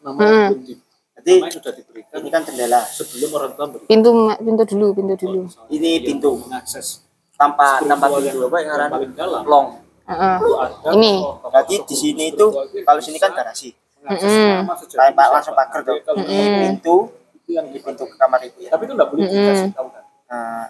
nama 0.00 0.18
Hmm. 0.18 0.50
di, 0.60 0.74
Jadi 1.16 1.32
nama 1.34 1.46
yang 1.46 1.54
sudah 1.56 1.72
diberikan 1.72 2.18
ini 2.20 2.28
kan 2.28 2.42
jendela. 2.44 2.80
sebelum 2.84 3.30
orang 3.32 3.52
tua 3.54 3.66
beri. 3.66 3.84
pintu 3.86 4.10
pintu 4.36 4.62
dulu 4.68 4.86
pintu 4.92 5.14
dulu 5.16 5.40
Ini 5.66 5.90
pintu 6.00 6.30
mengakses 6.36 7.02
tanpa 7.34 7.80
tanpa 7.80 8.06
pintu 8.12 8.44
apa 8.44 8.58
yang 8.60 8.86
paling 8.86 9.12
dalam. 9.16 9.42
long. 9.42 9.66
Itu 10.06 10.52
ada 10.54 10.90
Ini. 10.94 11.14
Berarti 11.42 11.74
di 11.82 11.96
sini 11.98 12.24
itu 12.30 12.46
kalau 12.86 13.00
sini 13.02 13.18
kan 13.18 13.34
garasi. 13.34 13.74
Kayak 14.06 15.18
Pak 15.18 15.28
langsung 15.34 15.54
pagar 15.58 15.82
tuh. 15.82 15.98
Ini 16.22 16.44
pintu 16.62 16.96
itu 17.34 17.50
yang 17.54 17.66
di 17.70 17.78
pintu 17.82 18.06
ke 18.06 18.14
kamar 18.14 18.42
ibu 18.46 18.58
ya. 18.62 18.70
Tapi 18.74 18.86
itu 18.86 18.92
nggak 18.94 19.08
boleh 19.10 19.22
Mm-mm. 19.26 19.38
dikasih 19.38 19.70
tahu 19.74 19.88
kan. 19.90 20.04
Nah, 20.30 20.66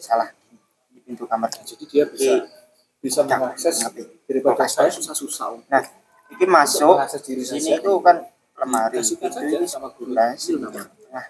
salah 0.00 0.28
di 0.92 1.00
pintu 1.04 1.24
kamar. 1.28 1.48
Jadi 1.52 1.84
dia 1.84 2.04
bisa 2.08 2.48
bisa 2.98 3.20
Jangan 3.22 3.52
mengakses 3.52 3.76
daripada 4.24 4.64
saya 4.68 4.88
susah-susah. 4.88 5.68
Nah, 5.68 5.84
ini 6.32 6.44
masuk 6.48 6.96
diri 7.24 7.44
sini 7.44 7.76
itu 7.76 7.92
kan 8.00 8.24
lemari. 8.56 9.00
Pintu 9.04 9.28
saja 9.28 9.56
ini 9.56 9.68
sama 9.68 9.92
guru. 9.92 10.16
sini. 10.36 10.64
namanya. 10.64 10.88
Nah, 11.12 11.26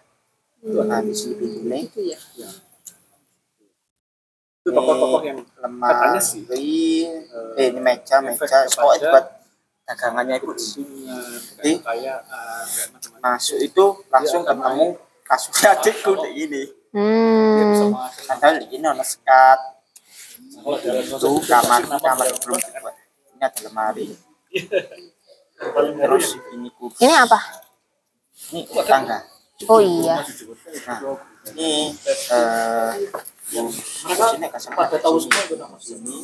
nah 0.86 0.98
di 1.02 1.14
sini 1.14 1.34
pintu 1.38 1.58
ini. 1.66 1.90
Itu 4.68 4.76
tokoh-tokoh 4.76 5.20
yang 5.24 5.38
Katanya 5.80 6.20
sih, 6.20 6.44
lemari. 6.44 7.08
Eh, 7.56 7.72
ini 7.72 7.80
meja, 7.80 8.20
meja. 8.20 8.68
Pokoknya 8.68 9.08
buat 9.08 9.24
dagangannya 9.88 10.36
itu 10.36 10.52
di 10.52 10.60
sini. 10.60 11.00
dengan 11.08 11.40
Jadi, 11.56 11.72
kayak 11.80 12.18
macam-macam. 12.92 13.32
Masuk 13.32 13.58
itu 13.64 13.84
langsung 14.12 14.44
ketemu 14.44 14.86
kasurnya 15.24 15.68
adikku 15.72 16.12
kayak 16.20 16.34
gini. 16.36 16.62
hmm 16.92 17.92
Padahal 18.28 18.56
ini 18.68 18.84
ada 18.84 19.04
sekat. 19.04 19.58
Itu 20.60 21.30
kamar 21.48 21.80
kamar 21.88 22.28
belum 22.44 22.60
dibuat. 22.60 22.94
Ini 23.32 23.42
ada 23.48 23.60
lemari. 23.64 24.06
Terus 26.04 26.26
ini 26.52 26.68
kursi. 26.76 27.00
ini 27.08 27.14
apa 27.16 27.40
Ini 28.52 28.60
tangga. 28.84 29.18
oh 29.66 29.80
iya 29.82 30.22
Nah, 30.86 31.18
ini 31.50 31.90
eh 32.30 32.92
yang 33.48 33.68
sini 33.72 34.46
kasih 34.48 34.70
pada 34.72 34.96
tahu 34.98 35.16
semua 35.16 35.40
itu 35.40 35.56
nama 35.56 35.76
sini. 35.80 36.16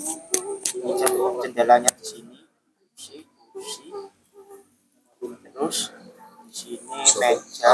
Ini 0.74 0.92
jend- 0.94 1.38
jendelanya 1.40 1.90
di 1.90 2.04
sini. 2.04 2.36
Kursi, 2.84 3.16
kursi. 3.52 3.86
Terus 5.54 5.78
di 6.44 6.52
sini 6.52 6.78
meja. 6.84 7.72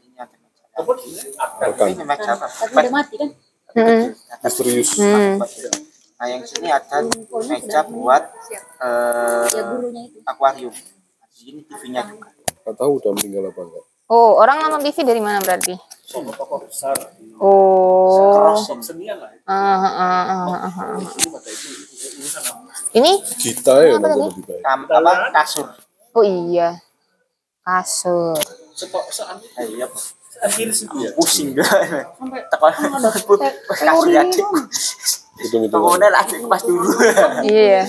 Ini 0.00 0.16
ada 0.16 0.36
meja. 0.38 0.64
Ini 1.84 2.04
meja 2.04 2.30
apa? 2.32 2.46
Udah 2.48 2.92
mati 2.92 3.14
kan? 3.18 3.30
Hmm. 3.70 4.04
Misterius. 4.42 4.90
Hmm. 4.98 5.38
Nah, 6.20 6.26
yang 6.28 6.42
sini 6.44 6.68
ada 6.68 6.96
meja 7.44 7.80
buat 7.86 8.22
eh, 8.80 10.24
akuarium. 10.26 10.72
Di 10.72 11.36
sini 11.36 11.60
TV-nya 11.64 12.02
juga. 12.08 12.28
Gak 12.60 12.76
tahu 12.76 13.00
udah 13.00 13.10
meninggal 13.16 13.48
apa 13.48 13.60
enggak. 13.64 13.84
Oh 14.10 14.36
orang 14.42 14.66
nonton 14.66 14.82
TV 14.90 15.06
dari 15.06 15.22
mana 15.22 15.38
berarti 15.40 15.78
tokoh-tokoh 16.10 16.66
besar 16.66 16.98
di 17.22 17.30
oh 17.38 18.58
ini. 18.58 19.06
lah. 19.14 19.30
Ah, 19.46 19.78
ah, 19.78 19.86
ah, 19.86 20.24
ah, 20.26 20.66
ah, 20.66 20.74
ah. 20.82 20.98
Kita 23.38 23.72
ya 23.86 23.94
Apa 24.02 24.18
lebih 24.18 24.42
baik. 24.42 24.62
Apa 24.66 25.30
kasur. 25.30 25.66
oh 26.18 26.24
iya 26.26 26.82
kasur 27.62 28.34
setok 28.74 29.06
Eh, 29.60 29.66
iya, 29.78 29.86
Pak. 29.86 30.02
empiris 30.40 30.88
itu 30.88 30.96
ya. 31.04 31.10
pusing 31.14 31.52
gak? 31.52 31.68
Tekan 32.50 32.72
kasur. 32.98 34.48
Pokoknya 35.70 36.08
pas 36.50 36.62
dulu. 36.64 36.90
iya 37.46 37.86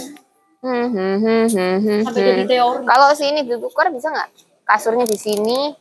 Hmm, 0.62 0.94
hmm, 0.94 1.16
hmm, 1.26 1.46
hmm, 1.50 1.78
hmm, 1.82 2.06
hmm. 2.06 2.86
kalau 2.86 3.10
sini 3.18 3.42
ditukar 3.42 3.90
bisa 3.90 4.14
nggak 4.14 4.30
kasurnya 4.62 5.10
di 5.10 5.18
sini 5.18 5.74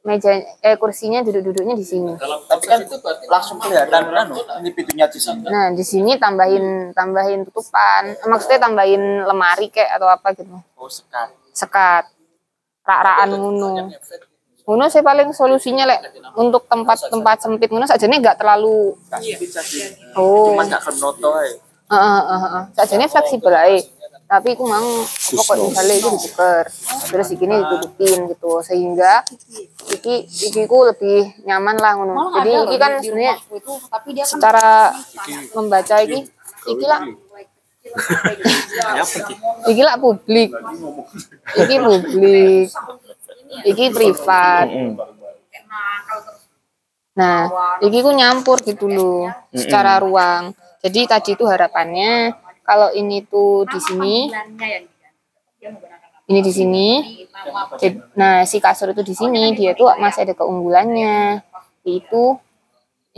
meja 0.00 0.32
eh 0.64 0.76
kursinya 0.80 1.20
duduk-duduknya 1.20 1.76
di 1.76 1.84
sini 1.84 2.16
Tapi 2.16 2.64
kan 2.64 2.80
langsung 3.28 3.60
kelihatan 3.60 4.08
kan, 4.08 4.26
ini 4.64 4.72
pintunya 4.72 5.04
di 5.04 5.20
sini. 5.20 5.44
Nah, 5.44 5.68
di 5.76 5.84
sini 5.84 6.16
tambahin 6.16 6.96
tambahin 6.96 7.44
tutupan. 7.44 8.16
Eh, 8.16 8.28
Maksudnya 8.28 8.64
tambahin 8.64 9.28
lemari 9.28 9.68
kayak 9.68 10.00
atau 10.00 10.08
apa 10.08 10.32
gitu. 10.32 10.56
Oh, 10.80 10.88
sekat. 10.88 11.28
Sekat. 11.52 12.04
Rak-rakan 12.80 13.28
ngono. 13.36 13.92
Ngono 14.64 14.84
sih 14.88 15.04
paling 15.04 15.36
solusinya 15.36 15.84
lek 15.84 16.00
untuk 16.38 16.64
tempat-tempat 16.64 17.36
sempit 17.42 17.68
ngono 17.68 17.84
sajane 17.84 18.22
nggak 18.22 18.38
terlalu 18.40 18.94
oh. 20.16 20.54
Cuma 20.54 20.64
gak 20.64 20.80
kenoto 20.88 21.28
aja. 21.34 21.58
Heeh 21.90 22.20
heeh 22.24 22.40
heeh. 22.40 22.64
Sajane 22.72 23.04
fleksibel 23.10 23.52
ae. 23.52 23.78
Tapi 24.30 24.54
aku 24.54 24.62
mang 24.62 24.86
pokoknya 25.34 25.74
misalnya 25.74 25.94
itu 25.98 26.08
dibuker 26.14 26.64
terus 27.10 27.28
iki 27.34 27.44
ditutupin 27.50 28.18
gitu. 28.30 28.62
Sehingga 28.62 29.26
iki 29.90 30.22
iki 30.30 30.70
ku 30.70 30.86
lebih 30.86 31.34
nyaman 31.42 31.74
lah 31.74 31.98
ngono. 31.98 32.30
Jadi 32.38 32.50
iki 32.62 32.76
kan 32.78 33.02
di 33.02 33.10
sebenarnya 33.10 33.34
rumahku 33.34 33.58
itu, 33.58 33.72
tapi 33.90 34.08
dia 34.14 34.22
kan 34.22 34.30
secara 34.30 34.70
membaca 35.58 35.96
iki 36.06 36.18
iki 36.70 36.86
lah 36.86 37.00
iki 39.66 39.82
lah 39.82 39.98
publik. 39.98 40.54
Iki 41.58 41.76
publik. 41.82 42.68
Iki 43.66 43.84
privat. 43.90 44.70
Nah 47.18 47.50
iki 47.82 47.98
ku 47.98 48.14
nyampur 48.14 48.62
gitu 48.62 48.86
loh 48.86 49.26
secara 49.50 49.98
ruang. 49.98 50.54
Jadi 50.86 51.10
tadi 51.10 51.34
itu 51.34 51.44
harapannya 51.50 52.30
kalau 52.70 52.94
ini 52.94 53.26
tuh 53.26 53.66
di 53.66 53.80
sini 53.82 54.30
ini 56.30 56.40
di 56.46 56.52
sini. 56.54 56.88
Nah, 58.14 58.46
si 58.46 58.62
kasur 58.62 58.94
itu 58.94 59.02
di 59.02 59.14
sini 59.18 59.50
dia 59.58 59.74
tuh 59.74 59.90
masih 59.98 60.30
ada 60.30 60.34
keunggulannya. 60.38 61.42
Yaitu 61.82 62.38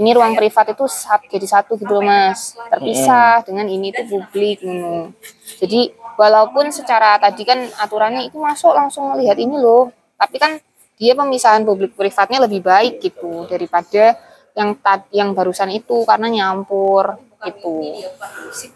ini 0.01 0.17
ruang 0.17 0.33
privat 0.33 0.73
itu 0.73 0.89
sat- 0.89 1.29
jadi 1.29 1.45
satu 1.45 1.77
gitu 1.77 2.01
loh 2.01 2.01
Mas. 2.01 2.57
Terpisah 2.73 3.45
dengan 3.45 3.69
ini 3.69 3.93
tuh 3.93 4.09
publik 4.09 4.65
ngono. 4.65 5.13
Jadi 5.61 5.93
walaupun 6.17 6.73
secara 6.73 7.21
tadi 7.21 7.45
kan 7.45 7.61
aturannya 7.77 8.25
itu 8.25 8.41
masuk 8.41 8.73
langsung 8.73 9.13
melihat 9.13 9.37
ini 9.37 9.61
loh, 9.61 9.93
tapi 10.17 10.41
kan 10.41 10.57
dia 10.97 11.13
pemisahan 11.13 11.69
publik 11.69 11.93
privatnya 11.93 12.41
lebih 12.49 12.65
baik 12.65 13.05
gitu 13.05 13.45
daripada 13.45 14.17
yang 14.57 14.73
tadi 14.81 15.21
yang 15.21 15.37
barusan 15.37 15.69
itu 15.73 16.05
karena 16.09 16.29
nyampur 16.33 17.21
gitu. 17.43 17.75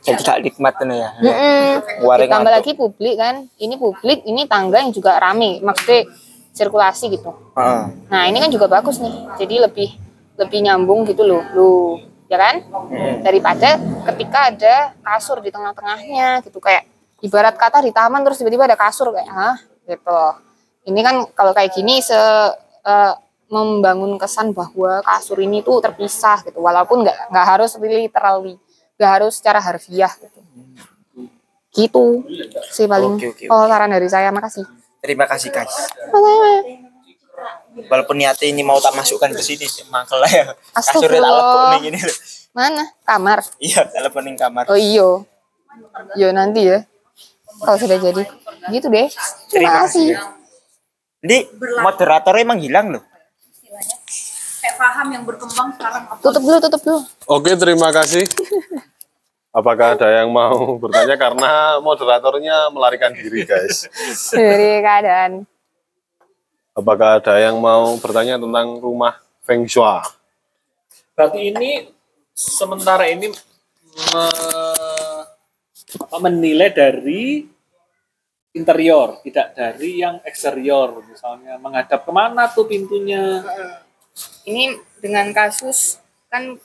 Jadi 0.02 0.22
tak 0.26 0.38
nikmat 0.42 0.74
ya. 0.82 1.10
Mm-mm. 1.22 2.02
Waring 2.02 2.30
Ditambah 2.30 2.52
lagi 2.52 2.72
publik 2.74 3.16
kan, 3.18 3.46
ini 3.62 3.74
publik, 3.78 4.26
ini 4.26 4.42
tangga 4.50 4.82
yang 4.82 4.90
juga 4.90 5.18
rame, 5.22 5.62
maksudnya 5.62 6.10
sirkulasi 6.50 7.14
gitu. 7.14 7.30
Heeh. 7.54 7.84
Nah 8.10 8.22
ini 8.26 8.42
kan 8.42 8.50
juga 8.50 8.66
bagus 8.66 8.98
nih, 8.98 9.14
jadi 9.38 9.70
lebih 9.70 9.94
lebih 10.36 10.58
nyambung 10.66 11.06
gitu 11.08 11.22
loh, 11.24 11.42
lu 11.54 11.72
ya 12.26 12.36
kan? 12.36 12.64
Daripada 13.22 13.78
ketika 14.12 14.50
ada 14.50 14.74
kasur 15.00 15.38
di 15.40 15.54
tengah-tengahnya 15.54 16.42
gitu 16.42 16.58
kayak 16.58 16.88
ibarat 17.22 17.54
kata 17.56 17.80
di 17.80 17.94
taman 17.94 18.20
terus 18.26 18.42
tiba-tiba 18.42 18.66
ada 18.66 18.76
kasur 18.76 19.14
kayak 19.14 19.30
ah 19.30 19.56
gitu. 19.86 20.20
Ini 20.86 21.00
kan 21.02 21.16
kalau 21.34 21.54
kayak 21.54 21.74
gini 21.74 22.02
se 22.02 22.14
eh, 22.86 23.12
membangun 23.46 24.18
kesan 24.18 24.50
bahwa 24.50 25.02
kasur 25.06 25.38
ini 25.38 25.62
tuh 25.62 25.78
terpisah 25.78 26.42
gitu, 26.42 26.58
walaupun 26.58 27.06
nggak 27.06 27.30
nggak 27.30 27.46
harus 27.46 27.78
literally, 27.78 28.58
nggak 28.98 29.10
harus 29.10 29.38
secara 29.38 29.62
harfiah 29.62 30.10
gitu. 30.18 30.40
Gitu 31.76 32.04
sih 32.72 32.88
paling. 32.88 33.20
Oke, 33.20 33.26
oke, 33.36 33.44
Oh 33.52 33.68
saran 33.68 33.92
dari 33.92 34.08
saya, 34.08 34.32
makasih. 34.32 34.64
Terima 35.04 35.28
kasih 35.28 35.52
guys. 35.52 35.92
Walaupun 37.76 38.16
niatnya 38.16 38.48
ini 38.48 38.64
mau 38.64 38.80
tak 38.80 38.96
masukkan 38.96 39.28
ke 39.28 39.42
sini, 39.44 39.68
mangkel 39.92 40.24
ya. 40.24 40.56
Kasurnya 40.72 41.20
tak 41.20 41.32
lepuk 41.36 41.60
nih 41.68 41.80
gini. 41.92 41.98
loh. 42.00 42.18
Mana? 42.56 42.84
Kamar. 43.04 43.38
Iya, 43.60 43.84
nih 43.92 44.34
kamar. 44.40 44.64
Oh 44.72 44.80
iyo. 44.80 45.28
Yo 46.16 46.32
nanti 46.32 46.64
ya. 46.64 46.88
Kalau 47.60 47.76
sudah 47.76 48.00
jadi. 48.00 48.24
Gitu 48.72 48.88
deh. 48.88 49.12
Terima 49.52 49.84
kasih. 49.84 50.16
Jadi 51.20 51.38
moderatornya 51.84 52.40
emang 52.40 52.60
hilang 52.64 52.96
loh. 52.96 53.04
Paham 54.76 55.08
yang 55.08 55.24
berkembang 55.24 55.72
sekarang 55.74 56.04
apa? 56.04 56.20
Tutup 56.20 56.42
dulu, 56.44 56.58
tutup 56.60 56.82
dulu. 56.84 57.00
Oke, 57.26 57.52
terima 57.56 57.88
kasih. 57.90 58.28
Apakah 59.56 59.96
ada 59.96 60.08
yang 60.20 60.28
mau 60.28 60.76
bertanya 60.76 61.16
karena 61.16 61.80
moderatornya 61.80 62.68
melarikan 62.68 63.16
diri, 63.16 63.48
guys? 63.48 63.88
Dari 64.36 64.84
keadaan. 64.84 65.48
Apakah 66.76 67.24
ada 67.24 67.40
yang 67.40 67.56
mau 67.56 67.96
bertanya 67.96 68.36
tentang 68.36 68.76
rumah 68.76 69.16
Feng 69.48 69.64
Shui? 69.64 70.04
Berarti 71.16 71.40
ini 71.48 71.88
sementara 72.36 73.08
ini 73.08 73.32
me- 74.12 75.24
apa, 75.96 76.16
menilai 76.20 76.68
dari 76.68 77.48
interior, 78.52 79.24
tidak 79.24 79.56
dari 79.56 80.04
yang 80.04 80.20
eksterior. 80.20 81.00
Misalnya 81.08 81.56
menghadap 81.56 82.04
ke 82.04 82.12
mana 82.12 82.52
tuh 82.52 82.68
pintunya? 82.68 83.40
Ini 84.44 84.64
dengan 84.98 85.30
kasus 85.30 86.00
kan 86.26 86.56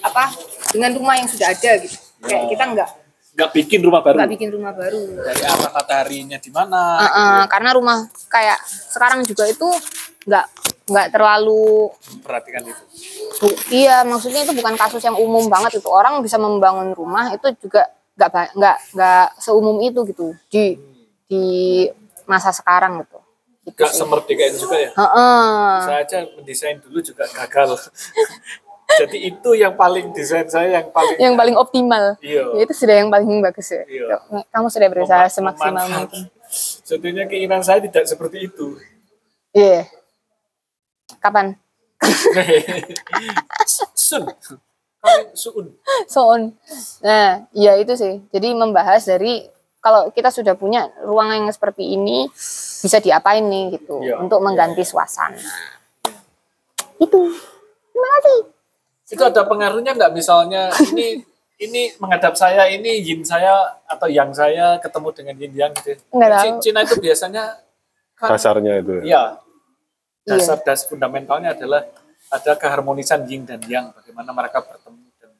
apa? 0.00 0.30
Dengan 0.70 0.94
rumah 0.94 1.16
yang 1.16 1.28
sudah 1.28 1.50
ada 1.50 1.72
gitu. 1.78 1.96
Kayak 2.20 2.44
kita 2.50 2.64
nggak 2.74 2.90
Nggak 3.34 3.50
bikin 3.50 3.80
rumah 3.82 3.98
baru. 3.98 4.16
nggak 4.22 4.30
bikin 4.30 4.50
rumah 4.54 4.70
baru. 4.70 5.00
Dari 5.18 5.42
arah 5.42 5.70
mataharinya 5.74 6.38
di 6.38 6.50
mana? 6.54 6.80
Eh, 7.02 7.10
eh, 7.10 7.42
karena 7.50 7.70
rumah 7.74 7.98
kayak 8.30 8.62
sekarang 8.94 9.26
juga 9.26 9.50
itu 9.50 9.66
nggak 10.24 10.46
nggak 10.84 11.06
terlalu 11.10 11.90
Perhatikan 12.22 12.62
itu. 12.62 12.82
Bu- 13.42 13.58
iya 13.74 14.06
maksudnya 14.06 14.46
itu 14.46 14.54
bukan 14.54 14.78
kasus 14.78 15.02
yang 15.02 15.18
umum 15.18 15.50
banget 15.50 15.82
itu 15.82 15.88
orang 15.90 16.22
bisa 16.22 16.38
membangun 16.38 16.94
rumah 16.94 17.34
itu 17.34 17.50
juga 17.58 17.90
nggak 18.14 18.54
nggak 18.54 18.76
nggak 18.94 19.26
seumum 19.42 19.82
itu 19.82 20.00
gitu 20.06 20.30
di 20.46 20.78
di 21.26 21.44
masa 22.30 22.54
sekarang 22.54 23.02
gitu. 23.02 23.18
Nggak 23.64 23.90
sih. 23.90 23.96
semerdeka 23.96 24.42
itu 24.44 24.58
juga 24.68 24.76
ya. 24.76 24.90
Heeh. 24.92 25.72
Saya 25.80 25.98
aja 26.04 26.18
mendesain 26.36 26.76
dulu 26.84 27.00
juga 27.00 27.24
gagal. 27.26 27.76
Jadi 29.00 29.18
itu 29.26 29.50
yang 29.56 29.74
paling 29.74 30.12
desain 30.12 30.46
saya 30.46 30.78
yang 30.78 30.86
paling 30.92 31.16
yang 31.16 31.34
paling 31.34 31.56
optimal. 31.56 32.14
Iya. 32.20 32.44
Ya, 32.54 32.60
itu 32.68 32.74
sudah 32.76 32.94
yang 33.00 33.08
paling 33.08 33.40
bagus 33.40 33.72
ya. 33.72 33.82
Iya. 33.88 34.20
Kamu 34.52 34.68
sudah 34.68 34.88
berusaha 34.92 35.24
Mema- 35.24 35.32
semaksimal 35.32 35.84
mungkin. 35.88 36.22
Sebetulnya 36.84 37.24
keinginan 37.26 37.64
saya 37.64 37.80
tidak 37.80 38.04
seperti 38.04 38.46
itu. 38.46 38.76
Iya. 39.56 39.88
Kapan? 41.18 41.56
Sun. 43.96 44.24
Suun. 45.36 45.66
Soon. 46.08 46.42
Nah, 47.00 47.48
iya 47.52 47.80
itu 47.80 47.96
sih. 47.96 48.20
Jadi 48.28 48.52
membahas 48.52 49.04
dari 49.04 49.48
kalau 49.84 50.08
kita 50.08 50.32
sudah 50.32 50.56
punya 50.56 50.88
ruang 51.04 51.28
yang 51.28 51.44
seperti 51.52 51.92
ini 51.92 52.24
bisa 52.80 52.96
diapain 52.98 53.44
nih 53.44 53.76
gitu 53.76 54.00
Iya. 54.00 54.16
untuk 54.16 54.40
mengganti 54.40 54.80
suasana. 54.80 55.36
Itu. 56.96 57.20
Terima 57.92 58.08
kasih. 58.16 58.38
Itu 59.12 59.22
ada 59.22 59.44
pengaruhnya 59.44 59.92
nggak 59.92 60.12
misalnya 60.16 60.72
ini 60.90 61.20
ini 61.60 61.82
menghadap 62.00 62.32
saya 62.32 62.64
ini 62.66 62.98
yin 62.98 63.22
saya 63.22 63.76
atau 63.84 64.08
yang 64.08 64.32
saya 64.32 64.80
ketemu 64.80 65.08
dengan 65.12 65.34
yin 65.36 65.52
yang 65.52 65.72
gitu. 65.76 66.00
Nggak 66.10 66.30
Kan 66.32 66.40
tahu. 66.40 66.48
Ci- 66.48 66.60
Cina 66.64 66.80
itu 66.80 66.96
biasanya 66.96 67.44
kan 68.16 68.28
Kasarnya 68.32 68.72
itu. 68.80 69.04
Iya. 69.04 69.36
Iya. 70.24 70.40
Dasar 70.40 70.58
das 70.64 70.88
fundamentalnya 70.88 71.52
adalah 71.52 71.84
ada 72.32 72.52
keharmonisan 72.56 73.28
yin 73.28 73.44
dan 73.44 73.60
yang 73.68 73.92
bagaimana 73.92 74.32
mereka 74.32 74.64
bertemu 74.64 75.04
dan 75.20 75.30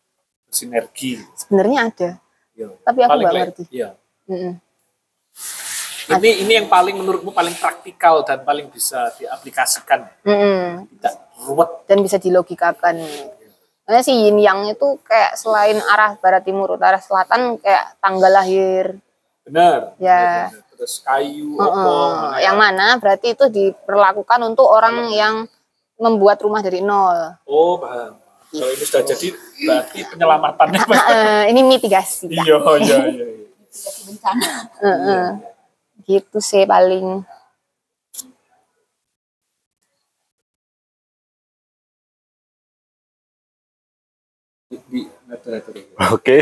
bersinergi. 0.45 1.25
Sebenarnya 1.33 1.79
ada. 1.89 2.11
Iya. 2.53 2.69
Tapi 2.85 2.99
aku 3.01 3.16
nggak 3.16 3.33
ngerti. 3.41 3.65
Iya. 3.73 3.91
Mm-mm. 4.29 4.55
Ini 6.05 6.31
ini 6.45 6.53
yang 6.61 6.69
paling 6.69 7.01
menurutmu 7.01 7.33
paling 7.33 7.57
praktikal 7.57 8.21
dan 8.29 8.45
paling 8.45 8.69
bisa 8.69 9.09
diaplikasikan. 9.17 10.05
Mm-mm. 10.25 10.85
Tidak 11.01 11.15
ruwet. 11.49 11.89
Dan 11.89 12.05
bisa 12.05 12.21
dilogikakan. 12.21 13.01
Karena 13.85 14.01
si 14.01 14.13
yin 14.17 14.41
yang 14.41 14.65
itu 14.69 15.01
kayak 15.05 15.37
selain 15.37 15.77
arah 15.77 16.17
barat 16.21 16.45
timur 16.45 16.77
utara 16.77 17.01
selatan 17.01 17.61
kayak 17.61 18.01
tanggal 18.01 18.33
lahir. 18.33 18.97
Benar. 19.45 19.97
Ya. 20.01 20.49
Benar. 20.53 20.65
Terus 20.75 21.01
kayu, 21.07 21.55
Heeh. 21.55 21.71
opo, 21.71 21.97
mana 22.19 22.39
yang 22.43 22.57
mana 22.59 22.87
berarti 22.99 23.39
itu 23.39 23.47
diperlakukan 23.47 24.43
untuk 24.43 24.67
orang 24.67 25.07
yang 25.15 25.47
membuat 25.95 26.43
rumah 26.43 26.61
dari 26.61 26.83
nol. 26.83 27.39
Oh, 27.47 27.79
paham. 27.79 28.19
Kalau 28.51 28.71
ini 28.71 28.85
sudah 28.87 29.03
jadi 29.07 29.29
berarti 29.35 29.99
penyelamatannya. 30.11 30.79
Eh, 31.15 31.45
ini 31.55 31.61
mitigasi. 31.63 32.27
Kak. 32.27 32.43
iya, 32.43 32.59
iya, 32.83 32.99
iya. 33.75 33.91
iya. 34.15 34.33
Heeh. 34.83 35.27
Gitu 36.07 36.39
sih 36.39 36.63
paling. 36.67 37.23
Oke. 46.13 46.37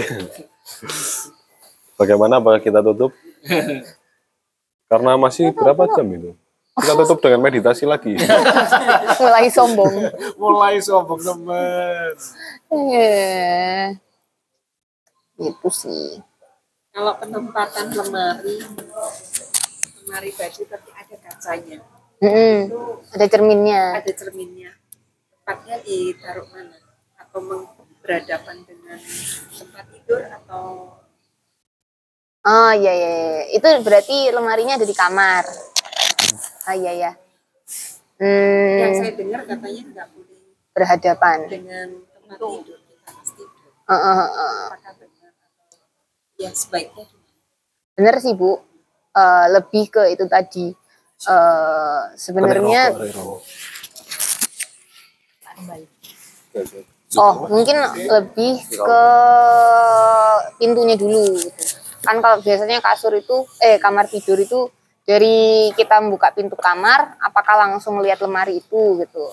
Bagaimana 1.96 2.40
apakah 2.40 2.60
kita 2.60 2.80
tutup? 2.80 3.12
Karena 4.90 5.16
masih 5.16 5.52
berapa 5.56 5.88
jam 5.96 6.08
itu? 6.12 6.30
Kita 6.72 6.96
tutup 7.04 7.20
dengan 7.20 7.44
meditasi 7.44 7.84
lagi. 7.84 8.16
Mulai 9.20 9.46
sombong. 9.52 9.92
Mulai 10.40 10.80
sombong 10.80 11.20
teman. 11.20 12.12
Eh, 12.72 13.92
Gitu 15.36 15.68
sih. 15.68 16.31
Kalau 16.92 17.16
penempatan 17.16 17.88
lemari, 17.88 18.60
lemari 20.04 20.30
baju 20.36 20.62
tapi 20.68 20.90
ada 20.92 21.16
kacanya, 21.24 21.78
Mm-mm. 22.20 22.56
Ada 23.16 23.26
cerminnya. 23.32 23.82
ada 23.96 24.12
cerminnya. 24.12 24.70
Tempatnya 25.32 25.76
ditaruh 25.82 26.46
mana? 26.52 26.76
Atau 27.16 27.40
berhadapan 28.04 28.56
dengan 28.68 28.98
tempat 29.50 29.84
tidur 29.88 30.20
atau 30.28 30.64
Oh 32.42 32.72
iya 32.74 32.90
iya, 32.90 33.10
iya. 33.14 33.42
itu 33.54 33.68
berarti 33.86 34.34
lemarinya 34.34 34.74
ada 34.74 34.82
di 34.82 34.96
kamar. 34.98 35.46
Ah 36.66 36.74
iya 36.74 36.92
ya. 36.92 37.12
yang 38.18 38.92
Hmm, 38.92 38.98
saya 38.98 39.12
dengar 39.14 39.40
katanya 39.46 39.82
nggak 39.94 40.06
boleh 40.10 40.38
berhadapan. 40.74 41.38
dengan 41.46 41.88
tempat 42.10 42.38
tidur 42.38 42.78
kita 42.82 43.10
pasti 43.14 43.42
tidur. 43.46 43.70
Heeh, 43.86 44.14
heeh. 44.18 44.54
Apakah 44.66 44.92
benar 44.98 45.06
atau 45.06 45.11
ya 46.42 46.50
sebaiknya? 46.50 47.06
Bener 47.94 48.18
sih 48.18 48.34
Bu. 48.34 48.58
Eh, 49.12 49.46
lebih 49.54 49.84
ke 49.92 50.02
itu 50.10 50.24
tadi. 50.26 50.74
Eh, 51.28 52.00
sebenarnya 52.18 52.82
Oh, 57.12 57.44
mungkin 57.46 57.76
lebih 58.08 58.54
ke 58.72 59.02
pintunya 60.56 60.96
dulu 60.96 61.38
gitu. 61.38 61.64
Kan 62.02 62.18
kalau 62.18 62.42
biasanya 62.42 62.82
kasur 62.82 63.14
itu 63.14 63.46
eh 63.62 63.78
kamar 63.78 64.08
tidur 64.10 64.40
itu 64.40 64.66
dari 65.06 65.70
kita 65.74 65.98
membuka 66.02 66.30
pintu 66.34 66.54
kamar 66.54 67.18
apakah 67.22 67.68
langsung 67.68 67.98
lihat 68.02 68.22
lemari 68.22 68.62
itu 68.62 69.02
gitu 69.02 69.24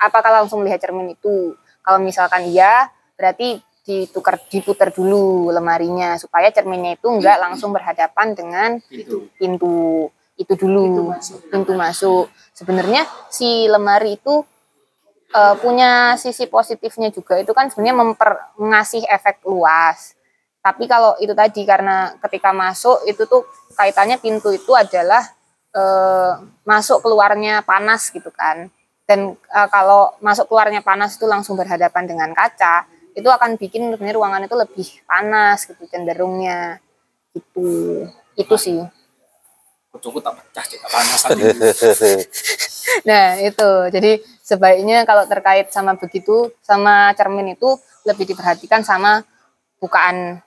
apakah 0.00 0.42
langsung 0.42 0.62
lihat 0.62 0.80
cermin 0.80 1.12
itu 1.12 1.54
kalau 1.82 1.98
misalkan 2.00 2.46
iya 2.48 2.88
berarti 3.18 3.60
ditukar 3.90 4.38
diputar 4.46 4.94
dulu 4.94 5.50
lemarinya 5.50 6.14
supaya 6.14 6.54
cerminnya 6.54 6.94
itu 6.94 7.10
enggak 7.10 7.42
langsung 7.42 7.74
berhadapan 7.74 8.38
dengan 8.38 8.70
pintu. 8.86 9.26
itu 10.40 10.56
dulu 10.56 11.12
pintu 11.52 11.72
masuk. 11.76 12.30
Sebenarnya 12.56 13.04
si 13.28 13.68
lemari 13.68 14.16
itu 14.16 14.46
eh, 15.34 15.54
punya 15.58 16.14
sisi 16.16 16.46
positifnya 16.46 17.10
juga. 17.10 17.36
Itu 17.36 17.52
kan 17.52 17.68
sebenarnya 17.68 17.96
memper 17.98 18.30
ngasih 18.56 19.04
efek 19.10 19.44
luas. 19.44 20.16
Tapi 20.64 20.88
kalau 20.88 21.16
itu 21.20 21.36
tadi 21.36 21.66
karena 21.68 22.16
ketika 22.24 22.56
masuk 22.56 23.04
itu 23.04 23.28
tuh 23.28 23.44
kaitannya 23.76 24.16
pintu 24.16 24.48
itu 24.54 24.72
adalah 24.72 25.20
eh, 25.76 26.32
masuk 26.64 27.04
keluarnya 27.04 27.60
panas 27.66 28.08
gitu 28.08 28.32
kan. 28.32 28.72
Dan 29.04 29.36
eh, 29.36 29.68
kalau 29.68 30.14
masuk 30.24 30.48
keluarnya 30.48 30.80
panas 30.80 31.20
itu 31.20 31.28
langsung 31.28 31.58
berhadapan 31.58 32.08
dengan 32.08 32.32
kaca 32.32 32.88
itu 33.14 33.28
akan 33.28 33.58
bikin 33.58 33.90
sebenarnya 33.90 34.16
ruangan 34.16 34.42
itu 34.46 34.56
lebih 34.56 34.88
panas 35.04 35.66
gitu 35.66 35.82
cenderungnya 35.86 36.78
gitu 37.34 38.06
itu 38.34 38.54
sih 38.56 38.80
Kucuku 39.90 40.22
tak 40.22 40.38
pecah 40.38 40.64
cek 40.70 40.80
panasan. 40.86 41.30
Nah, 43.06 43.38
itu. 43.38 43.70
Jadi 43.90 44.22
sebaiknya 44.42 45.02
kalau 45.02 45.26
terkait 45.26 45.70
sama 45.74 45.98
begitu, 45.98 46.50
sama 46.62 47.10
cermin 47.18 47.54
itu 47.54 47.74
lebih 48.06 48.22
diperhatikan 48.26 48.86
sama 48.86 49.22
bukaan 49.82 50.38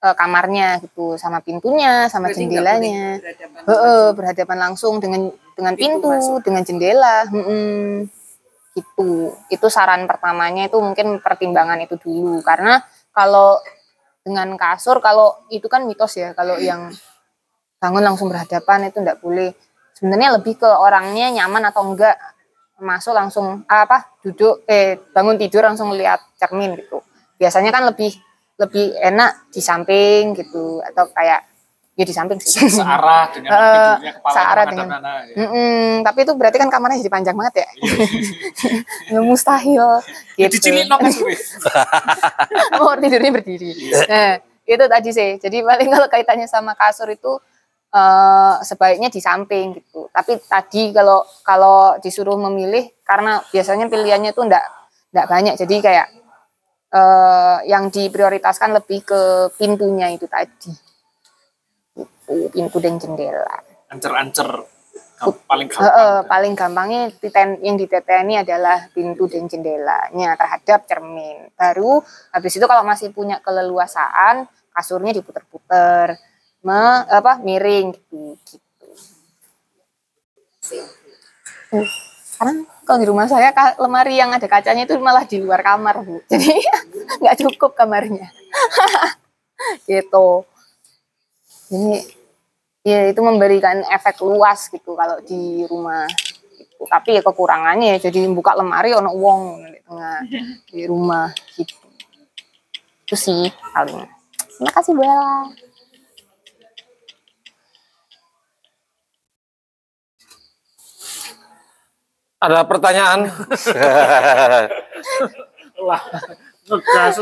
eh, 0.00 0.14
kamarnya 0.16 0.80
gitu, 0.84 1.20
sama 1.20 1.44
pintunya, 1.44 2.08
sama 2.08 2.28
Berarti 2.32 2.40
jendelanya. 2.44 3.20
berhadapan 3.20 3.60
Heeh, 3.68 4.04
berhadapan 4.16 4.58
langsung 4.58 5.00
dengan 5.00 5.32
dengan 5.52 5.74
Pintu 5.76 6.08
pintu, 6.08 6.08
masuk. 6.08 6.40
dengan 6.48 6.62
jendela. 6.64 7.16
Mm-mm. 7.28 8.08
Gitu. 8.78 9.34
Itu 9.50 9.66
saran 9.66 10.06
pertamanya 10.06 10.70
itu 10.70 10.78
mungkin 10.78 11.18
pertimbangan 11.18 11.82
itu 11.82 11.98
dulu 11.98 12.38
karena 12.46 12.78
kalau 13.10 13.58
dengan 14.22 14.54
kasur 14.54 15.02
kalau 15.02 15.42
itu 15.50 15.66
kan 15.66 15.82
mitos 15.82 16.14
ya, 16.14 16.30
kalau 16.38 16.54
yang 16.62 16.94
bangun 17.82 18.04
langsung 18.06 18.30
berhadapan 18.30 18.86
itu 18.86 19.02
enggak 19.02 19.18
boleh. 19.18 19.50
Sebenarnya 19.98 20.38
lebih 20.38 20.62
ke 20.62 20.68
orangnya 20.68 21.34
nyaman 21.42 21.74
atau 21.74 21.82
enggak 21.90 22.14
masuk 22.78 23.10
langsung 23.10 23.66
apa 23.66 24.14
duduk 24.22 24.62
eh 24.70 24.94
bangun 25.10 25.34
tidur 25.34 25.66
langsung 25.66 25.90
lihat 25.96 26.22
cermin 26.38 26.78
gitu. 26.78 27.02
Biasanya 27.34 27.74
kan 27.74 27.82
lebih 27.90 28.14
lebih 28.58 28.94
enak 28.98 29.50
di 29.54 29.62
samping 29.62 30.34
gitu 30.34 30.82
atau 30.82 31.10
kayak 31.14 31.47
ya 31.98 32.04
di 32.06 32.14
samping 32.14 32.38
sih. 32.38 32.62
Searah 32.78 33.26
dengan 33.34 33.50
tidurnya 33.50 34.12
kepala 34.14 34.34
searah 34.38 34.64
dengan- 34.70 34.88
mana, 34.88 35.12
ya. 35.26 35.34
Mm-mm, 35.34 36.06
tapi 36.06 36.18
itu 36.22 36.32
berarti 36.32 36.56
kan 36.56 36.70
kamarnya 36.70 37.02
jadi 37.02 37.10
panjang 37.10 37.34
banget 37.34 37.66
ya. 37.66 37.68
Ya, 39.10 39.18
Mustahil. 39.20 39.82
Ya, 40.38 40.46
Gitu. 40.46 40.62
dicilin 40.70 40.86
Mas 40.86 41.18
Wis. 41.18 41.58
oh 42.80 42.94
tidurnya 42.94 43.30
berdiri. 43.32 43.72
Nah, 44.06 44.38
itu 44.62 44.84
tadi 44.86 45.10
sih. 45.10 45.30
Jadi 45.36 45.64
paling 45.64 45.88
kalau 45.90 46.06
kaitannya 46.06 46.46
sama 46.46 46.78
kasur 46.78 47.08
itu 47.08 47.34
eh, 47.88 48.54
sebaiknya 48.62 49.08
di 49.10 49.18
samping 49.18 49.74
gitu. 49.74 50.06
Tapi 50.12 50.38
tadi 50.44 50.92
kalau 50.92 51.24
kalau 51.42 51.96
disuruh 51.98 52.38
memilih 52.38 52.86
karena 53.02 53.42
biasanya 53.48 53.88
pilihannya 53.88 54.30
tuh 54.30 54.46
enggak 54.46 54.64
enggak 55.10 55.26
banyak. 55.26 55.54
Jadi 55.56 55.74
kayak 55.80 56.06
eh, 56.92 57.56
yang 57.66 57.88
diprioritaskan 57.88 58.76
lebih 58.76 59.02
ke 59.02 59.20
pintunya 59.56 60.12
itu 60.12 60.28
tadi. 60.28 60.70
Gitu, 62.28 62.52
pintu 62.52 62.76
dan 62.84 63.00
jendela. 63.00 63.64
Ancer-ancer. 63.88 64.68
Paling 65.18 65.66
gampang. 65.66 66.30
paling 66.30 66.54
gampangnya 66.54 67.10
titen, 67.10 67.58
yang 67.58 67.74
diteteni 67.74 68.38
adalah 68.38 68.86
pintu 68.94 69.26
dan 69.26 69.50
jendelanya 69.50 70.38
terhadap 70.38 70.86
cermin. 70.86 71.50
Baru 71.58 71.98
habis 72.30 72.54
itu 72.54 72.62
kalau 72.70 72.86
masih 72.86 73.10
punya 73.10 73.42
keleluasaan, 73.42 74.46
kasurnya 74.70 75.18
diputer-puter, 75.18 76.14
me, 76.62 77.02
apa 77.10 77.42
miring 77.42 77.98
gitu. 77.98 78.38
gitu. 78.46 78.86
Uh, 81.74 81.88
sekarang 82.38 82.62
kalau 82.86 82.98
di 83.02 83.06
rumah 83.10 83.26
saya 83.26 83.50
lemari 83.82 84.22
yang 84.22 84.30
ada 84.30 84.46
kacanya 84.46 84.86
itu 84.86 84.94
malah 85.02 85.26
di 85.26 85.42
luar 85.42 85.66
kamar 85.66 86.06
bu, 86.06 86.22
jadi 86.30 86.62
nggak 87.18 87.36
cukup 87.42 87.74
kamarnya. 87.74 88.30
gitu. 89.90 90.46
Jadi 91.68 92.17
ya 92.88 93.00
itu 93.12 93.20
memberikan 93.20 93.84
efek 93.92 94.24
luas 94.24 94.72
gitu 94.72 94.96
kalau 94.96 95.20
di 95.24 95.68
rumah. 95.68 96.08
Gitu. 96.08 96.86
tapi 96.86 97.18
ya 97.18 97.22
kekurangannya 97.26 97.98
ya 97.98 98.08
jadi 98.08 98.30
buka 98.30 98.54
lemari 98.54 98.94
ono 98.94 99.10
wong 99.10 99.66
di 99.66 99.80
tengah 99.82 100.18
di 100.70 100.80
rumah 100.86 101.28
gitu. 101.58 101.74
Itu 103.04 103.14
sih 103.18 103.50
paling. 103.74 103.98
Terima 104.58 104.70
kasih 104.72 104.92
Bella. 104.94 105.50
Ada 112.38 112.62
pertanyaan? 112.62 113.26
Lah, 115.88 116.02
ngegas 116.70 117.18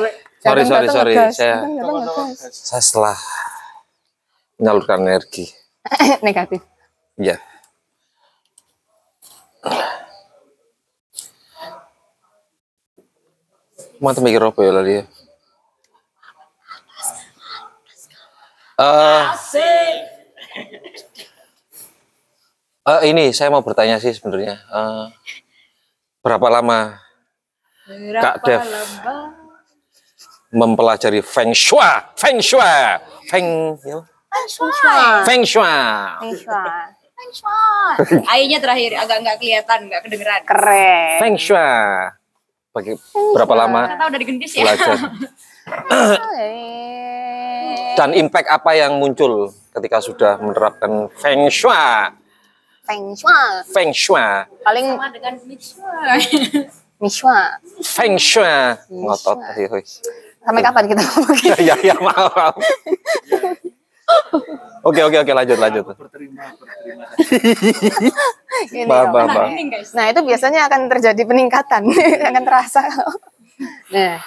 sorry, 0.46 0.64
sorry, 0.64 0.88
sorry. 0.92 1.14
Saya, 1.32 1.64
saya 2.52 2.82
setelah 2.84 3.16
menyalurkan 4.56 5.04
energi. 5.04 5.52
negatif 6.26 6.60
Ya. 7.16 7.40
Mata 13.96 14.20
mikir 14.20 14.44
apa 14.44 14.60
ya 14.60 14.72
tadi 14.76 14.92
ya? 15.00 15.04
Eh, 18.76 19.24
eh, 22.84 23.00
ini 23.08 23.32
saya 23.32 23.48
mau 23.48 23.64
bertanya 23.64 23.96
sih 23.96 24.12
sebenarnya. 24.12 24.60
Eh, 24.60 25.04
berapa 26.20 26.52
lama 26.52 27.00
Kak 28.20 28.44
Dev 28.44 28.60
mempelajari 30.52 31.24
Feng 31.24 31.56
Shui? 31.56 31.80
Feng 32.20 32.44
Shui, 32.44 32.76
Feng, 33.32 33.80
ya? 33.80 34.04
Feng 34.30 34.48
Shui. 34.50 34.70
Feng 35.26 35.42
Shui. 35.46 35.66
Ayahnya 38.28 38.58
terakhir 38.64 38.92
agak 38.98 39.18
nggak 39.24 39.36
kelihatan, 39.40 39.78
nggak 39.88 40.02
kedengeran. 40.04 40.40
keren 40.44 41.18
Feng 41.22 41.36
Shui. 41.38 41.56
Bagi 42.76 42.92
berapa 43.32 43.54
lama 43.56 43.88
Kita 43.88 44.04
udah 44.04 44.20
digendis 44.20 44.52
ya. 44.52 44.68
belajar? 44.68 44.96
Dan 47.96 48.12
impact 48.12 48.52
apa 48.52 48.76
yang 48.76 49.00
muncul 49.00 49.48
ketika 49.72 50.04
sudah 50.04 50.36
menerapkan 50.36 51.08
Feng 51.16 51.48
Shui? 51.48 51.72
Feng 52.84 53.16
Shui 53.16 53.40
Feng 53.72 53.90
Shui, 53.90 54.22
paling 54.62 54.94
Sama 54.94 55.08
dengan 55.10 55.34
Mitsua. 55.48 56.20
Mishwa 56.96 57.60
Feng 57.84 58.16
Shui. 58.16 58.48
Ngotot. 58.88 59.36
Sampai 60.40 60.62
kapan 60.62 60.84
kita 60.86 61.02
ngomong 61.02 61.36
Ya, 61.42 61.56
ya, 61.58 61.74
ya, 61.82 61.96
maaf. 61.98 62.54
Oke, 64.86 65.00
oke, 65.02 65.18
oke, 65.18 65.32
lanjut, 65.32 65.58
lanjut. 65.58 65.84
Berterima, 65.90 66.46
berterima. 66.54 67.04
Bah, 68.86 69.02
bah, 69.10 69.24
bah. 69.26 69.48
Nah 69.92 70.04
itu 70.06 70.20
biasanya 70.22 70.70
akan 70.70 70.80
terjadi 70.88 71.22
peningkatan, 71.22 71.82
akan 72.30 72.42
terasa. 72.42 72.82
nah, 73.88 74.20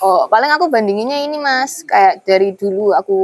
oh 0.00 0.24
paling 0.26 0.48
aku 0.48 0.70
bandinginnya 0.70 1.20
ini 1.20 1.36
mas, 1.36 1.84
kayak 1.84 2.24
dari 2.24 2.54
dulu 2.54 2.94
aku 2.94 3.18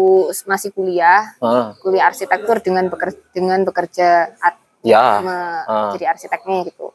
masih 0.44 0.70
kuliah, 0.70 1.24
Ah, 1.38 1.72
kuliah 1.80 2.04
arsitektur 2.04 2.60
dengan 2.60 2.86
bekerja 2.86 3.20
dengan 3.32 3.64
bekerja 3.64 4.08
art, 4.36 4.58
ya. 4.84 5.24
me- 5.24 5.64
Ah. 5.64 5.90
jadi 5.96 6.12
arsiteknya 6.12 6.68
gitu. 6.68 6.92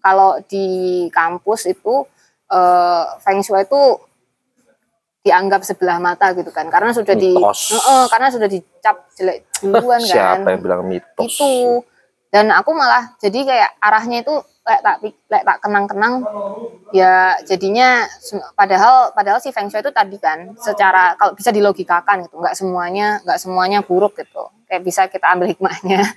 Kalau 0.00 0.40
di 0.44 0.66
kampus 1.08 1.64
itu 1.66 2.04
eh, 2.50 3.04
Feng 3.22 3.40
Shui 3.40 3.62
itu 3.62 3.80
dianggap 5.20 5.60
sebelah 5.62 6.00
mata 6.00 6.32
gitu 6.32 6.48
kan, 6.48 6.68
karena 6.72 6.96
sudah 6.96 7.12
di, 7.12 7.36
Mitos. 7.36 7.76
Heeh, 7.76 8.04
karena 8.08 8.28
sudah 8.32 8.48
dicap 8.48 8.96
jelek 9.16 9.44
duluan 9.60 10.00
kan. 10.08 10.40
Siapa 10.40 10.48
yang 10.48 10.60
bilang 10.64 10.82
mitos? 10.88 11.28
itu. 11.36 11.84
Dan 12.30 12.54
aku 12.54 12.70
malah 12.72 13.18
jadi 13.18 13.42
kayak 13.42 13.70
arahnya 13.82 14.22
itu 14.22 14.34
kayak 14.62 14.80
tak 14.86 14.96
kayak 15.02 15.44
tak 15.44 15.58
kenang-kenang. 15.66 16.14
Ya 16.94 17.34
jadinya 17.42 18.06
padahal 18.54 19.10
padahal 19.10 19.42
si 19.42 19.50
feng 19.50 19.66
shui 19.66 19.82
itu 19.82 19.90
tadi 19.90 20.14
kan 20.22 20.54
secara 20.54 21.18
kalau 21.18 21.34
bisa 21.34 21.50
dilogikakan 21.50 22.30
gitu 22.30 22.38
nggak 22.38 22.54
semuanya 22.54 23.18
nggak 23.26 23.40
semuanya 23.42 23.78
buruk 23.82 24.14
gitu. 24.14 24.46
Kayak 24.70 24.82
bisa 24.86 25.10
kita 25.10 25.26
ambil 25.34 25.50
hikmahnya. 25.50 26.00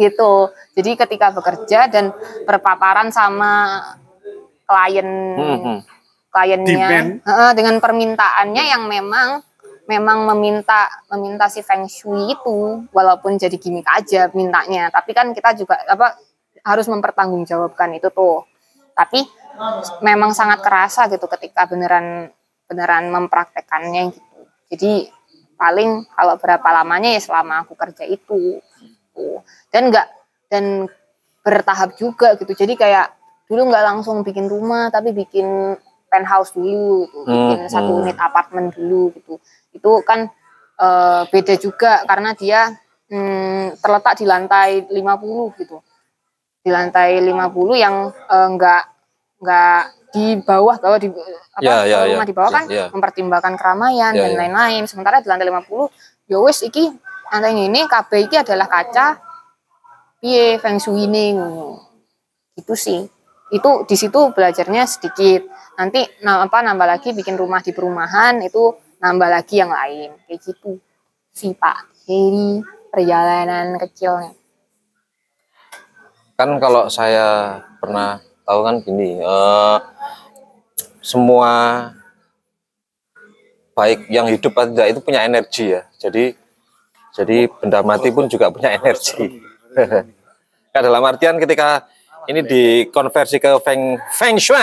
Gitu. 0.00 0.32
Jadi 0.72 0.90
ketika 0.96 1.32
bekerja 1.36 1.84
dan 1.88 2.16
berpaparan 2.48 3.12
sama 3.12 3.80
klien 4.64 5.08
Hmm, 5.36 5.60
hmm. 5.60 5.78
Kliennya 6.30 7.20
heeh, 7.20 7.50
dengan 7.58 7.82
permintaannya 7.82 8.64
yang 8.70 8.86
memang 8.86 9.42
memang 9.90 10.22
meminta 10.30 10.86
meminta 11.10 11.50
si 11.50 11.66
feng 11.66 11.90
shui 11.90 12.30
itu 12.30 12.86
walaupun 12.94 13.34
jadi 13.34 13.58
gimmick 13.58 13.90
aja 13.90 14.30
mintanya. 14.30 14.86
Tapi 14.94 15.10
kan 15.10 15.34
kita 15.34 15.58
juga 15.58 15.82
apa 15.90 16.14
harus 16.62 16.86
mempertanggungjawabkan 16.86 17.98
itu 17.98 18.06
tuh. 18.14 18.46
Tapi 18.94 19.26
memang 20.06 20.30
sangat 20.30 20.62
kerasa 20.62 21.10
gitu 21.10 21.26
ketika 21.26 21.66
beneran 21.66 22.30
beneran 22.70 23.10
mempraktekannya 23.10 24.14
gitu. 24.14 24.38
Jadi 24.70 24.92
paling 25.58 26.06
kalau 26.14 26.38
berapa 26.38 26.68
lamanya 26.70 27.10
ya 27.10 27.20
selama 27.20 27.66
aku 27.66 27.74
kerja 27.74 28.06
itu 28.06 28.62
gitu. 28.78 29.42
dan 29.74 29.90
enggak 29.90 30.06
dan 30.46 30.86
bertahap 31.42 31.98
juga 31.98 32.38
gitu. 32.38 32.54
Jadi 32.54 32.78
kayak 32.78 33.10
dulu 33.50 33.66
nggak 33.74 33.84
langsung 33.90 34.22
bikin 34.22 34.46
rumah 34.46 34.94
tapi 34.94 35.10
bikin 35.10 35.74
penthouse 36.10 36.52
dulu 36.52 37.06
gitu 37.06 37.18
bikin 37.24 37.58
Hmm, 37.64 37.70
satu 37.70 37.90
hmm. 37.94 38.00
unit 38.04 38.18
apartemen 38.18 38.74
dulu 38.74 39.14
gitu 39.14 39.38
itu 39.70 39.90
kan 40.02 40.26
eh, 40.76 41.22
beda 41.30 41.54
juga 41.56 42.02
karena 42.04 42.34
dia 42.34 42.74
hmm, 43.08 43.78
terletak 43.78 44.18
di 44.18 44.26
lantai 44.26 44.84
50 44.90 45.60
gitu 45.62 45.78
di 46.60 46.70
lantai 46.70 47.22
50 47.22 47.30
yang 47.78 47.94
eh, 48.10 48.48
nggak 48.58 48.82
nggak 49.40 49.80
di 50.10 50.26
bawah 50.42 50.76
kalau 50.76 50.98
di 50.98 51.06
apa 51.06 51.62
Ya, 51.62 51.86
ya, 51.86 52.02
kalau 52.02 52.10
rumah 52.12 52.26
ya. 52.26 52.30
di 52.30 52.34
bawah 52.34 52.50
Ya, 52.50 52.56
kan 52.58 52.64
ya. 52.66 52.84
mempertimbangkan 52.90 53.54
keramaian 53.54 54.12
Ya, 54.12 54.26
dan 54.26 54.30
ya. 54.34 54.38
lain-lain 54.42 54.82
sementara 54.90 55.22
di 55.22 55.30
lantai 55.30 55.46
50 55.46 55.86
ya 56.26 56.38
wis 56.42 56.66
iki 56.66 56.90
lantai 57.30 57.54
ini 57.54 57.86
KB 57.86 58.10
iki 58.26 58.36
adalah 58.42 58.66
kaca 58.66 59.22
piye 60.18 60.58
feng 60.58 60.76
shui 60.76 61.06
ini 61.06 61.38
gitu 62.58 62.74
sih 62.74 63.06
itu 63.50 63.70
di 63.86 63.96
situ 63.96 64.20
belajarnya 64.30 64.84
sedikit 64.86 65.46
nanti 65.80 66.04
apa 66.20 66.60
nambah 66.60 66.84
lagi 66.84 67.16
bikin 67.16 67.40
rumah 67.40 67.64
di 67.64 67.72
perumahan 67.72 68.36
itu 68.44 68.76
nambah 69.00 69.28
lagi 69.32 69.64
yang 69.64 69.72
lain. 69.72 70.12
Kayak 70.28 70.40
gitu. 70.44 70.76
Sih 71.32 71.56
Pak 71.56 72.04
Heri 72.04 72.60
perjalanan 72.92 73.80
kecilnya. 73.80 74.36
Kan 76.36 76.60
kalau 76.60 76.92
saya 76.92 77.60
pernah 77.80 78.20
tahu 78.44 78.60
kan 78.60 78.84
gini 78.84 79.24
eh, 79.24 79.78
semua 81.00 81.52
baik 83.72 84.12
yang 84.12 84.28
hidup 84.28 84.52
atau 84.52 84.76
tidak 84.76 84.86
itu 84.92 85.00
punya 85.00 85.24
energi 85.24 85.72
ya. 85.72 85.88
Jadi 85.96 86.36
jadi 87.16 87.48
benda 87.48 87.80
mati 87.80 88.12
pun 88.12 88.28
juga 88.28 88.52
punya 88.52 88.76
energi. 88.76 89.40
Dalam 90.76 91.02
artian 91.02 91.40
ketika 91.40 91.88
ini 92.28 92.44
dikonversi 92.44 93.40
ke 93.40 93.58
feng 93.64 93.96
feng 94.12 94.36
shui 94.36 94.60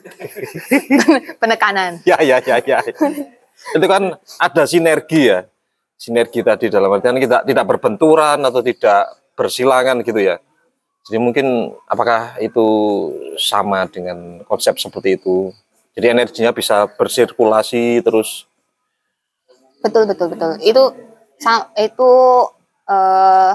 penekanan. 1.42 2.00
Ya 2.08 2.18
ya 2.20 2.38
ya 2.42 2.58
ya. 2.62 2.78
Itu 3.74 3.86
kan 3.86 4.16
ada 4.40 4.62
sinergi 4.66 5.30
ya. 5.32 5.46
Sinergi 5.98 6.42
tadi 6.42 6.66
dalam 6.66 6.90
artian 6.90 7.18
kita 7.20 7.46
tidak 7.46 7.64
berbenturan 7.68 8.42
atau 8.42 8.58
tidak 8.58 9.12
bersilangan 9.38 10.02
gitu 10.02 10.18
ya. 10.18 10.42
Jadi 11.02 11.18
mungkin 11.18 11.74
apakah 11.90 12.38
itu 12.38 12.66
sama 13.38 13.86
dengan 13.90 14.42
konsep 14.46 14.78
seperti 14.78 15.18
itu? 15.18 15.50
Jadi 15.98 16.06
energinya 16.14 16.54
bisa 16.54 16.86
bersirkulasi 16.86 18.00
terus. 18.06 18.46
Betul 19.82 20.06
betul 20.06 20.30
betul. 20.30 20.58
Itu 20.62 20.94
itu 21.74 22.10
eh, 22.86 23.52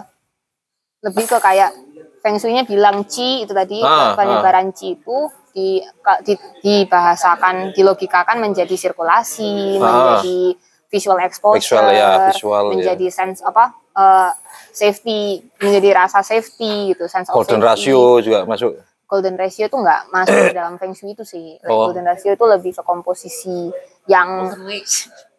lebih 1.08 1.24
ke 1.24 1.38
kayak 1.40 1.72
feng 2.20 2.36
shui-nya 2.36 2.68
bilang 2.68 3.08
chi 3.08 3.48
itu 3.48 3.56
tadi 3.56 3.80
Ah, 3.80 4.12
penyebaran 4.18 4.76
chi 4.76 5.00
itu 5.00 5.18
di, 5.58 5.82
di 6.22 6.34
dibahasakan 6.62 7.74
dilogikakan 7.74 8.38
menjadi 8.38 8.78
sirkulasi 8.78 9.82
Ah. 9.82 10.22
menjadi 10.22 10.54
visual 10.88 11.18
exposure 11.20 11.82
Visual, 11.82 11.90
ya, 11.92 12.30
visual, 12.30 12.64
ya. 12.64 12.72
menjadi 12.72 13.08
sense 13.10 13.42
apa 13.42 13.74
eh, 13.92 14.32
safety 14.70 15.42
menjadi 15.58 15.98
rasa 15.98 16.22
safety 16.22 16.94
gitu 16.94 17.10
sense 17.10 17.28
of 17.28 17.34
golden 17.34 17.58
safety. 17.58 17.90
ratio 17.90 18.00
juga 18.22 18.46
masuk 18.46 18.78
golden 19.04 19.36
ratio 19.36 19.66
itu 19.66 19.78
nggak 19.78 20.02
masuk 20.12 20.38
di 20.38 20.54
dalam 20.54 20.76
feng 20.76 20.92
shui 20.92 21.12
itu 21.12 21.24
sih. 21.24 21.56
Oh. 21.64 21.88
Golden 21.88 22.06
ratio 22.06 22.30
itu 22.30 22.46
lebih 22.46 22.72
ke 22.72 22.84
komposisi 22.84 23.72
yang 24.06 24.52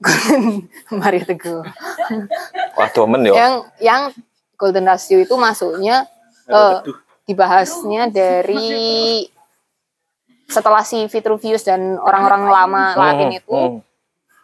Mario 1.01 1.23
Teguh. 1.23 1.63
wah 2.75 2.89
domen 2.91 3.25
ya 3.25 3.33
yang 3.35 3.55
yang 3.79 4.03
golden 4.55 4.85
ratio 4.85 5.17
itu 5.17 5.35
masuknya 5.37 6.09
eh, 6.47 6.81
dibahasnya 7.25 8.09
dari 8.09 9.29
setelah 10.49 10.81
si 10.81 11.05
Vitruvius 11.07 11.63
dan 11.63 12.01
orang-orang 12.01 12.49
lama 12.49 12.85
Latin 12.97 13.31
itu 13.31 13.53
Hmm, 13.53 13.79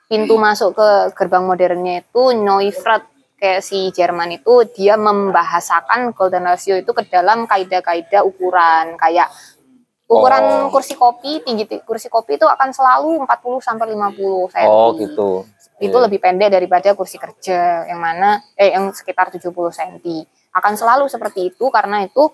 pintu 0.04 0.36
masuk 0.36 0.76
ke 0.76 0.88
gerbang 1.16 1.42
modernnya 1.42 2.04
itu 2.04 2.22
Neufrat 2.36 3.08
kayak 3.34 3.64
si 3.64 3.88
Jerman 3.90 4.36
itu 4.36 4.52
dia 4.70 4.94
membahasakan 4.94 6.12
golden 6.12 6.44
ratio 6.44 6.76
itu 6.76 6.92
ke 6.92 7.08
dalam 7.08 7.48
kaidah-kaidah 7.48 8.20
ukuran 8.22 9.00
kayak 9.00 9.32
ukuran 10.04 10.44
Oh. 10.44 10.70
kursi 10.70 10.92
kopi 10.94 11.40
tinggi 11.40 11.64
kursi 11.80 12.12
kopi 12.12 12.36
itu 12.36 12.44
akan 12.44 12.68
selalu 12.70 13.24
40 13.24 13.58
sampai 13.58 13.88
50 13.90 14.52
cm. 14.52 14.68
oh 14.68 14.92
gitu 14.94 15.30
Itu 15.74 15.96
Iya. 15.98 16.04
lebih 16.06 16.22
pendek 16.22 16.52
daripada 16.52 16.94
kursi 16.94 17.18
kerja 17.18 17.82
yang 17.84 17.98
mana 17.98 18.38
eh 18.54 18.70
yang 18.70 18.92
sekitar 18.92 19.32
70 19.32 19.72
cm. 19.72 20.22
Akan 20.54 20.78
selalu 20.78 21.10
seperti 21.10 21.50
itu 21.50 21.66
karena 21.66 22.04
itu 22.04 22.30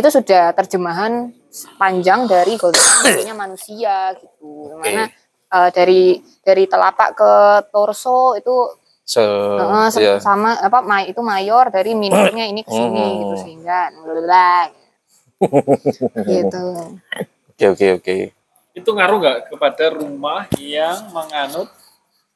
itu 0.00 0.08
sudah 0.10 0.50
terjemahan 0.52 1.28
panjang 1.76 2.24
dari 2.24 2.56
golden 2.56 2.80
ratio-nya 3.04 3.34
manusia 3.34 3.94
gitu. 4.16 4.72
Yang 4.72 4.80
Mana 4.80 5.04
eh, 5.50 5.70
dari 5.70 6.02
dari 6.40 6.64
telapak 6.64 7.08
ke 7.14 7.32
torso 7.68 8.34
itu 8.34 8.54
Se 9.02 9.18
Heeh, 9.18 9.86
se- 9.90 9.98
iya. 10.00 10.14
sama 10.22 10.54
apa 10.54 10.80
may, 10.80 11.10
itu 11.10 11.18
mayor 11.18 11.66
dari 11.68 11.92
minornya 11.92 12.46
ini 12.46 12.62
ke 12.62 12.70
sini 12.70 12.94
Hmm. 13.02 13.18
gitu 13.18 13.34
sehingga 13.42 13.90
blablabla, 13.90 14.70
gitu. 16.30 16.64
oke 17.50 17.64
oke 17.74 17.86
oke 17.98 18.16
Itu 18.70 18.94
ngaruh 18.94 19.18
nggak 19.18 19.38
kepada 19.50 19.90
rumah 19.90 20.46
yang 20.54 21.10
menganut 21.10 21.66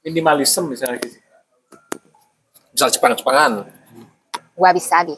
minimalisme 0.02 0.66
misalnya 0.66 0.98
gitu? 0.98 1.14
misal 2.74 2.90
Jepang-Jepangan 2.90 3.70
Wabi 4.58 4.82
sabi. 4.82 5.14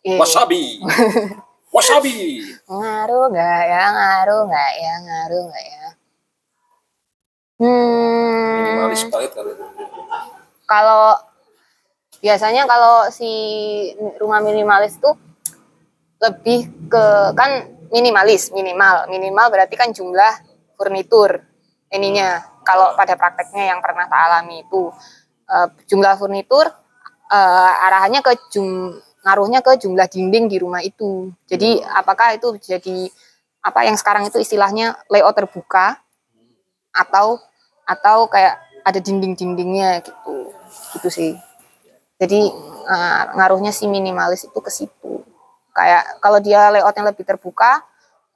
Eh, 0.00 0.16
wasabi 0.16 0.80
wasabi 1.74 2.38
Ngaruh 2.70 3.24
nggak 3.34 3.62
ya? 3.66 3.82
Ngaruh 3.90 4.40
nggak 4.46 4.72
ya? 4.78 4.92
Ngaruh 5.02 5.42
nggak 5.50 5.64
ya? 5.66 5.86
Hmm, 7.54 8.62
minimalis 8.62 9.02
banget 9.10 9.30
kalau 10.66 11.14
biasanya 12.18 12.64
kalau 12.64 13.12
si 13.12 13.30
rumah 14.18 14.40
minimalis 14.40 14.96
tuh 14.98 15.14
lebih 16.18 16.66
ke 16.88 17.04
kan 17.36 17.68
minimalis 17.92 18.50
minimal 18.50 19.06
minimal 19.12 19.46
berarti 19.52 19.76
kan 19.76 19.92
jumlah 19.92 20.32
furnitur 20.74 21.44
ininya 21.92 22.42
kalau 22.64 22.96
pada 22.96 23.14
prakteknya 23.14 23.76
yang 23.76 23.84
pernah 23.84 24.08
tak 24.08 24.20
alami 24.24 24.64
itu 24.64 24.90
eh, 25.46 25.68
jumlah 25.86 26.16
furnitur 26.16 26.66
eh, 27.28 27.72
arahannya 27.86 28.24
ke 28.24 28.32
jum 28.50 28.98
ngaruhnya 29.24 29.64
ke 29.64 29.80
jumlah 29.80 30.06
dinding 30.06 30.46
di 30.52 30.60
rumah 30.60 30.84
itu. 30.84 31.32
Jadi 31.48 31.80
apakah 31.80 32.36
itu 32.36 32.60
jadi 32.60 33.08
apa 33.64 33.88
yang 33.88 33.96
sekarang 33.96 34.28
itu 34.28 34.36
istilahnya 34.36 35.00
layout 35.08 35.32
terbuka 35.32 35.96
atau 36.92 37.40
atau 37.88 38.28
kayak 38.28 38.60
ada 38.84 39.00
dinding-dindingnya 39.00 40.04
gitu. 40.04 40.52
Gitu 40.94 41.08
sih. 41.08 41.32
Jadi 42.20 42.52
eh, 42.84 43.22
ngaruhnya 43.34 43.72
si 43.72 43.88
minimalis 43.88 44.44
itu 44.44 44.58
ke 44.60 44.70
situ. 44.70 45.24
Kayak 45.74 46.20
kalau 46.20 46.38
dia 46.38 46.70
layoutnya 46.70 47.10
lebih 47.10 47.24
terbuka 47.24 47.80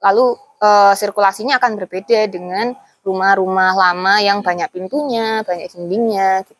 lalu 0.01 0.33
eh, 0.59 0.93
sirkulasinya 0.97 1.61
akan 1.61 1.77
berbeda 1.77 2.25
dengan 2.25 2.73
rumah-rumah 3.05 3.77
lama 3.77 4.19
yang 4.19 4.43
banyak 4.43 4.67
pintunya 4.73 5.45
banyak 5.47 5.71
dindingnya 5.71 6.43
gitu. 6.43 6.58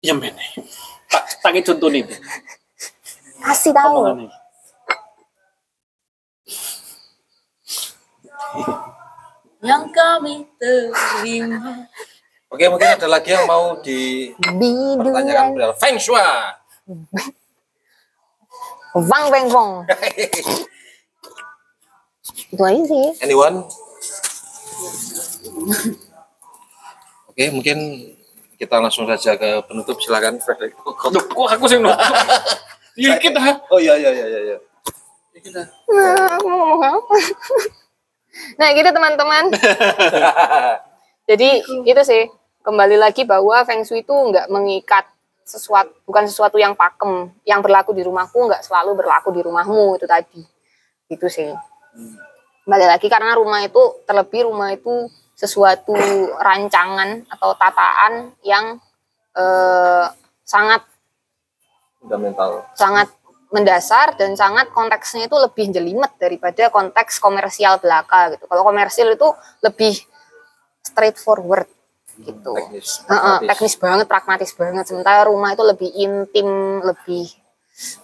Iya 0.00 0.16
men. 0.16 0.34
Tak 1.12 1.24
tak 1.44 1.52
contoh 1.64 1.88
nih. 1.92 2.04
kasih 3.40 3.72
tahu 3.72 4.04
Omongannya. 4.04 4.28
Yang 9.60 9.84
kami 9.92 10.34
terima. 10.56 11.84
Oke, 12.50 12.64
mungkin 12.66 12.88
ada 12.96 13.06
lagi 13.06 13.30
yang 13.30 13.46
mau 13.46 13.78
dipertanyakan 13.78 14.98
biduan 14.98 15.46
beliau. 15.54 15.72
Feng 15.76 15.96
Shui. 16.00 16.20
bang 18.90 19.24
bang 19.30 19.46
bang 19.46 19.70
itu 22.50 22.62
aja 22.66 22.82
sih 22.82 23.06
Anyone? 23.22 23.62
Oke, 27.30 27.44
mungkin 27.54 27.78
kita 28.60 28.76
langsung 28.76 29.08
saja 29.08 29.40
ke 29.40 29.64
penutup. 29.64 29.96
Silakan, 29.96 30.36
Frederick. 30.36 30.76
Kok 30.76 31.48
aku 31.48 31.64
sih 31.64 31.80
nutup? 31.80 31.96
Iya 32.92 33.16
kita. 33.16 33.40
Oh 33.72 33.80
iya 33.80 33.96
iya 33.96 34.12
iya 34.12 34.26
iya. 34.28 34.40
iya. 34.52 34.58
nah, 35.88 36.36
aku 36.36 36.46
mau 36.52 36.76
ngomong 36.76 36.82
apa 37.00 37.14
Nah 38.60 38.68
gitu 38.76 38.90
teman-teman. 38.92 39.44
Jadi 41.30 41.64
itu 41.88 42.02
sih 42.04 42.28
kembali 42.60 43.00
lagi 43.00 43.24
bahwa 43.24 43.64
Feng 43.64 43.80
Shui 43.88 44.04
itu 44.04 44.12
nggak 44.12 44.52
mengikat 44.52 45.08
sesuatu 45.48 45.90
bukan 46.04 46.28
sesuatu 46.28 46.60
yang 46.60 46.76
pakem 46.76 47.32
yang 47.42 47.58
berlaku 47.64 47.90
di 47.96 48.04
rumahku 48.04 48.38
nggak 48.46 48.62
selalu 48.62 49.02
berlaku 49.02 49.34
di 49.34 49.42
rumahmu 49.42 49.98
itu 49.98 50.06
tadi 50.06 50.42
itu 51.10 51.26
sih 51.26 51.50
kembali 52.62 52.86
lagi 52.86 53.10
karena 53.10 53.34
rumah 53.34 53.58
itu 53.66 53.82
terlebih 54.06 54.46
rumah 54.46 54.70
itu 54.70 55.10
sesuatu 55.40 55.96
rancangan 56.36 57.24
atau 57.32 57.56
tataan 57.56 58.36
yang 58.44 58.76
eh, 59.32 60.06
sangat 60.44 60.84
Fundamental. 61.96 62.68
sangat 62.76 63.08
mendasar 63.50 64.14
dan 64.14 64.36
sangat 64.38 64.70
konteksnya 64.70 65.26
itu 65.26 65.34
lebih 65.34 65.74
jelimet 65.74 66.12
daripada 66.20 66.70
konteks 66.70 67.18
komersial 67.18 67.82
belaka 67.82 68.36
gitu. 68.36 68.46
Kalau 68.46 68.62
komersil 68.62 69.10
itu 69.16 69.28
lebih 69.64 69.96
straightforward 70.86 71.66
gitu. 72.20 72.52
Teknis. 72.54 73.02
Heeh, 73.08 73.18
pragmatis. 73.18 73.48
teknis 73.48 73.74
banget, 73.80 74.06
pragmatis 74.06 74.52
banget. 74.54 74.84
Sementara 74.86 75.26
rumah 75.26 75.56
itu 75.56 75.64
lebih 75.66 75.90
intim, 75.98 76.78
lebih 76.84 77.26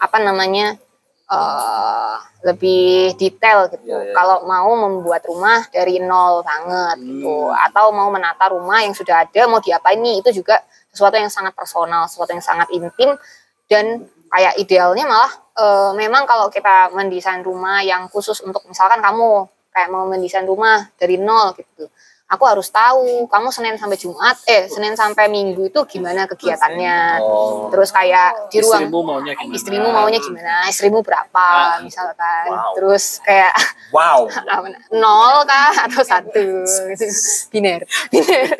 apa 0.00 0.18
namanya? 0.18 0.80
Eh 1.26 2.16
lebih 2.46 3.18
detail 3.18 3.66
gitu. 3.74 3.90
Iya, 3.90 3.98
iya. 4.10 4.14
Kalau 4.14 4.46
mau 4.46 4.70
membuat 4.78 5.26
rumah 5.26 5.66
dari 5.74 5.98
nol 5.98 6.46
banget 6.46 7.02
gitu 7.02 7.50
atau 7.50 7.90
mau 7.90 8.06
menata 8.14 8.46
rumah 8.54 8.86
yang 8.86 8.94
sudah 8.94 9.26
ada 9.26 9.42
mau 9.50 9.58
diapain 9.58 9.98
nih 9.98 10.22
itu 10.22 10.42
juga 10.42 10.62
sesuatu 10.94 11.18
yang 11.18 11.32
sangat 11.32 11.52
personal, 11.58 12.06
sesuatu 12.06 12.30
yang 12.30 12.44
sangat 12.44 12.70
intim 12.70 13.18
dan 13.66 14.06
kayak 14.30 14.54
idealnya 14.62 15.04
malah 15.10 15.32
eh, 15.58 15.90
memang 15.98 16.22
kalau 16.30 16.46
kita 16.46 16.94
mendesain 16.94 17.42
rumah 17.42 17.82
yang 17.82 18.06
khusus 18.06 18.38
untuk 18.46 18.62
misalkan 18.70 19.02
kamu 19.02 19.50
kayak 19.74 19.88
mau 19.90 20.06
mendesain 20.06 20.46
rumah 20.46 20.86
dari 20.94 21.18
nol 21.18 21.52
gitu 21.58 21.90
aku 22.26 22.42
harus 22.42 22.66
tahu 22.68 23.30
kamu 23.30 23.48
Senin 23.48 23.78
sampai 23.78 23.94
Jumat 23.94 24.34
eh 24.44 24.66
Senin 24.66 24.94
sampai 24.94 25.30
Minggu 25.30 25.70
itu 25.70 25.80
gimana 25.86 26.26
kegiatannya 26.26 27.22
Oh. 27.22 27.70
terus 27.70 27.90
kayak 27.90 28.50
di 28.50 28.58
ruang 28.60 28.82
Istrimu 28.82 28.98
maunya 29.00 29.32
gimana? 29.32 29.54
istrimu 29.54 29.88
maunya 29.88 30.18
gimana 30.18 30.54
istrimu 30.66 30.98
berapa 31.00 31.46
misalkan 31.80 32.50
Wow. 32.50 32.74
terus 32.74 33.22
kayak 33.22 33.54
Wow. 33.94 34.26
nol 35.00 35.46
kah 35.46 35.86
atau 35.86 36.02
satu 36.02 36.66
gitu. 36.66 37.06
biner 37.54 37.80
biner 38.10 38.50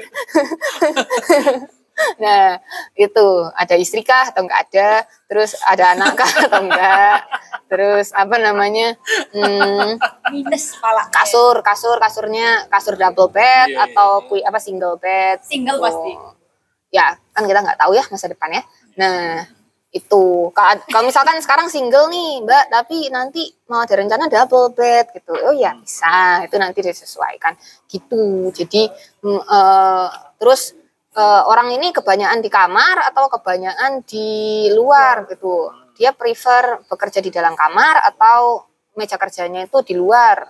nah 2.23 2.61
itu 2.93 3.27
ada 3.57 3.75
istri 3.77 4.05
kah 4.05 4.29
atau 4.29 4.45
enggak 4.45 4.69
ada? 4.69 4.91
Terus 5.27 5.57
ada 5.65 5.97
anak 5.97 6.13
kah 6.17 6.33
atau 6.47 6.61
enggak 6.63 7.19
terus 7.67 8.15
apa 8.15 8.37
namanya? 8.39 8.95
Hmm, 9.35 9.99
minus 10.31 10.77
pala 10.79 11.09
kasur 11.11 11.65
kasur 11.65 11.97
kasurnya 11.99 12.69
kasur 12.71 12.95
double 12.95 13.33
bed 13.33 13.75
atau 13.75 14.23
kui, 14.29 14.45
apa 14.45 14.61
single 14.61 15.01
bed. 15.01 15.43
Single 15.43 15.81
gitu. 15.81 15.87
pasti. 15.87 16.13
ya 16.95 17.19
kan 17.35 17.45
kita 17.45 17.61
nggak 17.61 17.83
tahu 17.83 17.93
ya 17.99 18.05
masa 18.09 18.31
depannya 18.31 18.63
nah 18.95 19.45
itu. 19.97 20.53
Ka- 20.53 20.85
kalau 20.93 21.09
misalkan 21.09 21.41
sekarang 21.41 21.73
single 21.73 22.13
nih 22.13 22.45
mbak 22.45 22.69
tapi 22.69 23.09
nanti 23.09 23.49
mau 23.73 23.81
ada 23.81 23.97
rencana 23.97 24.29
double 24.29 24.77
bed 24.77 25.09
gitu. 25.17 25.33
Oh 25.33 25.57
ya 25.57 25.73
bisa. 25.73 26.45
Itu 26.45 26.61
nanti 26.61 26.85
disesuaikan. 26.85 27.57
Gitu. 27.89 28.53
Jadi 28.53 28.93
mm, 29.25 29.41
eh, 29.41 30.09
terus 30.37 30.77
eh, 31.17 31.43
orang 31.49 31.73
ini 31.73 31.91
kebanyakan 31.97 32.41
di 32.45 32.51
kamar 32.53 33.09
atau 33.11 33.33
kebanyakan 33.33 34.05
di 34.05 34.29
luar 34.77 35.25
gitu. 35.33 35.73
Dia 35.97 36.13
prefer 36.13 36.85
bekerja 36.85 37.25
di 37.25 37.33
dalam 37.33 37.57
kamar 37.57 38.05
atau 38.13 38.69
meja 39.01 39.17
kerjanya 39.17 39.65
itu 39.65 39.81
di 39.81 39.95
luar 39.97 40.45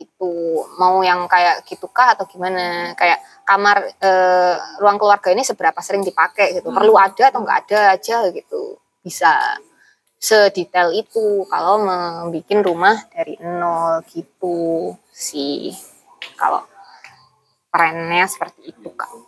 gitu. 0.00 0.64
Mau 0.80 1.04
yang 1.04 1.28
kayak 1.28 1.64
gitu 1.68 1.86
kah 1.92 2.16
atau 2.16 2.24
gimana? 2.24 2.96
Kayak 2.96 3.20
kamar 3.44 3.76
eh, 4.00 4.56
ruang 4.80 4.96
keluarga 4.96 5.28
ini 5.36 5.44
seberapa 5.44 5.78
sering 5.84 6.02
dipakai 6.02 6.56
gitu? 6.56 6.72
Perlu 6.72 6.96
ada 6.96 7.28
atau 7.28 7.44
enggak 7.44 7.68
ada 7.68 7.80
aja 8.00 8.16
gitu. 8.32 8.80
Bisa 9.04 9.60
sedetail 10.18 10.90
itu 10.98 11.46
kalau 11.46 11.78
membuat 11.78 12.64
rumah 12.64 12.96
dari 13.12 13.36
nol 13.44 14.02
gitu 14.08 14.96
sih. 15.12 15.76
Kalau 16.34 16.64
trennya 17.68 18.24
seperti 18.26 18.72
itu 18.72 18.90
kak 18.96 19.27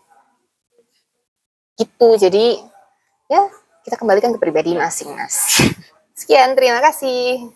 gitu. 1.80 2.08
Jadi 2.20 2.60
ya 3.32 3.48
kita 3.88 3.96
kembalikan 3.96 4.36
ke 4.36 4.38
pribadi 4.38 4.76
masing-masing. 4.76 5.72
Sekian 6.20 6.52
terima 6.52 6.84
kasih. 6.84 7.48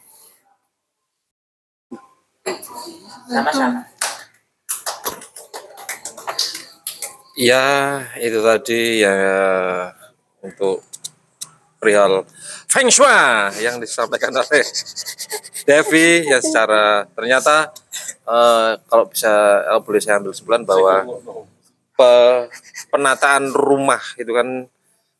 Sama-sama. 3.28 3.88
Ya, 7.34 7.98
itu 8.22 8.38
tadi 8.46 9.02
ya 9.02 9.16
untuk 10.38 10.86
perihal 11.82 12.22
Feng 12.70 12.86
Shui 12.86 13.10
yang 13.58 13.82
disampaikan 13.82 14.30
oleh 14.30 14.62
Devi. 15.66 16.30
Yang 16.30 16.52
secara 16.52 17.10
ternyata 17.10 17.74
eh, 18.06 18.70
kalau 18.86 19.04
bisa 19.10 19.66
kalau 19.66 19.80
boleh 19.82 20.00
saya 20.00 20.22
ambil 20.22 20.30
kesimpulan 20.30 20.62
bahwa 20.62 20.94
pe- 21.94 22.46
penataan 22.88 23.50
rumah 23.50 24.02
itu 24.14 24.30
kan 24.30 24.66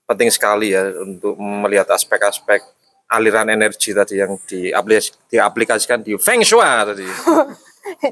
penting 0.05 0.29
sekali 0.29 0.71
ya 0.71 0.85
untuk 1.01 1.35
melihat 1.39 1.89
aspek-aspek 1.89 2.61
aliran 3.07 3.49
energi 3.49 3.93
tadi 3.93 4.19
yang 4.19 4.37
diaplikasi- 4.41 5.15
diaplikasikan 5.29 6.01
di 6.01 6.17
Feng 6.17 6.43
Shui 6.43 6.61
tadi. 6.61 7.07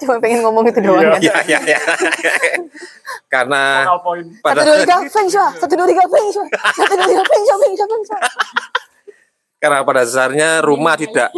cuma 0.05 0.21
pengen 0.21 0.45
ngomong 0.45 0.69
itu 0.69 0.85
doang 0.85 1.17
kan 1.17 1.21
Ya, 1.21 1.33
ya, 1.49 1.61
ya. 1.65 1.81
Karena 3.33 3.89
poin. 3.99 4.21
satu 4.29 4.45
pada 4.45 4.61
dua 4.63 4.77
tiga 4.79 4.97
feng 5.09 5.27
shui 5.27 5.49
satu 5.57 5.73
dua 5.73 5.89
tiga 5.89 6.05
feng 6.05 6.29
shui 6.29 6.49
satu 6.53 6.93
dua 6.93 7.07
tiga 7.09 7.25
feng 7.25 7.43
shui 7.43 7.57
feng 7.57 7.75
shui 7.75 7.89
feng 7.89 8.03
shui 8.05 8.21
karena 9.57 9.79
pada 9.81 10.03
dasarnya 10.03 10.61
rumah 10.61 10.93
tidak 10.93 11.31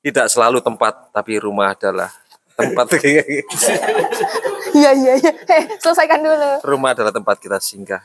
tidak 0.00 0.26
selalu 0.26 0.58
tempat, 0.58 1.12
tapi 1.12 1.36
rumah 1.36 1.76
adalah 1.76 2.08
tempat. 2.60 2.84
iya 4.76 4.90
iya 4.92 5.12
iya 5.16 5.32
eh 5.32 5.64
selesaikan 5.78 6.20
dulu 6.20 6.50
rumah 6.62 6.92
adalah 6.92 7.10
tempat 7.10 7.36
kita 7.38 7.58
singgah. 7.58 8.02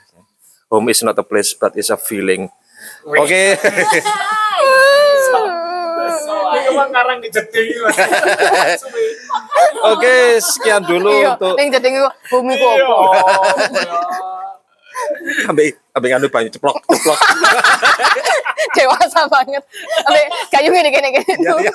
Home 0.67 0.89
is 0.89 1.03
not 1.03 1.13
a 1.13 1.21
place, 1.21 1.53
but 1.53 1.77
it's 1.77 1.93
a 1.93 1.97
feeling. 1.97 2.49
Oke. 3.05 3.53
Oke, 9.85 10.41
sekian 10.41 10.81
dulu 10.81 11.11
iya 11.13 11.35
untuk 11.35 11.55
yang 11.59 11.69
jadi 11.69 11.87
gue 11.93 12.11
bumi 12.31 12.53
ku 12.57 12.65
Iya. 12.65 12.85
opo 12.89 13.31
ambil 15.51 15.65
ambil 15.91 16.09
anu 16.15 16.27
banyak 16.31 16.55
ceplok 16.55 16.79
ceplok. 16.87 17.19
dewasa 18.79 19.27
banget 19.27 19.63
sampai 20.01 20.23
kayu 20.49 20.71
gini 20.71 20.89
gini 20.89 21.09
gini 21.11 21.33
Ya, 21.43 21.53
ya. 21.59 21.71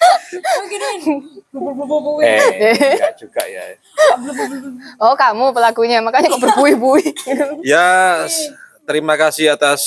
Eh, 2.20 2.96
enggak 2.96 3.14
juga 3.18 3.42
ya. 3.44 3.62
oh 5.02 5.14
kamu 5.18 5.50
pelakunya 5.50 5.98
makanya 5.98 6.30
kok 6.30 6.42
berbuih-buih 6.42 7.10
Ya, 7.66 8.24
terima 8.86 9.18
kasih 9.18 9.54
atas 9.54 9.82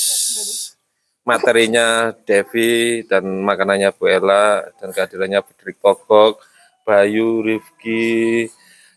materinya 1.24 2.12
Devi 2.28 3.02
dan 3.08 3.24
makanannya 3.42 3.96
Bu 3.96 4.12
Ella 4.12 4.68
dan 4.76 4.92
kehadirannya 4.92 5.40
Fredrik 5.40 5.80
Pogok, 5.80 6.44
Bayu, 6.84 7.40
Rifki, 7.40 8.44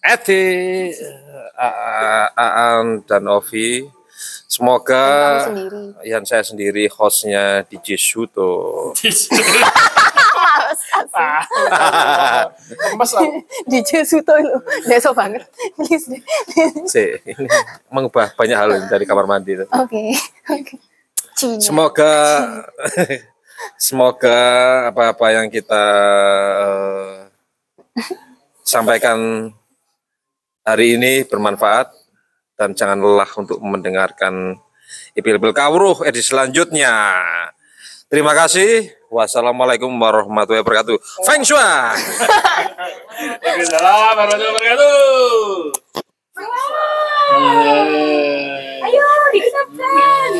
Eti, 0.04 0.92
Aan 2.36 3.08
dan 3.08 3.24
Ovi. 3.32 3.88
Semoga 4.48 5.46
yang 6.02 6.26
saya 6.26 6.42
sendiri 6.44 6.90
hostnya 6.92 7.64
DJ 7.64 7.96
Suto. 7.96 8.92
Males 10.98 11.46
Mas 13.00 13.12
aku. 13.14 13.42
di 13.66 13.80
Jesuto 13.82 14.34
lu 14.34 14.58
deso 14.86 15.14
banget 15.14 15.46
please 15.76 16.10
deh 16.10 16.22
Sih, 16.86 17.18
ini 17.24 17.46
mengubah 17.88 18.34
banyak 18.34 18.58
hal 18.58 18.70
dari 18.88 19.06
kamar 19.06 19.26
mandi 19.26 19.56
itu. 19.56 19.66
oke 19.70 20.04
oke 20.50 20.76
Cina 21.38 21.62
Semoga 21.62 22.14
semoga 23.78 24.38
apa-apa 24.90 25.28
yang 25.34 25.48
kita 25.50 25.84
eh, 26.62 27.14
sampaikan 28.62 29.50
hari 30.62 30.98
ini 30.98 31.24
bermanfaat 31.24 31.94
dan 32.58 32.74
jangan 32.74 32.98
lelah 33.00 33.30
untuk 33.38 33.62
mendengarkan 33.62 34.58
Ipil-Ipil 35.14 35.54
Kawruh 35.54 36.06
edisi 36.06 36.30
selanjutnya. 36.30 36.94
Terima 38.08 38.32
kasih. 38.32 38.88
Wassalamualaikum 39.12 39.92
warahmatullahi 39.92 40.64
wabarakatuh. 40.64 40.96
Feng 41.28 41.44
Shui. 41.44 41.60
Waalaikumsalam 41.60 44.16
warahmatullahi 44.16 44.56
wabarakatuh. 44.56 45.76
Ayo 48.88 49.04
dikenapkan, 49.36 50.32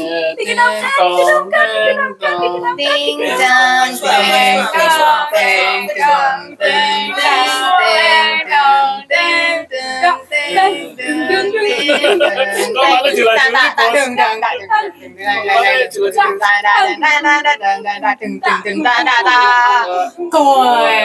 Cười 20.32 20.98